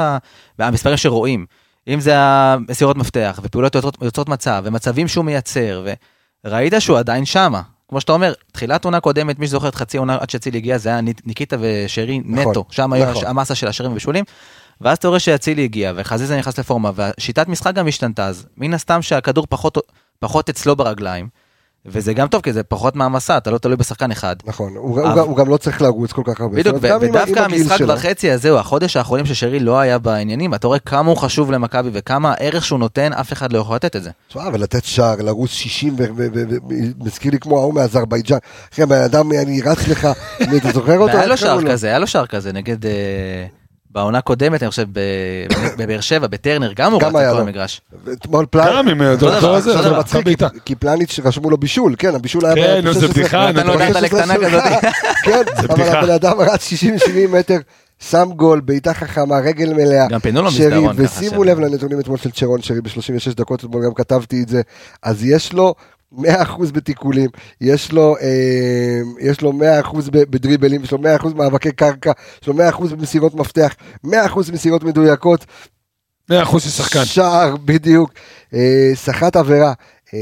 המספרים 0.59 0.97
שרואים 0.97 1.45
אם 1.87 1.99
זה 1.99 2.13
המסירות 2.17 2.97
מפתח 2.97 3.39
ופעולות 3.43 3.75
יוצרות, 3.75 3.97
יוצרות 4.01 4.29
מצב 4.29 4.61
ומצבים 4.65 5.07
שהוא 5.07 5.25
מייצר 5.25 5.85
וראית 6.45 6.73
שהוא 6.79 6.97
עדיין 6.97 7.25
שמה. 7.25 7.61
כמו 7.89 8.01
שאתה 8.01 8.11
אומר, 8.11 8.33
תחילת 8.51 8.85
עונה 8.85 8.99
קודמת, 8.99 9.39
מי 9.39 9.47
שזוכר 9.47 9.67
את 9.67 9.75
חצי 9.75 9.97
עונה 9.97 10.17
עד 10.19 10.29
שאצילי 10.29 10.57
הגיע, 10.57 10.77
זה 10.77 10.89
היה 10.89 11.01
ניק- 11.01 11.21
ניקיטה 11.25 11.55
ושרי 11.59 12.21
נכון, 12.25 12.51
נטו, 12.51 12.65
שם 12.69 12.93
היה 12.93 13.09
נכון. 13.11 13.23
המסה 13.27 13.55
של 13.55 13.67
השערים 13.67 13.91
ובישולים. 13.91 14.23
ואז 14.81 14.97
אתה 14.97 15.07
רואה 15.07 15.19
שאצילי 15.19 15.63
הגיע 15.63 15.93
וחזיזה 15.95 16.37
נכנס 16.37 16.59
לפורמה 16.59 16.91
והשיטת 16.95 17.47
משחק 17.47 17.73
גם 17.73 17.87
השתנתה 17.87 18.25
אז 18.27 18.45
מן 18.57 18.73
הסתם 18.73 19.01
שהכדור 19.01 19.45
פחות, 19.49 19.77
פחות 20.19 20.49
אצלו 20.49 20.75
ברגליים. 20.75 21.27
וזה 21.85 22.13
גם 22.13 22.27
טוב 22.27 22.41
כי 22.41 22.53
זה 22.53 22.63
פחות 22.63 22.95
מעמסה 22.95 23.37
אתה 23.37 23.51
לא 23.51 23.57
תלוי 23.57 23.75
בשחקן 23.75 24.11
אחד. 24.11 24.35
נכון, 24.45 24.73
הוא, 24.75 25.01
אבל- 25.01 25.19
הוא, 25.19 25.27
הוא 25.27 25.37
גם 25.37 25.49
לא 25.49 25.57
צריך 25.57 25.81
לרוץ 25.81 26.11
כל 26.11 26.21
כך 26.25 26.41
הרבה. 26.41 26.55
בדיוק, 26.57 26.75
ה- 26.85 26.97
ודווקא 27.01 27.39
המשחק. 27.39 27.77
וחצי 27.87 28.31
הזה, 28.31 28.49
הוא 28.49 28.59
החודש 28.59 28.97
האחרונים 28.97 29.25
ששרי 29.25 29.59
לא 29.59 29.79
היה 29.79 29.97
בעניינים, 29.99 30.53
אתה 30.53 30.67
רואה 30.67 30.79
כמה 30.79 31.09
הוא 31.09 31.17
חשוב 31.17 31.51
למכבי 31.51 31.89
וכמה 31.93 32.31
הערך 32.31 32.65
שהוא 32.65 32.79
נותן, 32.79 33.13
אף 33.13 33.33
אחד 33.33 33.53
לא 33.53 33.59
יכול 33.59 33.75
לתת 33.75 33.95
את 33.95 34.03
זה. 34.03 34.09
תשמע, 34.27 34.47
אבל 34.47 34.61
לתת 34.61 34.83
שער, 34.85 35.15
לרוץ 35.21 35.49
60, 35.51 35.95
ומזכיר 35.97 37.31
לי 37.31 37.39
כמו 37.39 37.59
ההוא 37.59 37.73
מאזרבייג'אן. 37.73 38.37
אחי, 38.73 38.81
הבן 38.83 39.01
אדם, 39.01 39.31
אני 39.31 39.61
רץ 39.61 39.87
לך, 39.87 40.07
אתה 40.57 40.71
זוכר 40.73 40.97
אותו? 40.97 41.13
והיה 41.13 41.27
לו 41.27 41.37
שער 41.37 41.59
לו? 41.59 41.69
כזה, 41.71 41.87
היה 41.87 41.99
לו 41.99 42.07
שער 42.07 42.25
כזה 42.25 42.51
נגד... 42.53 42.77
אה, 43.95 44.01
בעונה 44.01 44.21
קודמת, 44.21 44.63
אני 44.63 44.69
חושב, 44.69 44.85
בבאר 45.77 46.01
שבע, 46.01 46.27
בטרנר, 46.27 46.73
גם 46.73 46.93
הוא 46.93 47.01
היה 47.19 47.29
על 47.29 47.35
כל. 47.35 47.41
המגרש. 47.41 47.81
אתמול 48.13 48.45
פלניץ', 48.49 48.69
גם 48.75 48.87
עם 48.87 49.01
אותו 49.01 49.29
דבר, 49.29 49.39
דבר 49.39 49.55
הזה, 49.55 49.69
אותו 49.71 49.83
זה 49.83 49.89
דבר. 49.89 49.99
מצחיק. 49.99 50.39
כי 50.65 50.75
פלניץ' 50.75 51.19
רשמו 51.23 51.49
לו 51.49 51.57
בישול, 51.57 51.95
כן, 51.97 52.15
הבישול 52.15 52.45
היה... 52.45 52.55
כן, 52.55 52.81
נו, 52.85 52.93
זה 52.93 52.99
16. 53.07 53.13
בדיחה, 53.19 53.51
נתן 53.51 53.67
לו 53.67 53.73
נתן 53.73 53.87
לו- 53.87 53.93
דאטה 53.93 54.01
לקטנה. 54.01 54.35
כזאת. 54.35 54.63
כן, 55.25 55.43
זה 55.61 55.67
אבל. 55.73 55.83
הבן 55.83 56.09
אדם 56.09 56.39
רץ 56.39 56.69
60-70 56.73 56.75
מטר, 57.29 57.57
שם 58.09 58.29
גול, 58.35 58.59
בעיטה 58.59 58.93
חכמה, 58.93 59.37
רגל 59.39 59.73
מלאה. 59.73 60.07
גם 60.07 60.19
פינו 60.19 60.41
לו 60.41 60.47
מסדרון 60.47 60.93
ככה, 60.93 61.03
ושימו. 61.17 61.43
לב 61.43 61.59
לנתונים 61.59 61.99
אתמול 61.99 62.17
של 62.17 62.31
צ'רון 62.31 62.61
שרי 62.61 62.81
ב-36 62.81 63.35
דקות, 63.35 63.59
אתמול 63.59 63.85
גם 63.85 63.93
כתבתי 63.93 64.43
את 64.43 64.49
זה, 64.49 64.61
אז 65.03 65.25
יש 65.25 65.53
לו 65.53 65.75
100% 66.17 66.71
בתיקולים, 66.73 67.29
יש 67.61 67.91
לו, 67.91 68.15
אה, 68.21 68.99
יש 69.19 69.41
לו 69.41 69.53
100% 69.53 70.09
ב- 70.11 70.23
בדריבלים, 70.29 70.83
יש 70.83 70.91
לו 70.91 70.97
100% 70.97 71.33
מאבקי 71.35 71.71
קרקע, 71.71 72.11
יש 72.41 72.47
לו 72.47 72.53
100% 72.53 72.91
במסירות 72.91 73.35
מפתח, 73.35 73.75
100% 74.05 74.07
מסירות 74.51 74.83
מדויקות, 74.83 75.45
100% 76.31 76.59
של 76.59 76.69
שחקן. 76.69 77.05
שער, 77.05 77.55
בדיוק. 77.65 78.11
אה, 78.53 78.91
סחט 78.95 79.35
עבירה. 79.35 79.73
אה, 80.13 80.19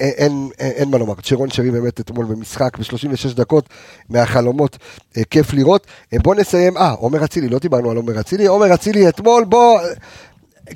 אין, 0.00 0.48
אין, 0.58 0.70
אין 0.70 0.90
מה 0.90 0.98
לומר, 0.98 1.14
צ'רון 1.22 1.50
שרי 1.50 1.70
באמת 1.70 2.00
אתמול 2.00 2.26
במשחק 2.26 2.78
ב-36 2.78 3.34
דקות 3.34 3.68
מהחלומות, 4.08 4.78
אה, 5.16 5.22
כיף 5.24 5.52
לראות. 5.52 5.86
אה, 6.12 6.18
בוא 6.18 6.34
נסיים, 6.34 6.76
אה, 6.76 6.90
עומר 6.90 7.24
אצילי, 7.24 7.48
לא 7.48 7.58
דיברנו 7.58 7.90
על 7.90 7.96
עומר 7.96 8.20
אצילי, 8.20 8.46
עומר 8.46 8.74
אצילי 8.74 9.08
אתמול, 9.08 9.44
בוא, 9.44 9.80
אה, 9.80 9.86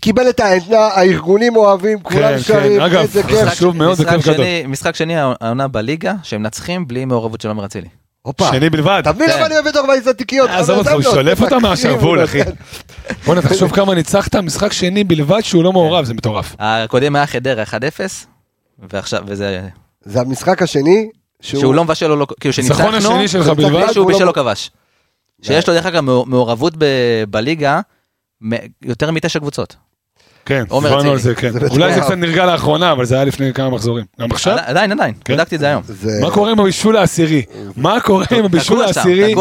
קיבל 0.01 0.29
את 0.29 0.41
העדנה, 0.41 0.77
הארגונים 0.79 1.57
אוהבים, 1.57 2.01
כולם 2.01 2.21
כן, 2.21 2.39
שרים, 2.39 2.81
איזה 2.83 3.23
כיף. 3.23 3.49
חשוב 3.49 3.77
מאוד 3.77 3.93
משחק 3.93 4.07
וכיף 4.09 4.23
גדול. 4.25 4.35
שני- 4.37 4.65
משחק 4.69 4.95
שני 4.95 5.17
העונה 5.17 5.69
בליגה, 5.69 6.15
שהם 6.23 6.43
מנצחים 6.43 6.89
בלי 6.89 7.05
מעורבות 7.05 7.41
של 7.41 7.49
עומר 7.49 7.65
אצילי. 7.65 7.89
הופה, 8.23 8.49
שני 8.51 8.71
בלבד. 8.71 8.99
אתה 9.03 9.13
מבין 9.13 9.29
כן. 9.31 9.37
למה 9.37 9.47
אני 9.47 9.55
אוהב 9.55 9.67
את 9.67 9.77
אורבייז 9.77 10.09
עתיקיות? 10.09 10.51
עזוב 10.51 10.79
אותך, 10.79 10.93
הוא 10.93 11.03
שולף 11.03 11.43
אותה 11.43 11.59
מהשרוול, 11.59 12.25
אחי. 12.25 12.39
בוא'נה, 13.27 13.43
תחשוב 13.43 13.71
כמה 13.73 13.95
ניצחת, 13.95 14.37
משחק 14.37 14.73
שני 14.73 15.05
בלבד 15.05 15.41
שהוא 15.41 15.65
לא 15.65 15.73
מעורב, 15.73 16.05
זה 16.05 16.15
מטורף. 16.15 16.57
הקודם 16.59 17.17
היה 17.17 17.27
חדרה 17.27 17.63
1-0, 17.63 17.67
ועכשיו, 18.93 19.23
וזה... 19.27 19.61
זה 20.05 20.21
המשחק 20.21 20.63
השני, 20.63 21.09
שהוא 21.41 21.75
לא 21.75 21.85
מבשל 21.85 22.11
או 22.11 22.17
לא... 22.17 22.27
כאילו 22.41 22.53
שניצחנו, 22.53 22.89
השני 22.97 23.29
שלך 23.29 23.47
ניצחנו, 23.49 23.55
בלבד. 23.69 23.85
בלי 23.85 23.93
שהוא 23.93 24.13
הוא 24.13 24.23
לא- 24.23 24.33
כבש. 24.33 24.71
שיש 25.43 25.69
לו 25.69 25.75
דרך 25.75 25.87
אגב 25.87 26.01
מעורבות 26.27 26.75
בליגה 27.31 27.81
יותר 28.85 29.11
מתשע 29.11 29.39
קבוצות. 29.39 29.77
כן, 30.47 30.65
דיברנו 30.65 31.11
על. 31.11 31.19
זה, 31.19 31.35
כן. 31.35 31.51
אולי 31.71 31.95
זה. 31.95 32.01
קצת 32.01 32.11
נרגע 32.15 32.47
לאחרונה, 32.47 32.93
אבל 32.93 33.05
זה 33.05 33.15
היה 33.15 33.25
לפני 33.25 33.53
כמה 33.53 33.71
מחזורים. 33.71 34.05
גם 34.21 34.31
עכשיו? 34.31 34.57
עדיין, 34.65 34.93
עדיין, 34.93 35.15
כן. 35.25 35.35
בדקתי 35.35 35.55
את 35.55 35.61
זה 35.61 35.67
היום. 35.67 35.83
מה 36.21 36.31
קורה 36.31 36.51
עם 36.51 36.61
הבישול 36.61 36.97
העשירי? 36.97 37.43
מה 37.77 38.01
קורה 38.01 38.25
עם 38.31 38.45
הבישול 38.45 38.83
העשירי. 38.83 39.35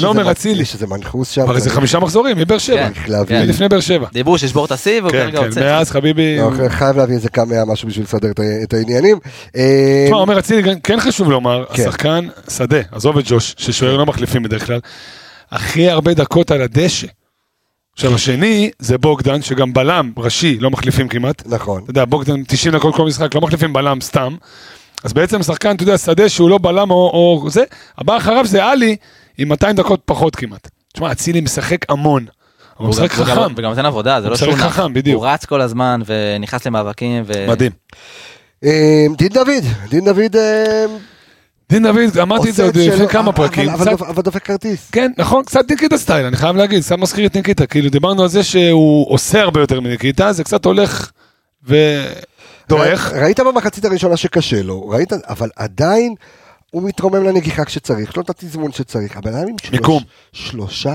של 0.00 0.06
עומר 0.06 0.22
שזה- 0.22 0.30
אצילי? 0.30 0.62
יש 0.62 0.74
איזה 0.74 0.86
מנחוס 0.86 1.30
שם. 1.30 1.42
אבל 1.42 1.60
זה 1.60 1.70
חמישה 1.70 1.98
מחזורים, 1.98 2.38
מבאר 2.38 2.58
שבע. 2.58 2.90
כן, 2.90 3.12
להבין. 3.12 3.42
כן. 3.42 3.48
לפני 3.48 3.68
באר 3.68 3.80
שבע. 3.80 4.06
דיברו 4.12 4.38
שישבור 4.38 4.64
את 4.64 4.72
השיא 4.72 5.00
והוא 5.00 5.10
כן, 5.12 5.18
כרגע 5.18 5.38
כן, 5.40 5.46
עוצר. 5.46 5.60
מאז 5.60 5.90
חביבי... 5.90 6.38
לא, 6.38 6.50
חייב 6.68 6.96
להביא 6.96 7.14
איזה 7.14 7.28
כמה 7.28 7.64
משהו 7.64 7.88
בשביל 7.88 8.04
לסדר 8.04 8.30
את 8.64 8.74
העניינים. 8.74 9.18
אה, 9.56 10.04
תשמע, 10.06 10.16
עומר 10.16 10.38
אצילי, 10.38 10.80
כן 10.82 11.00
חשוב 11.00 11.30
לומר, 11.30 11.64
כן. 11.72 11.82
השחקן 11.82 12.26
שדה, 12.50 12.80
עזוב 12.92 13.18
את 13.18 13.24
ג'וש, 13.28 13.54
ששוער 13.58 13.96
לא 13.96 14.06
מחליפים 14.06 14.42
בדרך 14.42 14.66
כלל, 14.66 14.80
הכי 15.50 15.90
הרבה 15.90 16.14
דקות 16.14 16.50
על 16.50 16.62
הדשא. 16.62 17.06
עכשיו 17.94 18.14
השני 18.14 18.70
זה 18.78 18.98
בוגדן, 18.98 19.42
שגם 19.42 19.72
בלם 19.72 20.12
ראשי 20.16 20.58
לא 20.60 20.70
מחליפים 20.70 21.08
כמעט. 21.08 21.42
נכון. 21.46 21.82
אתה 21.82 21.90
יודע, 21.90 22.04
בוגדן 22.04 22.44
90 22.44 22.74
דקות 22.74 22.94
כל 22.94 23.04
משחק, 23.04 23.34
לא 23.34 23.40
מחליפים 23.40 23.72
בלם 23.72 24.00
סתם. 24.00 24.36
אז 25.04 25.12
בעצם 25.12 25.42
שחקן, 25.42 25.76
אתה 25.76 25.82
יודע, 25.82 25.98
שדה 25.98 26.28
שהוא 26.28 26.50
לא 26.50 26.58
בלם 26.58 26.90
או, 26.90 26.96
או 27.44 27.50
זה, 27.50 27.64
הבא 27.98 28.16
אחריו 28.16 28.46
זה 28.46 28.64
עלי 28.64 28.96
עם 29.38 29.48
200 29.48 29.76
דקות 29.76 30.00
פחות 30.04 30.36
כמעט. 30.36 30.68
תשמע, 30.92 31.12
אצילי 31.12 31.40
משחק 31.40 31.90
המון. 31.90 32.22
הוא 32.76 32.84
והוא 32.84 32.90
משחק 32.90 33.10
חכם. 33.12 33.52
וגם 33.56 33.70
נותן 33.70 33.86
עבודה, 33.86 34.20
זה 34.20 34.26
הוא 34.26 34.30
לא 34.30 34.36
שהוא 34.36 34.52
נח. 34.52 34.60
חכם, 34.60 34.94
בדיוק. 34.94 35.22
הוא 35.22 35.30
רץ 35.30 35.44
כל 35.44 35.60
הזמן 35.60 36.00
ונכנס 36.06 36.66
למאבקים. 36.66 37.22
ו- 37.26 37.46
מדהים. 37.48 37.72
אה, 38.64 39.06
דין 39.16 39.28
דוד, 39.28 39.64
דין 39.88 40.04
דוד 40.04 40.36
אה, 40.36 40.84
דין 41.70 41.82
דוד, 41.82 42.18
אמרתי 42.22 42.50
את 42.50 42.54
זה 42.54 42.64
עוד 42.64 42.76
לפני 42.76 43.08
כמה 43.08 43.32
פרקים. 43.32 43.68
אבל- 43.70 44.22
דופק 44.22 44.42
כרטיס. 44.42 44.90
כן, 44.90 45.12
נכון, 45.18 45.44
קצת 45.44 45.70
ניקיטה 45.70 45.98
סטייל, 45.98 46.26
אני 46.26 46.36
חייב 46.36 46.56
להגיד, 46.56 46.82
קצת 46.82 46.98
מזכיר 46.98 47.26
את 47.26 47.36
ניקיטה, 47.36 47.66
כאילו 47.66 47.90
דיברנו 47.90 48.22
על 48.22 48.28
זה 48.28 48.42
שהוא 48.42 49.12
עושה 49.12 49.40
הרבה 49.42 49.60
יותר 49.60 49.80
מניקיטה, 49.80 50.32
זה 50.32 50.44
קצת 50.44 50.64
הולך 50.64 51.10
ודועך. 51.64 53.12
ראית 53.12 53.40
במחצית 53.40 53.84
הראשונה 53.84 54.16
שקשה 54.16 54.62
לו, 54.62 54.88
ראית, 54.88 55.12
אבל 55.12 55.48
עדיין 55.56 56.14
הוא 56.70 56.82
מתרומם 56.82 57.24
לנגיחה 57.24 57.64
כשצריך, 57.64 58.08
יש 58.10 58.16
לו 58.16 58.22
את 58.22 58.30
התזמון 58.30 58.72
שצריך, 58.72 59.16
הבן 59.16 59.34
אדם 59.34 59.48
עם 59.48 59.56
שלוש-. 59.62 60.02
שלושה. 60.32 60.94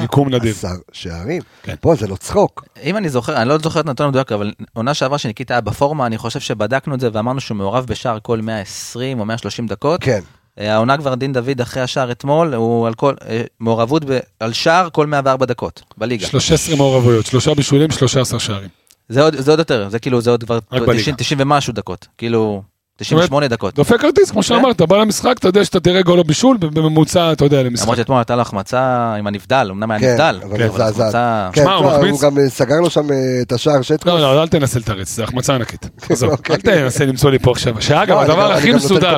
עשר 0.50 0.68
שערים. 0.92 1.42
כן. 1.64 1.76
בוא, 1.84 1.96
זה 1.96 2.08
לא 2.08 2.16
צחוק. 2.16 2.66
אם 2.84 2.98
אני 2.98 3.10
זוכר, 3.10 3.42
אני 3.42 3.50
לא 3.50 3.58
זוכר 3.58 3.80
את 3.80 3.88
הנתון 3.88 4.06
המדויק, 4.06 4.32
אבל 4.32 4.54
עונה 4.74 4.94
שעברה 4.94 5.18
שניקיטה 5.18 5.54
היה 5.54 5.62
בפורמה, 5.62 6.06
אני 6.06 6.18
חושב 6.18 6.40
שבדקנו 6.40 6.96
את 6.96 7.00
זה 7.00 7.10
ואמרנו 7.14 7.40
שהוא 7.40 7.58
מעורב 7.58 7.86
בשער 7.86 8.18
כל 8.22 8.42
120 8.42 9.20
או 9.20 9.26
130 9.26 9.68
דקות. 9.68 10.02
כן. 10.04 10.20
אה, 10.60 10.74
העונה 10.74 10.98
כבר 10.98 11.16
דין 11.16 11.34
דוד 11.34 11.62
אחרי 11.62 11.84
השער 11.84 12.12
אתמול, 12.12 12.54
הוא 12.54 12.88
על 12.88 12.94
כל, 12.94 13.14
אה, 13.28 13.42
מעורבות 13.60 14.06
ב, 14.06 14.20
על 14.40 14.54
שער 14.54 14.90
כל 14.90 15.08
104 15.08 15.46
דקות 15.46 15.82
בליגה. 15.98 16.28
13 16.28 16.76
מעורבויות, 16.76 17.26
שלושה 17.26 17.54
בישולים, 17.54 17.92
13 17.92 18.40
שערים. 18.40 18.70
זה 19.10 19.22
עוד, 19.22 19.36
זה 19.36 19.52
עוד 19.52 19.60
יותר, 19.60 19.90
זה 19.90 20.00
כאילו, 20.00 20.22
זה 20.22 20.32
עוד 20.32 20.44
כבר 20.44 20.60
רק 20.72 20.82
בליגה. 20.82 21.02
90, 21.02 21.16
90 21.16 21.40
ומשהו 21.42 21.74
דקות, 21.74 22.08
כאילו, 22.18 22.64
98 22.98 23.48
דקות. 23.48 23.76
דופק 23.76 24.02
כרטיס, 24.02 24.32
כמו 24.32 24.44
שאמרת, 24.44 24.82
בא 24.82 24.98
למשחק, 24.98 25.36
אתה 25.40 25.48
יודע 25.48 25.66
שאתה 25.66 25.80
תראה 25.80 26.02
גול 26.02 26.20
או 26.20 26.24
בישול, 26.24 26.58
בממוצע, 26.58 27.32
אתה 27.32 27.46
יודע, 27.46 27.64
למשחק. 27.64 27.84
למרות 27.86 27.98
שאתמול 27.98 28.18
הייתה 28.18 28.36
לו 28.36 28.42
החמצה 28.42 28.80
עם 29.20 29.28
הנבדל, 29.28 29.68
אמנם 29.72 29.92
היה 29.92 30.00
כן, 30.00 30.12
נבדל, 30.12 30.40
אבל 30.44 30.58
כן, 30.58 30.68
מזעזעת. 30.68 31.16
החמצה- 31.16 31.50
כן, 31.54 31.62
שמע, 31.64 31.74
הוא 31.74 31.86
תשמע, 31.86 31.98
מחמיץ. 31.98 32.12
הוא 32.12 32.22
גם 32.22 32.38
אה, 32.40 32.50
סגר 32.50 32.76
לו 32.80 32.90
שם 32.90 33.12
אה, 33.12 33.16
את 33.42 33.52
השער 33.52 33.82
שטקוס. 33.82 34.06
לא, 34.14 34.20
לא, 34.36 34.42
אל 34.44 34.48
תנסה 34.48 34.80
לתרץ, 34.80 35.16
זה 35.16 35.24
החמצה 35.24 35.56
ענקית. 35.56 35.90
עזוב, 36.10 36.30
אוקיי. 36.32 36.56
אל 36.56 36.62
תנסה 36.62 37.06
למצוא 37.06 37.32
לי 37.32 37.40
פה 37.40 37.52
עכשיו. 37.52 37.82
שאגב, 37.82 38.16
לא, 38.16 38.22
הדבר 38.22 38.50
גם- 38.52 38.58
הכי 38.58 38.72
מסודר. 38.72 39.18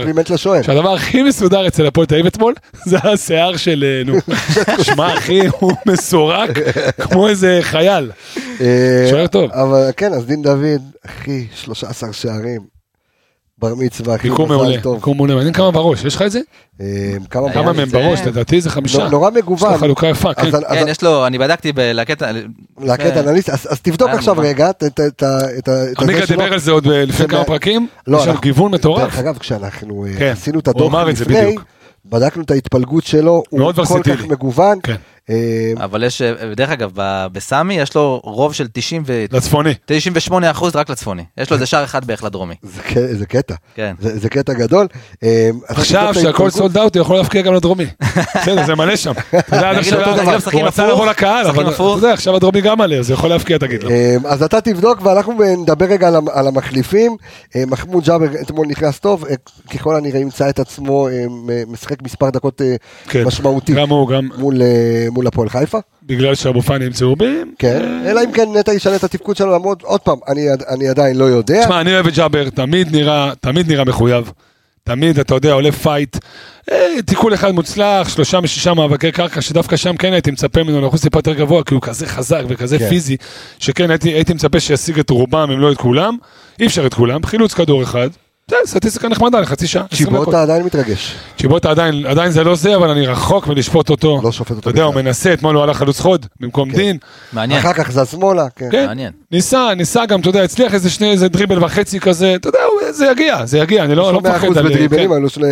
שהדבר 0.64 0.94
הכי 0.94 1.24
מסודר 1.24 1.68
אצל 1.68 1.86
הפועל 1.88 2.08
תל 2.08 2.16
אביב 2.16 2.26
אתמול, 2.26 2.54
זה 2.90 2.98
השיער 3.04 3.58
של, 3.58 3.86
אה, 3.88 4.12
נו, 4.12 4.18
שמע 4.84 5.14
אחי, 5.18 5.42
הוא 5.60 5.72
מסורק 5.86 6.50
כמו 7.02 7.28
איזה 7.28 7.60
חייל. 7.62 8.12
שוער 9.10 9.28
טוב. 9.28 9.52
אבל 9.52 9.90
כן, 9.98 10.14
אז 10.14 10.26
דין 10.26 10.42
דוד, 10.42 10.82
אחי, 11.06 11.48
13 11.56 12.14
שערים. 12.14 12.77
בר 13.60 13.76
מצווה, 13.76 14.16
אחי, 14.16 14.30
מיקום 14.30 14.46
מזל 14.52 14.56
מעולה, 14.56 14.82
טוב. 14.82 14.96
מיקום 14.96 15.18
מעולה, 15.18 15.36
מעניין 15.36 15.54
כמה 15.54 15.72
בראש, 15.72 16.06
יש 16.06 16.16
לך 16.16 16.22
את 16.22 16.32
זה? 16.32 16.40
אה, 16.82 16.86
כמה 17.30 17.52
כמה 17.54 17.72
לי 17.72 17.78
מהם 17.78 17.90
בראש, 17.90 18.20
לדעתי 18.22 18.62
זה 18.62 18.70
חמישה. 18.70 19.04
נו- 19.04 19.10
נורא 19.10 19.30
יש 19.30 19.36
מגוון. 19.38 19.74
לך 19.74 19.80
חלוקה 19.80 20.08
יפה, 20.08 20.34
כן. 20.34 20.52
כן, 20.70 20.86
יש 20.88 21.04
לו, 21.04 21.28
אני 21.28 21.38
בדקתי 21.38 21.72
בלהקת... 21.72 22.22
להקת 22.82 23.18
אנליסט, 23.18 23.50
אז 23.50 23.82
תבדוק 23.82 24.08
היה 24.10 24.18
עכשיו 24.18 24.36
מובן. 24.36 24.48
רגע 24.48 24.70
את- 24.70 24.84
ה- 25.00 25.08
את 25.08 25.24
ה- 25.24 25.38
את 25.58 25.70
עמיגה 26.00 26.18
הזה 26.18 26.28
שלו. 26.28 26.38
דיבר 26.38 26.54
על 26.54 26.60
זה 26.60 26.72
עוד 26.72 26.88
ב- 26.88 26.92
לפני 26.92 27.28
כמה 27.28 27.40
מה- 27.40 27.46
פרקים, 27.46 27.88
לא, 28.08 28.18
יש 28.18 28.24
לנו 28.24 28.32
אנחנו- 28.32 28.42
גיוון 28.42 28.72
מטורף. 28.72 29.02
דרך 29.04 29.18
אגב, 29.20 29.38
כשאנחנו 29.38 30.06
אה, 30.06 30.12
כן, 30.20 30.32
עשינו 30.32 30.60
את 30.60 30.68
הדוח 30.68 30.94
לפני. 30.94 31.56
בדקנו 32.06 32.44
את 32.44 32.52
ההתפלגות 32.52 33.04
שלו, 33.06 33.44
הוא 33.50 33.74
כל 33.74 34.02
כך. 34.04 34.26
מגוון. 34.26 34.80
כן. 35.28 35.34
אה, 35.34 35.84
אבל 35.84 36.04
יש, 36.04 36.22
דרך 36.56 36.70
אגב, 36.70 36.92
בסמי 37.32 37.74
יש 37.74 37.96
לו 37.96 38.22
רוב 38.24 38.54
של 38.54 38.68
90 38.74 39.04
ו... 39.06 39.26
לצפוני. 39.32 39.74
98 39.86 40.52
אחוז 40.52 40.76
רק 40.76 40.90
לצפוני. 40.90 41.24
יש 41.38 41.50
לו 41.50 41.56
איזה 41.56 41.66
שער 41.66 41.84
אחד 41.84 42.06
בערך 42.06 42.24
לדרומי. 42.24 42.56
זה 43.12 43.26
קטע, 43.26 43.56
כן. 43.76 43.94
זה 44.00 44.20
זה 44.20 44.30
קטע 44.30 44.54
גדול. 44.54 44.88
אה, 45.24 45.50
עכשיו 45.68 46.14
שהכל. 46.14 46.50
סולד 46.50 46.78
אאוט, 46.78 46.96
הוא 46.96 47.02
יכול 47.02 47.18
להפקיע 47.18 47.42
גם 47.42 47.54
לדרומי. 47.54 47.86
בסדר, 48.42 48.66
זה 48.66 48.76
מלא 48.76 48.96
שם. 48.96 49.12
הוא 50.54 50.62
רצה 50.64 50.88
לבוא 50.88 51.06
לקהל, 51.06 51.48
אבל 51.48 51.64
אתה 51.64 51.70
הפוך. 51.72 51.96
יודע, 51.98 52.14
עכשיו 52.14 52.36
הדרומי 52.36 52.62
גם 52.62 52.78
מלא, 52.78 52.96
אז 52.96 53.10
הוא 53.10 53.18
יכול 53.18 53.30
להפקיע, 53.30 53.58
תגיד 53.58 53.84
לו. 53.84 53.90
אה, 53.90 54.16
אז 54.26 54.44
אתה 54.44 54.62
תבדוק 54.62 55.02
ואנחנו 55.06 55.34
נדבר 55.58 55.86
רגע 55.86 56.08
על 56.08 56.16
המ- 56.16 56.30
על 56.30 56.48
המחליפים. 56.48 57.16
אה, 57.56 57.64
מחמוד 57.68 58.04
ג'אבר 58.06 58.26
אתמול 58.42 58.68
נכנס 58.68 59.00
טוב, 59.00 59.26
אה, 59.26 59.36
ככל 59.74 59.96
הנראה 59.96 60.20
ימצא 60.20 60.50
את 60.50 60.60
עצמו 60.60 61.08
אה, 61.08 61.24
משחק 61.68 62.02
מספר 62.04 62.30
דקות 62.30 62.62
אה, 62.62 62.76
כן. 63.10 63.24
משמעותי 63.24 63.74
גם 63.74 63.90
הוא, 63.90 64.10
גם 64.10 64.30
מול, 65.18 65.26
אה, 65.26 65.30
הפועל 65.34 65.50
חיפה. 65.50 65.78
בגלל 66.04 66.36
שאבו 66.36 66.62
פאני 66.62 66.86
עם 66.86 66.92
צהובים. 66.92 67.54
כן, 67.60 68.04
אלא 68.06 68.22
אם 68.24 68.32
כן 68.32 68.48
נטע 68.54 68.74
ישנה 68.74 68.96
את 68.96 69.04
התפקוד 69.04 69.38
שלו, 69.38 69.56
למרות, 69.56 69.82
עוד 69.84 70.02
פעם, 70.02 70.18
אני, 70.28 70.48
אני 70.68 70.88
עדיין 70.88 71.18
לא 71.18 71.26
יודע. 71.26 71.64
תשמע, 71.64 71.82
אני 71.82 71.94
אוהב 71.94 72.08
את 72.08 72.14
ג'אבר, 72.16 72.50
תמיד 72.50 72.96
נראה, 72.96 73.32
תמיד 73.40 73.72
נראה 73.72 73.86
מחויב. 73.86 74.32
תמיד, 74.84 75.20
אתה 75.20 75.36
יודע, 75.36 75.54
עולה 75.54 75.72
פייט. 75.72 76.18
אה, 76.72 77.02
תיקול 77.06 77.34
אחד 77.34 77.52
מוצלח, 77.52 78.10
שלושה 78.10 78.40
משישה 78.40 78.74
מאבקי 78.74 79.12
קרקע, 79.12 79.42
שדווקא 79.42 79.76
שם 79.76 79.98
כן 79.98 80.14
הייתי 80.14 80.32
מצפה 80.32 80.64
ממנו 80.64 80.82
לאחוז 80.82 81.02
טיפה 81.02 81.20
יותר 81.20 81.34
גבוה, 81.34 81.64
כי 81.64 81.74
הוא 81.74 81.82
כזה 81.82 82.06
חזק 82.08 82.44
וכזה 82.48 82.80
כן. 82.80 82.90
פיזי, 82.90 83.18
שכן 83.60 83.90
הייתי, 83.90 84.10
הייתי 84.10 84.34
מצפה 84.34 84.60
שישיג 84.60 85.00
את 85.00 85.10
רובם, 85.10 85.52
אם 85.52 85.60
לא 85.60 85.72
את 85.72 85.78
כולם. 85.78 86.18
אי 86.60 86.66
אפשר 86.66 86.86
את 86.86 86.94
כולם, 86.94 87.24
חילוץ 87.24 87.54
כדור 87.54 87.84
אחד. 87.84 88.10
זה 88.52 88.58
סטטיסטיקה 88.66 89.10
נחמדה 89.10 89.40
לחצי 89.40 89.68
שעה. 89.68 89.86
20 89.92 90.10
דקות. 90.10 90.20
צ'יבוטה 90.20 90.42
עדיין 90.42 90.64
מתרגש. 90.66 91.16
צ'יבוטה 91.38 91.72
עדיין, 91.72 92.06
עדיין 92.06 92.32
זה 92.32 92.44
לא 92.44 92.56
זה, 92.56 92.76
אבל 92.76 92.90
אני 92.90 93.08
רחוק 93.08 93.48
מלשפוט 93.48 93.90
אותו. 93.90 94.20
לא 94.24 94.32
שופט 94.32 94.52
אותו 94.52 94.60
אתה 94.60 94.70
יודע, 94.70 94.84
הוא. 94.84 94.96
מנסה, 94.96 95.34
אתמול 95.34 95.56
הוא 95.56 95.64
הלך 95.64 95.78
חלוץ 95.78 96.00
חוד 96.00 96.26
במקום 96.40 96.72
כן. 96.72 96.76
דין. 96.78 96.98
מעניין. 97.34 97.60
אחר 97.60 97.74
כך 97.74 97.92
זז 97.92 98.08
שמאלה, 98.12 98.50
כן. 98.56 98.68
כן, 98.72 98.86
מעניין. 98.86 99.12
ניסה, 99.32 99.70
ניסה 99.78 100.06
גם, 100.06 100.20
אתה 100.20 100.30
יודע, 100.30 100.44
הצליח 100.44 100.74
איזה 100.74 100.90
שני, 100.90 101.12
איזה 101.12 101.28
דריבל 101.28 101.64
וחצי 101.64 102.00
כזה, 102.00 102.36
אתה 102.36 102.50
יודע, 102.50 102.60
זה 102.92 103.06
יגיע, 103.12 103.46
זה 103.46 103.58
יגיע, 103.58 103.84
אני 103.84 103.96
לא 103.96 104.14
לא 104.14 104.22
מפחד 104.22 104.48
על... 104.48 104.54
בדריבלים, 104.54 105.10
כן. 105.22 105.30
שני, 105.30 105.46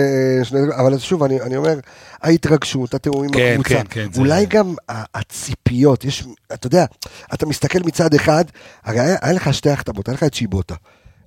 שני, 0.43 0.59
אבל 0.77 0.97
שוב, 0.97 1.23
אני, 1.23 1.41
אני 1.41 1.57
אומר, 1.57 1.75
ההתרגשות, 2.23 2.93
התיאומים 2.93 3.29
כן, 3.31 3.51
בקבוצה, 3.59 3.75
כן, 3.75 3.83
כן, 3.89 4.07
זה- 4.11 4.21
אולי 4.21 4.45
גם 4.45 4.73
הציפיות, 5.15 6.05
יש, 6.05 6.23
אתה 6.53 6.67
יודע, 6.67 6.85
אתה 7.33 7.45
מסתכל 7.45 7.79
מצד 7.85 8.13
אחד, 8.13 8.45
הרי 8.85 8.99
היה, 8.99 9.33
לך 9.33 9.53
שתי 9.53 9.69
החתמות, 9.69 10.07
היה 10.09 10.13
לך 10.15 10.23
את 10.23 10.33
שיבוטה, 10.33 10.75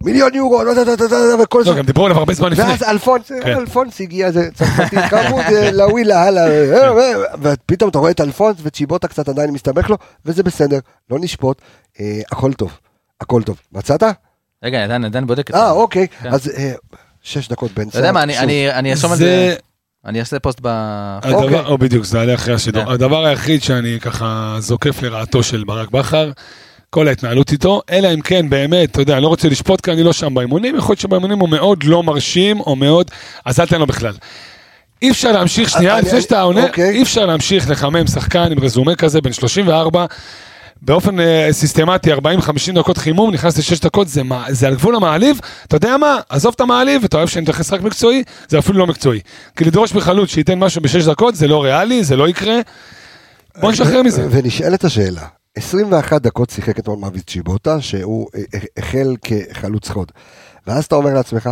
מיליון 0.04 0.34
יורו, 0.34 0.64
לא, 0.64 0.74
לא, 0.74 0.82
לא, 0.86 0.92
לא, 1.10 1.36
לא, 1.36 1.42
וכל 1.42 1.62
לא, 1.66 1.74
גם 1.74 1.86
דיברו 1.86 2.04
עליו 2.06 2.18
הרבה 2.18 2.34
זמן 2.34 2.52
לפני. 2.52 2.64
ואז 2.64 2.82
אלפונס, 2.82 3.28
כן. 3.42 3.58
אלפונס 3.58 4.00
הגיע, 4.00 4.30
זה 4.30 4.48
צרפתי 4.54 4.96
אה, 4.98 5.70
לווילה, 5.72 6.22
הלאה, 6.24 6.46
אה, 6.48 6.88
אה, 6.88 7.14
ופתאום 7.42 7.90
אתה 7.90 7.98
רואה 7.98 8.10
את 8.10 8.20
אלפונס 8.20 8.56
וצ'יבוטה 8.62 9.08
קצת 9.08 9.28
עדיין 9.28 9.50
מסתבך 9.50 9.90
לו, 9.90 9.96
וזה 10.26 10.42
בסדר, 10.42 10.78
לא 11.10 11.18
נשפוט, 11.20 11.62
אה, 12.00 12.20
הכל 12.32 12.52
טוב, 12.52 12.78
הכל 13.20 13.42
טוב. 13.42 13.60
מצאת? 13.72 14.02
רגע, 14.64 14.84
עדיין- 14.84 15.04
עדיין 15.04 15.26
בודק 15.26 15.50
את 15.50 15.54
אה, 15.54 15.60
זה. 15.66 15.70
אוקיי, 15.70 16.06
כן. 16.22 16.28
אז 16.32 16.48
אה, 16.56 16.72
שש 17.22 17.48
דקות 17.48 17.70
בן 17.72 17.88
אתה 17.88 17.98
יודע 17.98 18.12
מה, 18.12 18.22
אני- 18.22 18.32
שוב. 18.34 18.42
אני 18.42 18.72
אני 18.72 18.90
ארשום 18.92 19.12
על 19.12 19.18
זה 19.18 19.24
זה, 19.24 19.54
אני 20.06 20.20
אעשה 20.20 20.38
פוסט 20.38 20.58
ב... 20.62 20.68
אוקיי. 21.32 21.60
או 21.60 21.78
בדיוק, 21.78 22.04
זה 22.04 22.20
עלה 22.20 22.34
אחרי 22.34 22.54
השידור. 22.54 22.84
כן. 22.84 22.90
הדבר 22.90 23.24
היחיד 23.24 23.62
שאני 23.62 24.00
ככה 24.00 24.56
זוקף 24.58 25.02
לרעתו 25.02 25.42
של 25.42 25.64
ברק 25.64 25.90
בכר, 25.90 26.30
כל 26.90 27.08
ההתנהלות 27.08 27.52
איתו, 27.52 27.82
אלא 27.90 28.14
אם 28.14 28.20
כן 28.20 28.50
באמת, 28.50 28.90
אתה 28.90 29.00
יודע, 29.02 29.14
אני 29.14 29.22
לא 29.22 29.28
רוצה 29.28 29.48
לשפוט 29.48 29.80
כי 29.80 29.92
אני 29.92 30.02
לא 30.02 30.12
שם 30.12 30.34
באימונים, 30.34 30.76
יכול 30.76 30.92
להיות 30.92 31.00
שבאימונים 31.00 31.38
הוא 31.38 31.48
מאוד 31.48 31.84
לא 31.84 32.02
מרשים, 32.02 32.60
או 32.60 32.76
מאוד, 32.76 33.10
אז 33.44 33.60
אל 33.60 33.66
תן 33.66 33.78
לו 33.78 33.86
בכלל. 33.86 34.12
אי 35.02 35.10
אפשר 35.10 35.32
להמשיך, 35.32 35.70
שנייה, 35.70 35.98
אני- 35.98 36.06
לפני 36.06 36.20
שאתה 36.22 36.40
עונה, 36.40 36.64
אוקיי. 36.66 36.90
אי 36.90 37.02
אפשר 37.02 37.26
להמשיך 37.26 37.70
לחמם 37.70 38.06
שחקן 38.06 38.52
עם 38.52 38.58
רזומה 38.60 38.94
כזה, 38.94 39.20
בן 39.20 39.32
34, 39.32 40.06
באופן 40.82 41.20
אה, 41.20 41.48
סיסטמטי, 41.52 42.12
40-50 42.12 42.18
דקות 42.74 42.98
חימום, 42.98 43.30
נכנס 43.34 43.58
לשש 43.58 43.80
דקות, 43.80 44.08
זה, 44.08 44.22
מה- 44.22 44.44
זה 44.48 44.66
על 44.66 44.74
גבול 44.74 44.96
המעליב, 44.96 45.40
אתה 45.66 45.76
יודע 45.76 45.96
מה, 45.96 46.18
עזוב 46.28 46.52
את 46.56 46.60
המעליב, 46.60 47.04
אתה 47.04 47.16
אוהב 47.16 47.28
שאני 47.28 47.42
מתייחס 47.42 47.72
רק 47.72 47.80
מקצועי, 47.82 48.22
זה 48.48 48.58
אפילו 48.58 48.78
לא 48.78 48.86
מקצועי. 48.86 49.20
כי 49.56 49.64
לדרוש 49.64 49.94
מחלוץ 49.94 50.30
שייתן 50.30 50.58
משהו 50.58 50.80
בשש 50.82 51.04
דקות, 51.04 51.34
זה 51.34 51.48
לא 51.48 51.64
ריאלי, 51.64 52.04
זה 52.04 52.16
לא 52.16 52.28
יקרה. 52.28 52.56
בוא 53.60 53.72
נשחרר 53.72 54.02
מזה. 54.02 54.26
ונשאלת 54.30 54.84
השאלה, 54.84 55.22
21 55.56 56.22
דקות 56.22 56.50
שיחק 56.50 56.78
אתמול 56.78 56.98
מאביס 56.98 57.22
צ'יבוטה, 57.26 57.80
שהוא 57.80 58.28
אה, 58.34 58.40
אה, 58.54 58.58
החל 58.78 59.16
כחלוץ 59.22 59.90
חוד. 59.90 60.12
ואז 60.66 60.84
אתה 60.84 60.94
אומר 60.94 61.14
לעצמך, 61.14 61.50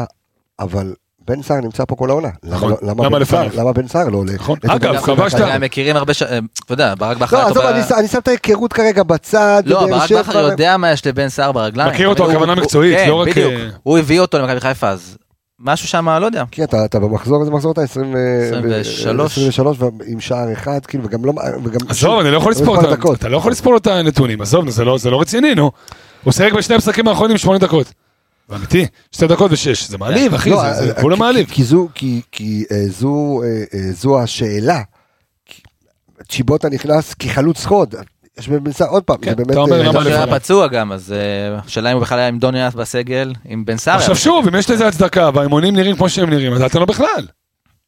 אבל 0.60 0.94
בן 1.27 1.43
סער 1.43 1.60
נמצא 1.60 1.85
פה 1.85 1.97
כל 1.97 2.10
העונה. 2.10 2.28
למה 2.44 2.56
נכון. 2.56 2.70
לא- 2.70 2.77
למה 2.82 3.05
למה 3.05 3.18
בן 3.18 3.24
סער-? 3.24 3.48
למה 3.55 3.73
בן 3.73 3.89
סער 3.89 4.09
לא 4.09 4.16
עולה? 4.18 4.32
נכון. 4.32 4.59
אגב, 4.66 4.97
כבשת. 4.97 5.40
הם 5.40 5.60
מכירים 5.60 5.97
הרבה, 5.97 6.14
ש- 6.14 6.23
אתה 6.23 6.39
יודע, 6.73 6.94
ברק 6.98 7.16
בכר... 7.16 7.36
לא, 7.36 7.48
עזוב, 7.48 7.64
אני 7.98 8.09
שם 8.09 8.18
את 8.18 8.28
ההיכרות 8.28 8.73
כרגע 8.73 9.02
בצד. 9.02 9.62
לא, 9.66 9.86
ברק. 9.86 10.12
בכר 10.12 10.39
יודע 10.51 10.77
מה 10.77 10.93
יש 10.93 11.06
לבן 11.06 11.28
סער 11.28 11.52
ברגליים. 11.52 11.93
מכיר 11.93 12.09
אותו, 12.09 12.31
הכוונה 12.31 12.55
מקצועית, 12.55 12.97
כן, 12.98 13.09
לא 13.09 13.20
רק, 13.20 13.28
בדיוק. 13.28 13.52
אה, 13.52 13.68
הוא 13.82 13.98
הביא 13.98 14.20
אותו 14.20 14.39
למכבי 14.39 14.60
חיפה, 14.60 14.89
אז 14.89 15.16
משהו 15.60 15.88
שם, 15.88 16.08
לא 16.08 16.26
יודע. 16.26 16.44
כן, 16.50 16.62
אתה, 16.64 16.84
אתה 16.84 16.98
במחזור, 17.00 17.40
איזה 17.40 17.50
מחזור 17.50 17.72
אתה? 17.72 17.82
20 17.82 18.14
ו- 18.14 18.80
23. 18.80 19.32
23 19.32 19.76
ועם 19.80 20.20
שער 20.20 20.52
אחד, 20.52 20.86
כאילו, 20.86 21.04
וגם 21.04 21.24
לא... 21.24 21.32
וגם 21.64 21.80
עזוב, 21.88 22.20
אני 22.20 22.30
לא 22.30 22.36
יכול 22.36 22.52
לא 22.52 22.58
לספור 22.60 22.76
אותה, 22.76 22.90
דקות. 22.90 23.18
אתה 23.18 23.28
לא 23.28 23.36
יכול 23.36 23.52
לספור 23.52 23.76
את 23.76 23.86
הנתונים, 23.86 24.40
עזוב, 24.40 24.70
זה 24.70 24.84
לא- 24.84 24.98
זה 24.98 25.10
לא 25.10 25.20
רציני, 25.20 25.54
נו. 25.54 25.70
הוא 26.24 26.32
שיחק 26.32 26.52
בשני 26.52 26.74
המשחקים 26.74 27.08
האחרונים 27.08 27.38
שמונה 27.38 27.58
דקות. 27.58 27.92
אמיתי, 28.54 28.86
שתי 29.12 29.26
דקות 29.26 29.52
ושש, 29.52 29.88
זה 29.88 29.98
מעליב, 29.98 30.34
אחי, 30.34 30.50
לא, 30.50 30.72
זה- 30.74 30.86
זה 30.86 30.92
אה, 30.96 31.02
כולה 31.02 31.16
כי- 31.16 31.20
מעליב. 31.20 31.46
כי 31.50 31.64
זו, 31.64 31.88
כי, 31.94 32.20
כי 32.32 32.64
אה, 32.72 32.84
זו, 32.88 33.42
אה, 33.44 33.48
אה, 33.74 33.92
זו 33.92 34.22
השאלה. 34.22 34.82
כי- 35.46 35.62
צ'יבוטה 36.28 36.68
נכנס 36.68 37.14
כחלוץ 37.14 37.64
חוד. 37.64 37.94
יש 38.38 38.48
בן 38.48 38.72
סער, 38.72 38.88
עוד 38.88 39.02
פעם, 39.02 39.16
כן, 39.16 39.30
זה 39.30 39.36
באמת... 39.36 39.56
אה, 39.58 39.64
בטח 39.90 40.02
שהוא 40.02 40.12
היה? 40.12 40.26
פצוע 40.26 40.66
גם, 40.66 40.92
אז 40.92 41.12
אה, 41.12 41.58
השאלה 41.66 41.90
אם 41.90 41.96
הוא 41.96 42.02
בכלל 42.02 42.18
היה 42.18 42.28
עם 42.28 42.38
דוניאס 42.38 42.74
בסגל, 42.74 43.32
עם 43.44 43.64
בן 43.64 43.76
סער. 43.76 43.96
עכשיו 43.96 44.16
שוב, 44.16 44.48
אם 44.48 44.54
יש 44.54 44.70
לזה 44.70 44.86
הצדקה 44.88 45.30
והאימונים 45.34 45.76
נראים 45.76 45.96
כמו 45.96 46.08
שהם 46.08 46.30
נראים, 46.30 46.52
אז 46.52 46.62
אתה 46.62 46.78
לא 46.78 46.84
בכלל. 46.84 47.26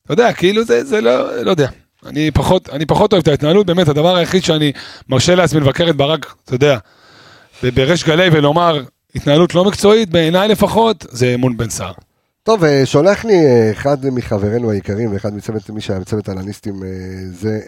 אתה 0.05 0.13
יודע, 0.13 0.33
כאילו 0.33 0.65
זה, 0.65 0.85
זה 0.85 1.01
לא, 1.01 1.43
לא 1.43 1.51
יודע. 1.51 1.69
אני 2.07 2.31
פחות, 2.31 2.69
אני 2.69 2.87
פחות 2.87 3.13
אוהב 3.13 3.23
את 3.23 3.29
ההתנהלות, 3.29 3.67
באמת, 3.67 3.89
הדבר 3.89 4.17
היחיד 4.17 4.45
שאני 4.45 4.73
מרשה 5.09 5.35
לעצמי 5.35 5.61
לבקר 5.61 5.91
את 5.91 5.97
ברק, 5.97 6.35
אתה 6.45 6.55
יודע, 6.55 6.79
בריש 7.63 8.05
גלי 8.05 8.29
ולומר, 8.33 8.83
התנהלות 9.15 9.55
לא 9.55 9.65
מקצועית, 9.65 10.11
בעיניי 10.11 10.49
לפחות, 10.49 11.07
זה 11.09 11.35
אמון 11.35 11.57
בן 11.57 11.71
סער. 11.71 11.93
טוב, 12.43 12.65
אה, 12.65 12.87
שולח 12.87 13.25
לי 13.25 13.47
אה, 13.47 13.71
אחד 13.71 14.07
מחברינו 14.13 14.71
היקרים 14.71 15.13
ואחד 15.13 15.35
מצוות, 15.35 15.71
מי 15.71 15.81
שהיה 15.81 15.99
מצוות 15.99 16.29
אנליסטים, 16.29 16.83
אה, 16.83 16.89
זה... 17.33 17.61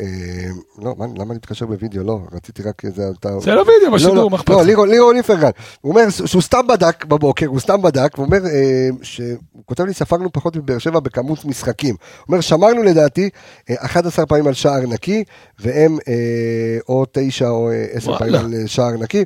לא, 0.78 0.94
מה, 0.98 1.06
למה 1.16 1.34
להתקשר 1.34 1.66
בווידאו? 1.66 2.02
לא, 2.02 2.20
רציתי 2.32 2.62
רק 2.62 2.84
איזה... 2.84 3.02
אתה... 3.20 3.40
זה 3.40 3.54
לא 3.54 3.60
וידאו, 3.60 3.90
לא, 3.90 3.94
בשידור, 3.94 4.14
לא, 4.14 4.30
מה 4.30 4.36
אכפת 4.36 4.50
לא? 4.50 4.64
לירון 4.64 4.88
לירון 4.88 5.16
איפרגן. 5.16 5.50
הוא 5.80 5.90
אומר 5.92 6.10
שהוא 6.10 6.42
סתם 6.42 6.66
בדק 6.66 7.04
בבוקר, 7.04 7.46
הוא 7.46 7.60
סתם 7.60 7.82
בדק, 7.82 8.16
הוא 8.16 8.26
אומר 8.26 8.46
אה, 8.46 8.88
שהוא 9.02 9.38
כותב 9.64 9.84
לי, 9.84 9.94
ספגנו 9.94 10.32
פחות 10.32 10.56
מבאר 10.56 10.78
שבע 10.78 11.00
בכמות 11.00 11.44
משחקים. 11.44 11.94
הוא 12.00 12.24
אומר, 12.28 12.40
שמרנו 12.40 12.82
לדעתי 12.82 13.30
אה, 13.70 13.74
11 13.78 14.26
פעמים 14.26 14.46
על 14.46 14.54
שער 14.54 14.80
נקי, 14.80 15.24
והם 15.58 15.98
או 16.88 17.04
9 17.12 17.48
או 17.48 17.70
אה, 17.70 17.86
10 17.92 18.18
פעמים. 18.18 18.34
על 18.34 18.66
שער 18.66 18.90
נקי. 18.90 19.24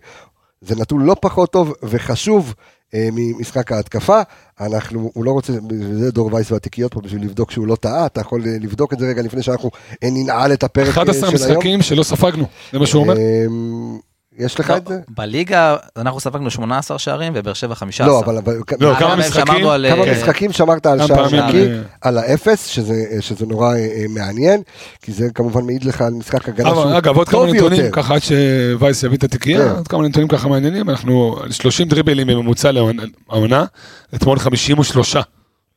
זה 0.60 0.76
נתון 0.76 1.04
לא 1.04 1.16
פחות 1.20 1.52
טוב 1.52 1.72
וחשוב 1.82 2.54
ממשחק 2.94 3.72
ההתקפה. 3.72 4.22
אנחנו, 4.60 5.10
הוא 5.14 5.24
לא 5.24 5.30
רוצה, 5.30 5.52
זה 5.92 6.10
דור 6.10 6.34
וייס 6.34 6.52
והתיקיות 6.52 6.94
פה 6.94 7.00
בשביל 7.00 7.22
לבדוק 7.22 7.50
שהוא 7.50 7.66
לא 7.66 7.76
טעה, 7.76 8.06
אתה 8.06 8.20
יכול 8.20 8.42
אה, 8.46 8.56
לבדוק 8.60 8.92
את 8.92 8.98
זה 8.98 9.06
רגע 9.06 9.22
לפני 9.22 9.42
שאנחנו 9.42 9.70
אה, 10.04 10.08
ננעל 10.12 10.52
את 10.52 10.62
הפרק 10.62 10.88
אה, 10.88 10.92
של 10.92 11.00
11 11.00 11.28
היום. 11.28 11.34
משחקים 11.34 11.82
שלא 11.82 12.02
ספגנו, 12.02 12.44
זה 12.72 12.78
מה 12.78 12.86
שהוא 12.86 13.02
אומר. 13.02 13.14
יש 14.38 14.60
לך 14.60 14.70
לא, 14.70 14.76
את 14.76 14.86
זה? 14.86 15.00
בליגה 15.08 15.76
אנחנו 15.96 16.20
ספגנו 16.20 16.50
18 16.50 16.98
שערים 16.98 17.32
ובאר 17.36 17.52
שבע 17.52 17.74
15. 17.74 18.06
לא, 18.06 18.20
אבל... 18.20 18.36
אבל- 18.38 18.56
לא, 18.80 18.94
כמה 18.98 19.16
משחקים? 19.16 19.66
על, 19.66 19.86
כמה 19.90 20.04
אה, 20.04 20.12
משחקים 20.12 20.52
שמרת 20.52 20.86
על 20.86 21.06
שער 21.06 21.26
נקי, 21.26 21.66
אה, 21.66 21.80
על 22.00 22.18
האפס, 22.18 22.66
שזה, 22.66 22.94
שזה 23.20 23.46
נורא 23.46 23.74
אה, 23.74 24.04
מעניין, 24.08 24.62
כי 25.02 25.12
זה 25.12 25.28
כמובן 25.34 25.64
מעיד 25.64 25.84
לך 25.84 26.00
על 26.00 26.12
משחק 26.12 26.48
הגנה 26.48 26.70
שהוא 26.70 26.82
אבל 26.82 26.96
אגב, 26.96 27.16
עוד 27.16 27.28
כמה 27.28 27.40
טוב 27.40 27.54
נתונים, 27.54 27.80
יותר. 27.80 28.02
ככה 28.02 28.14
עד 28.14 28.20
שווייס 28.22 29.02
יביא 29.02 29.16
את 29.16 29.24
התיקייה, 29.24 29.68
כן. 29.68 29.76
עוד 29.76 29.88
כמה 29.88 30.08
נתונים 30.08 30.28
ככה 30.28 30.48
מעניינים, 30.48 30.90
אנחנו 30.90 31.36
על 31.42 31.52
30 31.52 31.88
דריבלים 31.88 32.26
בממוצע 32.26 32.72
לעונה, 32.72 33.64
אתמול 34.14 34.38
53 34.38 35.16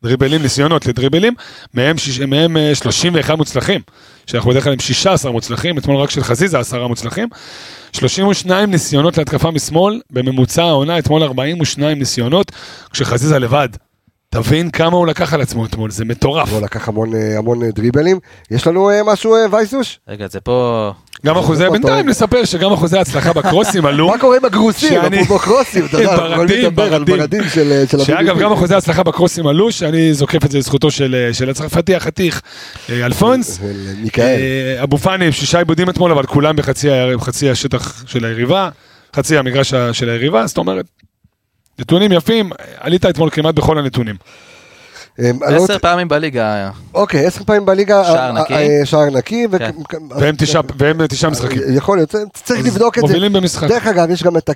דריבלים, 0.04 0.42
ניסיונות 0.42 0.86
לדריבלים, 0.86 1.34
מהם 1.74 1.98
שיש- 1.98 2.20
מהם, 2.20 2.58
אה, 2.58 2.76
31 2.76 3.38
מוצלחים, 3.38 3.82
שאנחנו 4.26 4.50
בדרך 4.52 4.64
כלל 4.64 4.74
עם 4.74 4.80
16 4.80 5.32
מוצלחים, 5.32 5.78
אתמול 5.78 5.98
רק 5.98 6.10
של 6.10 6.24
חזיזה 6.24 6.60
10 6.60 6.88
מוצלחים, 6.88 7.28
32 7.94 8.72
ניסיונות 8.72 9.18
להתקפה 9.18 9.52
משמאל, 9.52 10.02
בממוצע 10.12 10.64
העונה, 10.64 11.00
אתמול 11.00 11.24
42 11.24 12.00
ניסיונות, 12.00 12.52
כשחזיזה 12.92 13.40
לבד. 13.40 13.70
תבין 14.30 14.70
כמה 14.72 14.98
הוא 14.98 15.08
לקח 15.08 15.34
על 15.34 15.42
עצמו 15.42 15.66
אתמול, 15.66 15.92
זה 15.92 16.06
מטורף. 16.06 16.52
הוא 16.52 16.62
לקח 16.62 16.88
המון, 16.88 17.16
אה, 17.16 17.38
המון 17.38 17.64
אה, 17.64 17.72
דריבלים. 17.72 18.20
יש 18.52 18.68
לנו 18.68 18.90
אה, 18.90 19.02
משהו, 19.06 19.36
אה, 19.36 19.46
וייסוש? 19.52 20.00
רגע, 20.08 20.28
זה 20.28 20.40
פה... 20.40 20.92
גם 21.26 21.38
אחוזי, 21.38 21.70
בינתיים? 21.72 22.10
נספר 22.10 22.46
שגם 22.46 22.74
אחוזי 22.74 22.98
ההצלחה 22.98 23.34
בקרוסים 23.34 23.86
עלו. 23.90 24.08
מה 24.08 24.18
קורה 24.20 24.38
עם 24.38 24.46
הגרוסים? 24.46 25.02
אפרופו 25.02 25.40
קרוסים, 25.40 25.86
אתה 25.86 26.02
יודע, 26.02 26.16
ברדים, 26.18 26.76
ברדים. 26.76 27.44
של 27.50 27.72
אה, 27.72 27.84
של 27.92 28.00
שאגב. 28.00 28.40
גם 28.40 28.52
אחוזי 28.52 28.76
ההצלחה 28.76 29.04
בקרוסים 29.04 29.48
עלו, 29.48 29.72
שאני 29.72 30.14
זוקף 30.14 30.46
את 30.46 30.52
זה 30.52 30.58
לזכותו 30.58 30.92
של, 30.92 31.30
של 31.34 31.50
הצרפתי 31.50 31.96
החתיך, 31.96 32.42
אה, 32.90 33.06
אלפונס. 33.06 33.60
אה, 34.20 34.84
אבו 34.84 34.98
פאני 34.98 35.26
עם 35.26 35.32
שישה 35.32 35.58
עיבודים 35.60 35.90
אתמול, 35.90 36.12
אבל 36.12 36.26
כולם 36.26 36.56
בחצי 36.56 37.50
השטח 37.50 38.04
של 38.08 38.26
היריבה, 38.26 38.70
חצי 39.16 39.38
המגרש 39.38 39.74
של 39.92 40.10
היריבה, 40.10 40.48
זאת 40.48 40.58
אומרת, 40.58 40.86
נתונים 41.80 42.12
יפים, 42.12 42.50
עלית 42.80 43.06
אתמול 43.06 43.30
כמעט 43.30 43.56
בכל 43.56 43.78
הנתונים. 43.78 44.16
אה, 44.16 44.20
אני 44.20 44.26
לא 44.26 44.36
רוצה- 44.98 45.07
עשר 45.42 45.78
פעמים 45.80 46.08
בליגה. 46.08 46.70
אוקיי, 46.94 47.26
עשר 47.26 47.44
פעמים 47.44 47.66
בליגה. 47.66 48.04
שער 48.04 48.18
אה, 48.38 48.42
נקי. 48.42 48.54
אה, 48.54 48.86
שער 48.86 49.06
נקי. 49.10 49.48
ו- 49.52 49.58
כן. 49.60 49.72
והם 50.18 50.36
תשעה- 51.08 51.30
משחקים. 51.32 51.62
יכול 51.70 51.98
להיות, 51.98 52.16
צריך 52.34 52.60
אז 52.60 52.66
לבדוק 52.66 52.98
את 52.98 53.02
זה. 53.02 53.08
מובילים 53.08 53.34
במשחק. 53.34 53.68
דרך 53.70 53.88
אגב, 53.88 54.10
יש 54.10 54.24
גם 54.24 54.38
את 54.38 54.50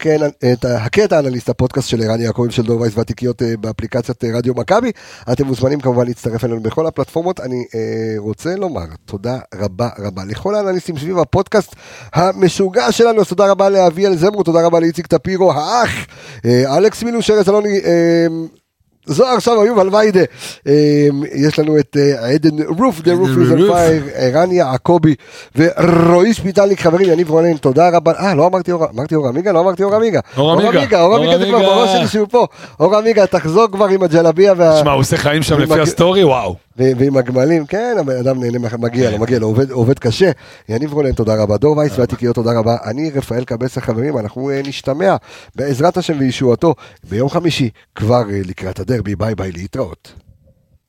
הקטע- 0.64 1.16
האנליסט, 1.16 1.50
הפודקאסט 1.50 1.90
של 1.90 2.02
ערן 2.02 2.22
יעקב 2.22 2.46
של 2.50 2.64
דור 2.64 2.82
וייס 2.82 2.94
והתיקיות 2.98 3.42
אה, 3.42 3.54
באפליקציית 3.60 4.24
אה, 4.24 4.30
רדיו 4.38 4.54
מכבי. 4.56 4.92
אתם 5.32 5.46
מוזמנים 5.46 5.80
כמובן 5.80 6.06
להצטרף 6.08 6.44
אלינו 6.46 6.60
בכל 6.60 6.88
הפלטפורמות. 6.88 7.40
אני 7.40 7.64
אה, 7.76 7.80
רוצה 8.18 8.56
לומר 8.56 8.82
תודה 9.06 9.38
רבה 9.56 9.90
רבה 10.00 10.22
לכל 10.28 10.56
האנליסטים 10.56 10.98
סביב 10.98 11.20
הפודקאסט 11.20 11.76
המשוגע 12.14 12.92
שלנו. 12.92 13.22
אז 13.22 13.28
תודה 13.28 13.52
רבה 13.52 13.70
לאביאל 13.70 14.16
זמרו, 14.16 14.44
תודה 14.44 14.66
רבה 14.66 14.80
לאיציק 14.80 15.08
טפירו 15.08 15.54
האח, 15.54 15.90
אה, 16.46 16.78
אלכס 16.78 17.04
מילוש, 17.04 17.30
ארז 17.32 17.50
אלוני. 17.50 17.80
זוהר 19.06 19.36
עכשיו 19.36 19.64
איוב 19.64 19.80
אלוויידה, 19.80 20.20
אה, 20.68 21.08
יש 21.34 21.60
לנו 21.60 21.80
את 21.80 21.98
אה, 22.00 22.30
עדן 22.34 22.64
רוף, 22.78 23.00
on 23.00 23.10
רוף. 23.10 23.30
fire, 23.70 24.10
ערן 24.16 24.52
יעקבי 24.52 25.16
ורועי 25.56 26.34
שפיטלניק, 26.34 26.82
חברים, 26.82 27.10
יניב 27.10 27.30
רונן, 27.30 27.58
תודה 27.58 27.90
רבה. 27.90 28.12
אה, 28.12 28.36
לא 28.36 28.48
אמרתי 28.48 28.72
אור, 28.72 28.86
אמרתי 28.96 29.16
אור 29.16 29.28
עמיגה? 29.28 29.52
לא 29.52 29.60
אמרתי 29.60 29.84
אור 29.84 29.96
עמיגה. 29.96 30.20
אור 30.38 30.52
עמיגה. 30.52 30.80
עמיגה, 30.80 31.02
אור 31.02 31.16
עמיגה 31.16 31.38
זה 31.38 31.46
כבר. 31.46 31.60
בראש 31.60 31.92
שלי 31.92 32.08
שהוא 32.08 32.28
פה. 32.32 32.48
אור 32.80 32.96
עמיגה, 32.96 33.26
תחזור 33.28 33.68
כבר 33.72 33.86
עם 33.86 34.04
הג'לביה. 34.04 34.54
שמע, 34.80 34.92
הוא 34.92 35.00
עושה 35.00 35.18
חיים 35.18 35.44
שם 35.44 35.60
לפי 35.60 35.80
ה 35.80 35.86
סטורי, 35.86 36.24
וואו. 36.24 36.56
ועם 36.78 37.18
הגמלים, 37.18 37.66
כן, 37.66 37.96
הבן 38.00 38.18
אדם 38.18 38.44
נהנה, 38.44 38.60
מגיע 38.78 39.12
לו, 39.12 39.20
מגיע 39.20 39.40
לו, 39.40 39.48
עובד, 39.48 39.72
עובד 39.72 40.00
קשה. 40.00 40.32
יניב 40.70 40.94
רונן, 40.94 41.12
תודה 41.12 41.36
רבה. 41.36 41.58
דור 41.58 41.78
וייס 41.78 42.00
והתיקיות, 42.00 42.36
תודה 42.36 42.60
רבה. 42.60 42.78
אני 42.86 43.10
רפאל 43.10 43.44
קבסה, 43.44 43.82
חברים, 43.82 44.18
אנחנו 44.18 44.50
אה, 44.50 44.62
נשתמע 44.66 45.16
בעזרת 45.56 45.98
השם 45.98 46.20
וישועתו 46.20 46.76
ביום 47.10 47.30
חמישי, 47.30 47.70
כבר 47.96 48.24
אה, 48.30 48.42
לקראת 48.46 48.80
הדרבי. 48.80 49.16
ביי 49.16 49.36
ביי, 49.36 49.52
להתראות. 49.52 50.31